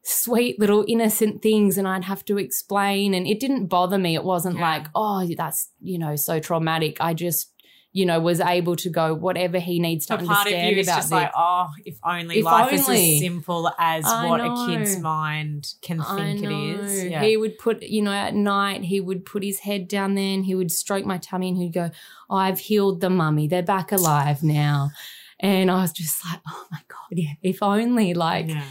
sweet 0.04 0.58
little 0.58 0.84
innocent 0.88 1.42
things 1.42 1.78
and 1.78 1.86
I'd 1.86 2.04
have 2.04 2.24
to 2.26 2.38
explain 2.38 3.14
and 3.14 3.26
it 3.26 3.38
didn't 3.38 3.66
bother 3.66 3.98
me. 3.98 4.14
It 4.14 4.24
wasn't 4.24 4.56
Yeah. 4.56 4.62
like, 4.70 4.86
oh, 4.94 5.26
that's, 5.36 5.70
you 5.80 5.98
know, 5.98 6.16
so 6.16 6.40
traumatic. 6.40 6.96
I 7.00 7.14
just, 7.14 7.50
you 7.92 8.06
know, 8.06 8.18
was 8.18 8.40
able 8.40 8.74
to 8.76 8.88
go 8.88 9.14
whatever 9.14 9.58
he 9.58 9.78
needs 9.78 10.06
to 10.06 10.16
But 10.16 10.24
part 10.26 10.46
of 10.46 10.52
understand 10.54 10.74
you 10.74 10.80
is 10.80 10.86
just 10.86 11.02
this. 11.08 11.12
like, 11.12 11.30
oh, 11.36 11.68
if 11.84 11.98
only 12.02 12.38
If 12.38 12.44
life 12.44 12.72
is 12.72 12.88
as 12.88 13.18
simple 13.20 13.70
as 13.78 14.04
I 14.06 14.28
what 14.28 14.40
a 14.40 14.66
kid's 14.66 14.98
mind 14.98 15.74
can 15.82 16.02
think 16.02 16.42
it 16.42 16.50
is. 16.50 17.04
Yeah. 17.04 17.22
He 17.22 17.36
would 17.36 17.58
put, 17.58 17.82
you 17.82 18.02
know, 18.02 18.12
at 18.12 18.34
night, 18.34 18.82
he 18.82 18.98
would 18.98 19.24
put 19.26 19.44
his 19.44 19.60
head 19.60 19.88
down 19.88 20.14
there 20.14 20.34
and 20.34 20.44
he 20.44 20.54
would 20.54 20.72
stroke 20.72 21.04
my 21.04 21.18
tummy 21.18 21.48
and 21.50 21.58
he'd 21.58 21.74
go, 21.74 21.90
oh, 22.30 22.36
I've 22.36 22.58
healed 22.60 23.02
the 23.02 23.10
mummy. 23.10 23.46
They're 23.46 23.62
back 23.62 23.92
alive 23.92 24.42
now. 24.42 24.90
And 25.38 25.70
I 25.70 25.82
was 25.82 25.92
just 25.92 26.24
like, 26.24 26.40
oh 26.48 26.66
my 26.72 26.80
God, 26.88 26.96
yeah, 27.12 27.34
if 27.42 27.62
only 27.62 28.14
like, 28.14 28.48
yeah. 28.48 28.64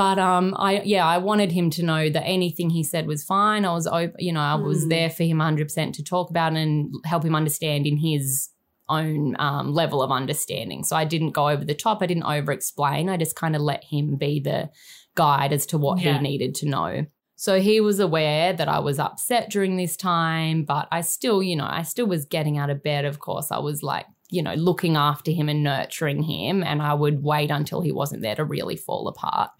But 0.00 0.18
um, 0.18 0.54
I 0.58 0.80
yeah, 0.82 1.06
I 1.06 1.18
wanted 1.18 1.52
him 1.52 1.68
to 1.76 1.82
know 1.82 2.08
that 2.08 2.24
anything 2.24 2.70
he 2.70 2.82
said 2.82 3.06
was 3.06 3.22
fine. 3.22 3.66
I 3.66 3.72
was 3.74 3.86
open, 3.86 4.14
you 4.18 4.32
know, 4.32 4.40
I 4.40 4.54
was 4.54 4.86
Mm. 4.86 4.88
there 4.88 5.10
for 5.10 5.24
him 5.24 5.38
100 5.38 5.66
percent 5.66 5.94
to 5.96 6.02
talk 6.02 6.30
about 6.30 6.54
and 6.54 6.94
help 7.04 7.22
him 7.22 7.34
understand 7.34 7.86
in 7.86 7.98
his 7.98 8.48
own 8.88 9.36
um, 9.38 9.74
level 9.74 10.02
of 10.02 10.10
understanding. 10.10 10.84
So 10.84 10.96
I 10.96 11.04
didn't 11.04 11.32
go 11.40 11.50
over 11.50 11.66
the 11.66 11.74
top. 11.74 12.02
I 12.02 12.06
didn't 12.06 12.22
over 12.36 12.50
explain. 12.50 13.10
I 13.10 13.18
just 13.18 13.36
kind 13.36 13.54
of 13.54 13.60
let 13.60 13.84
him 13.84 14.16
be 14.16 14.40
the 14.40 14.70
guide 15.16 15.52
as 15.52 15.66
to 15.66 15.76
what 15.76 16.00
Yeah. 16.00 16.16
he 16.16 16.22
needed 16.22 16.54
to 16.60 16.66
know. 16.66 17.04
So 17.36 17.60
he 17.60 17.80
was 17.82 18.00
aware 18.00 18.54
that 18.54 18.68
I 18.68 18.78
was 18.78 18.98
upset 18.98 19.50
during 19.50 19.76
this 19.76 19.96
time, 19.98 20.64
but 20.64 20.88
I 20.90 21.02
still, 21.02 21.42
you 21.42 21.56
know, 21.56 21.68
I 21.68 21.82
still 21.82 22.06
was 22.06 22.24
getting 22.24 22.56
out 22.56 22.70
of 22.70 22.82
bed. 22.82 23.04
Of 23.04 23.18
course, 23.18 23.52
I 23.52 23.58
was 23.58 23.82
like, 23.82 24.06
you 24.30 24.42
know, 24.42 24.54
looking 24.54 24.96
after 24.96 25.30
him 25.30 25.48
and 25.48 25.62
nurturing 25.62 26.22
him, 26.22 26.62
and 26.62 26.80
I 26.80 26.94
would 26.94 27.22
wait 27.22 27.50
until 27.50 27.80
he 27.82 27.92
wasn't 27.92 28.22
there 28.22 28.36
to 28.36 28.44
really 28.44 28.76
fall 28.76 29.08
apart. 29.08 29.50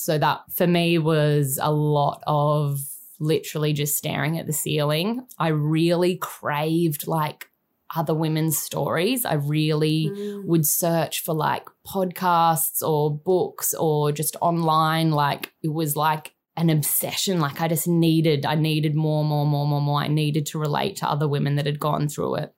So 0.00 0.18
that 0.18 0.40
for 0.52 0.66
me 0.66 0.98
was 0.98 1.58
a 1.60 1.72
lot 1.72 2.22
of 2.26 2.80
literally 3.20 3.72
just 3.72 3.96
staring 3.96 4.38
at 4.38 4.46
the 4.46 4.52
ceiling. 4.52 5.26
I 5.38 5.48
really 5.48 6.16
craved 6.16 7.06
like 7.06 7.48
other 7.94 8.14
women's 8.14 8.58
stories. 8.58 9.24
I 9.24 9.34
really 9.34 10.10
mm. 10.10 10.44
would 10.44 10.66
search 10.66 11.22
for 11.22 11.34
like 11.34 11.66
podcasts 11.86 12.82
or 12.86 13.16
books 13.16 13.74
or 13.74 14.12
just 14.12 14.36
online. 14.40 15.10
Like 15.10 15.52
it 15.62 15.72
was 15.72 15.96
like 15.96 16.34
an 16.56 16.70
obsession. 16.70 17.40
Like 17.40 17.60
I 17.60 17.68
just 17.68 17.88
needed, 17.88 18.44
I 18.44 18.56
needed 18.56 18.94
more, 18.94 19.24
more, 19.24 19.46
more, 19.46 19.66
more, 19.66 19.80
more. 19.80 20.00
I 20.00 20.08
needed 20.08 20.46
to 20.46 20.58
relate 20.58 20.96
to 20.96 21.08
other 21.08 21.28
women 21.28 21.56
that 21.56 21.66
had 21.66 21.80
gone 21.80 22.08
through 22.08 22.36
it. 22.36 22.54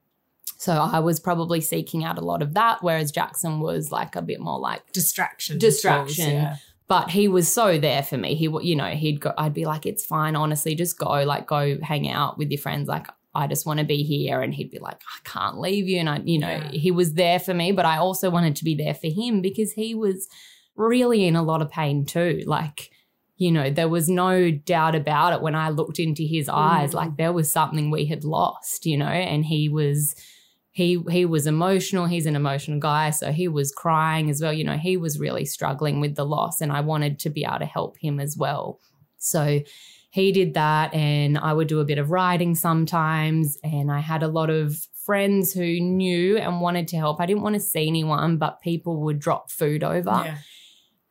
So 0.56 0.74
I 0.74 0.98
was 0.98 1.20
probably 1.20 1.62
seeking 1.62 2.04
out 2.04 2.18
a 2.18 2.20
lot 2.20 2.42
of 2.42 2.52
that, 2.52 2.82
whereas 2.82 3.10
Jackson 3.10 3.60
was 3.60 3.90
like 3.90 4.14
a 4.14 4.20
bit 4.20 4.40
more 4.40 4.58
like 4.58 4.92
Distraction. 4.92 5.58
Distraction. 5.58 6.24
tools, 6.26 6.34
yeah. 6.34 6.56
But 6.90 7.08
he 7.08 7.28
was 7.28 7.46
so 7.46 7.78
there 7.78 8.02
for 8.02 8.18
me. 8.18 8.34
He, 8.34 8.48
you 8.62 8.74
know, 8.74 8.88
he'd 8.88 9.20
go, 9.20 9.32
I'd 9.38 9.54
be 9.54 9.64
like, 9.64 9.86
it's 9.86 10.04
fine, 10.04 10.34
honestly, 10.34 10.74
just 10.74 10.98
go, 10.98 11.22
like, 11.22 11.46
go 11.46 11.78
hang 11.80 12.10
out 12.10 12.36
with 12.36 12.50
your 12.50 12.58
friends. 12.60 12.88
Like, 12.88 13.06
I 13.32 13.46
just 13.46 13.64
want 13.64 13.78
to 13.78 13.86
be 13.86 14.02
here. 14.02 14.40
And 14.42 14.52
he'd 14.52 14.72
be 14.72 14.80
like, 14.80 14.96
I 14.96 15.18
can't 15.22 15.60
leave 15.60 15.86
you. 15.86 16.00
And 16.00 16.10
I, 16.10 16.18
you 16.24 16.40
know, 16.40 16.48
Yeah. 16.48 16.70
he 16.72 16.90
was 16.90 17.14
there 17.14 17.38
for 17.38 17.54
me, 17.54 17.70
but 17.70 17.86
I 17.86 17.98
also 17.98 18.28
wanted 18.28 18.56
to 18.56 18.64
be 18.64 18.74
there 18.74 18.94
for 18.94 19.06
him 19.06 19.40
because 19.40 19.70
he 19.72 19.94
was 19.94 20.26
really 20.74 21.24
in 21.26 21.36
a 21.36 21.44
lot 21.44 21.62
of 21.62 21.70
pain 21.70 22.04
too. 22.06 22.42
Like, 22.44 22.90
you 23.36 23.52
know, 23.52 23.70
there 23.70 23.88
was 23.88 24.08
no 24.08 24.50
doubt 24.50 24.96
about 24.96 25.32
it 25.32 25.42
when 25.42 25.54
I 25.54 25.68
looked 25.70 26.00
into 26.00 26.24
his 26.24 26.48
eyes, 26.48 26.90
Mm. 26.90 26.94
like 26.94 27.16
there 27.16 27.32
was 27.32 27.52
something 27.52 27.92
we 27.92 28.06
had 28.06 28.24
lost, 28.24 28.84
you 28.84 28.98
know, 28.98 29.06
and 29.06 29.44
he 29.44 29.68
was 29.68 30.16
he 30.72 31.02
he 31.10 31.24
was 31.24 31.46
emotional 31.46 32.06
he's 32.06 32.26
an 32.26 32.36
emotional 32.36 32.78
guy 32.78 33.10
so 33.10 33.32
he 33.32 33.48
was 33.48 33.72
crying 33.72 34.30
as 34.30 34.40
well 34.40 34.52
you 34.52 34.62
know 34.64 34.76
he 34.76 34.96
was 34.96 35.18
really 35.18 35.44
struggling 35.44 36.00
with 36.00 36.14
the 36.14 36.24
loss 36.24 36.60
and 36.60 36.70
i 36.70 36.80
wanted 36.80 37.18
to 37.18 37.28
be 37.28 37.44
able 37.44 37.58
to 37.58 37.64
help 37.66 37.96
him 37.98 38.20
as 38.20 38.36
well 38.36 38.78
so 39.18 39.60
he 40.10 40.30
did 40.32 40.54
that 40.54 40.94
and 40.94 41.36
i 41.38 41.52
would 41.52 41.66
do 41.68 41.80
a 41.80 41.84
bit 41.84 41.98
of 41.98 42.10
writing 42.12 42.54
sometimes 42.54 43.58
and 43.64 43.90
i 43.90 43.98
had 43.98 44.22
a 44.22 44.28
lot 44.28 44.48
of 44.48 44.76
friends 45.04 45.52
who 45.52 45.80
knew 45.80 46.36
and 46.36 46.60
wanted 46.60 46.86
to 46.86 46.96
help 46.96 47.20
i 47.20 47.26
didn't 47.26 47.42
want 47.42 47.54
to 47.54 47.60
see 47.60 47.88
anyone 47.88 48.36
but 48.38 48.60
people 48.60 49.00
would 49.00 49.18
drop 49.18 49.50
food 49.50 49.82
over 49.82 50.22
Yeah. 50.24 50.38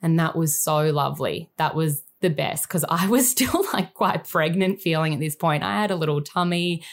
and 0.01 0.17
that 0.19 0.35
was 0.37 0.57
so 0.61 0.89
lovely. 0.91 1.49
That 1.57 1.75
was 1.75 2.03
the 2.21 2.29
best 2.29 2.63
because 2.67 2.85
I 2.87 3.07
was 3.07 3.29
still 3.35 3.65
like 3.73 3.93
quite 3.93 4.27
pregnant 4.27 4.79
feeling 4.81 5.13
at 5.13 5.19
this 5.19 5.35
point. 5.35 5.63
I 5.63 5.81
had 5.81 5.91
a 5.91 5.95
little 5.95 6.21
tummy. 6.21 6.83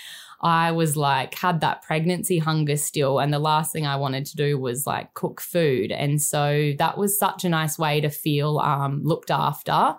I 0.41 0.73
was 0.73 0.97
like, 0.97 1.35
had 1.35 1.61
that 1.63 1.83
pregnancy 1.83 2.39
hunger 2.39 2.77
still. 2.77 3.19
And 3.19 3.33
the 3.33 3.39
last 3.39 3.73
thing 3.73 3.87
I 3.87 3.97
wanted 3.97 4.27
to 4.27 4.37
do 4.37 4.59
was 4.59 4.87
like 4.87 5.15
cook 5.15 5.41
food. 5.41 5.91
And 5.91 6.21
so 6.21 6.73
that 6.79 6.99
was 6.99 7.19
such 7.19 7.45
a 7.45 7.49
nice 7.49 7.79
way 7.79 8.01
to 8.01 8.11
feel 8.11 8.59
um, 8.59 9.03
looked 9.03 9.31
after. 9.31 9.97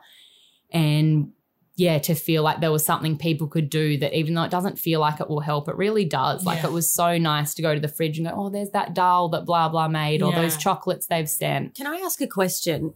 And 0.72 1.32
yeah, 1.76 2.00
to 2.00 2.16
feel 2.16 2.42
like 2.44 2.60
there 2.60 2.72
was 2.72 2.84
something 2.86 3.18
people 3.18 3.48
could 3.48 3.70
do 3.70 3.98
that 3.98 4.18
even 4.18 4.34
though 4.34 4.44
it 4.44 4.52
doesn't 4.52 4.80
feel 4.80 5.00
like 5.00 5.20
it 5.20 5.30
will 5.30 5.42
help, 5.42 5.70
it 5.70 5.76
really 5.76 6.06
does. 6.06 6.44
Like 6.44 6.64
Yeah. 6.64 6.70
it 6.70 6.74
was 6.74 6.92
so 6.92 7.18
nice 7.18 7.54
to 7.56 7.62
go 7.62 7.74
to 7.76 7.80
the 7.80 7.88
fridge 7.88 8.18
and 8.18 8.28
go, 8.28 8.34
oh, 8.36 8.50
there's 8.50 8.72
that 8.72 8.96
doll 8.96 9.30
that 9.30 9.46
blah, 9.46 9.70
blah 9.70 9.88
made, 9.88 10.24
or 10.24 10.32
those 10.32 10.58
chocolates 10.58 11.06
they've 11.08 11.30
sent. 11.30 11.76
Can 11.76 11.86
I 11.88 11.98
ask 11.98 12.20
a 12.22 12.28
question? 12.28 12.94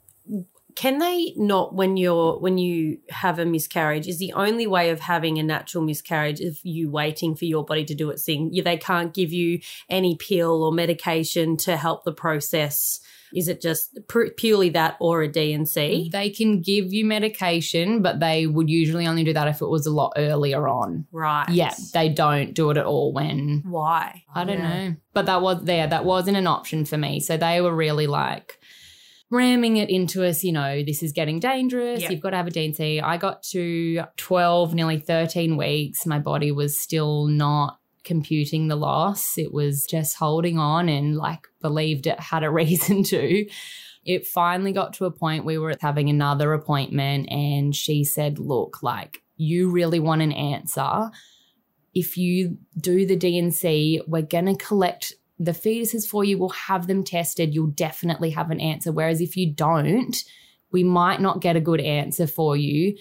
Can 0.76 1.00
they 1.00 1.34
not 1.38 1.74
when 1.76 1.98
you're 1.98 2.40
when 2.40 2.58
you 2.58 2.98
have 3.10 3.40
a 3.40 3.46
miscarriage? 3.46 4.08
Is 4.08 4.20
the 4.20 4.34
only 4.34 4.68
way 4.68 4.90
of 4.90 5.00
having 5.02 5.38
a 5.38 5.44
natural 5.44 5.84
miscarriage 5.84 6.40
if 6.40 6.64
you 6.64 6.90
waiting 6.90 7.36
for 7.36 7.46
your 7.46 7.64
body 7.66 7.86
to 7.86 7.96
do 7.96 8.10
its 8.10 8.24
thing? 8.26 8.52
They 8.64 8.78
can't 8.78 9.14
give 9.14 9.32
you 9.32 9.60
any 9.90 10.16
pill 10.16 10.64
or 10.64 10.72
medication 10.72 11.58
to 11.58 11.78
help 11.78 12.04
the 12.04 12.14
process. 12.14 13.00
Is 13.34 13.48
it 13.48 13.62
just 13.62 13.98
purely 14.36 14.68
that 14.72 14.98
or 15.00 15.22
a 15.22 15.28
D&C? 15.28 16.10
They 16.12 16.30
can 16.30 16.62
give 16.62 16.92
you 16.92 17.06
medication, 17.06 18.02
but 18.02 18.20
they 18.20 18.46
would 18.46 18.70
usually 18.70 19.08
only 19.08 19.24
do 19.24 19.32
that 19.32 19.48
if 19.48 19.62
it 19.62 19.68
was 19.70 19.86
a 19.86 19.92
lot 19.92 20.12
earlier 20.18 20.68
on. 20.68 21.06
Right. 21.14 21.48
Yeah, 21.50 21.74
they 21.94 22.10
don't 22.10 22.54
do 22.54 22.72
it 22.72 22.78
at 22.78 22.86
all 22.86 23.14
when 23.14 23.64
Why? 23.66 24.24
I 24.36 24.44
don't 24.44 24.60
Yeah. 24.60 24.88
know. 24.90 24.96
But 25.14 25.28
that 25.28 25.42
was 25.42 25.64
there. 25.64 25.88
That 25.88 26.04
wasn't 26.04 26.36
an 26.38 26.48
option 26.48 26.84
for 26.84 26.98
me. 26.98 27.22
So 27.22 27.38
they 27.38 27.62
were 27.62 27.74
really 27.74 28.06
like 28.08 28.60
ramming 29.32 29.78
it 29.78 29.90
into 29.90 30.26
us, 30.26 30.44
you 30.44 30.52
know, 30.52 30.84
this 30.84 31.02
is 31.02 31.14
getting 31.14 31.40
dangerous. 31.40 32.02
Yeah. 32.02 32.12
You've 32.12 32.20
got 32.20 32.32
to 32.32 32.38
have 32.38 32.48
a 32.48 32.52
D&C. 32.52 33.00
I 33.00 33.18
got 33.18 33.42
to 33.44 34.04
12, 34.18 34.74
nearly 34.76 35.00
13 35.00 35.58
weeks. 35.58 36.06
My 36.06 36.20
body 36.20 36.52
was 36.52 36.78
still 36.78 37.26
not 37.28 37.80
computing 38.04 38.68
the 38.68 38.76
loss. 38.76 39.38
It 39.38 39.54
was 39.54 39.86
just 39.86 40.18
holding 40.18 40.60
on 40.60 40.90
and 40.90 41.16
like 41.16 41.48
believed 41.62 42.08
it 42.08 42.20
had 42.20 42.44
a 42.44 42.52
reason 42.52 43.04
to. 43.06 43.48
It 44.04 44.28
finally 44.28 44.74
got 44.74 44.94
to 44.94 45.06
a 45.06 45.12
point 45.12 45.46
we 45.46 45.58
were 45.58 45.76
having 45.80 46.10
another 46.10 46.54
appointment 46.54 47.32
and 47.32 47.76
she 47.76 48.04
said, 48.04 48.40
"Look, 48.40 48.82
like 48.82 49.22
you 49.38 49.70
really 49.70 50.00
want 50.00 50.24
an 50.24 50.32
answer 50.32 51.12
if 51.94 52.18
you 52.18 52.58
do 52.80 53.06
the 53.06 53.16
D&C, 53.16 54.02
we're 54.08 54.22
going 54.22 54.46
to 54.46 54.56
collect 54.56 55.14
the 55.44 55.52
fetuses 55.52 56.08
for 56.08 56.24
you. 56.24 56.38
We'll 56.38 56.50
have 56.50 56.88
them 56.88 57.04
tested. 57.04 57.54
You'll 57.54 57.68
definitely 57.68 58.30
have 58.32 58.52
an 58.52 58.60
answer. 58.60 58.92
Whereas 58.92 59.22
if 59.22 59.36
you 59.36 59.52
don't, 59.52 60.16
we 60.72 60.84
might 60.84 61.20
not 61.20 61.42
get 61.42 61.56
a 61.56 61.62
good 61.62 61.82
answer 61.82 62.28
for 62.28 62.56
you. 62.56 62.96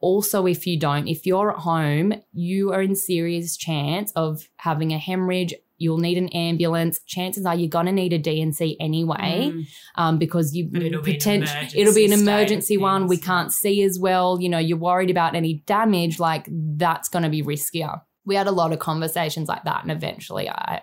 Also, 0.00 0.46
if 0.46 0.66
you 0.66 0.78
don't, 0.78 1.08
if 1.08 1.26
you're 1.26 1.50
at 1.50 1.58
home, 1.58 2.12
you 2.32 2.72
are 2.72 2.82
in 2.82 2.94
serious 2.94 3.56
chance 3.56 4.12
of 4.14 4.48
having 4.56 4.92
a 4.92 4.98
hemorrhage. 4.98 5.54
You'll 5.78 5.98
need 5.98 6.18
an 6.18 6.28
ambulance. 6.28 7.00
Chances 7.06 7.46
are 7.46 7.54
you're 7.54 7.68
going 7.68 7.86
to 7.86 7.92
need 7.92 8.12
a 8.12 8.18
D&C 8.18 8.76
anyway 8.80 9.50
Mm. 9.52 9.66
um, 9.94 10.18
because 10.18 10.54
you 10.54 10.68
it'll 10.74 11.02
be 11.02 11.14
an 11.16 11.20
emergency 11.42 11.80
it'll 11.80 11.94
be 11.94 12.04
an 12.04 12.12
emergency 12.12 12.76
one. 12.76 13.06
We 13.06 13.16
can't 13.16 13.52
see 13.52 13.82
as 13.82 13.98
well. 13.98 14.38
You 14.40 14.48
know, 14.48 14.58
you're 14.58 14.76
worried 14.76 15.10
about 15.10 15.34
any 15.34 15.54
damage. 15.66 16.18
Like 16.20 16.46
that's 16.50 17.08
going 17.08 17.22
to 17.24 17.28
be 17.28 17.42
riskier. 17.42 18.00
We 18.24 18.34
had 18.34 18.46
a 18.46 18.52
lot 18.52 18.72
of 18.72 18.78
conversations 18.80 19.48
like 19.48 19.64
that, 19.64 19.82
and 19.82 19.90
eventually 19.90 20.48
I 20.50 20.82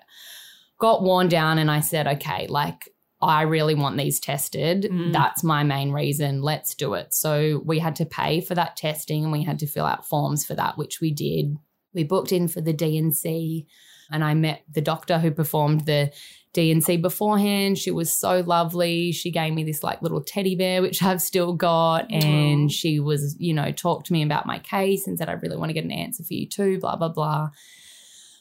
got 0.86 1.01
worn 1.01 1.27
down, 1.27 1.57
and 1.57 1.71
I 1.71 1.79
said, 1.79 2.05
okay, 2.05 2.45
like 2.47 2.89
I 3.21 3.41
really 3.41 3.73
want 3.73 3.97
these 3.97 4.19
tested. 4.19 4.83
Mm. 4.83 5.11
That's 5.11 5.43
my 5.43 5.63
main 5.63 5.91
reason. 5.91 6.43
Let's 6.43 6.75
do 6.75 6.93
it. 6.93 7.11
So 7.11 7.63
we 7.65 7.79
had 7.79 7.95
to 7.95 8.05
pay 8.05 8.39
for 8.39 8.53
that 8.53 8.75
testing, 8.75 9.23
and 9.23 9.31
we 9.31 9.43
had 9.43 9.59
to 9.59 9.67
fill 9.67 9.86
out 9.86 10.07
forms 10.07 10.45
for 10.45 10.53
that, 10.53 10.77
which 10.77 11.01
we 11.01 11.11
did. 11.11 11.57
We 11.95 12.03
booked 12.03 12.31
in 12.31 12.47
for 12.47 12.61
the 12.61 12.73
D&C 12.73 13.65
and 14.11 14.23
I 14.23 14.33
met 14.36 14.63
the 14.71 14.81
doctor 14.81 15.17
who 15.17 15.31
performed 15.31 15.86
the 15.86 16.11
D&C 16.53 16.97
beforehand. 16.97 17.77
She 17.77 17.89
was 17.89 18.13
so 18.13 18.41
lovely. 18.41 19.11
She 19.11 19.31
gave 19.31 19.53
me 19.53 19.63
this 19.63 19.81
like 19.81 20.01
little 20.01 20.21
teddy 20.21 20.55
bear, 20.55 20.81
which 20.81 21.01
I've 21.01 21.21
still 21.21 21.53
got. 21.53 22.11
And 22.11 22.71
she 22.71 22.99
was, 22.99 23.36
you 23.39 23.53
know, 23.53 23.71
talked 23.71 24.07
to 24.07 24.13
me 24.13 24.23
about 24.23 24.45
my 24.45 24.59
case 24.59 25.07
and 25.07 25.17
said, 25.17 25.29
I 25.29 25.33
really 25.33 25.57
want 25.57 25.69
to 25.69 25.73
get 25.73 25.86
an 25.86 25.91
answer 25.91 26.23
for 26.23 26.33
you 26.33 26.47
too, 26.47 26.79
blah, 26.79 26.97
blah, 26.97 27.09
blah. 27.09 27.49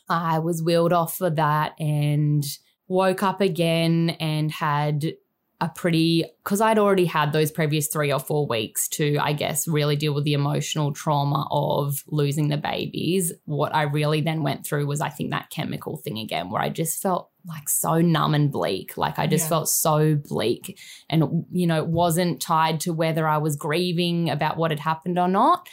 I 0.09 0.39
was 0.39 0.63
wheeled 0.63 0.93
off 0.93 1.17
for 1.17 1.31
that 1.31 1.73
and 1.81 2.45
woke 2.89 3.23
up 3.23 3.41
again 3.41 4.11
and 4.21 4.51
had 4.51 5.15
a 5.61 5.69
pretty 5.69 6.25
because 6.43 6.61
I'd 6.61 6.79
already 6.79 7.07
had 7.07 7.33
those 7.33 7.51
previous 7.51 7.87
three 7.87 8.13
or 8.13 8.19
four 8.19 8.47
weeks 8.47 8.89
to, 8.89 9.17
I 9.19 9.33
guess, 9.33 9.67
really 9.69 9.97
deal 9.97 10.13
with 10.13 10.25
the 10.25 10.35
emotional 10.35 10.93
trauma 10.93 11.47
of 11.51 12.03
losing 12.09 12.49
the 12.49 12.57
babies. 12.57 13.33
What 13.45 13.75
I 13.75 13.83
really 13.83 14.21
then 14.21 14.43
went 14.43 14.67
through 14.67 14.87
was, 14.87 15.01
I 15.01 15.09
think, 15.09 15.31
that 15.31 15.51
chemical 15.51 15.97
thing 15.97 16.19
again, 16.19 16.51
where 16.51 16.61
I 16.61 16.69
just 16.71 17.01
felt 17.01 17.31
like 17.47 17.69
so 17.69 18.01
numb 18.01 18.35
and 18.35 18.51
bleak. 18.51 18.97
Like 18.97 19.19
I 19.19 19.27
just 19.27 19.45
Yeah. 19.45 19.51
felt 19.51 19.69
so 19.69 20.17
bleak. 20.17 20.79
And, 21.09 21.47
you 21.53 21.67
know, 21.67 21.79
it 21.79 21.89
wasn't 21.89 22.43
tied 22.43 22.81
to 22.81 22.93
whether 22.93 23.27
I 23.27 23.39
was 23.39 23.57
grieving 23.57 24.31
about 24.31 24.57
what 24.57 24.71
had 24.71 24.81
happened 24.81 25.19
or 25.19 25.29
not. 25.29 25.69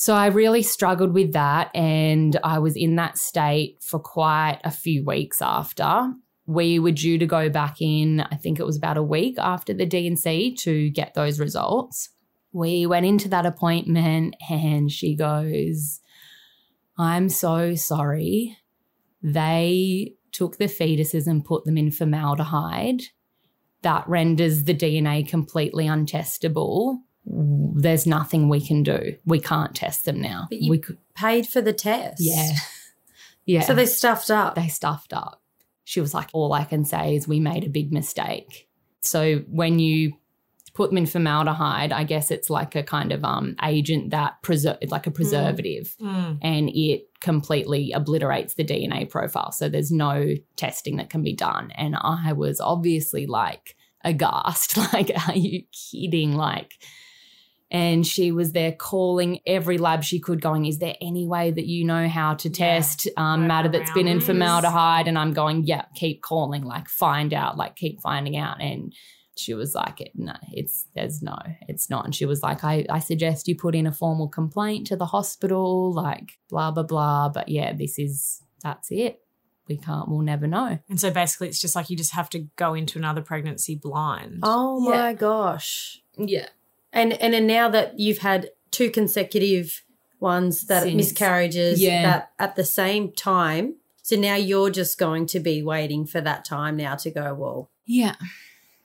So 0.00 0.14
I 0.14 0.28
really 0.28 0.62
struggled 0.62 1.12
with 1.12 1.34
that. 1.34 1.70
And 1.74 2.40
I 2.42 2.58
was 2.58 2.74
in 2.74 2.96
that 2.96 3.18
state 3.18 3.82
for 3.82 3.98
quite 3.98 4.58
a 4.64 4.70
few 4.70 5.04
weeks 5.04 5.42
after. 5.42 6.10
We 6.46 6.78
were 6.78 6.90
due 6.90 7.18
to 7.18 7.26
go 7.26 7.50
back 7.50 7.82
in, 7.82 8.22
I 8.22 8.36
think 8.36 8.58
it 8.58 8.64
was 8.64 8.78
about 8.78 8.96
a 8.96 9.02
week 9.02 9.36
after 9.38 9.74
the 9.74 9.84
D&C 9.84 10.56
to 10.56 10.88
get 10.88 11.12
those 11.12 11.38
results. 11.38 12.08
We 12.50 12.86
went 12.86 13.04
into 13.04 13.28
that 13.28 13.44
appointment 13.44 14.36
and 14.48 14.90
she 14.90 15.14
goes, 15.14 16.00
I'm 16.96 17.28
so 17.28 17.74
sorry. 17.74 18.56
They 19.22 20.14
took 20.32 20.56
the 20.56 20.64
fetuses 20.64 21.26
and 21.26 21.44
put 21.44 21.66
them 21.66 21.76
in 21.76 21.90
formaldehyde. 21.90 23.02
That 23.82 24.08
renders 24.08 24.64
the 24.64 24.74
DNA 24.74 25.28
completely 25.28 25.84
untestable. 25.84 27.00
There's 27.32 28.06
nothing 28.06 28.48
we 28.48 28.60
can 28.60 28.82
do. 28.82 29.14
We 29.24 29.38
can't 29.40 29.74
test 29.74 30.04
them 30.04 30.20
now. 30.20 30.46
But 30.50 30.60
you- 30.62 30.70
we 30.70 30.78
could, 30.78 30.98
Paid 31.14 31.46
for 31.46 31.60
the 31.60 31.72
test. 31.72 32.16
yeah, 32.20 32.52
yeah. 33.46 33.60
So 33.62 33.74
they 33.74 33.86
stuffed 33.86 34.30
up. 34.30 34.54
they 34.54 34.68
stuffed 34.68 35.12
up. 35.12 35.40
She 35.84 36.00
was 36.00 36.14
like, 36.14 36.28
all 36.32 36.52
I 36.52 36.64
can 36.64 36.84
say 36.84 37.14
is 37.16 37.26
we 37.28 37.40
made 37.40 37.64
a 37.64 37.68
big 37.68 37.92
mistake. 37.92 38.68
So 39.02 39.38
when 39.48 39.78
you 39.78 40.12
put 40.72 40.90
them 40.90 40.98
in 40.98 41.06
formaldehyde, 41.06 41.92
I 41.92 42.04
guess 42.04 42.30
it's 42.30 42.48
like 42.48 42.74
a 42.76 42.82
kind 42.82 43.12
of 43.12 43.24
um 43.24 43.56
agent 43.62 44.10
that 44.10 44.40
preserve 44.42 44.78
like 44.88 45.06
a 45.06 45.10
preservative 45.10 45.94
Mm. 46.00 46.38
and 46.42 46.70
it 46.70 47.08
completely 47.20 47.92
obliterates 47.92 48.54
the 48.54 48.64
DNA 48.64 49.08
profile. 49.08 49.52
So 49.52 49.68
there's 49.68 49.90
no 49.92 50.34
testing 50.56 50.96
that 50.96 51.10
can 51.10 51.22
be 51.22 51.34
done. 51.34 51.70
And 51.76 51.96
I 52.00 52.32
was 52.32 52.60
obviously 52.60 53.26
like 53.26 53.76
aghast. 54.04 54.76
Like, 54.92 55.10
are 55.28 55.34
you 55.36 55.64
kidding? 55.72 56.34
Like, 56.36 56.74
And 57.72 58.04
she 58.04 58.32
was 58.32 58.50
there 58.52 58.72
calling 58.72 59.38
every 59.46 59.78
lab 59.78 60.02
she 60.02 60.18
could, 60.18 60.40
going, 60.40 60.64
Is 60.66 60.78
there 60.78 60.96
any 61.00 61.26
way 61.26 61.52
that 61.52 61.66
you 61.66 61.84
know 61.84 62.08
how 62.08 62.34
to 62.34 62.50
test 62.50 63.06
um, 63.16 63.46
matter 63.46 63.68
that's 63.68 63.92
been 63.92 64.08
in 64.08 64.20
formaldehyde? 64.20 65.06
And 65.06 65.16
I'm 65.16 65.32
going, 65.32 65.64
Yeah, 65.64 65.84
keep 65.94 66.20
calling, 66.22 66.64
like 66.64 66.88
find 66.88 67.32
out, 67.32 67.56
like 67.56 67.76
keep 67.76 68.00
finding 68.00 68.36
out. 68.36 68.60
And 68.60 68.92
she 69.36 69.54
was 69.54 69.74
like, 69.76 70.10
No, 70.16 70.34
it's 70.52 70.86
there's 70.96 71.22
no, 71.22 71.38
it's 71.68 71.88
not. 71.88 72.04
And 72.04 72.12
she 72.14 72.26
was 72.26 72.42
like, 72.42 72.64
I, 72.64 72.86
I 72.90 72.98
suggest 72.98 73.46
you 73.46 73.54
put 73.54 73.76
in 73.76 73.86
a 73.86 73.92
formal 73.92 74.26
complaint 74.28 74.88
to 74.88 74.96
the 74.96 75.06
hospital, 75.06 75.92
like 75.92 76.38
blah, 76.48 76.72
blah, 76.72 76.82
blah. 76.82 77.28
But 77.28 77.48
yeah, 77.48 77.72
this 77.72 78.00
is, 78.00 78.42
that's 78.64 78.90
it. 78.90 79.20
We 79.68 79.76
can't, 79.76 80.08
we'll 80.08 80.22
never 80.22 80.48
know. 80.48 80.80
And 80.88 80.98
so 81.00 81.12
basically, 81.12 81.46
it's 81.46 81.60
just 81.60 81.76
like 81.76 81.88
you 81.88 81.96
just 81.96 82.14
have 82.14 82.28
to 82.30 82.40
go 82.56 82.74
into 82.74 82.98
another 82.98 83.22
pregnancy 83.22 83.76
blind. 83.76 84.40
Oh 84.42 84.90
Yeah. 84.90 84.98
my 85.02 85.12
gosh. 85.14 86.02
Yeah. 86.18 86.48
And 86.92 87.12
and 87.14 87.32
then 87.34 87.46
now 87.46 87.68
that 87.68 87.98
you've 87.98 88.18
had 88.18 88.50
two 88.70 88.90
consecutive 88.90 89.82
ones 90.20 90.66
that 90.66 90.82
Since- 90.84 90.96
miscarriages 90.96 91.80
Yeah. 91.80 92.02
that 92.02 92.30
at 92.38 92.56
the 92.56 92.64
same 92.64 93.12
time, 93.12 93.76
so 94.02 94.16
now 94.16 94.34
you're 94.36 94.70
just 94.70 94.98
going 94.98 95.26
to 95.26 95.40
be 95.40 95.62
waiting 95.62 96.06
for 96.06 96.20
that 96.20 96.44
time 96.44 96.76
now 96.76 96.94
to 96.96 97.10
go, 97.10 97.34
well, 97.34 97.70
Yeah. 97.86 98.14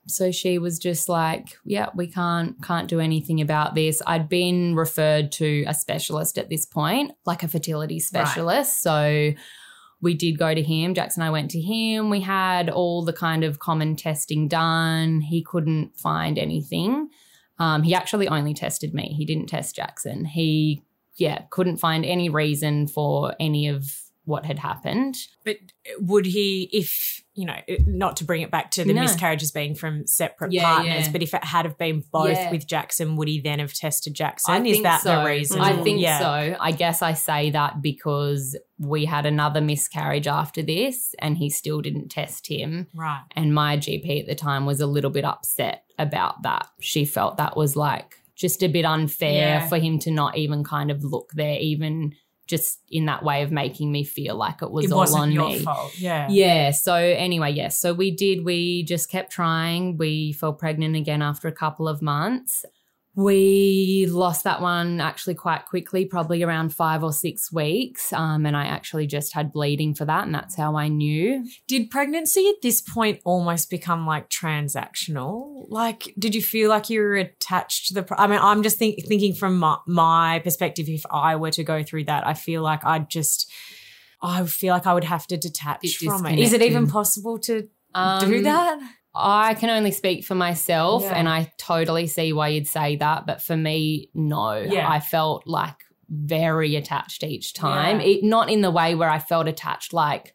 So 0.08 0.32
she 0.32 0.60
was 0.60 0.78
just 0.78 1.10
like, 1.10 1.58
yeah, 1.66 1.88
we 1.96 2.06
can't 2.06 2.62
can't 2.64 2.88
do 2.88 3.00
anything 3.00 3.42
about 3.42 3.74
this. 3.74 4.04
I'd 4.06 4.30
been 4.30 4.76
referred 4.76 5.32
to 5.34 5.64
a 5.68 5.74
specialist 5.74 6.38
at 6.38 6.48
this 6.50 6.64
point, 6.64 7.14
like 7.26 7.42
a 7.42 7.48
fertility 7.48 8.00
specialist. 8.00 8.84
So 8.84 9.32
we 10.02 10.14
did 10.14 10.38
go 10.38 10.54
to 10.54 10.62
him. 10.62 10.94
Jackson 10.94 11.24
and 11.24 11.28
I 11.28 11.32
went 11.32 11.50
to 11.52 11.60
him. 11.62 12.12
We 12.12 12.22
had 12.22 12.70
all 12.70 13.04
the 13.04 13.14
kind 13.14 13.44
of 13.44 13.58
common 13.58 13.96
testing 13.96 14.48
done. 14.48 15.22
He 15.22 15.42
couldn't 15.42 15.98
find 15.98 16.38
anything. 16.38 17.10
Um, 17.58 17.84
he 17.84 17.94
actually 17.94 18.28
only 18.28 18.54
tested 18.54 18.94
me. 18.94 19.14
He 19.18 19.26
didn't 19.26 19.48
test 19.48 19.76
Jackson. 19.76 20.26
He, 20.26 20.84
yeah, 21.16 21.44
couldn't 21.50 21.78
find 21.78 22.06
any 22.06 22.30
reason 22.30 22.88
for 22.88 23.36
any 23.40 23.68
of 23.68 24.02
what 24.26 24.46
had 24.46 24.60
happened. 24.60 25.16
But 25.44 25.58
would 26.00 26.26
he, 26.26 26.70
if 26.74 27.24
you 27.36 27.46
know, 27.46 27.60
not 27.86 28.16
to 28.18 28.24
bring 28.24 28.42
it 28.42 28.50
back 28.50 28.72
to 28.72 28.84
the 28.86 28.94
No. 28.94 29.02
miscarriages 29.02 29.52
being 29.52 29.76
from 29.76 30.08
separate 30.08 30.54
Yeah, 30.54 30.64
partners, 30.64 31.06
yeah. 31.08 31.12
but 31.12 31.22
if 31.22 31.34
it 31.34 31.44
had 31.44 31.66
have 31.66 31.78
been 31.78 32.02
both 32.12 32.30
Yeah. 32.30 32.50
with 32.50 32.66
Jackson, 32.66 33.18
would 33.18 33.28
he 33.28 33.42
then 33.42 33.60
have 33.60 33.74
tested 33.74 34.14
Jackson? 34.14 34.54
I 34.54 34.66
Is 34.66 34.82
that 34.84 35.02
so. 35.02 35.20
the 35.20 35.26
reason? 35.26 35.60
I 35.60 35.76
think 35.84 36.02
so. 36.02 36.56
I 36.60 36.72
guess 36.72 37.02
I 37.02 37.12
say 37.14 37.50
that 37.52 37.82
because 37.82 38.58
we 38.80 39.04
had 39.06 39.26
another 39.26 39.60
miscarriage 39.62 40.28
after 40.28 40.62
this 40.62 41.14
and 41.20 41.38
he 41.38 41.50
still 41.50 41.82
didn't 41.82 42.10
test 42.10 42.48
him. 42.48 42.88
Right. 42.94 43.24
And 43.36 43.54
my 43.54 43.78
GP 43.78 44.22
at 44.22 44.28
the 44.28 44.36
time 44.36 44.66
was 44.66 44.80
a 44.80 44.88
little 44.88 45.12
bit 45.12 45.26
upset 45.26 45.84
about 46.00 46.42
that. 46.44 46.68
She 46.80 47.04
felt 47.06 47.38
that 47.38 47.56
was 47.58 47.76
like 47.76 48.16
just 48.36 48.64
a 48.64 48.68
bit 48.68 48.84
unfair 48.86 49.62
for 49.70 49.78
him 49.78 49.98
to 50.00 50.12
not 50.12 50.38
even 50.38 50.64
kind 50.64 50.92
of 50.92 51.04
look 51.04 51.32
there, 51.36 51.58
even 51.60 52.14
just 52.48 52.80
in 52.90 53.06
that 53.06 53.24
way 53.24 53.42
of 53.44 53.52
making 53.52 53.92
me 53.92 54.04
feel 54.04 54.36
like 54.36 54.62
it 54.62 54.70
was 54.72 54.86
It 54.86 54.92
all 54.92 55.16
on 55.16 55.32
your 55.32 55.48
me. 55.48 55.60
fault. 55.60 56.00
Yeah. 56.00 56.28
Yeah. 56.30 56.72
So 56.72 56.94
anyway, 56.94 57.52
yes. 57.52 57.80
So 57.80 57.94
we 57.94 58.12
did. 58.12 58.46
We 58.46 58.84
just 58.84 59.10
kept 59.10 59.32
trying. 59.32 59.98
We 59.98 60.34
fell 60.34 60.54
pregnant 60.54 60.96
again 60.96 61.22
after 61.22 61.48
a 61.48 61.52
couple 61.52 61.88
of 61.88 62.02
months. 62.02 62.64
We 63.18 64.08
lost 64.10 64.44
that 64.44 64.62
one 64.62 65.00
actually 65.00 65.36
quite 65.36 65.66
quickly, 65.66 66.04
probably 66.06 66.44
around 66.44 66.74
five 66.76 67.02
or 67.02 67.14
six 67.14 67.50
weeks. 67.52 68.12
Um, 68.12 68.46
and 68.46 68.58
I 68.58 68.66
actually 68.66 69.08
just 69.08 69.34
had 69.34 69.54
bleeding 69.54 69.96
for 69.96 70.04
that, 70.04 70.26
and 70.26 70.36
that's 70.36 70.56
how 70.56 70.76
I 70.76 70.90
knew. 70.90 71.46
Did 71.68 71.90
pregnancy 71.90 72.50
at 72.50 72.62
this 72.62 72.82
point 72.82 73.22
almost 73.24 73.70
become 73.70 74.06
like 74.06 74.30
transactional? 74.30 75.66
Like, 75.70 76.14
did 76.20 76.36
you 76.36 76.42
feel 76.42 76.70
like 76.70 76.90
you 76.90 77.00
were 77.00 77.16
attached 77.16 77.88
to 77.88 77.94
the? 77.94 78.04
Pro- 78.04 78.18
I 78.18 78.28
mean, 78.28 78.40
I'm 78.42 78.64
just 78.64 78.78
think- 78.78 79.06
thinking 79.08 79.34
from 79.34 79.58
my, 79.58 79.78
my 79.88 80.40
perspective. 80.40 80.90
If 80.90 81.04
I 81.10 81.38
were 81.38 81.52
to 81.52 81.64
go 81.64 81.84
through 81.84 82.06
that, 82.06 82.28
I 82.28 82.34
feel 82.34 82.62
like 82.62 82.84
I'd 82.84 83.10
just, 83.10 83.50
I 84.22 84.46
feel 84.46 84.74
like 84.74 84.88
I 84.88 84.94
would 84.94 85.06
have 85.06 85.26
to 85.28 85.38
detach 85.38 85.88
from 85.98 86.26
it. 86.26 86.40
Is 86.40 86.52
it 86.54 86.62
even 86.62 86.88
possible 86.88 87.40
to 87.40 87.62
do 87.62 87.70
Um, 87.94 88.44
that? 88.44 88.80
I 89.16 89.54
can 89.54 89.70
only 89.70 89.92
speak 89.92 90.26
for 90.26 90.36
myself, 90.36 91.04
Yeah. 91.04 91.14
and 91.16 91.30
I 91.30 91.52
totally 91.58 92.08
see 92.08 92.34
why 92.34 92.50
you'd 92.50 92.68
say 92.68 92.96
that. 92.98 93.26
But 93.26 93.42
for 93.42 93.56
me, 93.56 94.10
no. 94.14 94.56
Yeah. 94.58 94.90
I 94.90 95.00
felt 95.00 95.48
like 95.48 95.76
very 96.10 96.76
attached 96.76 97.24
each 97.24 97.54
time. 97.54 98.00
Yeah. 98.00 98.08
It, 98.08 98.24
not 98.24 98.50
in 98.50 98.62
the 98.62 98.72
way 98.72 98.94
where 98.96 99.10
I 99.10 99.20
felt 99.20 99.48
attached, 99.48 99.94
like, 99.94 100.34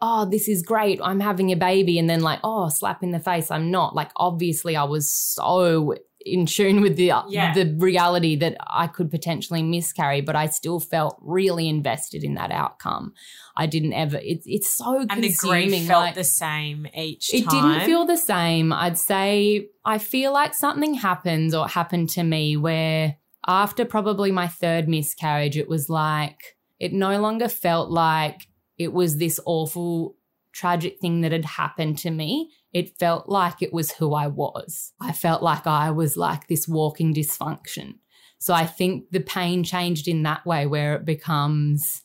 oh, 0.00 0.24
this 0.24 0.48
is 0.48 0.62
great. 0.62 1.00
I'm 1.02 1.20
having 1.20 1.50
a 1.50 1.56
baby. 1.56 1.98
And 1.98 2.08
then, 2.10 2.20
like, 2.20 2.40
oh, 2.44 2.68
slap 2.68 3.02
in 3.02 3.10
the 3.12 3.18
face. 3.20 3.50
I'm 3.50 3.70
not. 3.70 3.94
Like, 3.94 4.10
obviously, 4.16 4.76
I 4.76 4.84
was 4.84 5.10
so 5.10 5.94
in 6.26 6.44
tune 6.46 6.80
with 6.82 6.96
the 6.96 7.10
uh, 7.12 7.22
Yeah. 7.28 7.54
the 7.54 7.74
reality 7.78 8.34
that 8.36 8.56
I 8.66 8.86
could 8.88 9.10
potentially 9.10 9.62
miscarry, 9.62 10.20
but 10.20 10.36
I 10.36 10.46
still 10.46 10.78
felt 10.80 11.16
really 11.22 11.68
invested 11.68 12.22
in 12.24 12.34
that 12.34 12.50
outcome. 12.50 13.14
I 13.58 13.66
didn't 13.66 13.92
ever. 13.92 14.18
It's 14.22 14.46
it's 14.46 14.70
so 14.74 15.00
And 15.00 15.22
the 15.22 15.28
consuming. 15.28 15.68
grief 15.70 15.86
felt 15.88 16.04
like- 16.04 16.14
the 16.14 16.24
same 16.24 16.86
each 16.94 17.34
it 17.34 17.44
time. 17.48 17.72
didn't 17.72 17.86
feel 17.86 18.06
the 18.06 18.16
same. 18.16 18.72
I'd 18.72 18.96
say 18.98 19.66
I 19.84 19.98
feel 19.98 20.32
like 20.32 20.54
something 20.54 20.94
happens 20.94 21.54
or 21.54 21.66
happened 21.68 22.08
to 22.10 22.22
me 22.22 22.56
where 22.56 23.16
after 23.46 23.84
probably 23.84 24.30
my 24.30 24.46
third 24.46 24.88
miscarriage, 24.88 25.56
it 25.56 25.68
was 25.68 25.88
like 25.90 26.38
it 26.78 26.92
no 26.92 27.20
longer 27.20 27.48
felt 27.48 27.90
like 27.90 28.46
it 28.78 28.92
was 28.92 29.16
this 29.16 29.40
awful, 29.44 30.14
tragic 30.52 31.00
thing 31.00 31.22
that 31.22 31.32
had 31.32 31.44
happened 31.44 31.98
to 31.98 32.10
me. 32.10 32.50
It 32.72 32.96
felt 32.98 33.28
like 33.28 33.60
it 33.62 33.72
was 33.72 33.90
who 33.92 34.14
I 34.14 34.28
was. 34.28 34.92
I 35.00 35.12
felt 35.12 35.42
like 35.42 35.66
I 35.66 35.90
was 35.90 36.16
like 36.16 36.46
this 36.46 36.68
walking 36.68 37.12
dysfunction. 37.14 37.94
So 38.38 38.54
I 38.54 38.66
think 38.66 39.10
the 39.10 39.18
pain 39.20 39.64
changed 39.64 40.06
in 40.06 40.22
that 40.22 40.46
way 40.46 40.66
where 40.66 40.94
it 40.94 41.04
becomes 41.04 42.02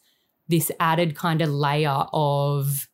this 0.47 0.71
added 0.79 1.15
kind 1.15 1.41
of 1.41 1.49
layer 1.49 2.05
of 2.13 2.87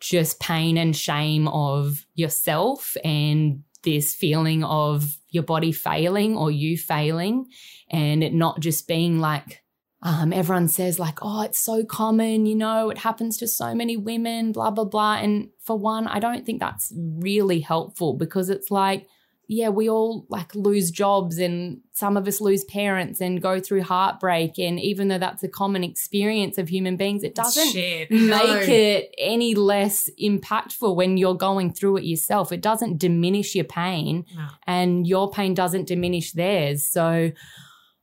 just 0.00 0.38
pain 0.40 0.76
and 0.76 0.94
shame 0.94 1.48
of 1.48 2.06
yourself 2.14 2.96
and 3.04 3.62
this 3.84 4.14
feeling 4.14 4.64
of 4.64 5.16
your 5.30 5.42
body 5.42 5.72
failing 5.72 6.36
or 6.36 6.50
you 6.50 6.76
failing 6.76 7.46
and 7.90 8.24
it 8.24 8.32
not 8.32 8.60
just 8.60 8.88
being 8.88 9.18
like 9.18 9.62
um, 10.02 10.34
everyone 10.34 10.68
says 10.68 10.98
like 10.98 11.18
oh 11.22 11.42
it's 11.42 11.58
so 11.58 11.84
common 11.84 12.44
you 12.44 12.54
know 12.54 12.90
it 12.90 12.98
happens 12.98 13.38
to 13.38 13.48
so 13.48 13.74
many 13.74 13.96
women 13.96 14.52
blah 14.52 14.70
blah 14.70 14.84
blah. 14.84 15.16
And 15.16 15.48
for 15.62 15.78
one 15.78 16.06
i 16.06 16.18
don't 16.18 16.44
think 16.44 16.60
that's 16.60 16.92
really 16.96 17.60
helpful 17.60 18.14
because 18.14 18.50
it's 18.50 18.70
like 18.70 19.06
yeah 19.48 19.68
we 19.68 19.88
all 19.90 20.24
like 20.28 20.54
lose 20.54 20.90
jobs 20.90 21.38
and 21.38 21.80
some 21.92 22.16
of 22.16 22.26
us 22.26 22.40
lose 22.40 22.64
parents 22.64 23.20
and 23.20 23.42
go 23.42 23.60
through 23.60 23.82
heartbreak 23.82 24.58
and 24.58 24.80
even 24.80 25.08
though 25.08 25.18
that's 25.18 25.42
a 25.42 25.48
common 25.48 25.84
experience 25.84 26.56
of 26.58 26.68
human 26.68 26.96
beings 26.96 27.22
it 27.22 27.34
doesn't 27.34 27.72
Shit. 27.72 28.10
make 28.10 28.20
No. 28.30 28.56
it 28.66 29.14
any 29.18 29.54
less 29.54 30.08
impactful 30.22 30.96
when 30.96 31.16
you're 31.18 31.34
going 31.36 31.72
through 31.72 31.98
it 31.98 32.04
yourself. 32.04 32.52
It 32.52 32.62
doesn't 32.62 32.98
diminish 32.98 33.54
your 33.54 33.64
pain 33.66 34.24
No. 34.34 34.46
and 34.66 35.06
your 35.06 35.30
pain 35.30 35.54
doesn't 35.54 35.86
diminish 35.88 36.32
theirs. 36.32 36.84
So 36.86 37.30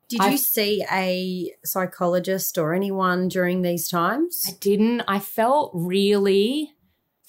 did 0.09 0.22
I- 0.22 0.31
you 0.31 0.38
see 0.38 0.85
a 0.91 1.51
psychologist 1.65 2.57
or 2.57 2.73
anyone 2.73 3.27
during 3.30 3.61
these 3.61 3.88
times? 3.88 4.43
I 4.47 4.51
didn't, 4.59 5.01
I 5.07 5.19
felt 5.19 5.72
really 5.73 6.73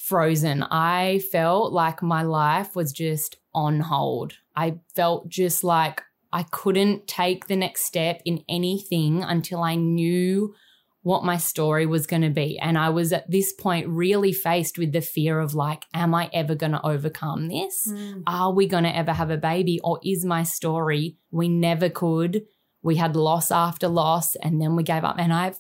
frozen. 0.03 0.63
I 0.65 1.21
felt 1.31 1.73
like 1.73 2.03
my 2.03 2.23
life 2.23 2.75
was 2.75 2.93
just 2.93 3.37
on 3.55 3.81
hold. 3.81 4.35
I 4.57 4.81
felt 4.95 5.29
just 5.29 5.63
like 5.63 6.03
I 6.33 6.43
couldn't 6.45 7.07
take 7.07 7.47
the 7.47 7.57
next 7.57 7.83
step 7.83 8.21
in 8.25 8.45
anything 8.49 9.23
until 9.23 9.63
I 9.63 9.77
knew 9.77 10.55
what 11.03 11.25
my 11.25 11.37
story 11.37 11.85
was 11.85 12.07
going 12.07 12.23
to 12.23 12.31
be. 12.31 12.59
And 12.59 12.79
I 12.79 12.91
was 12.91 13.13
at 13.13 13.31
this 13.31 13.53
point 13.53 13.89
really 13.89 14.33
faced 14.33 14.79
with 14.79 14.93
the 14.93 15.01
fear 15.01 15.39
of 15.39 15.55
like, 15.55 15.85
am 15.93 16.15
I 16.15 16.31
ever 16.33 16.55
going 16.55 16.73
to 16.73 16.87
overcome 16.87 17.49
this? 17.49 17.89
Mm. 17.89 18.23
are 18.27 18.53
we 18.53 18.67
going 18.67 18.85
to 18.85 18.97
ever 18.97 19.13
have 19.13 19.31
a 19.31 19.37
baby 19.37 19.81
or 19.83 19.99
is 20.05 20.25
my 20.25 20.43
story 20.43 21.17
we 21.31 21.49
never 21.49 21.89
could 21.89 22.43
we 22.83 22.97
had 22.97 23.17
loss 23.17 23.51
after 23.51 23.89
loss 23.89 24.35
and 24.37 24.61
then 24.61 24.77
we 24.77 24.83
gave 24.83 25.05
up 25.05 25.17
and 25.19 25.33
i 25.33 25.53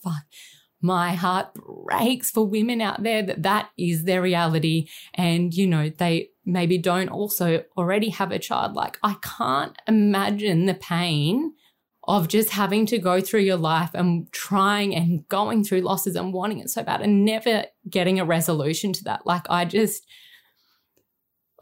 my 0.83 1.15
heart 1.15 1.55
breaks 1.55 2.31
for 2.31 2.45
women 2.45 2.81
out 2.81 3.03
there 3.03 3.23
that 3.23 3.43
that 3.45 3.71
is 3.79 4.05
their 4.05 4.21
reality. 4.21 4.89
And 5.15 5.55
you 5.55 5.67
know 5.67 5.89
they 5.89 6.31
maybe 6.45 6.77
don't 6.77 7.09
also 7.09 7.65
already 7.77 8.11
have 8.11 8.33
a 8.33 8.39
child. 8.39 8.75
Like 8.75 8.99
i 9.03 9.17
can't 9.23 9.77
imagine 9.87 10.67
the 10.67 10.75
pain 10.75 11.55
of 12.09 12.27
just 12.27 12.51
having 12.51 12.85
to 12.85 12.99
go 12.99 13.21
through 13.21 13.41
your 13.41 13.57
life 13.57 13.91
and 13.95 14.31
trying 14.33 14.93
and 14.95 15.27
going 15.29 15.63
through 15.63 15.81
losses 15.83 16.17
and 16.17 16.33
wanting 16.33 16.59
it 16.59 16.69
so 16.69 16.83
bad 16.83 17.01
and 17.01 17.25
never 17.25 17.65
getting 17.89 18.19
a 18.19 18.25
resolution 18.25 18.93
to 18.93 19.05
that. 19.05 19.25
Like 19.25 19.49
i 19.49 19.65
just 19.65 20.05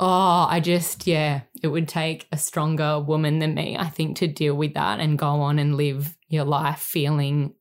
Oh, 0.03 0.47
I 0.49 0.61
just, 0.61 1.07
yeah, 1.07 1.43
it 1.63 1.69
would 1.69 1.87
take 1.87 2.27
a 2.33 2.39
stronger 2.39 2.99
woman 3.01 3.39
than 3.39 3.53
me, 3.53 3.77
I 3.79 3.89
think, 3.91 4.17
to 4.17 4.27
deal 4.27 4.55
with 4.55 4.73
that 4.73 4.99
and 4.99 5.19
go 5.19 5.27
on 5.27 5.59
and 5.59 5.77
live 5.77 6.17
your 6.29 6.47
life 6.47 6.79
feeling 6.79 7.53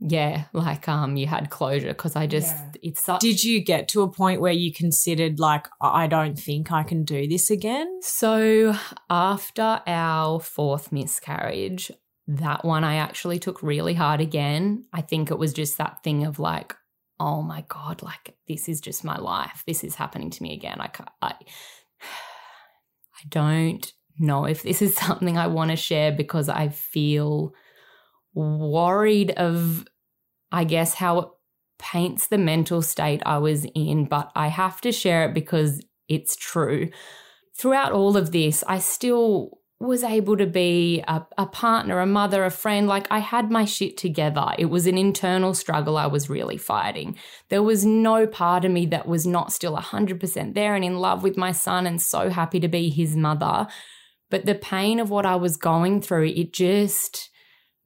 yeah, 0.00 0.44
like 0.54 0.88
um, 0.88 1.16
you 1.16 1.26
had 1.26 1.50
closure 1.50 1.88
because 1.88 2.16
I 2.16 2.26
just 2.26 2.56
Yeah. 2.56 2.72
it's 2.82 3.04
such. 3.04 3.20
Did 3.20 3.44
you 3.44 3.62
get 3.62 3.86
to 3.88 4.02
a 4.02 4.10
point 4.10 4.40
where 4.40 4.52
you 4.52 4.72
considered 4.72 5.38
like 5.38 5.68
I 5.80 6.06
don't 6.06 6.38
think 6.38 6.72
I 6.72 6.82
can 6.82 7.04
do 7.04 7.28
this 7.28 7.50
again? 7.50 8.00
So 8.02 8.74
after 9.10 9.82
our 9.86 10.40
fourth 10.40 10.90
miscarriage, 10.90 11.92
that 12.26 12.64
one 12.64 12.82
I 12.82 12.96
actually 12.96 13.38
took 13.38 13.62
really 13.62 13.94
hard 13.94 14.20
again. 14.20 14.86
I 14.92 15.02
think 15.02 15.30
it 15.30 15.38
was 15.38 15.52
just 15.52 15.76
that 15.78 16.02
thing 16.02 16.24
of 16.24 16.38
like, 16.38 16.74
oh 17.18 17.42
my 17.42 17.64
god, 17.68 18.02
like 18.02 18.36
this 18.48 18.68
is 18.70 18.80
just 18.80 19.04
my 19.04 19.18
life. 19.18 19.64
This 19.66 19.84
is 19.84 19.96
happening 19.96 20.30
to 20.30 20.42
me 20.42 20.54
again. 20.54 20.80
I 20.80 20.86
ca- 20.86 21.12
I, 21.20 21.34
I 22.00 23.22
don't 23.28 23.92
know 24.18 24.46
if 24.46 24.62
this 24.62 24.80
is 24.80 24.96
something 25.06 25.36
I 25.36 25.48
want 25.48 25.70
to 25.72 25.76
share 25.76 26.10
because 26.12 26.48
I 26.48 26.68
feel 26.68 27.52
worried 28.34 29.32
of, 29.32 29.86
I 30.52 30.64
guess, 30.64 30.94
how 30.94 31.18
it 31.18 31.28
paints 31.78 32.26
the 32.26 32.38
mental 32.38 32.82
state 32.82 33.22
I 33.24 33.38
was 33.38 33.66
in, 33.74 34.04
but 34.04 34.30
I 34.34 34.48
have 34.48 34.80
to 34.82 34.92
share 34.92 35.24
it 35.24 35.34
because 35.34 35.82
it's 36.08 36.36
true. 36.36 36.90
Throughout 37.56 37.92
all 37.92 38.16
of 38.16 38.32
this, 38.32 38.62
I 38.66 38.78
still 38.78 39.60
was 39.80 40.04
able 40.04 40.36
to 40.36 40.46
be 40.46 41.02
a, 41.08 41.26
a 41.38 41.46
partner, 41.46 42.00
a 42.00 42.06
mother, 42.06 42.44
a 42.44 42.50
friend. 42.50 42.86
Like 42.86 43.06
I 43.10 43.18
had 43.18 43.50
my 43.50 43.64
shit 43.64 43.96
together. 43.96 44.52
It 44.58 44.66
was 44.66 44.86
an 44.86 44.98
internal 44.98 45.54
struggle 45.54 45.96
I 45.96 46.06
was 46.06 46.28
really 46.28 46.58
fighting. 46.58 47.16
There 47.48 47.62
was 47.62 47.84
no 47.86 48.26
part 48.26 48.66
of 48.66 48.72
me 48.72 48.84
that 48.86 49.08
was 49.08 49.26
not 49.26 49.54
still 49.54 49.74
100% 49.74 50.54
there 50.54 50.74
and 50.74 50.84
in 50.84 50.98
love 50.98 51.22
with 51.22 51.38
my 51.38 51.52
son 51.52 51.86
and 51.86 52.00
so 52.00 52.28
happy 52.28 52.60
to 52.60 52.68
be 52.68 52.90
his 52.90 53.16
mother. 53.16 53.68
But 54.28 54.44
the 54.44 54.54
pain 54.54 55.00
of 55.00 55.08
what 55.08 55.24
I 55.24 55.36
was 55.36 55.56
going 55.56 56.02
through, 56.02 56.26
it 56.26 56.52
just, 56.52 57.29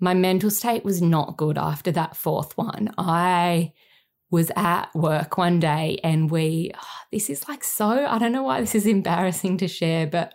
my 0.05 0.14
mental 0.14 0.51
state 0.51 0.85
was 0.85 1.02
not 1.02 1.36
good 1.36 1.59
after 1.59 1.90
that 1.93 2.16
fourth 2.16 2.56
one. 2.56 2.93
I 2.98 3.72
was 4.31 4.51
at 4.56 4.94
work 4.94 5.39
one 5.39 5.60
day 5.60 5.98
and 6.05 6.31
we, 6.31 6.72
this 7.10 7.31
is 7.31 7.48
like 7.48 7.64
so, 7.64 8.06
I 8.06 8.18
don't 8.18 8.32
know 8.32 8.43
why 8.43 8.60
this 8.60 8.74
is 8.74 8.86
embarrassing 8.86 9.59
to 9.59 9.68
share, 9.68 10.06
but 10.06 10.35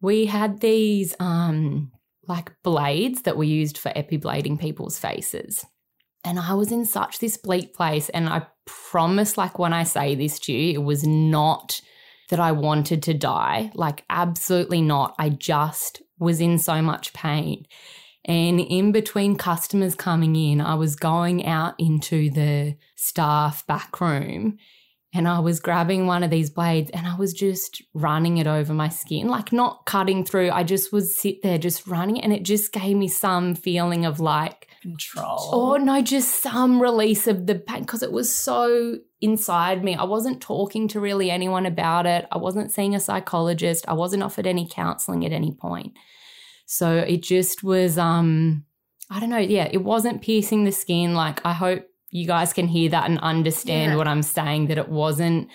we 0.00 0.26
had 0.26 0.60
these 0.60 1.14
um 1.20 1.92
like 2.26 2.52
blades 2.62 3.22
that 3.22 3.36
we 3.36 3.48
used 3.48 3.76
for 3.76 3.90
epiblading 3.90 4.58
people's 4.58 4.98
faces. 4.98 5.66
And 6.24 6.38
I 6.38 6.54
was 6.54 6.70
in 6.70 6.84
such 6.84 7.18
this 7.18 7.36
bleak 7.36 7.74
place. 7.74 8.08
And 8.10 8.28
I 8.28 8.46
promise, 8.66 9.38
like, 9.38 9.58
when 9.58 9.72
I 9.72 9.84
say 9.84 10.14
this 10.14 10.38
to 10.40 10.52
you, 10.52 10.80
it 10.80 10.84
was 10.84 11.04
not 11.04 11.80
that 12.28 12.38
I 12.38 12.52
wanted 12.52 13.02
to 13.04 13.14
die. 13.14 13.72
Like, 13.74 14.04
absolutely 14.10 14.82
not. 14.82 15.14
I 15.18 15.30
just 15.30 16.02
was 16.18 16.40
in 16.40 16.58
so 16.58 16.82
much 16.82 17.12
pain. 17.12 17.66
And 18.24 18.60
in 18.60 18.92
between 18.92 19.36
customers 19.36 19.94
coming 19.94 20.36
in, 20.36 20.60
I 20.60 20.74
was 20.74 20.94
going 20.96 21.46
out 21.46 21.74
into 21.78 22.30
the 22.30 22.76
staff 22.96 23.66
back 23.66 24.00
room 24.00 24.58
and 25.12 25.26
I 25.26 25.40
was 25.40 25.58
grabbing 25.58 26.06
one 26.06 26.22
of 26.22 26.30
these 26.30 26.50
blades 26.50 26.90
and 26.92 27.06
I 27.06 27.16
was 27.16 27.32
just 27.32 27.82
running 27.94 28.38
it 28.38 28.46
over 28.46 28.72
my 28.74 28.88
skin, 28.88 29.28
like 29.28 29.52
not 29.52 29.86
cutting 29.86 30.24
through. 30.24 30.50
I 30.50 30.62
just 30.62 30.92
would 30.92 31.06
sit 31.06 31.42
there 31.42 31.58
just 31.58 31.86
running 31.86 32.18
it 32.18 32.24
and 32.24 32.32
it 32.32 32.44
just 32.44 32.72
gave 32.72 32.96
me 32.96 33.08
some 33.08 33.54
feeling 33.54 34.04
of 34.04 34.20
like, 34.20 34.68
Control. 34.82 35.50
Or 35.52 35.78
no, 35.78 36.00
just 36.00 36.42
some 36.42 36.80
release 36.80 37.26
of 37.26 37.46
the 37.46 37.56
pain 37.56 37.82
because 37.82 38.02
it 38.02 38.12
was 38.12 38.34
so 38.34 38.96
inside 39.20 39.84
me. 39.84 39.94
I 39.94 40.04
wasn't 40.04 40.40
talking 40.40 40.88
to 40.88 41.00
really 41.00 41.30
anyone 41.30 41.66
about 41.66 42.06
it. 42.06 42.26
I 42.32 42.38
wasn't 42.38 42.72
seeing 42.72 42.94
a 42.94 43.00
psychologist. 43.00 43.84
I 43.88 43.92
wasn't 43.92 44.22
offered 44.22 44.46
any 44.46 44.66
counseling 44.70 45.26
at 45.26 45.32
any 45.32 45.52
point. 45.52 45.92
So 46.72 46.98
it 46.98 47.22
just 47.24 47.64
was 47.64 47.98
um 47.98 48.64
I 49.10 49.18
don't 49.18 49.30
know, 49.30 49.38
yeah, 49.38 49.68
it 49.72 49.82
wasn't 49.82 50.22
piercing 50.22 50.62
the 50.64 50.70
skin 50.70 51.14
like 51.14 51.44
I 51.44 51.52
hope 51.52 51.84
you 52.10 52.28
guys 52.28 52.52
can 52.52 52.68
hear 52.68 52.88
that 52.90 53.10
and 53.10 53.18
understand 53.18 53.92
Yeah. 53.92 53.96
what 53.96 54.06
I'm 54.06 54.22
saying 54.22 54.68
that 54.68 54.78
it 54.78 54.88
wasn't 54.88 55.48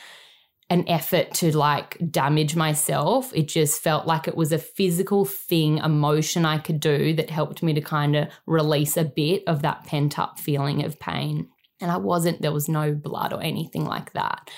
an 0.70 0.84
effort 0.90 1.34
to 1.36 1.56
like 1.56 1.98
damage 2.12 2.56
myself. 2.58 3.32
It 3.34 3.48
just 3.48 3.82
felt 3.82 4.08
like 4.08 4.28
it 4.28 4.36
was 4.36 4.52
a 4.52 4.58
physical 4.58 5.24
thing, 5.24 5.78
emotion 5.78 6.44
I 6.44 6.58
could 6.58 6.82
do 6.82 7.14
that 7.14 7.30
helped 7.30 7.64
me 7.64 7.74
to 7.76 7.82
kind 7.82 8.16
of 8.18 8.28
release 8.46 8.98
a 8.98 9.06
bit 9.06 9.44
of 9.48 9.62
that 9.62 9.86
pent 9.86 10.20
up 10.20 10.38
feeling 10.40 10.84
of 10.84 11.00
pain. 11.00 11.48
And 11.80 11.92
I 11.92 11.98
wasn't, 11.98 12.42
there 12.42 12.52
was 12.52 12.68
no 12.68 12.94
blood 12.94 13.32
or 13.32 13.42
anything 13.42 13.86
like 13.86 14.12
that. 14.14 14.50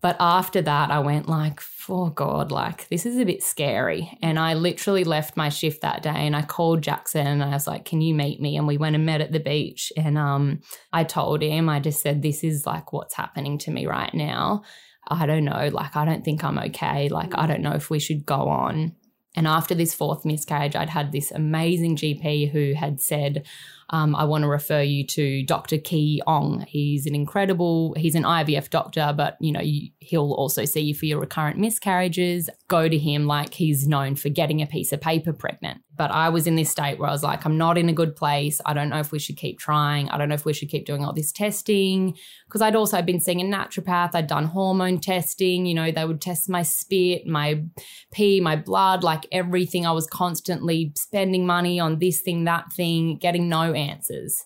But 0.00 0.16
after 0.20 0.62
that, 0.62 0.90
I 0.92 1.00
went 1.00 1.28
like, 1.28 1.60
oh 1.88 2.10
God, 2.10 2.52
like 2.52 2.88
this 2.88 3.04
is 3.04 3.18
a 3.18 3.24
bit 3.24 3.42
scary. 3.42 4.16
And 4.22 4.38
I 4.38 4.54
literally 4.54 5.02
left 5.02 5.36
my 5.36 5.48
shift 5.48 5.80
that 5.82 6.02
day 6.02 6.10
and 6.10 6.36
I 6.36 6.42
called 6.42 6.82
Jackson 6.82 7.26
and 7.26 7.42
I 7.42 7.50
was 7.50 7.66
like, 7.66 7.84
can 7.84 8.00
you 8.00 8.14
meet 8.14 8.40
me? 8.40 8.56
And 8.56 8.66
we 8.66 8.78
went 8.78 8.94
and 8.94 9.04
met 9.04 9.20
at 9.20 9.32
the 9.32 9.40
beach. 9.40 9.92
And 9.96 10.16
um, 10.16 10.60
I 10.92 11.02
told 11.02 11.42
him, 11.42 11.68
I 11.68 11.80
just 11.80 12.00
said, 12.00 12.22
this 12.22 12.44
is 12.44 12.64
like 12.64 12.92
what's 12.92 13.14
happening 13.14 13.58
to 13.58 13.72
me 13.72 13.86
right 13.86 14.14
now. 14.14 14.62
I 15.08 15.26
don't 15.26 15.44
know. 15.44 15.68
Like, 15.72 15.96
I 15.96 16.04
don't 16.04 16.24
think 16.24 16.44
I'm 16.44 16.58
okay. 16.58 17.08
Like, 17.08 17.36
I 17.36 17.46
don't 17.46 17.62
know 17.62 17.72
if 17.72 17.90
we 17.90 17.98
should 17.98 18.26
go 18.26 18.48
on. 18.48 18.92
And 19.34 19.46
after 19.46 19.74
this 19.74 19.94
fourth 19.94 20.24
miscarriage, 20.24 20.76
I'd 20.76 20.90
had 20.90 21.12
this 21.12 21.30
amazing 21.30 21.96
GP 21.96 22.50
who 22.50 22.74
had 22.74 23.00
said, 23.00 23.46
um, 23.90 24.14
I 24.14 24.24
want 24.24 24.42
to 24.42 24.48
refer 24.48 24.82
you 24.82 25.06
to 25.06 25.42
Dr. 25.44 25.78
Ki 25.78 26.22
Ong. 26.26 26.64
He's 26.68 27.06
an 27.06 27.14
incredible, 27.14 27.94
he's 27.96 28.14
an 28.14 28.24
IVF 28.24 28.68
doctor, 28.70 29.14
but 29.16 29.36
you 29.40 29.52
know, 29.52 29.62
he'll 30.00 30.32
also 30.32 30.64
see 30.64 30.80
you 30.80 30.94
for 30.94 31.06
your 31.06 31.20
recurrent 31.20 31.58
miscarriages. 31.58 32.50
Go 32.68 32.88
to 32.88 32.98
him 32.98 33.26
like 33.26 33.54
he's 33.54 33.88
known 33.88 34.14
for 34.14 34.28
getting 34.28 34.60
a 34.60 34.66
piece 34.66 34.92
of 34.92 35.00
paper 35.00 35.32
pregnant. 35.32 35.80
But 35.98 36.12
I 36.12 36.28
was 36.28 36.46
in 36.46 36.54
this 36.54 36.70
state 36.70 36.98
where 36.98 37.08
I 37.08 37.12
was 37.12 37.24
like, 37.24 37.44
I'm 37.44 37.58
not 37.58 37.76
in 37.76 37.88
a 37.88 37.92
good 37.92 38.14
place. 38.14 38.60
I 38.64 38.72
don't 38.72 38.88
know 38.88 39.00
if 39.00 39.10
we 39.10 39.18
should 39.18 39.36
keep 39.36 39.58
trying. 39.58 40.08
I 40.10 40.16
don't 40.16 40.28
know 40.28 40.36
if 40.36 40.44
we 40.44 40.52
should 40.52 40.68
keep 40.68 40.86
doing 40.86 41.04
all 41.04 41.12
this 41.12 41.32
testing. 41.32 42.16
Because 42.46 42.62
I'd 42.62 42.76
also 42.76 43.02
been 43.02 43.18
seeing 43.18 43.40
a 43.40 43.44
naturopath. 43.44 44.14
I'd 44.14 44.28
done 44.28 44.44
hormone 44.44 45.00
testing. 45.00 45.66
You 45.66 45.74
know, 45.74 45.90
they 45.90 46.04
would 46.04 46.20
test 46.20 46.48
my 46.48 46.62
spit, 46.62 47.26
my 47.26 47.64
pee, 48.12 48.40
my 48.40 48.54
blood, 48.54 49.02
like 49.02 49.26
everything. 49.32 49.86
I 49.86 49.90
was 49.90 50.06
constantly 50.06 50.92
spending 50.94 51.44
money 51.44 51.80
on 51.80 51.98
this 51.98 52.20
thing, 52.20 52.44
that 52.44 52.72
thing, 52.72 53.16
getting 53.16 53.48
no 53.48 53.74
answers. 53.78 54.44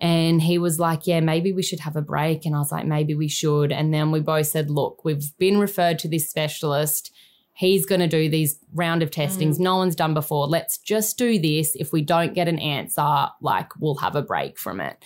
And 0.00 0.40
he 0.40 0.58
was 0.58 0.78
like, 0.78 1.06
Yeah, 1.06 1.20
maybe 1.20 1.52
we 1.52 1.62
should 1.62 1.80
have 1.80 1.96
a 1.96 2.02
break. 2.02 2.46
And 2.46 2.54
I 2.54 2.58
was 2.58 2.70
like, 2.70 2.86
Maybe 2.86 3.14
we 3.14 3.28
should. 3.28 3.72
And 3.72 3.92
then 3.92 4.10
we 4.10 4.20
both 4.20 4.46
said, 4.46 4.70
Look, 4.70 5.04
we've 5.04 5.36
been 5.38 5.58
referred 5.58 5.98
to 6.00 6.08
this 6.08 6.28
specialist. 6.28 7.12
He's 7.52 7.86
going 7.86 8.00
to 8.00 8.06
do 8.06 8.28
these 8.28 8.60
round 8.72 9.02
of 9.02 9.10
testings 9.10 9.58
mm. 9.58 9.62
no 9.62 9.76
one's 9.76 9.96
done 9.96 10.14
before. 10.14 10.46
Let's 10.46 10.78
just 10.78 11.18
do 11.18 11.40
this. 11.40 11.74
If 11.74 11.92
we 11.92 12.02
don't 12.02 12.34
get 12.34 12.46
an 12.46 12.60
answer, 12.60 13.26
like 13.40 13.70
we'll 13.80 13.96
have 13.96 14.14
a 14.14 14.22
break 14.22 14.58
from 14.58 14.80
it. 14.80 15.04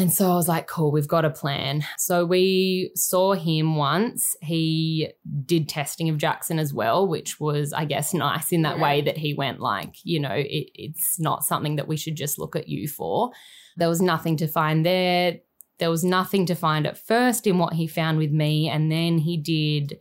And 0.00 0.10
so 0.10 0.30
I 0.30 0.34
was 0.34 0.48
like, 0.48 0.66
cool, 0.66 0.90
we've 0.90 1.06
got 1.06 1.26
a 1.26 1.30
plan. 1.30 1.84
So 1.98 2.24
we 2.24 2.90
saw 2.94 3.34
him 3.34 3.76
once. 3.76 4.34
He 4.40 5.10
did 5.44 5.68
testing 5.68 6.08
of 6.08 6.16
Jackson 6.16 6.58
as 6.58 6.72
well, 6.72 7.06
which 7.06 7.38
was, 7.38 7.74
I 7.74 7.84
guess, 7.84 8.14
nice 8.14 8.50
in 8.50 8.62
that 8.62 8.76
Yeah. 8.78 8.82
way 8.82 9.02
that 9.02 9.18
he 9.18 9.34
went, 9.34 9.60
like, 9.60 9.96
you 10.02 10.18
know, 10.18 10.32
it, 10.32 10.70
it's 10.74 11.20
not 11.20 11.44
something 11.44 11.76
that 11.76 11.86
we 11.86 11.98
should 11.98 12.16
just 12.16 12.38
look 12.38 12.56
at 12.56 12.66
you 12.68 12.88
for. 12.88 13.30
There 13.76 13.90
was 13.90 14.00
nothing 14.00 14.38
to 14.38 14.48
find 14.48 14.86
there. 14.86 15.40
There 15.78 15.90
was 15.90 16.02
nothing 16.02 16.46
to 16.46 16.54
find 16.54 16.86
at 16.86 16.96
first 16.96 17.46
in 17.46 17.58
what 17.58 17.74
he 17.74 17.86
found 17.86 18.16
with 18.16 18.30
me. 18.30 18.70
And 18.70 18.90
then 18.90 19.18
he 19.18 19.36
did 19.36 19.98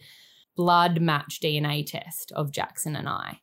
blood 0.56 1.02
match 1.02 1.40
DNA 1.42 1.86
test 1.86 2.32
of 2.34 2.52
Jackson 2.52 2.96
and 2.96 3.10
I. 3.10 3.42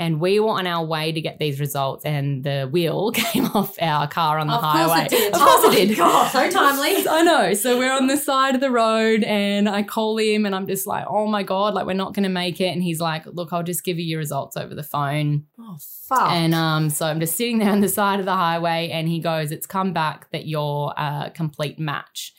And 0.00 0.20
we 0.20 0.38
were 0.38 0.50
on 0.50 0.66
our 0.66 0.84
way 0.86 1.10
to 1.10 1.20
get 1.20 1.38
these 1.40 1.58
results, 1.58 2.04
and 2.04 2.44
the 2.44 2.68
wheel 2.70 3.10
came 3.14 3.46
off 3.46 3.76
our 3.82 4.06
car 4.06 4.38
on 4.38 4.46
the 4.46 4.52
Of 4.54 4.60
course 4.62 4.72
highway. 4.92 5.08
did. 5.08 5.34
Of 5.34 5.40
course 5.40 5.64
Oh 5.64 5.72
it 5.72 5.86
did. 5.88 5.96
God, 5.96 6.30
so 6.30 6.48
timely. 6.58 7.08
I 7.08 7.22
know. 7.22 7.54
So 7.54 7.76
we're 7.78 7.92
on 7.92 8.06
the 8.06 8.16
side 8.16 8.54
of 8.54 8.60
the 8.60 8.70
road, 8.70 9.24
and 9.24 9.68
I 9.68 9.82
call 9.82 10.16
him, 10.18 10.46
and 10.46 10.54
I'm 10.54 10.66
just 10.68 10.86
like, 10.86 11.04
"Oh 11.08 11.26
my 11.26 11.42
god, 11.42 11.74
like 11.74 11.84
we're 11.86 11.94
not 11.94 12.14
going 12.14 12.22
to 12.22 12.28
make 12.28 12.60
it." 12.60 12.68
And 12.68 12.82
he's 12.82 13.00
like, 13.00 13.26
"Look, 13.26 13.52
I'll 13.52 13.64
just 13.64 13.82
give 13.84 13.98
you 13.98 14.04
your 14.04 14.18
results 14.20 14.56
over 14.56 14.74
the 14.74 14.84
phone." 14.84 15.46
Oh 15.58 15.76
fuck. 16.08 16.30
And 16.30 16.54
um, 16.54 16.90
so 16.90 17.06
I'm 17.06 17.18
just 17.20 17.36
sitting 17.36 17.58
there 17.58 17.70
on 17.72 17.80
the 17.80 17.88
side 17.88 18.20
of 18.20 18.24
the 18.26 18.34
highway, 18.36 18.90
and 18.92 19.08
he 19.08 19.18
goes, 19.20 19.50
It's 19.50 19.66
come 19.66 19.92
back 19.92 20.30
that 20.30 20.46
you're 20.46 20.94
a 20.96 21.32
complete 21.34 21.78
match. 21.80 22.32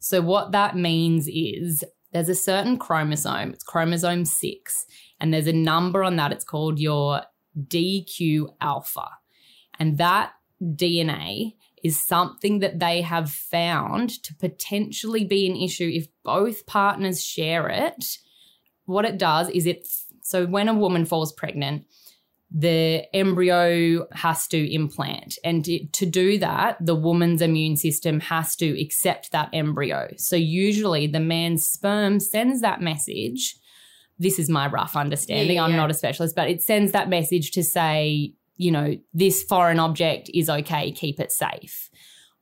So, 0.00 0.20
what 0.20 0.52
that 0.52 0.76
means 0.76 1.28
is 1.28 1.84
there's 2.12 2.28
a 2.28 2.34
certain 2.34 2.76
chromosome, 2.78 3.52
it's 3.52 3.62
chromosome 3.64 4.24
six, 4.24 4.84
and 5.20 5.32
there's 5.32 5.46
a 5.46 5.52
number 5.52 6.02
on 6.04 6.16
that. 6.16 6.32
It's 6.32 6.44
called 6.44 6.78
your 6.78 7.22
DQ 7.58 8.54
alpha. 8.60 9.08
And 9.78 9.98
that 9.98 10.32
DNA 10.62 11.54
is 11.82 12.02
something 12.02 12.58
that 12.58 12.80
they 12.80 13.02
have 13.02 13.30
found 13.30 14.10
to 14.24 14.34
potentially 14.34 15.24
be 15.24 15.48
an 15.48 15.56
issue 15.56 15.90
if 15.92 16.08
both 16.24 16.66
partners 16.66 17.24
share 17.24 17.68
it. 17.68 18.18
What 18.86 19.04
it 19.04 19.18
does 19.18 19.48
is 19.50 19.66
it, 19.66 19.86
so 20.22 20.46
when 20.46 20.68
a 20.68 20.74
woman 20.74 21.04
falls 21.04 21.32
pregnant, 21.32 21.84
the 22.50 23.04
embryo 23.14 24.06
has 24.12 24.46
to 24.48 24.72
implant. 24.72 25.38
And 25.44 25.64
to, 25.64 26.06
do 26.06 26.38
that, 26.38 26.78
the 26.80 26.94
woman's 26.94 27.42
immune 27.42 27.76
system 27.76 28.20
has 28.20 28.56
to 28.56 28.80
accept 28.80 29.32
that 29.32 29.50
embryo. 29.52 30.08
So 30.16 30.34
usually 30.34 31.06
the 31.06 31.20
man's 31.20 31.66
sperm 31.66 32.20
sends 32.20 32.62
that 32.62 32.80
message. 32.80 33.56
This 34.18 34.38
is 34.38 34.48
my 34.48 34.66
rough 34.66 34.96
understanding. 34.96 35.56
Yeah, 35.56 35.64
I'm 35.64 35.76
not 35.76 35.90
a 35.90 35.94
specialist, 35.94 36.34
but 36.34 36.48
it 36.48 36.62
sends 36.62 36.92
that 36.92 37.08
message 37.08 37.50
to 37.52 37.62
say, 37.62 38.32
you 38.56 38.70
know, 38.70 38.96
this 39.14 39.42
foreign 39.42 39.78
object 39.78 40.30
is 40.34 40.50
okay, 40.50 40.90
keep 40.92 41.20
it 41.20 41.30
safe. 41.30 41.90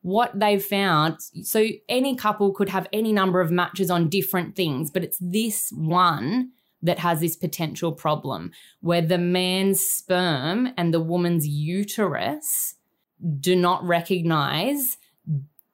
what 0.06 0.38
they've 0.38 0.64
found 0.64 1.16
so 1.42 1.66
any 1.88 2.14
couple 2.14 2.52
could 2.52 2.68
have 2.68 2.86
any 2.92 3.12
number 3.12 3.40
of 3.40 3.50
matches 3.50 3.90
on 3.90 4.08
different 4.08 4.54
things, 4.54 4.88
but 4.88 5.02
it's 5.02 5.18
this 5.20 5.72
one 5.74 6.50
that 6.80 7.00
has 7.00 7.18
this 7.18 7.34
potential 7.34 7.90
problem 7.90 8.52
where 8.80 9.02
the 9.02 9.18
man's 9.18 9.80
sperm 9.80 10.68
and 10.76 10.94
the 10.94 11.00
woman's 11.00 11.48
uterus 11.48 12.76
do 13.40 13.56
not 13.56 13.82
recognize 13.84 14.96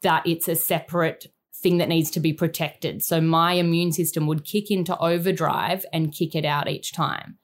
that 0.00 0.26
it's 0.26 0.48
a 0.48 0.56
separate 0.56 1.26
thing 1.62 1.78
that 1.78 1.89
needs 1.89 2.10
to 2.10 2.20
be 2.20 2.32
protected. 2.32 3.02
So 3.02 3.20
my 3.20 3.52
immune 3.52 3.93
system 3.93 4.26
would 4.26 4.44
kick 4.44 4.70
into 4.70 4.98
overdrive 4.98 5.84
and 5.93 6.12
kick 6.12 6.34
it 6.34 6.44
out 6.44 6.68
each 6.68 6.93
time. 6.93 7.39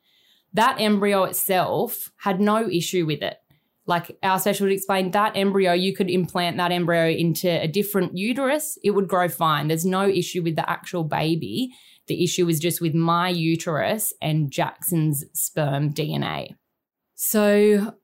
That 0.52 0.80
embryo 0.80 1.24
itself 1.24 2.10
had 2.18 2.40
no 2.40 2.68
issue 2.68 3.06
with 3.06 3.22
it. 3.22 3.36
Like 3.86 4.18
our 4.22 4.38
specialist 4.38 4.74
explained, 4.74 5.14
that 5.14 5.36
embryo, 5.36 5.72
you 5.72 5.94
could 5.94 6.10
implant 6.10 6.58
that 6.58 6.72
embryo 6.72 7.08
into 7.08 7.48
a 7.48 7.68
different 7.68 8.16
uterus, 8.16 8.76
it 8.84 8.90
would 8.90 9.08
grow 9.08 9.28
fine. 9.28 9.68
There's 9.68 9.86
no 9.86 10.06
issue 10.06 10.42
with 10.42 10.56
the 10.56 10.68
actual 10.68 11.04
baby. 11.04 11.70
The 12.06 12.22
issue 12.22 12.48
is 12.48 12.58
just 12.60 12.80
with 12.80 12.94
my 12.94 13.28
uterus 13.28 14.12
and 14.20 14.50
Jackson's 14.50 15.24
sperm 15.32 15.92
DNA. 15.94 16.56
So 17.14 17.94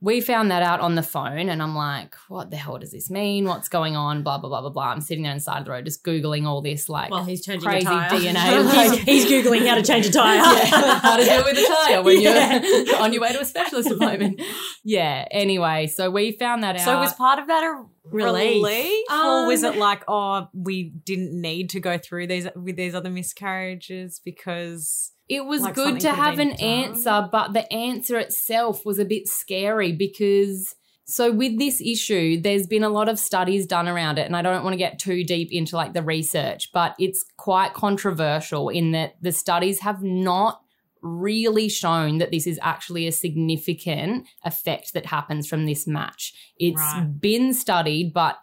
we 0.00 0.20
found 0.20 0.50
that 0.50 0.62
out 0.62 0.80
on 0.80 0.94
the 0.94 1.02
phone 1.02 1.48
and 1.48 1.62
I'm 1.62 1.74
like, 1.74 2.14
what 2.28 2.50
the 2.50 2.56
hell 2.58 2.76
does 2.78 2.90
this 2.92 3.10
mean? 3.10 3.46
What's 3.46 3.68
going 3.70 3.96
on? 3.96 4.22
Blah, 4.22 4.36
blah, 4.38 4.50
blah, 4.50 4.60
blah, 4.60 4.68
blah. 4.70 4.90
I'm 4.92 5.00
sitting 5.00 5.22
there 5.22 5.32
on 5.32 5.38
the 5.38 5.42
side 5.42 5.60
of 5.60 5.64
the 5.64 5.70
road 5.70 5.86
just 5.86 6.04
Googling 6.04 6.44
all 6.46 6.60
this 6.60 6.90
like 6.90 7.10
Well, 7.10 7.24
he's 7.24 7.42
changing 7.44 7.66
crazy 7.66 7.86
a 7.86 7.90
tire. 7.90 8.10
DNA. 8.10 8.56
he's, 8.62 8.74
like- 8.90 8.98
he's 9.00 9.24
googling 9.30 9.66
how 9.66 9.74
to 9.74 9.82
change 9.82 10.06
a 10.06 10.12
tire. 10.12 10.36
Yeah, 10.76 10.98
how 11.00 11.16
to 11.16 11.24
deal 11.24 11.42
with 11.44 11.56
a 11.56 11.66
tire 11.86 12.02
when 12.02 12.20
Yeah. 12.20 12.62
you're 12.62 12.96
on 13.00 13.12
your 13.14 13.22
way 13.22 13.32
to 13.32 13.40
a 13.40 13.44
specialist 13.46 13.90
appointment. 13.90 14.40
Yeah. 14.84 15.26
Anyway, 15.30 15.86
so 15.86 16.10
we 16.10 16.32
found 16.32 16.62
that 16.62 16.76
out. 16.76 16.82
So 16.82 16.98
was 16.98 17.14
part 17.14 17.38
of 17.38 17.46
that 17.46 17.64
a 17.64 17.84
Relief. 18.08 18.62
relief, 18.62 19.04
or 19.10 19.46
was 19.48 19.64
Um, 19.64 19.74
it 19.74 19.78
like, 19.78 20.04
oh, 20.06 20.46
we 20.54 20.90
didn't 21.04 21.40
need 21.40 21.70
to 21.70 21.80
go 21.80 21.98
through 21.98 22.28
these 22.28 22.46
with 22.54 22.76
these 22.76 22.94
other 22.94 23.10
miscarriages 23.10 24.20
because 24.24 25.10
it 25.28 25.44
was 25.44 25.62
like 25.62 25.74
good 25.74 26.00
to 26.00 26.12
have 26.12 26.38
an 26.38 26.50
done? 26.50 26.58
answer, 26.60 27.28
but 27.30 27.52
the 27.52 27.70
answer 27.72 28.18
itself 28.18 28.84
was 28.84 28.98
a 28.98 29.04
bit 29.04 29.28
scary 29.28 29.92
because. 29.92 30.74
So 31.08 31.30
with 31.30 31.56
this 31.56 31.80
issue, 31.80 32.40
there's 32.40 32.66
been 32.66 32.82
a 32.82 32.88
lot 32.88 33.08
of 33.08 33.20
studies 33.20 33.64
done 33.64 33.86
around 33.86 34.18
it, 34.18 34.26
and 34.26 34.36
I 34.36 34.42
don't 34.42 34.64
want 34.64 34.72
to 34.72 34.76
get 34.76 34.98
too 34.98 35.22
deep 35.22 35.52
into 35.52 35.76
like 35.76 35.92
the 35.92 36.02
research, 36.02 36.72
but 36.72 36.96
it's 36.98 37.24
quite 37.36 37.74
controversial 37.74 38.68
in 38.70 38.90
that 38.90 39.14
the 39.22 39.30
studies 39.30 39.78
have 39.80 40.02
not 40.02 40.60
really 41.02 41.68
shown 41.68 42.18
that 42.18 42.32
this 42.32 42.44
is 42.44 42.58
actually 42.60 43.06
a 43.06 43.12
significant 43.12 44.26
effect 44.44 44.94
that 44.94 45.06
happens 45.06 45.46
from 45.46 45.64
this 45.64 45.86
match. 45.86 46.34
It's 46.58 46.80
Right. 46.80 47.20
been 47.20 47.54
studied, 47.54 48.12
but 48.12 48.38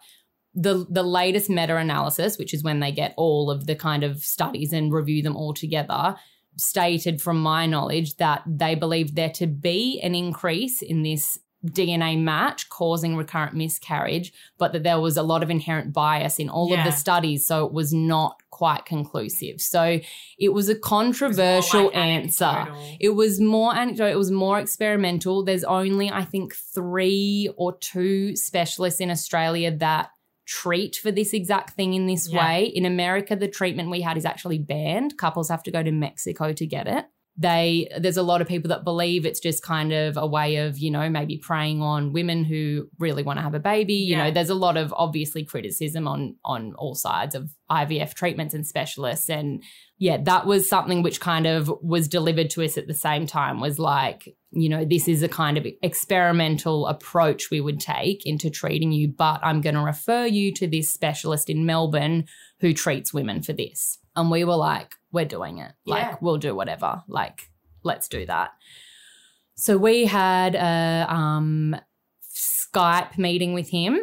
the 0.54 0.86
the 0.88 1.02
latest 1.02 1.50
meta-analysis, 1.50 2.38
which 2.38 2.54
is 2.54 2.62
when 2.62 2.80
they 2.80 2.92
get 2.92 3.12
all 3.18 3.50
of 3.50 3.66
the 3.66 3.74
kind 3.74 4.02
of 4.04 4.22
studies 4.22 4.72
and 4.72 4.90
review 4.90 5.22
them 5.22 5.36
all 5.36 5.52
together, 5.52 6.16
stated 6.56 7.20
from 7.20 7.40
my 7.40 7.66
knowledge 7.66 8.16
that 8.16 8.42
they 8.46 8.74
believe 8.74 9.14
there 9.14 9.30
to 9.30 9.46
be 9.46 10.00
an 10.02 10.14
increase 10.14 10.82
in 10.82 11.02
this 11.02 11.38
DNA 11.64 12.20
match 12.20 12.68
causing 12.68 13.16
recurrent 13.16 13.54
miscarriage, 13.54 14.32
but 14.58 14.72
that 14.72 14.82
there 14.82 15.00
was 15.00 15.16
a 15.16 15.22
lot 15.22 15.42
of 15.42 15.50
inherent 15.50 15.92
bias 15.92 16.38
in 16.38 16.50
all 16.50 16.72
of 16.72 16.84
the 16.84 16.90
studies, 16.90 17.46
so 17.46 17.64
it 17.64 17.72
was 17.72 17.92
not 17.92 18.36
quite 18.50 18.84
conclusive. 18.84 19.60
So 19.60 19.98
it 20.38 20.52
was 20.52 20.68
a 20.68 20.74
controversial 20.74 21.90
answer. 21.94 22.66
It 23.00 23.10
was 23.10 23.40
more 23.40 23.74
anecdotal, 23.74 24.12
it 24.12 24.18
was 24.18 24.30
more 24.30 24.58
experimental. 24.58 25.42
There's 25.42 25.64
only, 25.64 26.10
I 26.10 26.24
think, 26.24 26.54
three 26.54 27.50
or 27.56 27.76
two 27.78 28.36
specialists 28.36 29.00
in 29.00 29.10
Australia 29.10 29.74
that 29.78 30.10
treat 30.46 30.96
for 30.96 31.10
this 31.10 31.32
exact 31.32 31.70
thing 31.70 31.94
in 31.94 32.06
this 32.06 32.30
Yeah. 32.30 32.44
way. 32.46 32.66
In 32.66 32.84
America, 32.84 33.34
the 33.36 33.48
treatment 33.48 33.90
we 33.90 34.02
had 34.02 34.16
is 34.16 34.24
actually 34.24 34.58
banned. 34.58 35.16
Couples 35.16 35.48
have 35.48 35.62
to 35.64 35.70
go 35.70 35.82
to 35.82 35.92
Mexico 35.92 36.52
to 36.52 36.66
get 36.66 36.86
it. 36.86 37.06
They 37.36 37.88
there's 37.98 38.16
a 38.16 38.22
lot 38.22 38.40
of 38.40 38.46
people 38.46 38.68
that 38.68 38.84
believe 38.84 39.26
it's 39.26 39.40
just 39.40 39.62
kind 39.62 39.92
of 39.92 40.16
a 40.16 40.26
way 40.26 40.56
of, 40.56 40.78
you 40.78 40.90
know, 40.90 41.10
maybe 41.10 41.36
preying 41.36 41.82
on 41.82 42.12
women 42.12 42.44
who 42.44 42.88
really 43.00 43.24
want 43.24 43.38
to 43.38 43.42
have 43.42 43.54
a 43.54 43.58
baby. 43.60 43.94
You 43.94 44.12
Yeah. 44.16 44.24
know, 44.24 44.30
there's 44.30 44.50
a 44.50 44.54
lot 44.54 44.76
of 44.76 44.94
obviously 44.96 45.44
criticism 45.44 46.06
on 46.06 46.36
on 46.44 46.74
all 46.74 46.94
sides 46.94 47.34
of 47.34 47.50
IVF 47.70 48.14
treatments 48.14 48.54
and 48.54 48.64
specialists 48.64 49.28
and 49.28 49.62
yeah, 49.98 50.18
that 50.22 50.46
was 50.46 50.68
something 50.68 51.02
which 51.02 51.20
kind 51.20 51.46
of 51.46 51.72
was 51.82 52.08
delivered 52.08 52.50
to 52.50 52.62
us 52.62 52.76
at 52.76 52.86
the 52.88 52.94
same 52.94 53.26
time 53.26 53.60
was 53.60 53.78
like, 53.78 54.28
you 54.50 54.68
know, 54.68 54.84
this 54.84 55.08
is 55.08 55.22
a 55.22 55.28
kind 55.28 55.56
of 55.56 55.66
experimental 55.82 56.86
approach 56.86 57.50
we 57.50 57.60
would 57.60 57.80
take 57.80 58.24
into 58.26 58.50
treating 58.50 58.92
you, 58.92 59.08
but 59.08 59.40
I'm 59.42 59.60
going 59.60 59.74
to 59.76 59.80
refer 59.80 60.26
you 60.26 60.52
to 60.54 60.66
this 60.66 60.92
specialist 60.92 61.48
in 61.50 61.66
Melbourne 61.66 62.26
who 62.60 62.72
treats 62.74 63.12
women 63.14 63.42
for 63.42 63.52
this. 63.52 63.98
And 64.16 64.30
we 64.30 64.44
were 64.44 64.56
like, 64.56 64.94
we're 65.12 65.24
doing 65.24 65.58
it. 65.58 65.72
Like, 65.86 66.02
Yeah. 66.02 66.16
we'll 66.20 66.38
do 66.38 66.54
whatever. 66.54 67.02
Like, 67.08 67.50
let's 67.82 68.08
do 68.08 68.26
that. 68.26 68.52
So 69.56 69.76
we 69.78 70.04
had 70.06 70.54
a 70.54 71.06
um, 71.12 71.76
Skype 72.32 73.18
meeting 73.18 73.54
with 73.54 73.68
him 73.68 74.00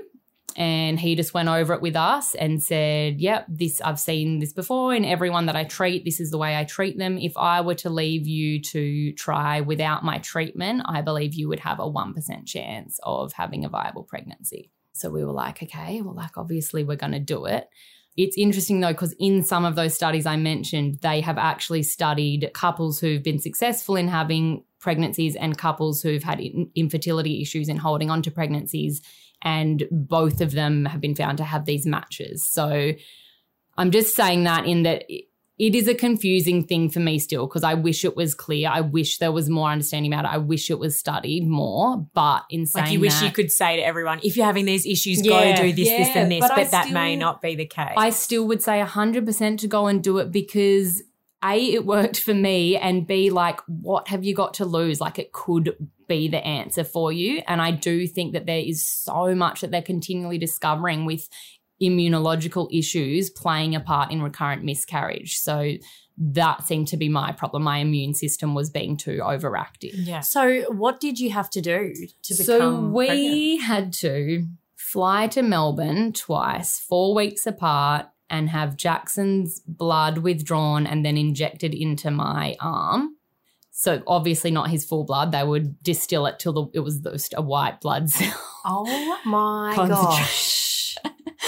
and 0.58 1.00
he 1.00 1.16
just 1.16 1.34
went 1.34 1.48
over 1.50 1.74
it 1.74 1.82
with 1.82 1.96
us 1.96 2.36
and 2.36 2.62
said, 2.62 3.22
"Yep, 3.22 3.46
this 3.50 3.80
I've 3.82 4.00
seen 4.00 4.40
this 4.40 4.52
before 4.52 4.94
in 4.94 5.06
everyone 5.06 5.46
that 5.46 5.56
I 5.56 5.64
treat. 5.64 6.04
This 6.04 6.20
is 6.20 6.30
the 6.32 6.38
way 6.38 6.58
I 6.58 6.66
treat 6.66 6.98
them. 6.98 7.18
If 7.18 7.38
I 7.38 7.62
were 7.62 7.76
to 7.76 7.90
leave 7.90 8.28
you 8.28 8.62
to 8.64 9.14
try 9.14 9.62
without 9.62 10.04
my 10.04 10.18
treatment, 10.18 10.82
I 10.86 11.02
believe 11.02 11.34
you 11.34 11.48
would 11.48 11.62
have 11.62 11.80
a 11.80 11.90
1% 11.90 12.46
chance 12.46 13.00
of 13.04 13.32
having 13.34 13.64
a 13.64 13.70
viable 13.70 14.04
pregnancy." 14.04 14.72
So 14.94 15.10
we 15.10 15.24
were 15.24 15.32
like, 15.32 15.64
"Okay, 15.64 16.02
well 16.02 16.16
like 16.16 16.38
obviously 16.38 16.84
we're 16.84 16.98
going 16.98 17.14
to 17.14 17.20
do 17.20 17.46
it." 17.46 17.70
It's 18.18 18.38
interesting 18.38 18.82
though, 18.82 18.92
because 18.92 19.16
in 19.20 19.44
some 19.44 19.66
of 19.66 19.76
those 19.76 19.94
studies 19.94 20.26
I 20.26 20.36
mentioned, 20.36 21.00
they 21.02 21.22
have 21.22 21.38
actually 21.38 21.84
studied 21.84 22.52
couples 22.54 23.00
who've 23.00 23.24
been 23.24 23.40
successful 23.40 23.96
in 23.96 24.08
having 24.08 24.64
pregnancies 24.80 25.36
and 25.36 25.58
couples 25.58 26.02
who've 26.02 26.24
had 26.24 26.40
in- 26.40 26.70
infertility 26.76 27.42
issues 27.42 27.70
in 27.70 27.78
holding 27.78 28.10
on 28.10 28.22
to 28.24 28.32
pregnancies. 28.32 29.02
And 29.42 29.84
both 29.92 30.42
of 30.42 30.52
them 30.52 30.86
have 30.86 31.02
been 31.02 31.16
found 31.16 31.38
to 31.40 31.44
have 31.44 31.66
these 31.66 31.86
matches. 31.86 32.46
So 32.46 32.92
I'm 33.78 33.92
just 33.92 34.16
saying 34.16 34.44
that 34.44 34.66
in 34.66 34.84
that 34.84 35.06
it- 35.58 35.76
is 35.76 35.88
a 35.88 35.94
confusing 35.94 36.64
thing 36.64 36.90
for 36.90 37.00
me 37.00 37.20
still 37.20 37.48
because 37.48 37.64
I 37.64 37.74
wish 37.76 38.04
it 38.04 38.16
was 38.16 38.34
clear. 38.34 38.70
I 38.70 38.82
wish 38.82 39.18
there 39.20 39.32
was 39.32 39.50
more 39.50 39.70
understanding 39.70 40.12
about 40.12 40.26
it. 40.26 40.32
I 40.32 40.38
wish 40.38 40.70
it 40.70 40.80
was 40.80 40.98
studied 40.98 41.48
more. 41.48 42.08
But 42.14 42.44
in 42.50 42.66
saying 42.66 42.86
like 42.86 42.94
you 42.94 43.00
wish 43.00 43.14
that, 43.20 43.26
you 43.26 43.32
could 43.32 43.52
say 43.52 43.76
to 43.78 43.82
everyone, 43.82 44.20
if 44.24 44.36
you're 44.36 44.46
having 44.46 44.66
these 44.66 44.86
issues, 44.86 45.26
Yeah. 45.26 45.56
go 45.56 45.64
do 45.64 45.74
this, 45.74 45.90
this, 45.90 46.16
and 46.16 46.32
this, 46.32 46.40
but 46.42 46.56
but, 46.56 46.72
that 46.72 46.92
may 46.92 47.16
not 47.16 47.42
be 47.42 47.56
the 47.56 47.66
case. 47.66 47.94
I 47.96 48.10
still 48.10 48.48
would 48.48 48.62
say 48.64 48.80
100% 48.82 49.60
to 49.60 49.68
go 49.68 49.88
and 49.88 50.04
do 50.04 50.18
it 50.18 50.32
because 50.32 51.04
A, 51.44 51.58
it 51.74 51.86
worked 51.88 52.20
for 52.20 52.36
me, 52.36 52.78
and 52.78 53.08
B, 53.08 53.32
like, 53.32 53.60
what 53.68 54.08
have 54.10 54.24
you 54.24 54.36
got 54.36 54.54
to 54.56 54.66
lose? 54.66 55.02
Like, 55.02 55.18
it 55.18 55.32
could 55.32 55.76
be 56.08 56.28
the 56.28 56.46
answer 56.46 56.84
for 56.84 57.12
you. 57.12 57.42
And 57.48 57.60
I 57.60 57.72
do 57.72 58.06
think 58.06 58.34
that 58.34 58.46
there 58.46 58.60
is 58.60 58.86
so 58.86 59.34
much 59.34 59.62
that 59.62 59.72
they're 59.72 59.82
continually 59.82 60.38
discovering 60.38 61.06
with 61.06 61.28
immunological 61.82 62.68
issues 62.72 63.30
playing 63.30 63.76
a 63.76 63.80
part 63.80 64.12
in 64.12 64.22
recurrent 64.22 64.64
miscarriage. 64.64 65.38
So 65.38 65.74
that 66.18 66.68
seemed 66.68 66.88
to 66.90 66.98
be 66.98 67.10
my 67.10 67.32
problem. 67.32 67.64
My 67.64 67.78
immune 67.80 68.14
system 68.14 68.54
was 68.54 68.70
being 68.70 68.98
too 68.98 69.20
overactive. 69.24 69.92
yeah. 69.94 70.20
So, 70.20 70.62
what 70.72 71.00
did 71.00 71.20
you 71.20 71.32
have 71.32 71.50
to 71.52 71.62
do 71.62 71.94
to 72.24 72.34
become 72.34 72.46
So 72.46 72.80
we 72.80 73.08
pregnant? 73.08 73.62
had 73.64 73.94
to 73.94 74.46
fly 74.76 75.28
to 75.28 75.42
Melbourne 75.42 76.12
twice, 76.14 76.78
four 76.80 77.16
weeks 77.16 77.48
apart, 77.48 78.08
and 78.30 78.50
have 78.50 78.78
Jackson's 78.78 79.62
blood 79.62 80.20
withdrawn 80.20 80.86
and 80.86 81.04
then 81.06 81.18
injected 81.18 81.74
into 81.74 82.12
my 82.12 82.56
arm. 82.60 83.16
So 83.72 84.04
obviously 84.06 84.52
not 84.52 84.70
his 84.70 84.86
full 84.86 85.06
blood. 85.06 85.32
They 85.32 85.44
would 85.44 85.82
distill 85.82 86.28
it 86.28 86.38
till 86.40 86.54
the, 86.54 86.66
it 86.74 86.82
was 86.82 87.00
just 87.00 87.34
a 87.36 87.42
white 87.42 87.82
blood 87.82 88.10
cell. 88.10 88.40
Oh 88.64 89.18
my 89.26 89.74
gosh! 89.88 90.96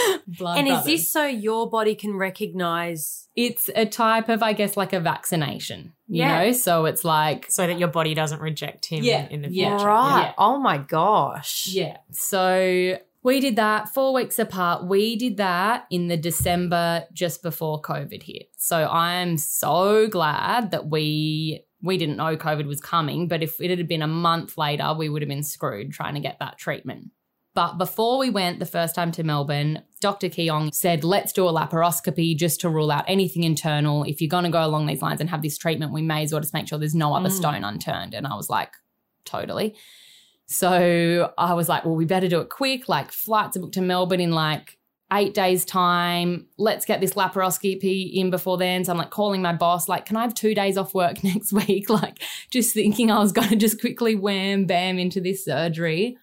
blood 0.27 0.57
and 0.59 0.67
is 0.67 0.83
this 0.85 1.11
so 1.11 1.25
your 1.25 1.69
body 1.69 1.95
can 1.95 2.15
recognize? 2.15 3.27
It's 3.35 3.69
a 3.75 3.85
type 3.85 4.29
of, 4.29 4.43
I 4.43 4.53
guess, 4.53 4.77
like 4.77 4.93
a 4.93 4.99
vaccination. 4.99 5.93
You 6.07 6.19
Yeah. 6.19 6.45
know, 6.45 6.51
so 6.51 6.85
it's 6.85 7.03
like 7.03 7.49
So 7.51 7.65
that 7.67 7.79
your 7.79 7.87
body 7.87 8.13
doesn't 8.13 8.39
reject 8.41 8.85
him 8.85 9.03
Yeah, 9.03 9.27
in 9.29 9.41
the 9.41 9.49
yeah. 9.49 9.69
future. 9.77 9.87
right? 9.87 10.21
Yeah. 10.27 10.33
Oh 10.37 10.59
my 10.59 10.77
gosh! 10.77 11.67
Yeah. 11.71 11.97
So 12.11 12.97
we 13.23 13.39
did 13.39 13.55
that 13.55 13.89
four 13.89 14.13
weeks 14.13 14.37
apart. 14.39 14.85
We 14.87 15.15
did 15.15 15.37
that 15.37 15.85
in 15.89 16.07
the 16.09 16.17
December 16.17 17.05
just 17.13 17.41
before 17.41 17.81
COVID 17.81 18.21
hit. 18.23 18.49
So 18.57 18.85
I'm 18.87 19.37
so 19.37 20.07
glad 20.07 20.71
that 20.71 20.87
we 20.89 21.63
we 21.81 21.97
didn't 21.97 22.15
know 22.17 22.37
COVID 22.37 22.65
was 22.65 22.79
coming, 22.79 23.27
but 23.27 23.43
if 23.43 23.59
it 23.59 23.69
had 23.77 23.87
been 23.89 24.01
a 24.01 24.07
month 24.07 24.57
later, 24.57 24.93
we 24.97 25.09
would 25.09 25.21
have 25.21 25.29
been 25.29 25.43
screwed 25.43 25.91
trying 25.91 26.13
to 26.13 26.21
get 26.21 26.37
that 26.39 26.57
treatment. 26.57 27.09
But 27.55 27.77
before 27.77 28.17
we 28.17 28.29
went 28.31 28.59
the 28.59 28.65
first 28.65 28.95
time 28.95 29.11
to 29.11 29.23
Melbourne, 29.23 29.83
Dr. 30.01 30.27
Keong 30.29 30.71
said, 30.73 31.03
let's 31.03 31.31
do 31.31 31.47
a 31.47 31.53
laparoscopy 31.53 32.35
just 32.35 32.59
to 32.61 32.69
rule 32.69 32.91
out 32.91 33.05
anything 33.07 33.43
internal. 33.43 34.03
If 34.05 34.21
you're 34.21 34.29
going 34.29 34.45
to 34.45 34.49
go 34.49 34.65
along 34.65 34.87
these 34.87 35.03
lines 35.03 35.21
and 35.21 35.29
have 35.29 35.43
this 35.43 35.57
treatment, 35.57 35.93
we 35.93 36.01
may 36.01 36.23
as 36.23 36.31
well 36.31 36.41
just 36.41 36.53
make 36.53 36.67
sure 36.67 36.79
there's 36.79 36.95
no 36.95 37.13
other 37.13 37.29
Mm. 37.29 37.37
stone 37.37 37.63
unturned. 37.63 38.15
And 38.15 38.25
I 38.25 38.35
was 38.35 38.49
like, 38.49 38.71
totally. 39.23 39.75
So 40.47 41.31
I 41.37 41.53
was 41.53 41.69
like, 41.69 41.85
well, 41.85 41.95
we 41.95 42.05
better 42.05 42.27
do 42.27 42.41
it 42.41 42.49
quick. 42.49 42.89
Like 42.89 43.11
flights 43.11 43.55
are 43.55 43.59
booked 43.59 43.75
to 43.75 43.81
Melbourne 43.81 44.19
in 44.19 44.31
like 44.31 44.77
eight 45.11 45.33
days' 45.35 45.63
time. 45.63 46.47
Let's 46.57 46.85
get 46.85 47.01
this 47.01 47.13
laparoscopy 47.13 48.13
in 48.13 48.31
before 48.31 48.57
then. 48.57 48.83
So 48.83 48.91
I'm 48.91 48.97
like 48.97 49.11
calling 49.11 49.41
my 49.43 49.53
boss, 49.53 49.87
like, 49.87 50.05
can 50.05 50.17
I 50.17 50.23
have 50.23 50.33
two 50.33 50.55
days 50.55 50.75
off 50.77 50.93
work 50.95 51.23
next 51.23 51.53
week? 51.53 51.89
Like, 51.89 52.19
just 52.49 52.73
thinking 52.73 53.11
I 53.11 53.19
was 53.19 53.31
going 53.31 53.49
to 53.49 53.55
just 53.55 53.79
quickly 53.79 54.15
wham 54.15 54.65
bam 54.65 54.97
into 54.97 55.21
this 55.21 55.45
surgery. 55.45 56.17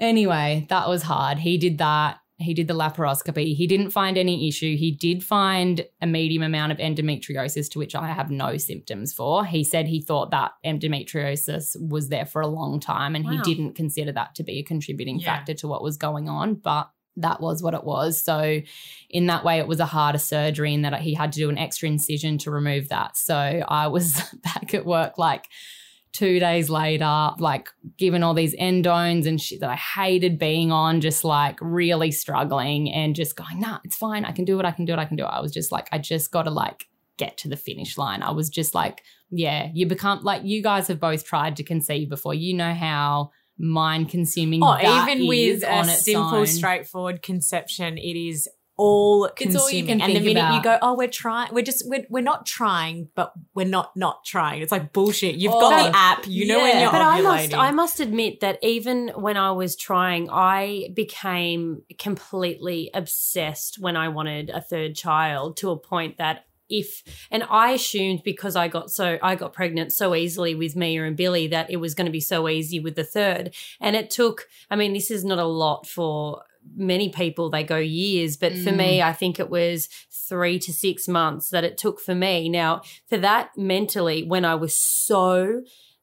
Anyway, 0.00 0.66
that 0.70 0.88
was 0.88 1.02
hard. 1.04 1.38
He 1.38 1.58
did 1.58 1.78
that. 1.78 2.16
He 2.38 2.54
did 2.54 2.68
the 2.68 2.74
laparoscopy. 2.74 3.54
He 3.54 3.66
didn't 3.66 3.90
find 3.90 4.16
any 4.16 4.48
issue. 4.48 4.74
He 4.74 4.90
did 4.92 5.22
find 5.22 5.84
a 6.00 6.06
medium 6.06 6.42
amount 6.42 6.72
of 6.72 6.78
endometriosis, 6.78 7.70
to 7.72 7.78
which 7.78 7.94
I 7.94 8.06
have 8.08 8.30
no 8.30 8.56
symptoms 8.56 9.12
for. 9.12 9.44
He 9.44 9.62
said 9.62 9.86
he 9.86 10.00
thought 10.00 10.30
that 10.30 10.52
endometriosis 10.64 11.76
was 11.78 12.08
there 12.08 12.24
for 12.24 12.40
a 12.40 12.46
long 12.46 12.80
time 12.80 13.14
and 13.14 13.26
Wow. 13.26 13.32
he 13.32 13.38
didn't 13.42 13.74
consider 13.74 14.10
that 14.12 14.34
to 14.36 14.42
be 14.42 14.58
a 14.58 14.62
contributing 14.62 15.18
Yeah. 15.20 15.26
factor 15.36 15.52
to 15.54 15.68
what 15.68 15.82
was 15.82 15.98
going 15.98 16.30
on. 16.30 16.54
But 16.54 16.88
that 17.16 17.42
was 17.42 17.62
what 17.62 17.74
it 17.74 17.84
was. 17.84 18.18
So, 18.22 18.60
in 19.10 19.26
that 19.26 19.44
way, 19.44 19.58
it 19.58 19.66
was 19.68 19.80
a 19.80 19.84
harder 19.84 20.18
surgery 20.18 20.72
in 20.72 20.80
that 20.82 20.98
he 21.02 21.12
had 21.12 21.32
to 21.32 21.40
do 21.40 21.50
an 21.50 21.58
extra 21.58 21.88
incision 21.88 22.38
to 22.38 22.50
remove 22.50 22.88
that. 22.88 23.18
So, 23.18 23.34
I 23.36 23.88
was 23.88 24.14
back 24.44 24.72
at 24.72 24.86
work 24.86 25.18
like 25.18 25.46
two 26.12 26.40
days 26.40 26.68
later, 26.68 27.30
like 27.38 27.68
given 27.96 28.22
all 28.22 28.34
these 28.34 28.54
endones 28.56 29.26
and 29.26 29.40
shit 29.40 29.60
that 29.60 29.70
I 29.70 29.76
hated 29.76 30.38
being 30.38 30.72
on, 30.72 31.00
just 31.00 31.24
like 31.24 31.58
really 31.60 32.10
struggling 32.10 32.90
and 32.92 33.14
just 33.14 33.36
going, 33.36 33.60
nah, 33.60 33.78
it's 33.84 33.96
fine. 33.96 34.24
I 34.24 34.32
can 34.32 34.44
do 34.44 34.58
it. 34.58 34.66
I 34.66 34.72
can 34.72 34.84
do 34.84 34.92
it. 34.92 34.98
I 34.98 35.04
can 35.04 35.16
do 35.16 35.24
it. 35.24 35.30
I 35.30 35.40
was 35.40 35.52
just 35.52 35.70
like, 35.70 35.88
I 35.92 35.98
just 35.98 36.30
got 36.32 36.42
to 36.44 36.50
like 36.50 36.88
get 37.16 37.36
to 37.38 37.48
the 37.48 37.56
finish 37.56 37.96
line. 37.96 38.22
I 38.22 38.30
was 38.32 38.48
just 38.48 38.74
like, 38.74 39.02
yeah, 39.30 39.68
you 39.72 39.86
become 39.86 40.22
like, 40.22 40.42
you 40.44 40.62
guys 40.62 40.88
have 40.88 40.98
both 40.98 41.24
tried 41.24 41.56
to 41.56 41.62
conceive 41.62 42.08
before. 42.08 42.34
You 42.34 42.54
know 42.54 42.74
how 42.74 43.30
mind 43.58 44.08
consuming 44.08 44.62
Oh, 44.64 44.76
even 44.78 45.28
with 45.28 45.62
on 45.64 45.88
a 45.88 45.92
simple, 45.92 46.38
own. 46.38 46.46
straightforward 46.46 47.22
conception, 47.22 47.98
it 47.98 48.16
is 48.16 48.48
all 48.80 49.26
It's 49.38 49.54
all 49.56 49.70
you 49.70 49.84
consuming. 49.84 49.86
can 49.86 50.00
and 50.00 50.10
the 50.10 50.24
think 50.24 50.36
minute 50.36 50.54
you 50.54 50.62
go, 50.62 50.78
oh, 50.80 50.94
we're 50.96 51.08
trying, 51.08 51.52
we're 51.52 51.62
just, 51.62 51.86
we're, 51.86 52.06
we're 52.08 52.22
not 52.22 52.46
trying, 52.46 53.08
but 53.14 53.32
we're 53.54 53.66
not 53.66 53.94
not 53.94 54.24
trying. 54.24 54.62
It's 54.62 54.72
like 54.72 54.92
bullshit. 54.92 55.34
You've 55.34 55.52
Oh, 55.54 55.60
got 55.60 55.82
the 55.84 55.90
oh, 55.90 56.00
app. 56.00 56.26
You 56.26 56.46
know 56.46 56.60
when 56.60 56.80
you're 56.80 56.90
but 56.90 57.02
I 57.02 57.20
must. 57.20 57.54
I 57.54 57.70
must 57.72 58.00
admit 58.00 58.40
that 58.40 58.58
even 58.62 59.08
when 59.16 59.36
I 59.36 59.50
was 59.52 59.76
trying, 59.76 60.30
I 60.30 60.88
became 60.94 61.82
completely 61.98 62.90
obsessed 62.94 63.78
when 63.78 63.96
I 63.96 64.08
wanted 64.08 64.48
a 64.48 64.60
third 64.60 64.94
child 64.96 65.58
to 65.58 65.70
a 65.70 65.76
point 65.76 66.16
that 66.18 66.46
if 66.70 67.02
and 67.30 67.42
I 67.50 67.72
assumed 67.72 68.22
because 68.24 68.56
I 68.56 68.68
got 68.68 68.90
so 68.90 69.18
I 69.22 69.34
got 69.34 69.52
pregnant 69.52 69.92
so 69.92 70.14
easily 70.14 70.54
with 70.54 70.76
Mia 70.76 71.04
and 71.04 71.16
Billy 71.16 71.48
that 71.48 71.70
it 71.70 71.76
was 71.76 71.94
going 71.94 72.06
to 72.06 72.12
be 72.12 72.20
so 72.20 72.48
easy 72.48 72.80
with 72.80 72.94
the 72.94 73.04
third. 73.04 73.52
And 73.80 73.96
it 73.96 74.08
took 74.08 74.46
I 74.70 74.76
mean, 74.76 74.92
this 74.92 75.10
is 75.10 75.24
not 75.24 75.38
a 75.38 75.44
lot 75.44 75.86
for 75.86 76.42
many 76.76 77.08
people 77.08 77.50
they 77.50 77.62
go 77.64 77.76
years 77.76 78.36
but 78.36 78.52
for 78.52 78.70
Mm. 78.70 78.76
me 78.76 79.02
i 79.02 79.12
think 79.12 79.38
it 79.40 79.50
was 79.50 79.88
three 80.10 80.58
to 80.60 80.72
six 80.72 81.08
months 81.08 81.48
that 81.50 81.64
it 81.64 81.76
took 81.76 81.98
for 82.00 82.14
me 82.14 82.48
now 82.48 82.80
for 83.08 83.18
that 83.18 83.50
mentally 83.56 84.22
when 84.22 84.44
i 84.44 84.54
was 84.54 84.74
so 84.76 85.62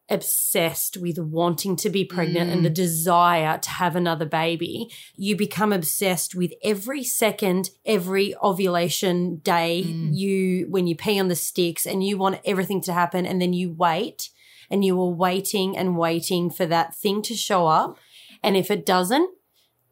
obsessed 0.09 0.97
with 0.97 1.17
wanting 1.19 1.75
to 1.75 1.89
be 1.89 2.05
pregnant 2.05 2.49
and 2.51 2.63
the 2.63 2.69
desire 2.69 3.57
to 3.57 3.69
have 3.69 3.93
another 3.95 4.25
baby, 4.25 4.89
you 5.17 5.35
become 5.35 5.73
obsessed 5.73 6.33
with 6.33 6.53
every 6.63 7.03
second, 7.03 7.69
every 7.85 8.33
ovulation 8.41 9.37
day, 9.37 9.83
Mm. 9.85 10.15
you 10.17 10.67
when 10.69 10.87
you 10.87 10.95
pee 10.95 11.19
on 11.19 11.27
the 11.27 11.35
sticks 11.35 11.85
and 11.85 12.03
you 12.05 12.17
want 12.17 12.39
everything 12.45 12.81
to 12.83 12.93
happen 12.93 13.25
and 13.25 13.41
then 13.41 13.53
you 13.53 13.69
wait 13.69 14.29
and 14.69 14.83
you 14.83 14.99
are 15.01 15.09
waiting 15.09 15.77
and 15.77 15.97
waiting 15.97 16.49
for 16.49 16.65
that 16.65 16.95
thing 16.95 17.21
to 17.23 17.35
show 17.35 17.67
up. 17.67 17.97
And 18.41 18.55
if 18.55 18.71
it 18.71 18.85
doesn't, 18.85 19.29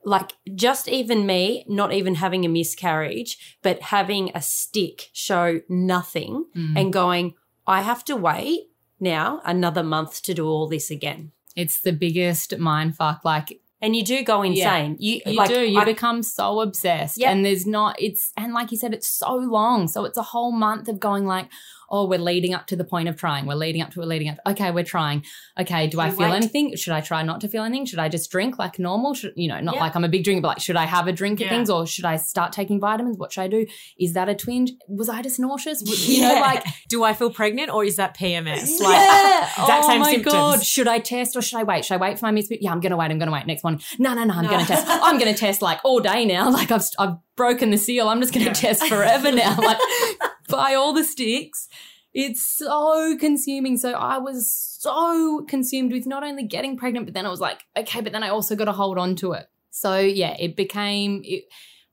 like 0.06 0.34
just 0.54 0.88
even 0.88 1.26
me 1.26 1.66
not 1.68 1.92
even 1.92 2.16
having 2.16 2.46
a 2.46 2.50
miscarriage, 2.50 3.58
but 3.64 3.82
having 3.82 4.32
a 4.36 4.42
stick 4.42 5.10
show 5.14 5.62
nothing 5.68 6.46
Mm. 6.56 6.80
and 6.80 6.94
going, 6.94 7.34
I 7.68 7.82
have 7.82 8.04
to 8.06 8.16
wait 8.16 8.60
now 9.00 9.42
another 9.44 9.84
month 9.84 10.22
to 10.24 10.34
do 10.34 10.46
all 10.48 10.68
this 10.68 10.90
again. 10.92 11.32
it's 11.56 11.80
the 11.82 11.94
biggest 11.94 12.58
mind 12.60 12.96
fuck. 12.98 13.24
Like 13.24 13.62
And 13.82 13.96
you 13.96 14.04
do 14.04 14.24
go 14.24 14.42
insane. 14.42 14.98
You, 15.00 15.22
You 15.26 15.34
like, 15.38 15.50
do. 15.50 15.62
You 15.62 15.80
I- 15.80 15.86
become 15.86 16.22
so 16.24 16.60
obsessed. 16.62 17.18
Yeah. 17.18 17.32
And 17.32 17.46
there's 17.46 17.66
not, 17.66 17.96
it's, 18.02 18.32
and 18.36 18.54
like 18.54 18.72
you 18.72 18.78
said, 18.78 18.94
it's 18.94 19.08
so 19.08 19.32
long. 19.36 19.88
So 19.88 20.04
it's 20.06 20.18
a 20.18 20.22
whole 20.34 20.52
month 20.52 20.88
of 20.90 21.00
going 21.00 21.26
like, 21.26 21.48
oh, 21.90 22.08
we're 22.08 22.20
leading 22.20 22.54
up 22.54 22.68
to 22.68 22.76
the 22.76 22.84
point 22.84 23.08
of 23.10 23.16
trying. 23.16 23.46
We're 23.46 23.56
leading 23.56 23.82
up 23.82 23.92
to 23.92 24.02
it, 24.02 24.06
leading 24.08 24.30
up. 24.30 24.38
Okay, 24.48 24.72
we're 24.72 24.84
trying. 24.84 25.24
Okay, 25.60 25.88
do 25.88 26.00
I 26.00 26.10
feel 26.10 26.30
wait. 26.30 26.36
anything? 26.36 26.76
Should 26.76 26.94
I 26.94 27.02
try 27.02 27.24
not 27.24 27.42
to 27.42 27.48
feel 27.48 27.64
anything? 27.64 27.86
Should 27.86 28.00
I 28.00 28.10
just 28.10 28.30
drink 28.32 28.58
like 28.60 28.80
normal? 28.80 29.14
Should, 29.14 29.34
you 29.36 29.48
know, 29.48 29.60
not 29.60 29.76
Yeah. 29.76 29.82
like 29.82 29.96
I'm 29.96 30.04
a 30.04 30.10
big 30.10 30.24
drinker, 30.24 30.42
but 30.42 30.48
like, 30.50 30.60
should 30.62 30.76
I 30.76 30.86
have 30.86 31.08
a 31.08 31.12
drink 31.12 31.40
Yeah. 31.40 31.48
at 31.48 31.50
things 31.52 31.70
or 31.70 31.86
should 31.86 32.06
I 32.06 32.18
start 32.18 32.52
taking 32.54 32.80
vitamins? 32.80 33.18
What 33.18 33.32
should 33.34 33.42
I 33.42 33.48
do? 33.48 33.66
Is 34.00 34.14
that 34.14 34.30
a 34.30 34.36
twinge? 34.36 34.72
Was 34.88 35.10
I 35.10 35.22
just 35.22 35.40
nauseous? 35.40 35.82
You 36.08 36.22
know, 36.22 36.34
like, 36.42 36.64
do 36.90 37.04
I 37.04 37.14
feel 37.14 37.30
pregnant 37.32 37.70
or 37.72 37.84
is 37.84 37.96
that 37.98 38.18
PMS? 38.18 38.80
Like, 38.80 38.96
yeah. 39.00 39.44
exact 39.44 39.84
oh 39.86 39.88
same 39.88 40.02
my 40.02 40.12
symptoms. 40.12 40.34
god. 40.34 40.64
Should 40.66 40.88
I 40.88 41.00
test 41.00 41.36
or 41.36 41.42
should 41.42 41.60
I 41.60 41.64
wait? 41.64 41.86
Should 41.86 41.96
I 41.96 41.98
wait 41.98 42.20
for 42.20 42.26
my 42.26 42.32
misfit? 42.32 42.60
Yeah, 42.62 42.72
I'm 42.72 42.80
gonna 42.80 42.98
wait. 42.98 43.12
I'm 43.12 43.20
gonna 43.20 43.32
wait. 43.32 43.46
Next 43.46 43.64
one. 43.64 43.80
No, 44.00 44.14
no, 44.14 44.24
no. 44.24 44.34
I'm 44.34 44.44
No. 44.46 44.50
gonna 44.52 44.66
test. 44.66 44.86
I'm 44.88 45.18
gonna 45.20 45.34
test 45.34 45.62
like 45.62 45.80
all 45.84 46.00
day 46.00 46.26
now. 46.26 46.50
Like 46.56 46.72
I've 46.72 46.84
I've 46.98 47.16
broken 47.36 47.70
the 47.70 47.78
seal. 47.78 48.08
I'm 48.08 48.22
just 48.22 48.34
gonna 48.34 48.46
Yeah. 48.48 48.54
test 48.54 48.86
forever 48.88 49.30
now. 49.32 49.58
Like 49.58 49.78
buy 50.48 50.74
all 50.74 50.94
the 50.94 51.04
sticks. 51.04 51.68
It's 52.14 52.46
so 52.46 53.18
consuming. 53.20 53.78
So 53.78 53.92
I 53.92 54.18
was 54.18 54.78
so 54.80 55.46
consumed 55.50 55.92
with 55.92 56.06
not 56.06 56.24
only 56.24 56.44
getting 56.44 56.78
pregnant, 56.78 57.06
but 57.06 57.14
then 57.14 57.26
I 57.26 57.30
was 57.30 57.42
like, 57.42 57.64
okay, 57.78 58.02
but 58.02 58.14
then 58.14 58.24
I 58.24 58.30
also 58.30 58.56
got 58.56 58.66
to 58.66 58.72
hold 58.72 58.98
on 58.98 59.16
to 59.18 59.34
it. 59.34 59.48
So 59.72 60.00
yeah, 60.00 60.36
it 60.40 60.56
became. 60.56 61.22
It, 61.26 61.44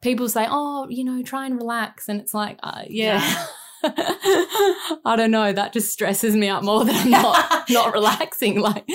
people 0.01 0.29
say, 0.29 0.47
oh, 0.49 0.87
you 0.89 1.05
know, 1.05 1.23
try 1.23 1.47
and 1.47 1.57
relax, 1.57 2.09
and 2.09 2.20
it's 2.20 2.35
like, 2.35 2.59
uh, 2.62 2.83
yeah. 2.89 3.47
I 3.85 5.15
don't 5.16 5.33
know. 5.33 5.53
That 5.53 5.73
just 5.73 5.93
stresses 5.93 6.37
me 6.37 6.49
out 6.49 6.62
more 6.62 6.85
than 6.85 6.95
I'm 6.95 7.11
not 7.23 7.69
not 7.69 7.93
relaxing. 7.93 8.61
Like 8.61 8.85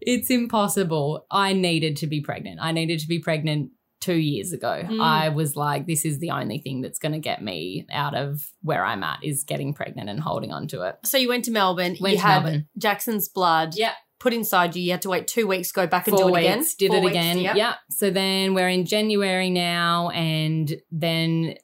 it's 0.00 0.30
impossible. 0.30 1.26
I 1.30 1.52
needed 1.52 1.96
to 1.98 2.06
be 2.06 2.22
pregnant. 2.22 2.60
I 2.62 2.72
needed 2.72 3.00
to 3.00 3.08
be 3.08 3.18
pregnant 3.18 3.72
two 4.00 4.14
years 4.14 4.52
ago. 4.52 4.82
Mm. 4.84 5.00
I 5.02 5.28
was 5.28 5.56
like, 5.56 5.86
this 5.86 6.04
is 6.04 6.18
the 6.18 6.30
only 6.30 6.58
thing 6.58 6.80
that's 6.80 6.98
going 6.98 7.12
to 7.12 7.18
get 7.18 7.42
me 7.42 7.86
out 7.92 8.14
of 8.16 8.42
where 8.62 8.84
I'm 8.84 9.02
at 9.02 9.18
is 9.22 9.44
getting 9.44 9.74
pregnant 9.74 10.08
and 10.08 10.18
holding 10.20 10.52
on 10.52 10.66
to 10.68 10.82
it. 10.82 10.96
so 11.04 11.18
you 11.18 11.28
went 11.28 11.44
to 11.46 11.50
Melbourne. 11.50 11.96
Went 12.00 12.14
you 12.14 12.20
to 12.20 12.26
had 12.26 12.42
Melbourne. 12.42 12.68
Jackson's 12.78 13.28
blood 13.28 13.74
Yeah. 13.76 13.92
put 14.18 14.32
inside 14.32 14.74
you. 14.74 14.82
You 14.82 14.90
had 14.92 15.02
to 15.02 15.08
wait 15.10 15.28
two 15.28 15.46
weeks, 15.46 15.70
go 15.72 15.86
back 15.86 16.08
and 16.08 16.16
Four 16.16 16.30
do 16.30 16.36
it 16.36 16.40
again. 16.40 16.64
Did 16.78 16.88
Four 16.88 16.96
it 16.98 17.04
weeks, 17.04 17.12
again. 17.16 17.38
yep. 17.38 17.56
Yeah. 17.56 17.74
So 17.90 18.10
then 18.10 18.54
we're 18.54 18.68
in 18.68 18.86
January 18.86 19.50
now. 19.50 20.08
And 20.10 20.74
then 20.90 21.54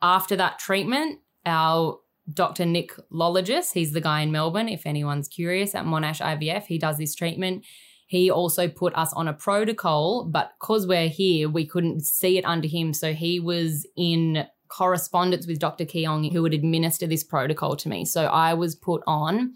after 0.00 0.34
that 0.36 0.58
treatment, 0.58 1.20
our 1.46 1.98
Dr. 2.32 2.64
Nick 2.66 2.92
Lolatgis, 3.12 3.72
he's 3.72 3.92
the 3.92 4.00
guy 4.00 4.20
in 4.20 4.30
Melbourne, 4.32 4.68
if 4.68 4.86
anyone's 4.86 5.28
curious, 5.28 5.74
at 5.74 5.84
Monash 5.84 6.20
IVF, 6.20 6.64
he 6.66 6.78
does 6.78 6.96
this 6.96 7.14
treatment. 7.14 7.64
He 8.12 8.30
also 8.30 8.68
put 8.68 8.94
us 8.94 9.10
on 9.14 9.26
a 9.26 9.32
protocol, 9.32 10.28
but 10.30 10.50
because 10.60 10.86
we're 10.86 11.08
here, 11.08 11.48
we 11.48 11.66
couldn't 11.66 12.04
see 12.04 12.36
it 12.36 12.44
under 12.44 12.68
him. 12.68 12.92
So 12.92 13.14
he 13.14 13.40
was 13.40 13.86
in 13.96 14.46
correspondence 14.68 15.46
with 15.46 15.58
Dr. 15.58 15.86
Keong, 15.86 16.30
who 16.30 16.42
would 16.42 16.52
administer 16.52 17.06
this 17.06 17.24
protocol 17.24 17.74
to 17.76 17.88
me. 17.88 18.04
So 18.04 18.26
I 18.26 18.52
was 18.52 18.74
put 18.74 19.02
on 19.06 19.54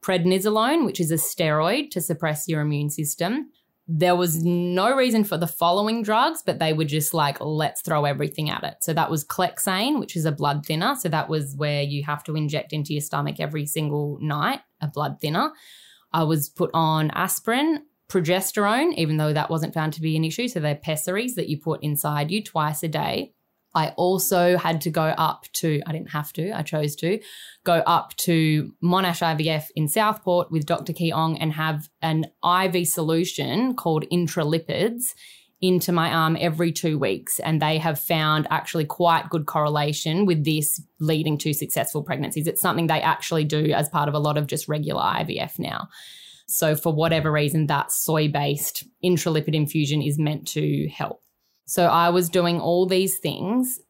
prednisolone, 0.00 0.86
which 0.86 1.00
is 1.00 1.10
a 1.10 1.16
steroid 1.16 1.90
to 1.90 2.00
suppress 2.00 2.48
your 2.48 2.62
immune 2.62 2.88
system. 2.88 3.50
There 3.86 4.16
was 4.16 4.42
no 4.42 4.96
reason 4.96 5.22
for 5.22 5.36
the 5.36 5.46
following 5.46 6.02
drugs, 6.02 6.42
but 6.46 6.60
they 6.60 6.72
were 6.72 6.86
just 6.86 7.12
like, 7.12 7.42
let's 7.42 7.82
throw 7.82 8.06
everything 8.06 8.48
at 8.48 8.64
it. 8.64 8.76
So 8.80 8.94
that 8.94 9.10
was 9.10 9.22
Clexane, 9.22 10.00
which 10.00 10.16
is 10.16 10.24
a 10.24 10.32
blood 10.32 10.64
thinner. 10.64 10.96
So 10.98 11.10
that 11.10 11.28
was 11.28 11.54
where 11.58 11.82
you 11.82 12.04
have 12.04 12.24
to 12.24 12.36
inject 12.36 12.72
into 12.72 12.94
your 12.94 13.02
stomach 13.02 13.38
every 13.38 13.66
single 13.66 14.18
night, 14.22 14.60
a 14.80 14.86
blood 14.86 15.20
thinner. 15.20 15.52
I 16.12 16.24
was 16.24 16.48
put 16.48 16.70
on 16.74 17.10
aspirin, 17.10 17.84
progesterone, 18.08 18.94
even 18.94 19.16
though 19.16 19.32
that 19.32 19.50
wasn't 19.50 19.74
found 19.74 19.94
to 19.94 20.00
be 20.00 20.16
an 20.16 20.24
issue. 20.24 20.48
So 20.48 20.60
they're 20.60 20.74
pessaries 20.74 21.34
that 21.36 21.48
you 21.48 21.58
put 21.58 21.82
inside 21.82 22.30
you 22.30 22.42
twice 22.42 22.82
a 22.82 22.88
day. 22.88 23.32
I 23.74 23.88
also 23.96 24.58
had 24.58 24.82
to 24.82 24.90
go 24.90 25.04
up 25.04 25.46
to, 25.54 25.80
I 25.86 25.92
didn't 25.92 26.10
have 26.10 26.32
to, 26.34 26.52
I 26.52 26.62
chose 26.62 26.94
to 26.96 27.20
go 27.64 27.76
up 27.86 28.14
to 28.18 28.74
Monash 28.82 29.22
IVF 29.22 29.68
in 29.74 29.88
Southport 29.88 30.50
with 30.50 30.66
Dr. 30.66 30.92
Keong 30.92 31.38
and 31.40 31.54
have 31.54 31.88
an 32.02 32.26
IV 32.44 32.86
solution 32.86 33.74
called 33.74 34.04
intralipids 34.12 35.14
into 35.62 35.92
my 35.92 36.12
arm 36.12 36.36
every 36.40 36.72
two 36.72 36.98
weeks. 36.98 37.38
And 37.38 37.62
they 37.62 37.78
have 37.78 37.98
found 37.98 38.48
actually 38.50 38.84
quite 38.84 39.30
good 39.30 39.46
correlation 39.46 40.26
with 40.26 40.44
this 40.44 40.82
leading 40.98 41.38
to 41.38 41.54
successful 41.54 42.02
pregnancies. 42.02 42.48
It's 42.48 42.60
something 42.60 42.88
they 42.88 43.00
actually 43.00 43.44
do 43.44 43.72
as 43.72 43.88
part 43.88 44.08
of 44.08 44.14
a 44.14 44.18
lot 44.18 44.36
of 44.36 44.48
just 44.48 44.68
regular 44.68 45.00
IVF 45.00 45.60
now. 45.60 45.88
So, 46.48 46.74
for 46.74 46.92
whatever 46.92 47.30
reason, 47.30 47.68
that 47.68 47.92
soy 47.92 48.28
based 48.28 48.84
intralipid 49.02 49.54
infusion 49.54 50.02
is 50.02 50.18
meant 50.18 50.46
to 50.48 50.88
help. 50.88 51.22
So, 51.64 51.86
I 51.86 52.10
was 52.10 52.28
doing 52.28 52.60
all 52.60 52.84
these 52.84 53.18
things 53.18 53.80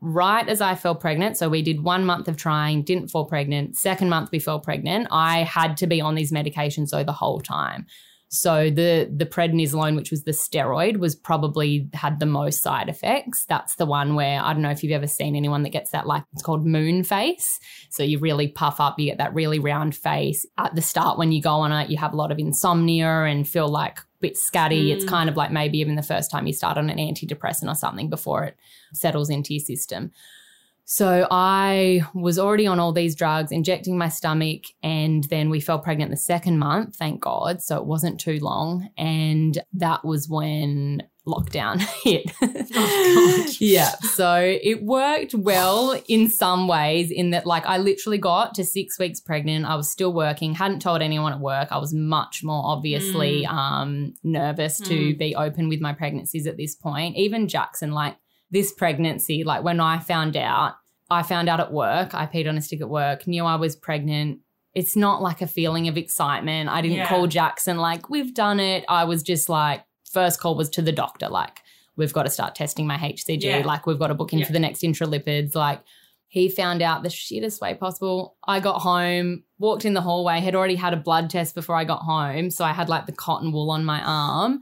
right 0.00 0.48
as 0.48 0.60
I 0.60 0.76
fell 0.76 0.94
pregnant. 0.94 1.36
So, 1.36 1.48
we 1.48 1.60
did 1.60 1.82
one 1.82 2.06
month 2.06 2.28
of 2.28 2.36
trying, 2.36 2.82
didn't 2.82 3.08
fall 3.08 3.26
pregnant. 3.26 3.76
Second 3.76 4.08
month, 4.08 4.30
we 4.30 4.38
fell 4.38 4.60
pregnant. 4.60 5.08
I 5.10 5.38
had 5.38 5.76
to 5.78 5.86
be 5.86 6.00
on 6.00 6.14
these 6.14 6.32
medications 6.32 6.90
though 6.90 7.04
the 7.04 7.12
whole 7.12 7.40
time. 7.40 7.86
So 8.30 8.68
the 8.68 9.10
the 9.14 9.24
prednisolone, 9.24 9.96
which 9.96 10.10
was 10.10 10.24
the 10.24 10.32
steroid, 10.32 10.98
was 10.98 11.16
probably 11.16 11.88
had 11.94 12.20
the 12.20 12.26
most 12.26 12.62
side 12.62 12.88
effects. 12.88 13.46
That's 13.46 13.76
the 13.76 13.86
one 13.86 14.14
where 14.14 14.42
I 14.42 14.52
don't 14.52 14.60
know 14.60 14.70
if 14.70 14.82
you've 14.82 14.92
ever 14.92 15.06
seen 15.06 15.34
anyone 15.34 15.62
that 15.62 15.70
gets 15.70 15.92
that 15.92 16.06
like 16.06 16.24
it's 16.34 16.42
called 16.42 16.66
moon 16.66 17.04
face. 17.04 17.58
So 17.88 18.02
you 18.02 18.18
really 18.18 18.48
puff 18.48 18.80
up, 18.80 18.98
you 18.98 19.06
get 19.06 19.18
that 19.18 19.34
really 19.34 19.58
round 19.58 19.96
face. 19.96 20.44
At 20.58 20.74
the 20.74 20.82
start 20.82 21.16
when 21.18 21.32
you 21.32 21.40
go 21.40 21.54
on 21.54 21.72
it, 21.72 21.88
you 21.88 21.96
have 21.96 22.12
a 22.12 22.16
lot 22.16 22.30
of 22.30 22.38
insomnia 22.38 23.22
and 23.22 23.48
feel 23.48 23.68
like 23.68 23.98
a 23.98 24.02
bit 24.20 24.34
scatty. 24.34 24.88
Mm. 24.88 24.96
It's 24.96 25.04
kind 25.06 25.30
of 25.30 25.36
like 25.36 25.50
maybe 25.50 25.78
even 25.78 25.96
the 25.96 26.02
first 26.02 26.30
time 26.30 26.46
you 26.46 26.52
start 26.52 26.76
on 26.76 26.90
an 26.90 26.98
antidepressant 26.98 27.70
or 27.70 27.74
something 27.74 28.10
before 28.10 28.44
it 28.44 28.56
settles 28.92 29.30
into 29.30 29.54
your 29.54 29.64
system. 29.64 30.12
So 30.90 31.26
I 31.30 32.00
was 32.14 32.38
already 32.38 32.66
on 32.66 32.80
all 32.80 32.92
these 32.94 33.14
drugs, 33.14 33.52
injecting 33.52 33.98
my 33.98 34.08
stomach, 34.08 34.62
and 34.82 35.22
then 35.24 35.50
we 35.50 35.60
fell 35.60 35.78
pregnant 35.78 36.10
the 36.10 36.16
second 36.16 36.58
month, 36.58 36.96
thank 36.96 37.20
God. 37.20 37.60
So 37.60 37.76
it 37.76 37.84
wasn't 37.84 38.18
too 38.18 38.38
long. 38.40 38.88
And 38.96 39.58
that 39.74 40.02
was 40.02 40.30
when 40.30 41.02
lockdown 41.26 41.80
hit. 42.02 42.32
Oh, 42.74 43.46
yeah. 43.60 43.96
So 44.14 44.40
it 44.40 44.82
worked 44.82 45.34
well 45.34 46.00
in 46.08 46.30
some 46.30 46.66
ways, 46.66 47.10
in 47.10 47.32
that, 47.32 47.44
like, 47.44 47.66
I 47.66 47.76
literally 47.76 48.16
got 48.16 48.54
to 48.54 48.64
six 48.64 48.98
weeks 48.98 49.20
pregnant. 49.20 49.66
I 49.66 49.74
was 49.74 49.90
still 49.90 50.14
working, 50.14 50.54
hadn't 50.54 50.80
told 50.80 51.02
anyone 51.02 51.34
at 51.34 51.40
work. 51.40 51.68
I 51.70 51.76
was 51.76 51.92
much 51.92 52.42
more 52.42 52.62
obviously 52.64 53.42
mm. 53.42 53.52
um, 53.52 54.14
nervous 54.24 54.80
mm. 54.80 54.86
to 54.86 55.16
be 55.16 55.36
open 55.36 55.68
with 55.68 55.82
my 55.82 55.92
pregnancies 55.92 56.46
at 56.46 56.56
this 56.56 56.74
point. 56.74 57.14
Even 57.18 57.46
Jackson, 57.46 57.92
like, 57.92 58.16
this 58.50 58.72
pregnancy, 58.72 59.44
like 59.44 59.62
when 59.62 59.80
I 59.80 59.98
found 59.98 60.36
out, 60.36 60.74
I 61.10 61.22
found 61.22 61.48
out 61.48 61.60
at 61.60 61.72
work, 61.72 62.14
I 62.14 62.26
peed 62.26 62.48
on 62.48 62.56
a 62.56 62.62
stick 62.62 62.80
at 62.80 62.88
work, 62.88 63.26
knew 63.26 63.44
I 63.44 63.56
was 63.56 63.76
pregnant. 63.76 64.40
It's 64.74 64.96
not 64.96 65.22
like 65.22 65.40
a 65.40 65.46
feeling 65.46 65.88
of 65.88 65.96
excitement. 65.96 66.68
I 66.68 66.82
didn't 66.82 66.98
yeah. 66.98 67.08
call 67.08 67.26
Jackson 67.26 67.78
like, 67.78 68.10
we've 68.10 68.34
done 68.34 68.60
it. 68.60 68.84
I 68.88 69.04
was 69.04 69.22
just 69.22 69.48
like, 69.48 69.84
first 70.10 70.40
call 70.40 70.56
was 70.56 70.68
to 70.70 70.82
the 70.82 70.92
doctor, 70.92 71.28
like, 71.28 71.60
we've 71.96 72.12
got 72.12 72.24
to 72.24 72.30
start 72.30 72.54
testing 72.54 72.86
my 72.86 72.96
HCG. 72.96 73.42
Yeah. 73.42 73.66
Like, 73.66 73.86
we've 73.86 73.98
got 73.98 74.08
to 74.08 74.14
book 74.14 74.32
in 74.32 74.38
yeah. 74.38 74.46
for 74.46 74.52
the 74.52 74.60
next 74.60 74.82
intralipids. 74.82 75.54
Like, 75.54 75.80
he 76.28 76.48
found 76.50 76.82
out 76.82 77.02
the 77.02 77.08
shittest 77.08 77.60
way 77.60 77.74
possible. 77.74 78.36
I 78.46 78.60
got 78.60 78.80
home, 78.80 79.44
walked 79.58 79.86
in 79.86 79.94
the 79.94 80.02
hallway, 80.02 80.40
had 80.40 80.54
already 80.54 80.74
had 80.76 80.92
a 80.92 80.98
blood 80.98 81.30
test 81.30 81.54
before 81.54 81.74
I 81.74 81.84
got 81.84 82.02
home. 82.02 82.50
So 82.50 82.64
I 82.64 82.72
had 82.72 82.90
like 82.90 83.06
the 83.06 83.12
cotton 83.12 83.50
wool 83.50 83.70
on 83.70 83.84
my 83.84 84.02
arm 84.02 84.60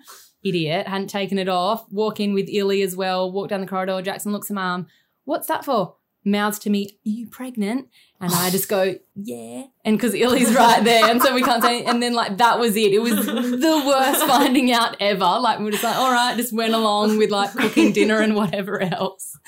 idiot, 0.48 0.86
hadn't 0.86 1.08
taken 1.08 1.38
it 1.38 1.48
off. 1.48 1.90
Walk 1.90 2.20
in 2.20 2.34
with 2.34 2.48
Illy 2.48 2.82
as 2.82 2.96
well, 2.96 3.30
walk 3.30 3.48
down 3.48 3.60
the 3.60 3.66
corridor. 3.66 4.00
Jackson 4.02 4.32
looks 4.32 4.50
at 4.50 4.54
mum. 4.54 4.86
What's 5.24 5.48
that 5.48 5.64
for? 5.64 5.96
Mouths 6.24 6.58
to 6.60 6.70
me, 6.70 6.98
Are 7.06 7.08
you 7.08 7.28
pregnant? 7.28 7.88
And 8.20 8.32
I 8.32 8.50
just 8.50 8.68
go, 8.68 8.96
Yeah. 9.14 9.64
And 9.84 9.96
because 9.96 10.12
Illy's 10.12 10.52
right 10.54 10.82
there. 10.82 11.04
And 11.08 11.22
so 11.22 11.32
we 11.34 11.42
can't 11.42 11.62
say, 11.62 11.84
and 11.84 12.02
then 12.02 12.14
like 12.14 12.38
that 12.38 12.58
was 12.58 12.74
it. 12.76 12.92
It 12.92 12.98
was 12.98 13.14
the 13.14 13.82
worst 13.86 14.26
finding 14.26 14.72
out 14.72 14.96
ever. 14.98 15.38
Like 15.38 15.60
we 15.60 15.66
were 15.66 15.70
just 15.70 15.84
like, 15.84 15.96
All 15.96 16.10
right, 16.10 16.36
just 16.36 16.52
went 16.52 16.74
along 16.74 17.18
with 17.18 17.30
like 17.30 17.52
cooking 17.52 17.92
dinner 17.92 18.18
and 18.18 18.34
whatever 18.34 18.82
else. 18.82 19.38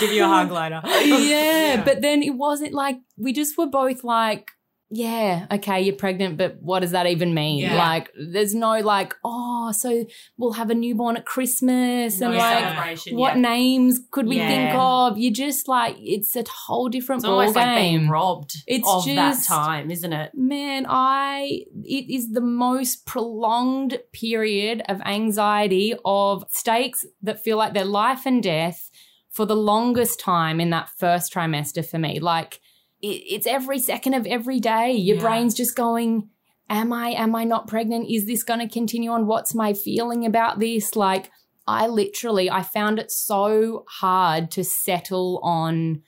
Give 0.00 0.12
you 0.12 0.24
a 0.24 0.28
hug 0.28 0.50
later. 0.50 0.82
yeah, 0.84 1.16
yeah. 1.16 1.84
But 1.84 2.02
then 2.02 2.22
it 2.22 2.34
wasn't 2.34 2.74
like, 2.74 2.98
we 3.16 3.32
just 3.32 3.56
were 3.56 3.68
both 3.68 4.04
like, 4.04 4.50
yeah, 4.94 5.46
okay, 5.50 5.80
you're 5.80 5.96
pregnant, 5.96 6.36
but 6.36 6.60
what 6.60 6.80
does 6.80 6.90
that 6.90 7.06
even 7.06 7.32
mean? 7.32 7.60
Yeah. 7.60 7.76
Like, 7.76 8.10
there's 8.14 8.54
no 8.54 8.80
like, 8.80 9.14
oh, 9.24 9.72
so 9.72 10.04
we'll 10.36 10.52
have 10.52 10.68
a 10.68 10.74
newborn 10.74 11.16
at 11.16 11.24
Christmas 11.24 12.20
no 12.20 12.28
and 12.28 12.36
like, 12.36 12.98
what 13.12 13.36
yeah. 13.36 13.40
names 13.40 14.00
could 14.10 14.26
we 14.26 14.36
yeah. 14.36 14.48
think 14.48 14.74
of? 14.74 15.16
You 15.16 15.32
just 15.32 15.66
like, 15.66 15.96
it's 15.98 16.36
a 16.36 16.44
whole 16.66 16.90
different 16.90 17.20
it's 17.20 17.26
ball 17.26 17.42
game. 17.42 17.54
like 17.54 17.78
being 17.78 18.08
robbed 18.10 18.56
it's 18.66 18.86
of 18.86 19.06
just, 19.06 19.48
that 19.48 19.54
time, 19.54 19.90
isn't 19.90 20.12
it? 20.12 20.32
Man, 20.34 20.84
I, 20.86 21.64
it 21.84 22.14
is 22.14 22.32
the 22.32 22.42
most 22.42 23.06
prolonged 23.06 23.98
period 24.12 24.82
of 24.90 25.00
anxiety 25.06 25.94
of 26.04 26.44
stakes 26.50 27.06
that 27.22 27.42
feel 27.42 27.56
like 27.56 27.72
they're 27.72 27.86
life 27.86 28.26
and 28.26 28.42
death 28.42 28.90
for 29.30 29.46
the 29.46 29.56
longest 29.56 30.20
time 30.20 30.60
in 30.60 30.68
that 30.68 30.90
first 30.98 31.32
trimester 31.32 31.82
for 31.82 31.98
me. 31.98 32.20
Like, 32.20 32.60
it's 33.02 33.46
every 33.46 33.78
second 33.78 34.14
of 34.14 34.26
every 34.26 34.60
day. 34.60 34.92
Your 34.92 35.16
yeah. 35.16 35.22
brain's 35.22 35.54
just 35.54 35.76
going, 35.76 36.28
Am 36.70 36.92
I, 36.92 37.10
am 37.10 37.34
I 37.34 37.44
not 37.44 37.66
pregnant? 37.66 38.08
Is 38.08 38.26
this 38.26 38.42
going 38.42 38.60
to 38.60 38.68
continue 38.68 39.10
on? 39.10 39.26
What's 39.26 39.54
my 39.54 39.74
feeling 39.74 40.24
about 40.24 40.58
this? 40.58 40.96
Like, 40.96 41.30
I 41.66 41.86
literally, 41.86 42.50
I 42.50 42.62
found 42.62 42.98
it 42.98 43.10
so 43.10 43.84
hard 43.88 44.50
to 44.52 44.64
settle 44.64 45.38
on 45.42 46.02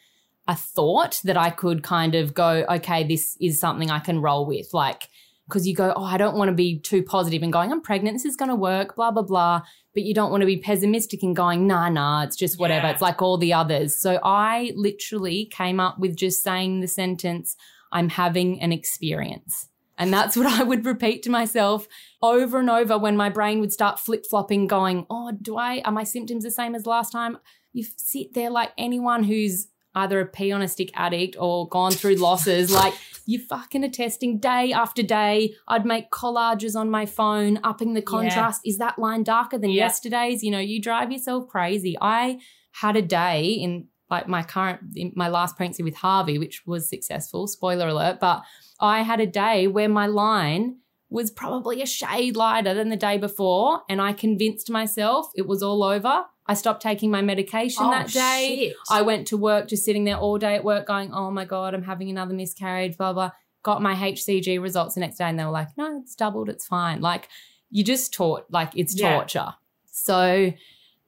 a 0.49 0.55
thought 0.55 1.21
that 1.25 1.37
I 1.37 1.51
could 1.51 1.83
kind 1.83 2.15
of 2.15 2.33
go, 2.33 2.65
okay, 2.71 3.05
this 3.05 3.37
is 3.41 3.61
something 3.61 3.91
I 3.91 3.99
can 3.99 4.23
roll 4.23 4.47
with. 4.47 4.73
Like, 4.73 5.09
because 5.47 5.67
you 5.67 5.75
go, 5.75 5.93
oh, 5.95 6.05
I 6.05 6.17
don't 6.17 6.37
want 6.37 6.49
to 6.49 6.55
be 6.55 6.79
too 6.79 7.03
positive 7.03 7.43
and 7.43 7.53
going, 7.53 7.71
I'm 7.71 7.83
pregnant, 7.83 8.15
this 8.15 8.25
is 8.25 8.37
going 8.37 8.49
to 8.49 8.57
work, 8.57 8.97
blah, 8.97 9.11
blah, 9.11 9.23
blah. 9.23 9.63
But 9.95 10.03
you 10.03 10.13
don't 10.13 10.31
want 10.31 10.41
to 10.41 10.47
be 10.47 10.57
pessimistic 10.57 11.23
and 11.23 11.37
going, 11.37 11.67
nah, 11.67 11.89
nah, 11.89 12.25
it's 12.25 12.37
just 12.37 12.59
whatever. 12.59 12.87
Yeah. 12.87 12.93
It's 12.93 13.03
like 13.03 13.23
all 13.23 13.39
the 13.39 13.53
others. 13.53 13.97
So 13.97 14.19
I 14.25 14.73
literally 14.75 15.47
came 15.47 15.79
up 15.79 15.99
with 15.99 16.17
just 16.17 16.43
saying 16.43 16.81
the 16.81 16.89
sentence, 16.89 17.57
I'm 17.93 18.09
having 18.09 18.61
an 18.61 18.73
experience. 18.73 19.69
And 19.97 20.13
that's 20.13 20.37
what 20.37 20.47
I 20.61 20.65
would 20.65 20.85
repeat 20.85 21.23
to 21.25 21.31
myself 21.31 21.87
over 22.23 22.59
and 22.59 22.71
over 22.71 22.99
when 22.99 23.17
my 23.17 23.29
brain 23.29 23.61
would 23.61 23.73
start 23.73 24.01
flip 24.01 24.27
flopping, 24.29 24.67
going, 24.67 25.07
Oh, 25.09 25.33
do 25.41 25.57
I, 25.57 25.81
are 25.85 25.93
my 25.93 26.05
symptoms 26.05 26.45
the 26.45 26.51
same 26.51 26.75
as 26.75 26.87
last 26.87 27.13
time? 27.13 27.39
You 27.73 27.85
sit 27.97 28.35
there 28.35 28.51
like 28.51 28.73
anyone 28.79 29.25
who's 29.25 29.69
either 29.95 30.21
a 30.21 30.27
pee 30.27 30.53
on 30.53 30.63
a 30.63 30.69
stick 30.69 30.91
addict 30.95 31.37
or 31.39 31.69
gone 31.69 31.93
through 31.93 32.17
losses. 32.17 32.73
like 32.73 32.95
you 33.27 33.39
fucking 33.39 33.85
are 33.85 33.89
testing 33.89 34.39
day 34.39 34.73
after 34.73 35.03
day. 35.03 35.55
I'd 35.69 35.87
make 35.87 36.11
collages 36.11 36.77
on 36.77 36.91
my 36.91 37.07
phone, 37.07 37.59
upping 37.65 37.95
the 37.95 38.03
contrast. 38.03 38.63
Yeah. 38.65 38.71
Is 38.71 38.79
that 38.79 38.99
line 38.99 39.23
darker 39.23 39.59
than 39.59 39.71
yeah. 39.71 39.85
yesterday's? 39.85 40.43
You 40.43 40.51
know, 40.51 40.59
you 40.59 40.81
drive 40.81 41.13
yourself 41.13 41.49
crazy. 41.49 41.97
I 42.01 42.41
had 42.73 42.97
a 42.97 43.03
day 43.03 43.51
in 43.51 43.89
like 44.11 44.29
my 44.29 44.43
current, 44.43 44.81
my 45.17 45.29
last 45.29 45.57
pregnancy 45.57 45.83
with 45.83 45.95
Harvey, 45.95 46.39
which 46.39 46.67
was 46.67 46.89
successful, 46.89 47.47
spoiler 47.47 47.89
alert, 47.89 48.19
but 48.21 48.43
I 48.81 49.03
had 49.03 49.21
a 49.21 49.27
day 49.27 49.67
where 49.67 49.89
my 49.89 50.07
line 50.07 50.77
was 51.09 51.31
probably 51.31 51.81
a 51.81 51.87
shade 51.87 52.37
lighter 52.37 52.75
than 52.75 52.91
the 52.91 52.97
day 52.97 53.17
before. 53.19 53.83
And 53.89 54.03
I 54.03 54.13
convinced 54.13 54.71
myself 54.71 55.29
it 55.35 55.47
was 55.47 55.63
all 55.63 55.83
over. 55.83 56.25
I 56.47 56.55
stopped 56.55 56.83
taking 56.83 57.11
my 57.11 57.23
medication 57.23 57.85
oh, 57.85 57.91
that 57.91 58.09
day. 58.09 58.69
Shit. 58.69 58.77
I 58.91 59.03
went 59.03 59.29
to 59.29 59.37
work 59.37 59.69
just 59.69 59.85
sitting 59.85 60.05
there 60.05 60.17
all 60.17 60.37
day 60.39 60.55
at 60.55 60.65
work 60.65 60.87
going, 60.87 61.13
oh 61.13 61.31
my 61.31 61.45
God, 61.45 61.75
I'm 61.75 61.83
having 61.83 62.11
another 62.11 62.35
miscarriage, 62.35 62.97
blah, 62.99 63.13
blah. 63.13 63.31
Got 63.63 63.81
my 63.81 63.95
HCG 63.95 64.61
results 64.61 64.95
the 64.95 65.01
next 65.01 65.17
day 65.17 65.25
and 65.25 65.39
they 65.39 65.45
were 65.45 65.51
like, 65.51 65.69
no, 65.79 66.01
it's 66.01 66.15
doubled, 66.15 66.51
it's 66.51 66.67
fine. 66.67 67.01
Like 67.01 67.29
you 67.71 67.83
just 67.83 68.13
taught, 68.13 68.45
like 68.51 68.73
it's 68.77 68.95
yeah. 68.95 69.15
torture. 69.15 69.55
So 69.87 70.53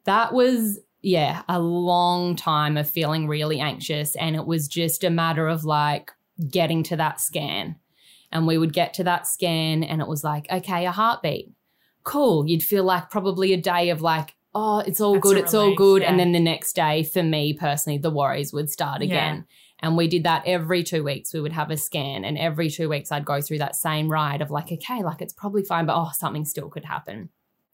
that 0.04 0.32
was, 0.32 0.78
yeah, 1.02 1.42
a 1.48 1.60
long 1.60 2.34
time 2.34 2.78
of 2.78 2.88
feeling 2.88 3.28
really 3.28 3.60
anxious. 3.60 4.16
And 4.16 4.36
it 4.36 4.46
was 4.46 4.68
just 4.68 5.04
a 5.04 5.10
matter 5.10 5.48
of 5.48 5.64
like 5.64 6.12
getting 6.48 6.82
to 6.84 6.96
that 6.96 7.20
scan. 7.20 7.76
And 8.32 8.46
we 8.46 8.56
would 8.56 8.72
get 8.72 8.94
to 8.94 9.04
that 9.04 9.26
scan 9.26 9.84
and 9.84 10.00
it 10.00 10.08
was 10.08 10.24
like, 10.24 10.50
okay, 10.50 10.86
a 10.86 10.92
heartbeat. 10.92 11.52
Cool. 12.04 12.48
You'd 12.48 12.62
feel 12.62 12.84
like 12.84 13.10
probably 13.10 13.52
a 13.52 13.60
day 13.60 13.90
of 13.90 14.00
like, 14.00 14.35
oh, 14.56 14.78
it's 14.78 15.02
all 15.02 15.14
That's 15.14 15.22
good, 15.22 15.36
it's 15.36 15.54
all 15.54 15.74
good. 15.74 16.00
Yeah. 16.02 16.10
And 16.10 16.18
then 16.18 16.32
the 16.32 16.40
next 16.40 16.74
day, 16.74 17.02
for 17.02 17.22
me 17.22 17.52
personally, 17.52 17.98
the 17.98 18.10
worries 18.10 18.52
would 18.54 18.70
start 18.70 19.02
again. 19.02 19.36
Yeah. 19.36 19.54
And 19.80 19.96
we 19.98 20.08
did 20.08 20.24
that 20.24 20.44
every 20.46 20.82
two 20.82 21.04
weeks. 21.04 21.34
We 21.34 21.40
would 21.40 21.52
have 21.52 21.70
a 21.70 21.76
scan, 21.76 22.24
and 22.24 22.38
every 22.38 22.70
two 22.70 22.88
weeks, 22.88 23.12
I'd 23.12 23.26
go 23.26 23.42
through 23.42 23.58
that 23.58 23.76
same 23.76 24.10
ride 24.10 24.40
of 24.40 24.50
like, 24.50 24.72
okay, 24.72 25.02
like 25.02 25.20
it's 25.20 25.34
probably 25.34 25.62
fine, 25.62 25.84
but 25.84 26.00
oh, 26.00 26.10
something 26.14 26.46
still 26.46 26.70
could 26.70 26.86
happen. 26.86 27.28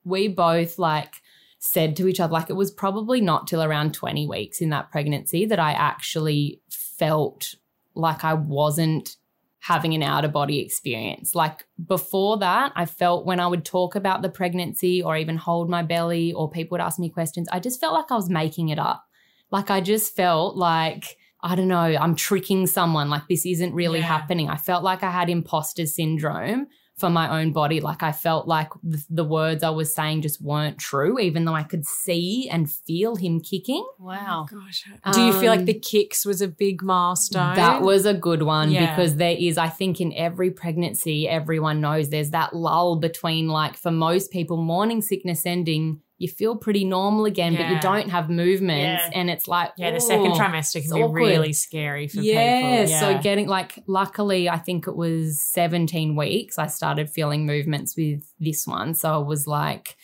We 0.04 0.26
both 0.26 0.80
like 0.80 1.14
said 1.60 1.94
to 1.96 2.08
each 2.08 2.18
other, 2.18 2.32
like 2.32 2.50
it 2.50 2.54
was 2.54 2.72
probably 2.72 3.20
not 3.20 3.46
till 3.46 3.62
around 3.62 3.94
20 3.94 4.26
weeks 4.26 4.60
in 4.60 4.70
that 4.70 4.90
pregnancy 4.90 5.46
that 5.46 5.60
I 5.60 5.72
actually 5.72 6.60
felt 6.68 7.54
like 7.94 8.24
I 8.24 8.34
wasn't 8.34 9.16
having 9.62 9.94
an 9.94 10.02
out 10.02 10.24
of 10.24 10.32
body 10.32 10.58
experience. 10.58 11.36
Like 11.36 11.64
before 11.86 12.36
that, 12.38 12.72
I 12.74 12.84
felt 12.84 13.24
when 13.24 13.38
I 13.38 13.46
would 13.46 13.64
talk 13.64 13.94
about 13.94 14.20
the 14.20 14.28
pregnancy 14.28 15.00
or 15.00 15.16
even 15.16 15.36
hold 15.36 15.70
my 15.70 15.82
belly 15.82 16.32
or 16.32 16.50
people 16.50 16.74
would 16.74 16.84
ask 16.84 16.98
me 16.98 17.08
questions, 17.08 17.48
I 17.52 17.60
just 17.60 17.80
felt 17.80 17.94
like 17.94 18.10
I 18.10 18.16
was 18.16 18.28
making 18.28 18.70
it 18.70 18.80
up. 18.80 19.04
Like 19.52 19.70
I 19.70 19.80
just 19.80 20.16
felt 20.16 20.56
like, 20.56 21.16
I 21.42 21.54
don't 21.54 21.68
know, 21.68 21.76
I'm 21.76 22.16
tricking 22.16 22.66
someone. 22.66 23.08
Like 23.08 23.28
this 23.28 23.46
isn't 23.46 23.72
really 23.72 24.00
yeah. 24.00 24.06
happening. 24.06 24.48
I 24.48 24.56
felt 24.56 24.82
like 24.82 25.04
I 25.04 25.12
had 25.12 25.30
imposter 25.30 25.86
syndrome 25.86 26.66
for 27.02 27.10
my 27.10 27.40
own 27.40 27.50
body. 27.50 27.80
Like 27.80 28.04
I 28.04 28.12
felt 28.12 28.46
like 28.46 28.70
the 29.10 29.24
words 29.24 29.64
I 29.64 29.70
was 29.70 29.92
saying 29.92 30.22
just 30.22 30.40
weren't 30.40 30.78
true, 30.78 31.18
even 31.18 31.44
though 31.44 31.52
I 31.52 31.64
could 31.64 31.84
see 31.84 32.48
and 32.48 32.70
feel 32.70 33.16
him 33.16 33.40
kicking. 33.40 33.84
Wow. 33.98 34.46
Oh, 34.48 34.56
gosh. 34.56 34.84
Um, 35.02 35.12
Do 35.12 35.22
you 35.22 35.32
feel 35.32 35.50
like 35.50 35.64
the 35.64 35.74
kicks 35.74 36.24
was 36.24 36.40
a 36.40 36.46
big 36.46 36.80
milestone? 36.80 37.56
That 37.56 37.82
was 37.82 38.06
a 38.06 38.14
good 38.14 38.44
one 38.44 38.70
yeah. 38.70 38.94
because 38.94 39.16
there 39.16 39.36
is, 39.36 39.58
I 39.58 39.68
think, 39.68 40.00
in 40.00 40.12
every 40.14 40.52
pregnancy, 40.52 41.28
everyone 41.28 41.80
knows 41.80 42.08
there's 42.08 42.30
that 42.30 42.54
lull 42.54 42.94
between, 43.00 43.48
like, 43.48 43.76
for 43.76 43.90
most 43.90 44.30
people, 44.30 44.56
morning 44.56 45.02
sickness 45.02 45.44
ending 45.44 46.02
you 46.22 46.28
feel 46.28 46.54
pretty 46.54 46.84
normal 46.84 47.24
again, 47.24 47.56
but 47.56 47.68
you 47.68 47.80
don't 47.80 48.08
have 48.10 48.30
movements. 48.30 49.02
Yeah. 49.10 49.18
And 49.18 49.28
it's 49.28 49.48
like, 49.48 49.72
Yeah, 49.76 49.90
the 49.90 50.00
second 50.00 50.32
oh, 50.32 50.38
trimester 50.38 50.76
it's 50.76 50.86
can 50.86 50.94
be 50.94 51.02
awkward. 51.02 51.18
really 51.18 51.52
scary 51.52 52.06
for 52.06 52.20
yeah, 52.20 52.60
people. 52.60 52.90
Yeah. 52.90 53.00
So 53.00 53.18
getting 53.20 53.48
like, 53.48 53.82
luckily, 53.88 54.48
I 54.48 54.58
think 54.58 54.86
it 54.86 54.94
was 54.94 55.42
17 55.52 56.14
weeks. 56.14 56.58
I 56.58 56.68
started 56.68 57.10
feeling 57.10 57.44
movements 57.44 57.96
with 57.96 58.32
this 58.38 58.68
one. 58.68 58.94
So 58.94 59.12
I 59.12 59.18
was 59.18 59.48
like, 59.48 59.96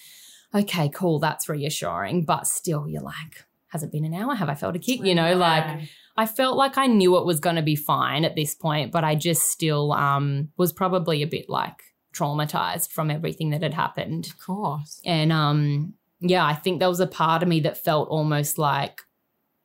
okay, 0.53 0.91
cool, 0.93 1.21
that's 1.21 1.49
reassuring. 1.49 2.25
But 2.25 2.49
still, 2.49 2.89
you're 2.89 3.01
like, 3.01 3.45
has 3.69 3.85
it 3.85 3.93
been 3.93 4.05
an 4.05 4.15
hour? 4.15 4.35
Have 4.35 4.49
I 4.49 4.57
felt 4.57 4.75
a 4.75 4.81
kick? 4.81 5.05
You 5.05 5.15
know, 5.15 5.37
like, 5.37 5.89
I 6.17 6.27
felt 6.27 6.57
like 6.57 6.77
I 6.77 6.89
knew 6.89 7.17
it 7.17 7.25
was 7.25 7.39
going 7.39 7.57
to 7.57 7.63
be 7.63 7.77
fine 7.77 8.25
at 8.25 8.35
this 8.35 8.57
point, 8.57 8.91
but 8.91 9.05
I 9.05 9.15
just 9.15 9.43
still 9.43 9.93
um, 9.93 10.49
was 10.57 10.73
probably 10.73 11.23
a 11.23 11.29
bit 11.29 11.49
like 11.49 11.81
traumatized 12.19 12.91
from 12.91 13.11
everything 13.11 13.51
that 13.51 13.63
had 13.63 13.75
happened. 13.75 14.27
of 14.27 14.39
course. 14.45 15.01
And 15.05 15.33
um, 15.33 15.95
yeah, 16.21 16.45
I 16.45 16.55
think 16.55 16.79
there 16.79 16.89
was 16.89 17.01
a 17.01 17.07
part 17.07 17.43
of 17.43 17.49
me 17.49 17.61
that 17.61 17.83
felt 17.83 18.09
almost 18.09 18.59
like, 18.59 19.03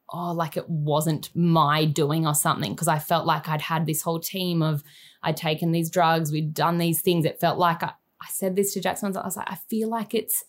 oh, 0.10 0.32
like 0.32 0.58
it 0.58 0.70
wasn't 0.70 1.30
my 1.36 1.86
doing 1.86 2.28
or 2.28 2.36
something. 2.36 2.76
Cause 2.76 2.88
I 2.88 3.00
felt 3.00 3.26
like 3.26 3.50
I'd 3.50 3.62
had 3.62 3.86
this 3.86 4.04
whole 4.04 4.20
team 4.20 4.62
of, 4.62 4.84
I'd 5.24 5.38
taken 5.38 5.72
these 5.72 5.90
drugs, 5.90 6.32
we'd 6.32 6.54
done 6.54 6.78
these 6.78 7.02
things. 7.02 7.26
It 7.26 7.40
felt 7.40 7.58
like 7.58 7.82
I, 7.82 7.94
I 8.22 8.28
said 8.30 8.56
this 8.56 8.74
to 8.74 8.82
Jackson, 8.82 9.16
I 9.18 9.26
was 9.26 9.38
like, 9.38 9.52
I 9.52 9.56
feel 9.56 9.90
like 9.90 10.14
it's 10.14 10.44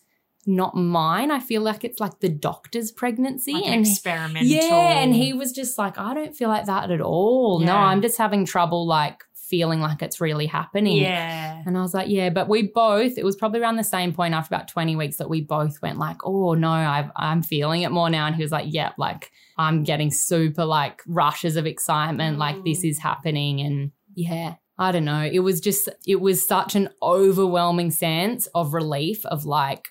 not 0.45 0.75
mine. 0.75 1.31
I 1.31 1.39
feel 1.39 1.61
like 1.61 1.83
it's 1.83 1.99
like 1.99 2.19
the 2.19 2.29
doctor's 2.29 2.91
pregnancy. 2.91 3.53
Like 3.53 3.65
and 3.65 3.87
experimental. 3.87 4.47
yeah, 4.47 4.99
and 4.99 5.15
he 5.15 5.33
was 5.33 5.51
just 5.51 5.77
like, 5.77 5.97
I 5.97 6.13
don't 6.13 6.35
feel 6.35 6.49
like 6.49 6.67
that 6.67 6.91
at 6.91 7.01
all. 7.01 7.59
No, 7.59 7.75
I'm 7.75 8.01
just 8.01 8.17
having 8.17 8.45
trouble 8.45 8.85
like 8.85 9.23
feeling 9.45 9.79
like 9.79 10.01
it's 10.01 10.19
really 10.19 10.45
happening. 10.45 10.97
Yeah. 10.97 11.61
And 11.65 11.77
I 11.77 11.81
was 11.81 11.93
like, 11.93 12.09
yeah, 12.09 12.29
but 12.29 12.49
we 12.49 12.63
both, 12.63 13.17
it 13.17 13.23
was 13.25 13.35
probably 13.35 13.59
around 13.61 13.77
the 13.77 13.83
same 13.83 14.13
point 14.13 14.33
after 14.33 14.53
about 14.53 14.67
20 14.67 14.95
weeks 14.95 15.17
that 15.17 15.29
we 15.29 15.41
both 15.41 15.81
went 15.81 15.97
like, 15.99 16.17
oh 16.25 16.53
no, 16.53 16.69
I've, 16.69 17.11
I'm 17.15 17.41
feeling 17.43 17.83
it 17.83 17.91
more 17.91 18.09
now. 18.09 18.25
And 18.27 18.35
he 18.35 18.41
was 18.41 18.51
like, 18.51 18.65
yeah, 18.67 18.91
like 18.97 19.31
I'm 19.57 19.83
getting 19.83 20.11
super 20.11 20.65
like 20.65 21.01
rushes 21.07 21.55
of 21.55 21.65
excitement, 21.65 22.37
like 22.37 22.63
this 22.63 22.81
Mm. 22.83 22.89
is 22.89 22.99
happening. 22.99 23.61
And 23.61 23.91
yeah, 24.13 24.55
I 24.77 24.91
don't 24.91 25.05
know. 25.05 25.23
It 25.23 25.39
was 25.39 25.61
just, 25.61 25.89
it 26.05 26.19
was 26.21 26.45
such 26.45 26.75
an 26.75 26.89
overwhelming 27.01 27.91
sense 27.91 28.47
of 28.55 28.73
relief 28.73 29.25
of 29.25 29.45
like, 29.45 29.89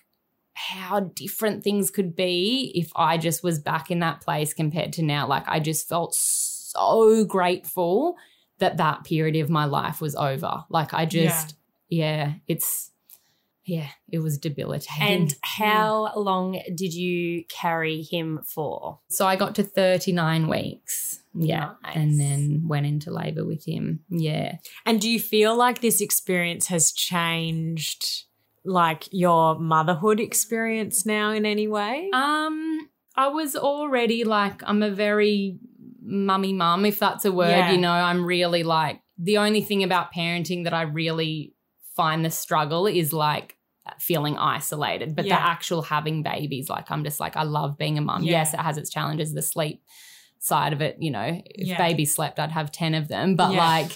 how 0.57 1.01
different 1.01 1.65
things 1.65 1.91
could 1.91 2.15
be 2.15 2.71
if 2.75 2.89
I 2.95 3.17
just 3.17 3.43
was 3.43 3.59
back 3.59 3.91
in 3.91 3.99
that 3.99 4.21
place 4.21 4.53
compared 4.53 4.93
to 4.93 5.03
now. 5.03 5.27
Like, 5.27 5.43
I 5.47 5.59
just 5.59 5.89
felt 5.89 6.15
so 6.15 7.25
grateful 7.25 8.15
that 8.59 8.77
that 8.77 9.03
period 9.03 9.35
of 9.43 9.49
my 9.49 9.65
life 9.65 10.01
was 10.01 10.15
over. 10.15 10.63
Like, 10.69 10.93
I 10.93 11.05
just, 11.05 11.55
yeah, 11.89 12.33
it's, 12.47 12.91
yeah, 13.65 13.87
it 14.09 14.19
was 14.19 14.37
debilitating. 14.37 15.01
And 15.01 15.35
how 15.41 16.13
long 16.15 16.61
did 16.75 16.93
you 16.93 17.43
carry 17.49 18.01
him 18.03 18.41
for? 18.45 18.99
so 19.09 19.25
I 19.25 19.35
got 19.35 19.55
to 19.55 19.63
39 19.63 20.47
weeks. 20.47 21.21
Yeah. 21.33 21.71
Nice. 21.83 21.95
And 21.95 22.19
then 22.19 22.63
went 22.67 22.85
into 22.85 23.11
labor 23.11 23.43
with 23.43 23.65
him. 23.65 24.01
Yeah. 24.09 24.57
And 24.85 25.01
do 25.01 25.09
you 25.09 25.19
feel 25.19 25.55
like 25.55 25.81
this 25.81 25.99
experience 25.99 26.67
has 26.67 26.91
changed 26.91 28.25
like 28.63 29.07
your 29.11 29.59
motherhood 29.59 30.19
experience 30.19 31.05
now 31.05 31.31
in 31.31 31.45
any 31.45 31.67
way? 31.67 32.09
Um, 32.13 32.89
I 33.15 33.27
was 33.27 33.55
already 33.55 34.23
like, 34.23 34.61
I'm 34.65 34.83
a 34.83 34.91
very 34.91 35.59
mummy 36.05 36.53
mum, 36.53 36.85
if 36.85 36.99
that's 36.99 37.25
a 37.25 37.31
word. 37.31 37.49
Yeah. 37.49 37.71
You 37.71 37.77
know, 37.79 37.91
I'm 37.91 38.25
really 38.25 38.63
like 38.63 39.01
the 39.17 39.37
only 39.39 39.61
thing 39.61 39.83
about 39.83 40.13
parenting 40.13 40.63
that 40.65 40.73
I 40.73 40.83
really 40.83 41.53
find 41.95 42.23
the 42.23 42.29
struggle 42.29 42.85
is 42.87 43.11
like 43.13 43.57
feeling 43.99 44.37
isolated. 44.37 45.15
But 45.15 45.25
Yeah. 45.25 45.35
the 45.37 45.41
actual 45.41 45.81
having 45.81 46.23
babies, 46.23 46.69
like 46.69 46.91
I'm 46.91 47.03
just 47.03 47.19
like, 47.19 47.35
I 47.37 47.43
love 47.43 47.77
being 47.77 47.97
a 47.97 48.01
mum. 48.01 48.23
Yeah. 48.23 48.39
Yes, 48.39 48.53
it 48.53 48.59
has 48.59 48.77
its 48.77 48.89
challenges, 48.89 49.33
the 49.33 49.41
sleep 49.41 49.81
side 50.39 50.73
of 50.73 50.81
it, 50.81 50.97
you 50.99 51.11
know, 51.11 51.41
if 51.45 51.77
baby 51.77 52.05
slept, 52.05 52.39
I'd 52.39 52.51
have 52.51 52.71
10 52.71 52.93
of 52.93 53.07
them. 53.07 53.35
But 53.35 53.53
like 53.53 53.91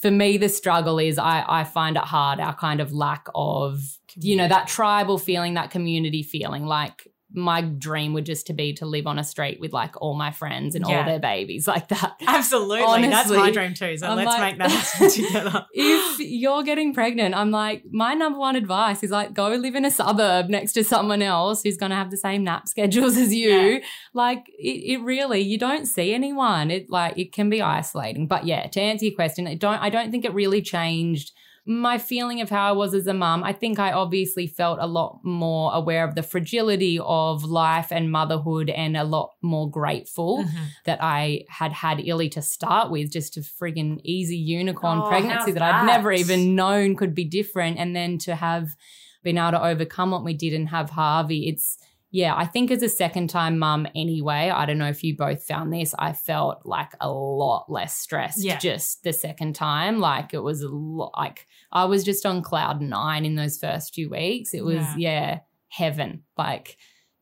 for 0.00 0.10
me, 0.10 0.36
the 0.36 0.48
struggle 0.48 0.98
is 0.98 1.18
I, 1.18 1.44
I 1.48 1.64
find 1.64 1.96
it 1.96 2.04
hard, 2.04 2.38
our 2.40 2.54
kind 2.54 2.80
of 2.80 2.92
lack 2.92 3.26
of 3.34 3.80
you 4.16 4.34
know 4.34 4.48
that 4.48 4.66
tribal 4.66 5.18
feeling 5.18 5.54
that 5.54 5.70
community 5.70 6.22
feeling 6.24 6.66
like 6.66 7.06
my 7.32 7.60
dream 7.60 8.12
would 8.12 8.26
just 8.26 8.46
to 8.48 8.52
be 8.52 8.72
to 8.74 8.86
live 8.86 9.06
on 9.06 9.18
a 9.18 9.24
street 9.24 9.58
with 9.60 9.72
like 9.72 10.00
all 10.02 10.14
my 10.14 10.30
friends 10.32 10.74
and 10.74 10.84
Yeah. 10.88 10.98
all 11.00 11.04
their 11.04 11.20
babies 11.20 11.66
like 11.74 11.88
that 11.88 12.14
Absolutely. 12.26 13.08
That's 13.08 13.30
my 13.30 13.50
dream 13.50 13.74
too. 13.74 13.96
So 13.96 14.06
I'm 14.08 14.16
let's 14.16 14.26
like- 14.26 14.58
make 14.58 14.68
that 14.68 15.10
together. 15.14 15.66
if 15.72 16.18
you're 16.18 16.62
getting 16.62 16.92
pregnant 16.94 17.34
i'm 17.34 17.50
like 17.50 17.82
my 17.90 18.14
number 18.14 18.38
one 18.38 18.56
advice 18.56 19.02
is 19.02 19.10
like 19.10 19.32
go 19.34 19.48
live 19.48 19.74
in 19.74 19.84
a 19.84 19.90
suburb 19.90 20.48
next 20.48 20.72
to 20.72 20.82
someone 20.84 21.22
else 21.22 21.62
who's 21.62 21.76
going 21.76 21.90
to 21.90 21.96
have 21.96 22.10
the 22.10 22.16
same 22.16 22.42
nap 22.44 22.66
schedules 22.74 23.16
as 23.16 23.32
you 23.32 23.50
Yeah. 23.50 23.78
like 24.14 24.46
it, 24.58 24.98
it 24.98 25.02
really 25.02 25.40
you 25.40 25.58
don't 25.58 25.86
see 25.86 26.12
anyone 26.14 26.70
it 26.70 26.90
like 26.90 27.16
it 27.18 27.32
can 27.32 27.48
be 27.50 27.62
isolating 27.62 28.26
but 28.26 28.44
yeah 28.46 28.66
to 28.68 28.80
answer 28.80 29.06
your 29.06 29.14
question 29.14 29.46
i 29.46 29.54
don't 29.54 29.78
i 29.80 29.88
don't 29.90 30.10
think 30.10 30.24
it 30.24 30.34
really 30.34 30.62
changed 30.62 31.32
my 31.66 31.98
feeling 31.98 32.40
of 32.40 32.48
how 32.50 32.68
I 32.68 32.72
was 32.72 32.94
as 32.94 33.06
a 33.06 33.14
mum, 33.14 33.44
I 33.44 33.52
think 33.52 33.78
I 33.78 33.92
obviously 33.92 34.46
felt 34.46 34.78
a 34.80 34.86
lot 34.86 35.20
more 35.22 35.72
aware 35.74 36.04
of 36.08 36.14
the 36.14 36.22
fragility 36.22 36.98
of 36.98 37.44
life 37.44 37.88
and 37.92 38.10
motherhood 38.10 38.70
and 38.70 38.96
a 38.96 39.04
lot 39.04 39.32
more 39.42 39.70
grateful 39.70 40.44
Mhm. 40.44 40.68
that 40.86 40.98
I 41.02 41.44
had 41.48 41.72
had 41.72 42.00
Illy 42.00 42.28
to 42.30 42.42
start 42.42 42.90
with, 42.90 43.12
just 43.12 43.36
a 43.36 43.40
friggin' 43.40 44.00
easy 44.04 44.36
unicorn 44.38 45.00
Oh, 45.04 45.08
pregnancy 45.08 45.50
how's 45.50 45.54
that 45.54 45.62
I'd 45.62 45.86
never 45.86 46.12
even 46.12 46.54
known 46.54 46.96
could 46.96 47.14
be 47.14 47.24
different. 47.24 47.78
And 47.78 47.94
then 47.94 48.18
to 48.18 48.34
have 48.36 48.74
been 49.22 49.36
able 49.36 49.50
to 49.52 49.62
overcome 49.64 50.10
what 50.12 50.24
we 50.24 50.32
did 50.34 50.54
and 50.54 50.68
have 50.70 50.90
Harvey, 50.90 51.46
it's, 51.46 51.76
yeah, 52.12 52.34
I 52.36 52.44
think 52.44 52.70
as 52.72 52.82
a 52.82 52.88
second 52.88 53.30
time 53.30 53.58
mum 53.58 53.86
anyway, 53.94 54.50
I 54.50 54.66
don't 54.66 54.78
know 54.78 54.88
if 54.88 55.04
you 55.04 55.16
both 55.16 55.44
found 55.44 55.72
this, 55.72 55.94
I 55.98 56.12
felt 56.12 56.62
like 56.64 56.92
a 57.00 57.08
lot 57.08 57.66
less 57.68 57.96
stressed 57.96 58.42
Yeah. 58.42 58.58
just 58.58 59.04
the 59.04 59.12
second 59.12 59.54
time. 59.54 60.00
Like 60.00 60.34
it 60.34 60.42
was 60.42 60.60
a 60.62 60.68
lot, 60.68 61.12
like 61.16 61.46
I 61.70 61.84
was 61.84 62.02
just 62.02 62.26
on 62.26 62.42
cloud 62.42 62.80
nine 62.80 63.24
in 63.24 63.36
those 63.36 63.58
first 63.58 63.94
few 63.94 64.10
weeks. 64.10 64.54
It 64.54 64.64
was, 64.64 64.76
Yeah. 64.76 64.96
yeah, 64.96 65.38
heaven. 65.68 66.24
Like, 66.36 66.76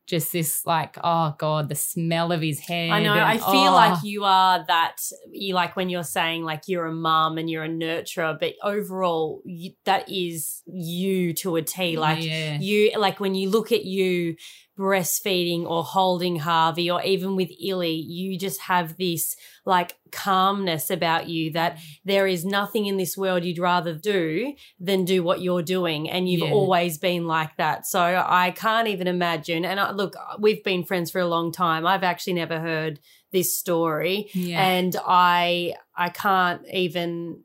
just 0.06 0.32
this, 0.32 0.64
like, 0.64 0.96
oh 1.04 1.34
God, 1.38 1.68
the 1.68 1.74
smell 1.74 2.32
of 2.32 2.40
his 2.40 2.58
hair 2.60 2.90
I 2.90 3.02
know. 3.02 3.12
and- 3.12 3.20
I 3.20 3.36
feel 3.36 3.72
oh. 3.72 3.74
like 3.74 4.02
you 4.02 4.24
are 4.24 4.64
that. 4.66 4.96
You 5.30 5.54
like 5.54 5.76
when 5.76 5.90
you're 5.90 6.02
saying 6.02 6.44
like 6.44 6.62
you're 6.66 6.86
a 6.86 6.94
mum 6.94 7.36
and 7.36 7.50
you're 7.50 7.64
a 7.64 7.68
nurturer, 7.68 8.40
but 8.40 8.54
overall, 8.62 9.42
you, 9.44 9.72
that 9.84 10.08
is 10.08 10.62
you 10.66 11.34
to 11.34 11.56
a 11.56 11.62
T. 11.62 11.98
Like 11.98 12.24
yeah. 12.24 12.58
you, 12.58 12.92
like 12.98 13.20
when 13.20 13.34
you 13.34 13.50
look 13.50 13.70
at 13.70 13.84
you 13.84 14.36
breastfeeding 14.78 15.64
or 15.64 15.82
holding 15.82 16.36
Harvey, 16.36 16.90
or 16.90 17.02
even 17.02 17.34
with 17.36 17.50
Illy, 17.60 17.94
you 17.94 18.38
just 18.38 18.60
have 18.62 18.96
this 18.96 19.34
like 19.66 19.96
calmness 20.12 20.90
about 20.90 21.28
you 21.28 21.52
that 21.52 21.76
mm. 21.76 21.80
there 22.04 22.26
is 22.26 22.44
nothing 22.44 22.86
in 22.86 22.96
this 22.96 23.16
world 23.16 23.44
you'd 23.44 23.58
rather 23.58 23.92
do 23.92 24.54
than 24.78 25.04
do 25.04 25.22
what 25.22 25.42
you're 25.42 25.62
doing, 25.62 26.08
and 26.08 26.28
you've 26.28 26.48
Yeah. 26.48 26.54
always 26.54 26.96
been 26.98 27.26
like 27.26 27.56
that. 27.56 27.86
So 27.86 28.00
I 28.00 28.52
can't 28.52 28.88
even 28.88 29.08
imagine. 29.08 29.64
And 29.64 29.80
I, 29.80 29.90
look, 29.90 30.14
we've 30.38 30.62
been 30.62 30.84
friends 30.84 31.10
for 31.10 31.20
a 31.20 31.26
long 31.26 31.52
time. 31.52 31.86
I've 31.86 32.04
actually 32.04 32.34
never 32.34 32.60
heard 32.60 33.00
this 33.30 33.58
story 33.58 34.30
yeah. 34.32 34.58
and 34.58 34.96
i 35.06 35.74
i 35.94 36.08
can't 36.08 36.62
even 36.72 37.38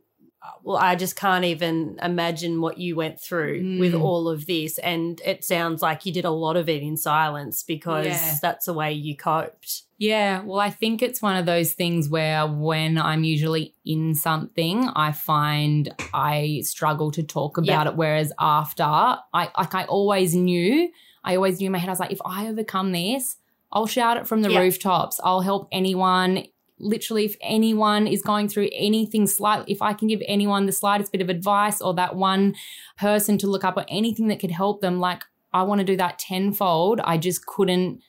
well 0.64 0.78
i 0.78 0.96
just 0.96 1.16
can't 1.16 1.46
even 1.46 1.98
imagine 2.02 2.62
what 2.62 2.78
you 2.78 2.96
went 2.96 3.20
through 3.20 3.78
with 3.80 3.94
Mm. 3.94 4.02
all 4.02 4.28
of 4.30 4.46
this 4.46 4.78
and 4.80 5.22
it 5.26 5.44
sounds 5.44 5.82
like 5.82 6.06
you 6.06 6.12
did 6.14 6.26
a 6.26 6.32
lot 6.32 6.56
of 6.58 6.68
it 6.70 6.82
in 6.84 6.98
silence 6.98 7.64
because 7.64 8.08
Yeah. 8.08 8.36
that's 8.42 8.66
the 8.66 8.74
way 8.74 8.92
you 8.94 9.16
coped 9.16 9.84
Yeah, 9.98 10.42
well, 10.42 10.60
I 10.60 10.70
think 10.70 11.02
it's 11.02 11.22
one 11.22 11.38
of 11.38 11.46
those 11.46 11.72
things 11.74 12.10
where 12.10 12.46
when 12.46 12.98
I'm 12.98 13.24
usually 13.24 13.74
in 13.86 14.16
something, 14.16 14.90
I 14.96 15.14
find 15.14 15.94
I 16.14 16.60
struggle 16.66 17.10
to 17.12 17.24
talk 17.24 17.58
about 17.58 17.88
it. 17.88 17.96
Whereas 17.96 18.34
after, 18.38 18.84
I 18.84 19.44
like 19.58 19.74
I 19.74 19.86
always 19.86 20.36
knew, 20.36 20.90
I 21.24 21.36
always 21.38 21.60
knew 21.60 21.68
in 21.68 21.72
my 21.72 21.78
head, 21.78 21.88
I 21.88 21.94
was 21.94 22.02
like, 22.02 22.12
if 22.12 22.20
I 22.26 22.48
overcome 22.48 22.92
this, 22.92 23.38
I'll 23.72 23.88
shout 23.88 24.18
it 24.18 24.28
from 24.28 24.42
the 24.42 24.52
Yeah. 24.52 24.60
rooftops. 24.60 25.22
I'll 25.24 25.40
help 25.42 25.70
anyone. 25.72 26.44
Literally, 26.80 27.26
if 27.26 27.36
anyone 27.42 28.08
is 28.08 28.22
going 28.22 28.50
through 28.50 28.70
anything 28.74 29.28
slight 29.28 29.64
if 29.68 29.82
I 29.82 29.94
can 29.94 30.08
give 30.08 30.22
anyone 30.28 30.66
the 30.66 30.72
slightest 30.72 31.12
bit 31.12 31.22
of 31.22 31.30
advice 31.30 31.82
or 31.82 31.94
that 31.96 32.16
one 32.16 32.56
person 32.98 33.38
to 33.40 33.48
look 33.48 33.64
up 33.64 33.78
or 33.78 33.86
anything 33.88 34.28
that 34.28 34.40
could 34.40 34.52
help 34.52 34.82
them, 34.82 35.00
like 35.00 35.24
I 35.54 35.64
want 35.64 35.80
to 35.80 35.86
do 35.86 35.96
that 35.98 36.18
tenfold. 36.20 37.00
I 37.04 37.18
just 37.18 37.46
couldn't 37.46 38.02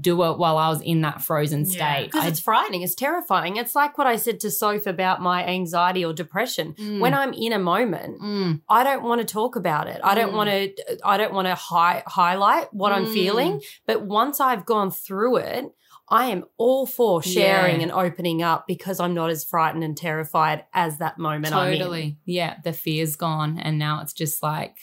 do 0.00 0.22
it 0.22 0.38
while 0.38 0.58
I 0.58 0.68
was 0.68 0.80
in 0.80 1.00
that 1.00 1.22
frozen 1.22 1.64
state. 1.66 2.04
because 2.06 2.24
I- 2.24 2.28
it's 2.28 2.38
frightening 2.38 2.82
it's 2.82 2.94
terrifying 2.94 3.56
it's 3.56 3.74
like 3.74 3.98
what 3.98 4.06
i 4.06 4.14
said 4.14 4.38
to 4.40 4.48
soph 4.48 4.86
about 4.86 5.20
my 5.20 5.44
anxiety 5.44 6.04
or 6.04 6.12
depression 6.12 6.74
Mm. 6.74 7.00
when 7.00 7.12
i'm 7.14 7.32
in 7.32 7.52
a 7.52 7.58
moment 7.58 8.20
Mm. 8.20 8.60
I 8.68 8.84
don't 8.84 9.02
want 9.02 9.20
to 9.22 9.24
talk 9.24 9.56
about 9.56 9.88
it. 9.88 10.00
I 10.04 10.14
don't 10.14 10.30
Mm. 10.32 10.36
want 10.36 10.50
to. 10.50 10.98
I 11.04 11.16
don't 11.16 11.34
want 11.34 11.48
to 11.48 11.56
hi- 11.56 12.04
highlight 12.06 12.72
what 12.72 12.92
I'm 12.92 13.06
Mm. 13.06 13.12
feeling. 13.12 13.60
But 13.84 14.02
once 14.02 14.38
I've 14.40 14.64
gone 14.64 14.92
through 14.92 15.38
it, 15.38 15.64
I 16.12 16.26
am 16.26 16.44
all 16.58 16.84
for 16.86 17.22
sharing 17.22 17.76
Yeah. 17.78 17.82
and 17.84 17.90
opening 17.92 18.42
up 18.42 18.66
because 18.68 19.00
I'm 19.00 19.14
not 19.14 19.30
as 19.30 19.44
frightened 19.44 19.82
and 19.82 19.96
terrified 19.96 20.64
as 20.74 20.98
that 20.98 21.18
moment. 21.18 21.54
Totally. 21.54 22.18
Yeah, 22.26 22.56
the 22.62 22.72
fear's 22.74 23.16
gone. 23.16 23.58
And 23.58 23.78
now 23.78 24.00
it's 24.02 24.12
just 24.12 24.42
like, 24.42 24.76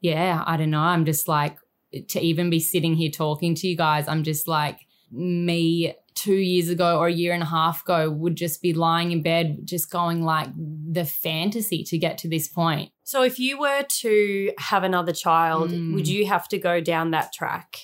yeah, 0.00 0.44
I 0.46 0.56
don't 0.56 0.70
know. 0.70 0.80
I'm 0.80 1.04
just 1.04 1.26
like, 1.26 1.58
to 2.08 2.20
even 2.20 2.48
be 2.48 2.60
sitting 2.60 2.94
here 2.94 3.10
talking 3.10 3.54
to 3.56 3.66
you 3.66 3.76
guys, 3.76 4.06
I'm 4.08 4.22
just 4.22 4.46
like, 4.46 4.78
me 5.10 5.94
two 6.14 6.34
years 6.34 6.68
ago 6.68 6.98
or 6.98 7.06
a 7.08 7.12
year 7.12 7.32
and 7.32 7.42
a 7.42 7.46
half 7.46 7.82
ago 7.82 8.10
would 8.10 8.36
just 8.36 8.60
be 8.62 8.72
lying 8.72 9.10
in 9.12 9.22
bed, 9.22 9.60
just 9.64 9.90
going 9.90 10.22
like 10.22 10.48
the 10.56 11.04
fantasy 11.04 11.82
to 11.84 11.96
get 11.98 12.18
to 12.18 12.28
this 12.28 12.46
point. 12.48 12.90
So, 13.04 13.22
if 13.22 13.38
you 13.38 13.58
were 13.58 13.84
to 14.02 14.52
have 14.58 14.82
another 14.84 15.12
child, 15.12 15.70
Mm. 15.70 15.94
would 15.94 16.06
you 16.08 16.26
have 16.26 16.46
to 16.48 16.58
go 16.58 16.80
down 16.80 17.10
that 17.12 17.32
track? 17.32 17.78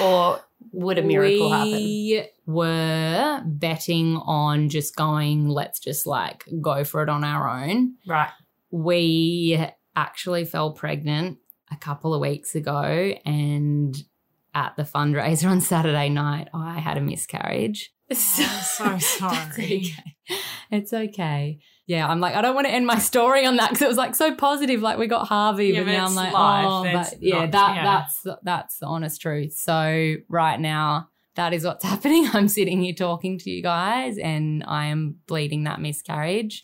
Or 0.00 0.40
would 0.72 0.98
a 0.98 1.02
miracle 1.02 1.50
happen? 1.50 1.72
we 1.72 2.26
were 2.46 3.42
betting 3.44 4.16
on 4.16 4.68
just 4.68 4.96
going, 4.96 5.48
let's 5.48 5.80
just 5.80 6.06
like 6.06 6.44
go 6.60 6.84
for 6.84 7.02
it 7.02 7.08
on 7.08 7.24
our 7.24 7.48
own. 7.48 7.94
Right. 8.06 8.30
We 8.70 9.64
actually 9.96 10.44
fell 10.44 10.72
pregnant 10.72 11.38
a 11.70 11.76
couple 11.76 12.14
of 12.14 12.20
weeks 12.20 12.54
ago 12.54 13.14
and 13.24 13.96
at 14.54 14.76
the 14.76 14.82
fundraiser 14.82 15.48
on 15.48 15.60
Saturday 15.60 16.08
night, 16.08 16.48
I 16.52 16.78
had 16.78 16.96
a 16.96 17.00
miscarriage. 17.00 17.92
So, 18.12 18.42
so 18.42 18.98
sorry. 18.98 19.36
okay. 19.52 19.84
It's 20.72 20.92
okay. 20.92 21.60
Yeah, 21.90 22.06
I'm 22.06 22.20
like, 22.20 22.36
I 22.36 22.40
don't 22.40 22.54
want 22.54 22.68
to 22.68 22.72
end 22.72 22.86
my 22.86 22.98
story 23.10 23.44
on 23.44 23.56
that 23.56 23.70
because 23.70 23.82
it 23.82 23.88
was 23.88 23.96
like 23.96 24.14
so 24.14 24.32
positive. 24.34 24.80
Like 24.80 24.96
we 24.96 25.08
got 25.08 25.26
Harvey, 25.26 25.68
Yeah, 25.70 25.80
but 25.80 25.86
but 25.86 25.92
now 25.92 26.06
I'm 26.06 26.14
like, 26.14 26.32
life. 26.32 26.66
oh, 26.68 26.82
but 26.84 27.22
yeah, 27.22 27.40
not- 27.40 27.50
that 27.52 27.74
yeah. 27.76 27.84
that's 27.84 28.26
that's 28.44 28.78
the 28.78 28.86
honest 28.86 29.20
truth. 29.20 29.54
So 29.54 30.14
right 30.28 30.60
now, 30.60 31.08
that 31.34 31.52
is 31.52 31.64
what's 31.64 31.84
happening. 31.92 32.28
I'm 32.32 32.46
sitting 32.46 32.80
here 32.80 32.94
talking 32.94 33.38
to 33.40 33.50
you 33.50 33.60
guys, 33.60 34.18
and 34.18 34.62
I 34.68 34.86
am 34.86 35.16
bleeding 35.26 35.64
that 35.64 35.80
miscarriage. 35.80 36.62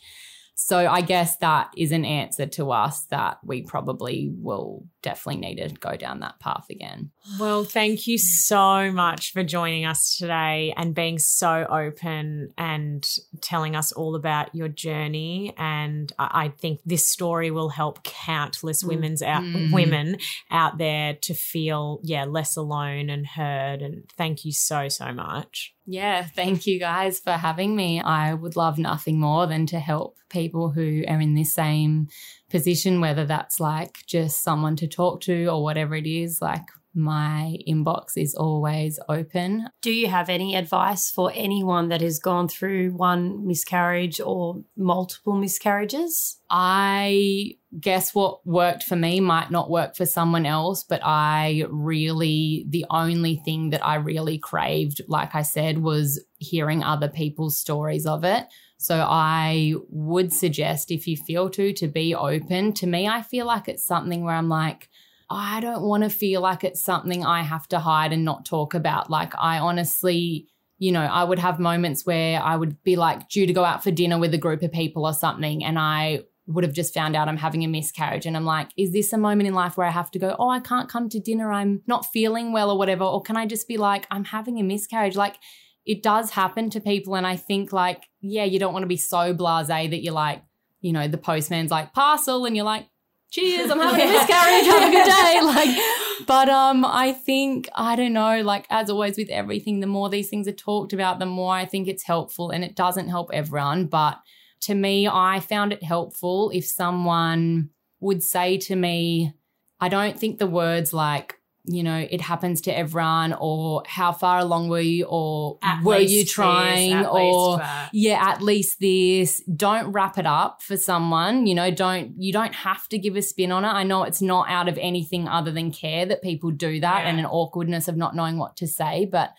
So 0.55 0.78
I 0.86 1.01
guess 1.01 1.36
that 1.39 1.70
is 1.77 1.90
an 1.93 2.05
answer 2.05 2.47
to 2.47 2.70
us 2.70 3.03
that 3.11 3.39
we 3.44 3.62
probably 3.62 4.31
will 4.40 4.86
definitely 5.06 5.40
need 5.40 5.56
to 5.56 5.68
go 5.76 5.94
down 5.94 6.18
that 6.18 6.40
path 6.40 6.66
again. 6.68 7.12
Well, 7.38 7.62
thank 7.62 8.08
you 8.08 8.18
so 8.18 8.90
much 8.90 9.32
for 9.32 9.44
joining 9.44 9.84
us 9.86 10.16
today 10.16 10.74
and 10.76 10.96
being 10.96 11.20
so 11.20 11.64
open 11.70 12.50
and 12.58 13.06
telling 13.40 13.76
us 13.76 13.92
all 13.92 14.16
about 14.16 14.52
your 14.52 14.66
journey. 14.66 15.54
And 15.56 16.12
I 16.18 16.48
think 16.48 16.80
this 16.84 17.06
story 17.08 17.52
will 17.52 17.68
help 17.68 18.02
countless 18.02 18.82
women's 18.82 19.22
out 19.22 19.44
Mm. 19.44 19.72
women 19.72 20.18
out 20.50 20.78
there 20.78 21.14
to 21.22 21.34
feel 21.34 22.00
yeah 22.02 22.24
less 22.24 22.56
alone 22.56 23.08
and 23.10 23.24
heard. 23.26 23.82
And 23.82 24.10
thank 24.16 24.44
you 24.44 24.50
so 24.52 24.88
so 24.88 25.12
much. 25.12 25.72
Yeah, 25.86 26.24
thank 26.24 26.66
you 26.66 26.80
guys 26.80 27.20
for 27.20 27.32
having 27.32 27.76
me. 27.76 28.00
I 28.00 28.34
would 28.34 28.56
love 28.56 28.76
nothing 28.76 29.20
more 29.20 29.46
than 29.46 29.66
to 29.66 29.78
help 29.78 30.16
people 30.28 30.70
who 30.70 31.04
are 31.06 31.20
in 31.20 31.34
this 31.34 31.54
same 31.54 32.08
position, 32.51 33.01
whether 33.01 33.24
that's 33.24 33.60
like 33.60 33.97
just 34.06 34.43
someone 34.43 34.77
to 34.77 34.86
talk 34.86 35.20
to 35.23 35.47
or 35.47 35.62
whatever 35.62 35.94
it 35.94 36.06
is. 36.06 36.40
Like, 36.40 36.64
my 36.97 37.59
inbox 37.68 38.16
is 38.16 38.35
always 38.35 38.98
open. 39.09 39.68
Do 39.82 39.93
you 39.93 40.09
have 40.09 40.31
any 40.31 40.56
advice 40.56 41.10
for 41.10 41.31
anyone 41.35 41.90
that 41.90 42.01
has 42.01 42.18
gone 42.18 42.48
through 42.48 42.93
one 42.93 43.47
miscarriage 43.47 44.18
or 44.18 44.64
multiple 44.78 45.35
miscarriages? 45.35 46.39
I 46.48 47.56
guess 47.78 48.14
what 48.14 48.47
worked 48.47 48.82
for 48.85 48.97
me 48.97 49.20
might 49.20 49.51
not 49.51 49.68
work 49.68 49.94
for 49.94 50.06
someone 50.06 50.47
else, 50.47 50.85
but 50.85 51.02
I 51.05 51.64
really, 51.68 52.64
the 52.70 52.86
only 52.89 53.43
thing 53.44 53.70
that 53.70 53.85
I 53.85 53.97
really 53.97 54.39
craved, 54.39 55.02
like 55.06 55.35
I 55.35 55.43
said, 55.43 55.82
was 55.82 56.24
hearing 56.39 56.82
other 56.82 57.09
people's 57.09 57.59
stories 57.59 58.06
of 58.06 58.24
it. 58.24 58.47
So 58.78 58.97
I 59.09 59.74
would 59.89 60.32
suggest 60.32 60.90
if 60.90 61.07
you 61.07 61.16
feel 61.16 61.48
to, 61.51 61.73
to 61.73 61.89
be 61.89 62.15
open. 62.15 62.73
To 62.74 62.86
me, 62.86 63.09
I 63.09 63.23
feel 63.23 63.47
like 63.47 63.69
it's 63.69 63.86
something 63.86 64.24
where 64.24 64.35
I'm 64.35 64.48
like, 64.48 64.89
I 65.28 65.61
don't 65.61 65.82
want 65.82 66.05
to 66.05 66.11
feel 66.11 66.40
like 66.40 66.62
it's 66.62 66.82
something 66.82 67.24
I 67.24 67.43
have 67.43 67.66
to 67.69 67.78
hide 67.78 68.12
and 68.12 68.24
not 68.24 68.44
talk 68.44 68.74
about. 68.74 69.11
Like, 69.11 69.32
I 69.36 69.59
honestly, 69.59 70.47
you 70.78 70.93
know, 70.93 71.03
I 71.03 71.24
would 71.24 71.39
have 71.39 71.59
moments 71.59 72.07
where 72.07 72.40
I 72.40 72.57
would 72.57 72.82
be 72.85 72.97
like 72.97 73.28
due 73.28 73.47
to 73.47 73.53
go 73.53 73.65
out 73.65 73.82
for 73.82 73.90
dinner 73.90 74.19
with 74.19 74.35
a 74.35 74.39
group 74.39 74.62
of 74.62 74.73
people 74.73 75.07
or 75.07 75.15
something, 75.15 75.65
and 75.65 75.78
I 75.78 76.24
would 76.47 76.62
have 76.62 76.73
just 76.73 76.94
found 76.94 77.16
out 77.16 77.28
I'm 77.28 77.39
having 77.39 77.65
a 77.65 77.69
miscarriage. 77.69 78.24
And 78.24 78.36
I'm 78.36 78.44
like, 78.44 78.70
is 78.77 78.93
this 78.93 79.12
a 79.12 79.19
moment 79.19 79.48
in 79.48 79.55
life 79.55 79.77
where 79.77 79.86
I 79.86 79.90
have 79.90 80.12
to 80.12 80.19
go, 80.19 80.36
oh, 80.39 80.48
I 80.48 80.61
can't 80.61 80.89
come 80.89 81.09
to 81.09 81.19
dinner, 81.19 81.51
I'm 81.51 81.82
not 81.89 82.07
feeling 82.07 82.53
well 82.53 82.70
or 82.70 82.78
whatever? 82.78 83.03
Or 83.03 83.20
can 83.20 83.36
I 83.36 83.47
just 83.47 83.66
be 83.66 83.78
like, 83.78 84.07
I'm 84.12 84.24
having 84.24 84.61
a 84.61 84.62
miscarriage? 84.62 85.16
Like, 85.16 85.39
it 85.86 86.02
does 86.02 86.30
happen 86.30 86.68
to 86.70 86.80
people. 86.80 87.14
And 87.14 87.26
I 87.26 87.36
think, 87.36 87.72
like, 87.72 88.02
yeah, 88.20 88.44
you 88.44 88.58
don't 88.58 88.72
want 88.72 88.82
to 88.82 88.88
be 88.88 88.96
so 88.96 89.32
blase 89.32 89.68
that 89.68 90.02
you're 90.02 90.12
like, 90.12 90.42
you 90.80 90.92
know, 90.92 91.08
the 91.08 91.18
postman's 91.18 91.70
like, 91.70 91.94
parcel, 91.94 92.44
and 92.44 92.56
you're 92.56 92.64
like, 92.64 92.88
cheers, 93.30 93.70
I'm 93.70 93.78
having 93.78 94.08
a 94.08 94.12
miscarriage, 94.12 94.66
have 94.66 94.88
a 94.88 94.92
good 94.92 95.06
day. 95.06 95.40
Like, 95.46 96.26
but 96.26 96.48
um, 96.48 96.84
I 96.84 97.12
think, 97.12 97.68
I 97.74 97.94
don't 97.94 98.12
know, 98.12 98.40
like, 98.42 98.66
as 98.68 98.90
always 98.90 99.16
with 99.16 99.28
everything, 99.28 99.80
the 99.80 99.86
more 99.86 100.08
these 100.08 100.28
things 100.28 100.48
are 100.48 100.52
talked 100.52 100.92
about, 100.92 101.18
the 101.18 101.26
more 101.26 101.54
I 101.54 101.66
think 101.66 101.86
it's 101.86 102.02
helpful. 102.02 102.50
And 102.50 102.64
it 102.64 102.74
doesn't 102.74 103.08
help 103.08 103.30
everyone. 103.32 103.86
But 103.86 104.18
to 104.62 104.74
me, 104.74 105.06
I 105.06 105.40
found 105.40 105.72
it 105.72 105.84
helpful 105.84 106.50
if 106.52 106.66
someone 106.66 107.70
would 108.00 108.22
say 108.22 108.58
to 108.58 108.74
me, 108.74 109.34
I 109.78 109.88
don't 109.88 110.18
think 110.18 110.38
the 110.38 110.46
words 110.46 110.92
like, 110.92 111.34
you 111.68 111.82
know, 111.82 112.06
it 112.10 112.20
happens 112.20 112.60
to 112.62 112.70
everyone, 112.76 113.34
or 113.38 113.82
how 113.86 114.12
far 114.12 114.38
along 114.38 114.68
were 114.68 114.80
you, 114.80 115.05
or 115.09 115.59
At 115.62 115.82
were 115.82 115.98
you 115.98 116.22
this, 116.22 116.32
trying, 116.32 116.93
at 116.93 117.06
or 117.06 117.60
yeah, 117.93 118.24
at 118.28 118.40
least 118.40 118.78
this. 118.80 119.43
Don't 119.44 119.93
wrap 119.93 120.16
it 120.16 120.26
up 120.26 120.62
for 120.62 120.76
someone. 120.76 121.47
You 121.47 121.55
know, 121.55 121.70
don't 121.70 122.14
you 122.18 122.32
don't 122.32 122.55
have 122.55 122.88
to 122.88 122.98
give 122.98 123.16
a 123.16 123.22
spin 123.22 123.52
on 123.52 123.64
it. 123.64 123.68
I 123.68 123.82
know 123.82 124.05
it's 124.05 124.22
not 124.22 124.48
out 124.48 124.68
of 124.68 124.78
anything 124.78 125.26
other 125.28 125.51
than 125.51 125.70
care 125.72 126.06
that 126.06 126.22
people 126.22 126.51
do 126.51 126.80
that 126.80 127.02
Yeah. 127.02 127.09
and 127.10 127.18
an 127.18 127.26
awkwardness 127.26 127.88
of 127.88 127.97
not 127.97 128.14
knowing 128.14 128.38
what 128.38 128.56
to 128.59 128.66
say, 128.66 129.05
but 129.05 129.32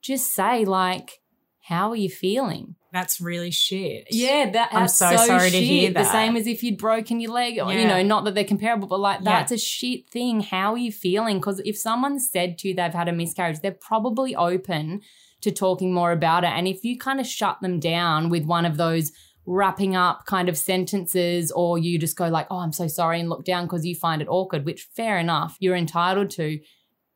just 0.00 0.34
say 0.34 0.64
like, 0.64 1.20
how 1.60 1.90
are 1.90 1.96
you 1.96 2.08
feeling? 2.10 2.76
That's 2.94 3.20
really 3.20 3.50
shit. 3.50 4.06
Yeah, 4.12 4.50
that, 4.52 4.68
I'm 4.70 4.82
that's 4.82 4.96
so 4.96 5.16
sorry 5.16 5.50
to 5.50 5.56
shit. 5.56 5.64
hear 5.64 5.92
The 5.92 6.04
same 6.04 6.36
as 6.36 6.46
if 6.46 6.62
you'd 6.62 6.78
broken 6.78 7.18
your 7.18 7.32
leg, 7.32 7.58
or, 7.58 7.72
you 7.72 7.88
know, 7.88 8.04
not 8.04 8.22
that 8.24 8.36
they're 8.36 8.44
comparable, 8.44 8.86
but 8.86 9.00
like 9.00 9.18
Yeah. 9.18 9.24
that's 9.24 9.50
a 9.50 9.58
shit 9.58 10.08
thing. 10.08 10.42
How 10.42 10.74
are 10.74 10.78
you 10.78 10.92
feeling? 10.92 11.38
Because 11.38 11.60
if 11.64 11.76
someone 11.76 12.20
said 12.20 12.56
to 12.58 12.68
you 12.68 12.74
they've 12.74 12.94
had 12.94 13.08
a 13.08 13.12
miscarriage, 13.12 13.58
they're 13.58 13.72
probably 13.72 14.36
open 14.36 15.00
to 15.40 15.50
talking 15.50 15.92
more 15.92 16.12
about 16.12 16.44
it. 16.44 16.50
And 16.54 16.68
if 16.68 16.84
you 16.84 16.96
kind 16.96 17.18
of 17.18 17.26
shut 17.26 17.60
them 17.60 17.80
down 17.80 18.30
with 18.30 18.44
one 18.44 18.64
of 18.64 18.76
those 18.76 19.10
wrapping 19.44 19.96
up 19.96 20.24
kind 20.26 20.48
of 20.48 20.56
sentences, 20.56 21.50
or 21.50 21.76
you 21.78 21.98
just 21.98 22.16
go 22.16 22.28
like, 22.28 22.46
oh, 22.48 22.58
I'm 22.58 22.72
so 22.72 22.86
sorry, 22.86 23.18
and 23.18 23.28
look 23.28 23.44
down 23.44 23.64
because 23.64 23.84
you 23.84 23.96
find 23.96 24.22
it 24.22 24.28
awkward, 24.30 24.64
which 24.64 24.88
fair 24.94 25.18
enough, 25.18 25.56
you're 25.58 25.74
entitled 25.74 26.30
to, 26.30 26.60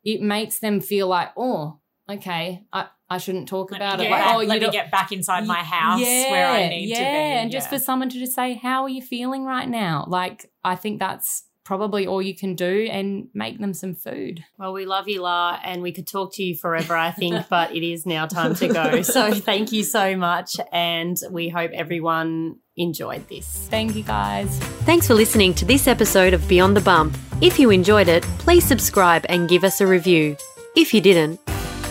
it 0.02 0.20
makes 0.20 0.58
them 0.58 0.80
feel 0.80 1.06
like, 1.06 1.30
oh, 1.36 1.78
okay, 2.10 2.64
I, 2.72 2.88
I 3.10 3.18
shouldn't 3.18 3.48
talk 3.48 3.72
about 3.72 4.00
it. 4.00 4.04
Yeah, 4.04 4.10
Like, 4.10 4.34
oh, 4.34 4.38
let 4.40 4.60
you 4.60 4.66
me 4.66 4.72
get 4.72 4.90
back 4.90 5.12
inside 5.12 5.46
my 5.46 5.62
house 5.62 6.00
where 6.02 6.46
I 6.46 6.68
need 6.68 6.88
yeah, 6.90 6.96
to 6.98 7.02
be. 7.04 7.06
and 7.42 7.50
just 7.50 7.70
for 7.70 7.78
someone 7.78 8.08
to 8.10 8.18
just 8.18 8.34
say, 8.34 8.54
"How 8.54 8.82
are 8.82 8.88
you 8.88 9.00
feeling 9.02 9.44
right 9.44 9.68
now?" 9.68 10.04
Like, 10.08 10.50
I 10.62 10.76
think 10.76 10.98
that's 10.98 11.44
probably 11.64 12.06
all 12.06 12.22
you 12.22 12.34
can 12.34 12.54
do, 12.54 12.88
and 12.90 13.28
make 13.34 13.58
them 13.60 13.74
some 13.74 13.94
food. 13.94 14.42
Well, 14.58 14.72
we 14.72 14.86
love 14.86 15.06
you, 15.06 15.20
La, 15.20 15.58
and 15.62 15.82
we 15.82 15.92
could 15.92 16.06
talk 16.06 16.32
to 16.34 16.42
you 16.42 16.54
forever, 16.56 16.96
I 16.96 17.10
think, 17.10 17.46
but 17.50 17.74
it 17.76 17.82
is 17.86 18.06
now 18.06 18.24
time 18.26 18.54
to 18.56 18.68
go. 18.68 19.02
So 19.02 19.32
thank 19.32 19.70
you 19.72 19.84
so 19.84 20.16
much, 20.16 20.56
and 20.72 21.16
we 21.30 21.48
hope 21.50 21.70
everyone 21.72 22.56
enjoyed 22.76 23.28
this. 23.28 23.46
Thank 23.70 23.96
you, 23.96 24.02
guys. 24.02 24.58
Thanks 24.86 25.06
for 25.06 25.14
listening 25.14 25.52
to 25.54 25.64
this 25.66 25.86
episode 25.86 26.32
of 26.32 26.46
Beyond 26.48 26.74
the 26.76 26.80
Bump. 26.80 27.16
If 27.42 27.58
you 27.58 27.70
enjoyed 27.70 28.08
it, 28.08 28.22
please 28.38 28.64
subscribe 28.64 29.26
and 29.28 29.46
give 29.48 29.62
us 29.62 29.80
a 29.82 29.86
review. 29.86 30.36
If 30.74 30.94
you 30.94 31.00
didn't, 31.02 31.38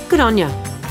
good 0.10 0.19
on 0.19 0.38
ya. 0.39 0.66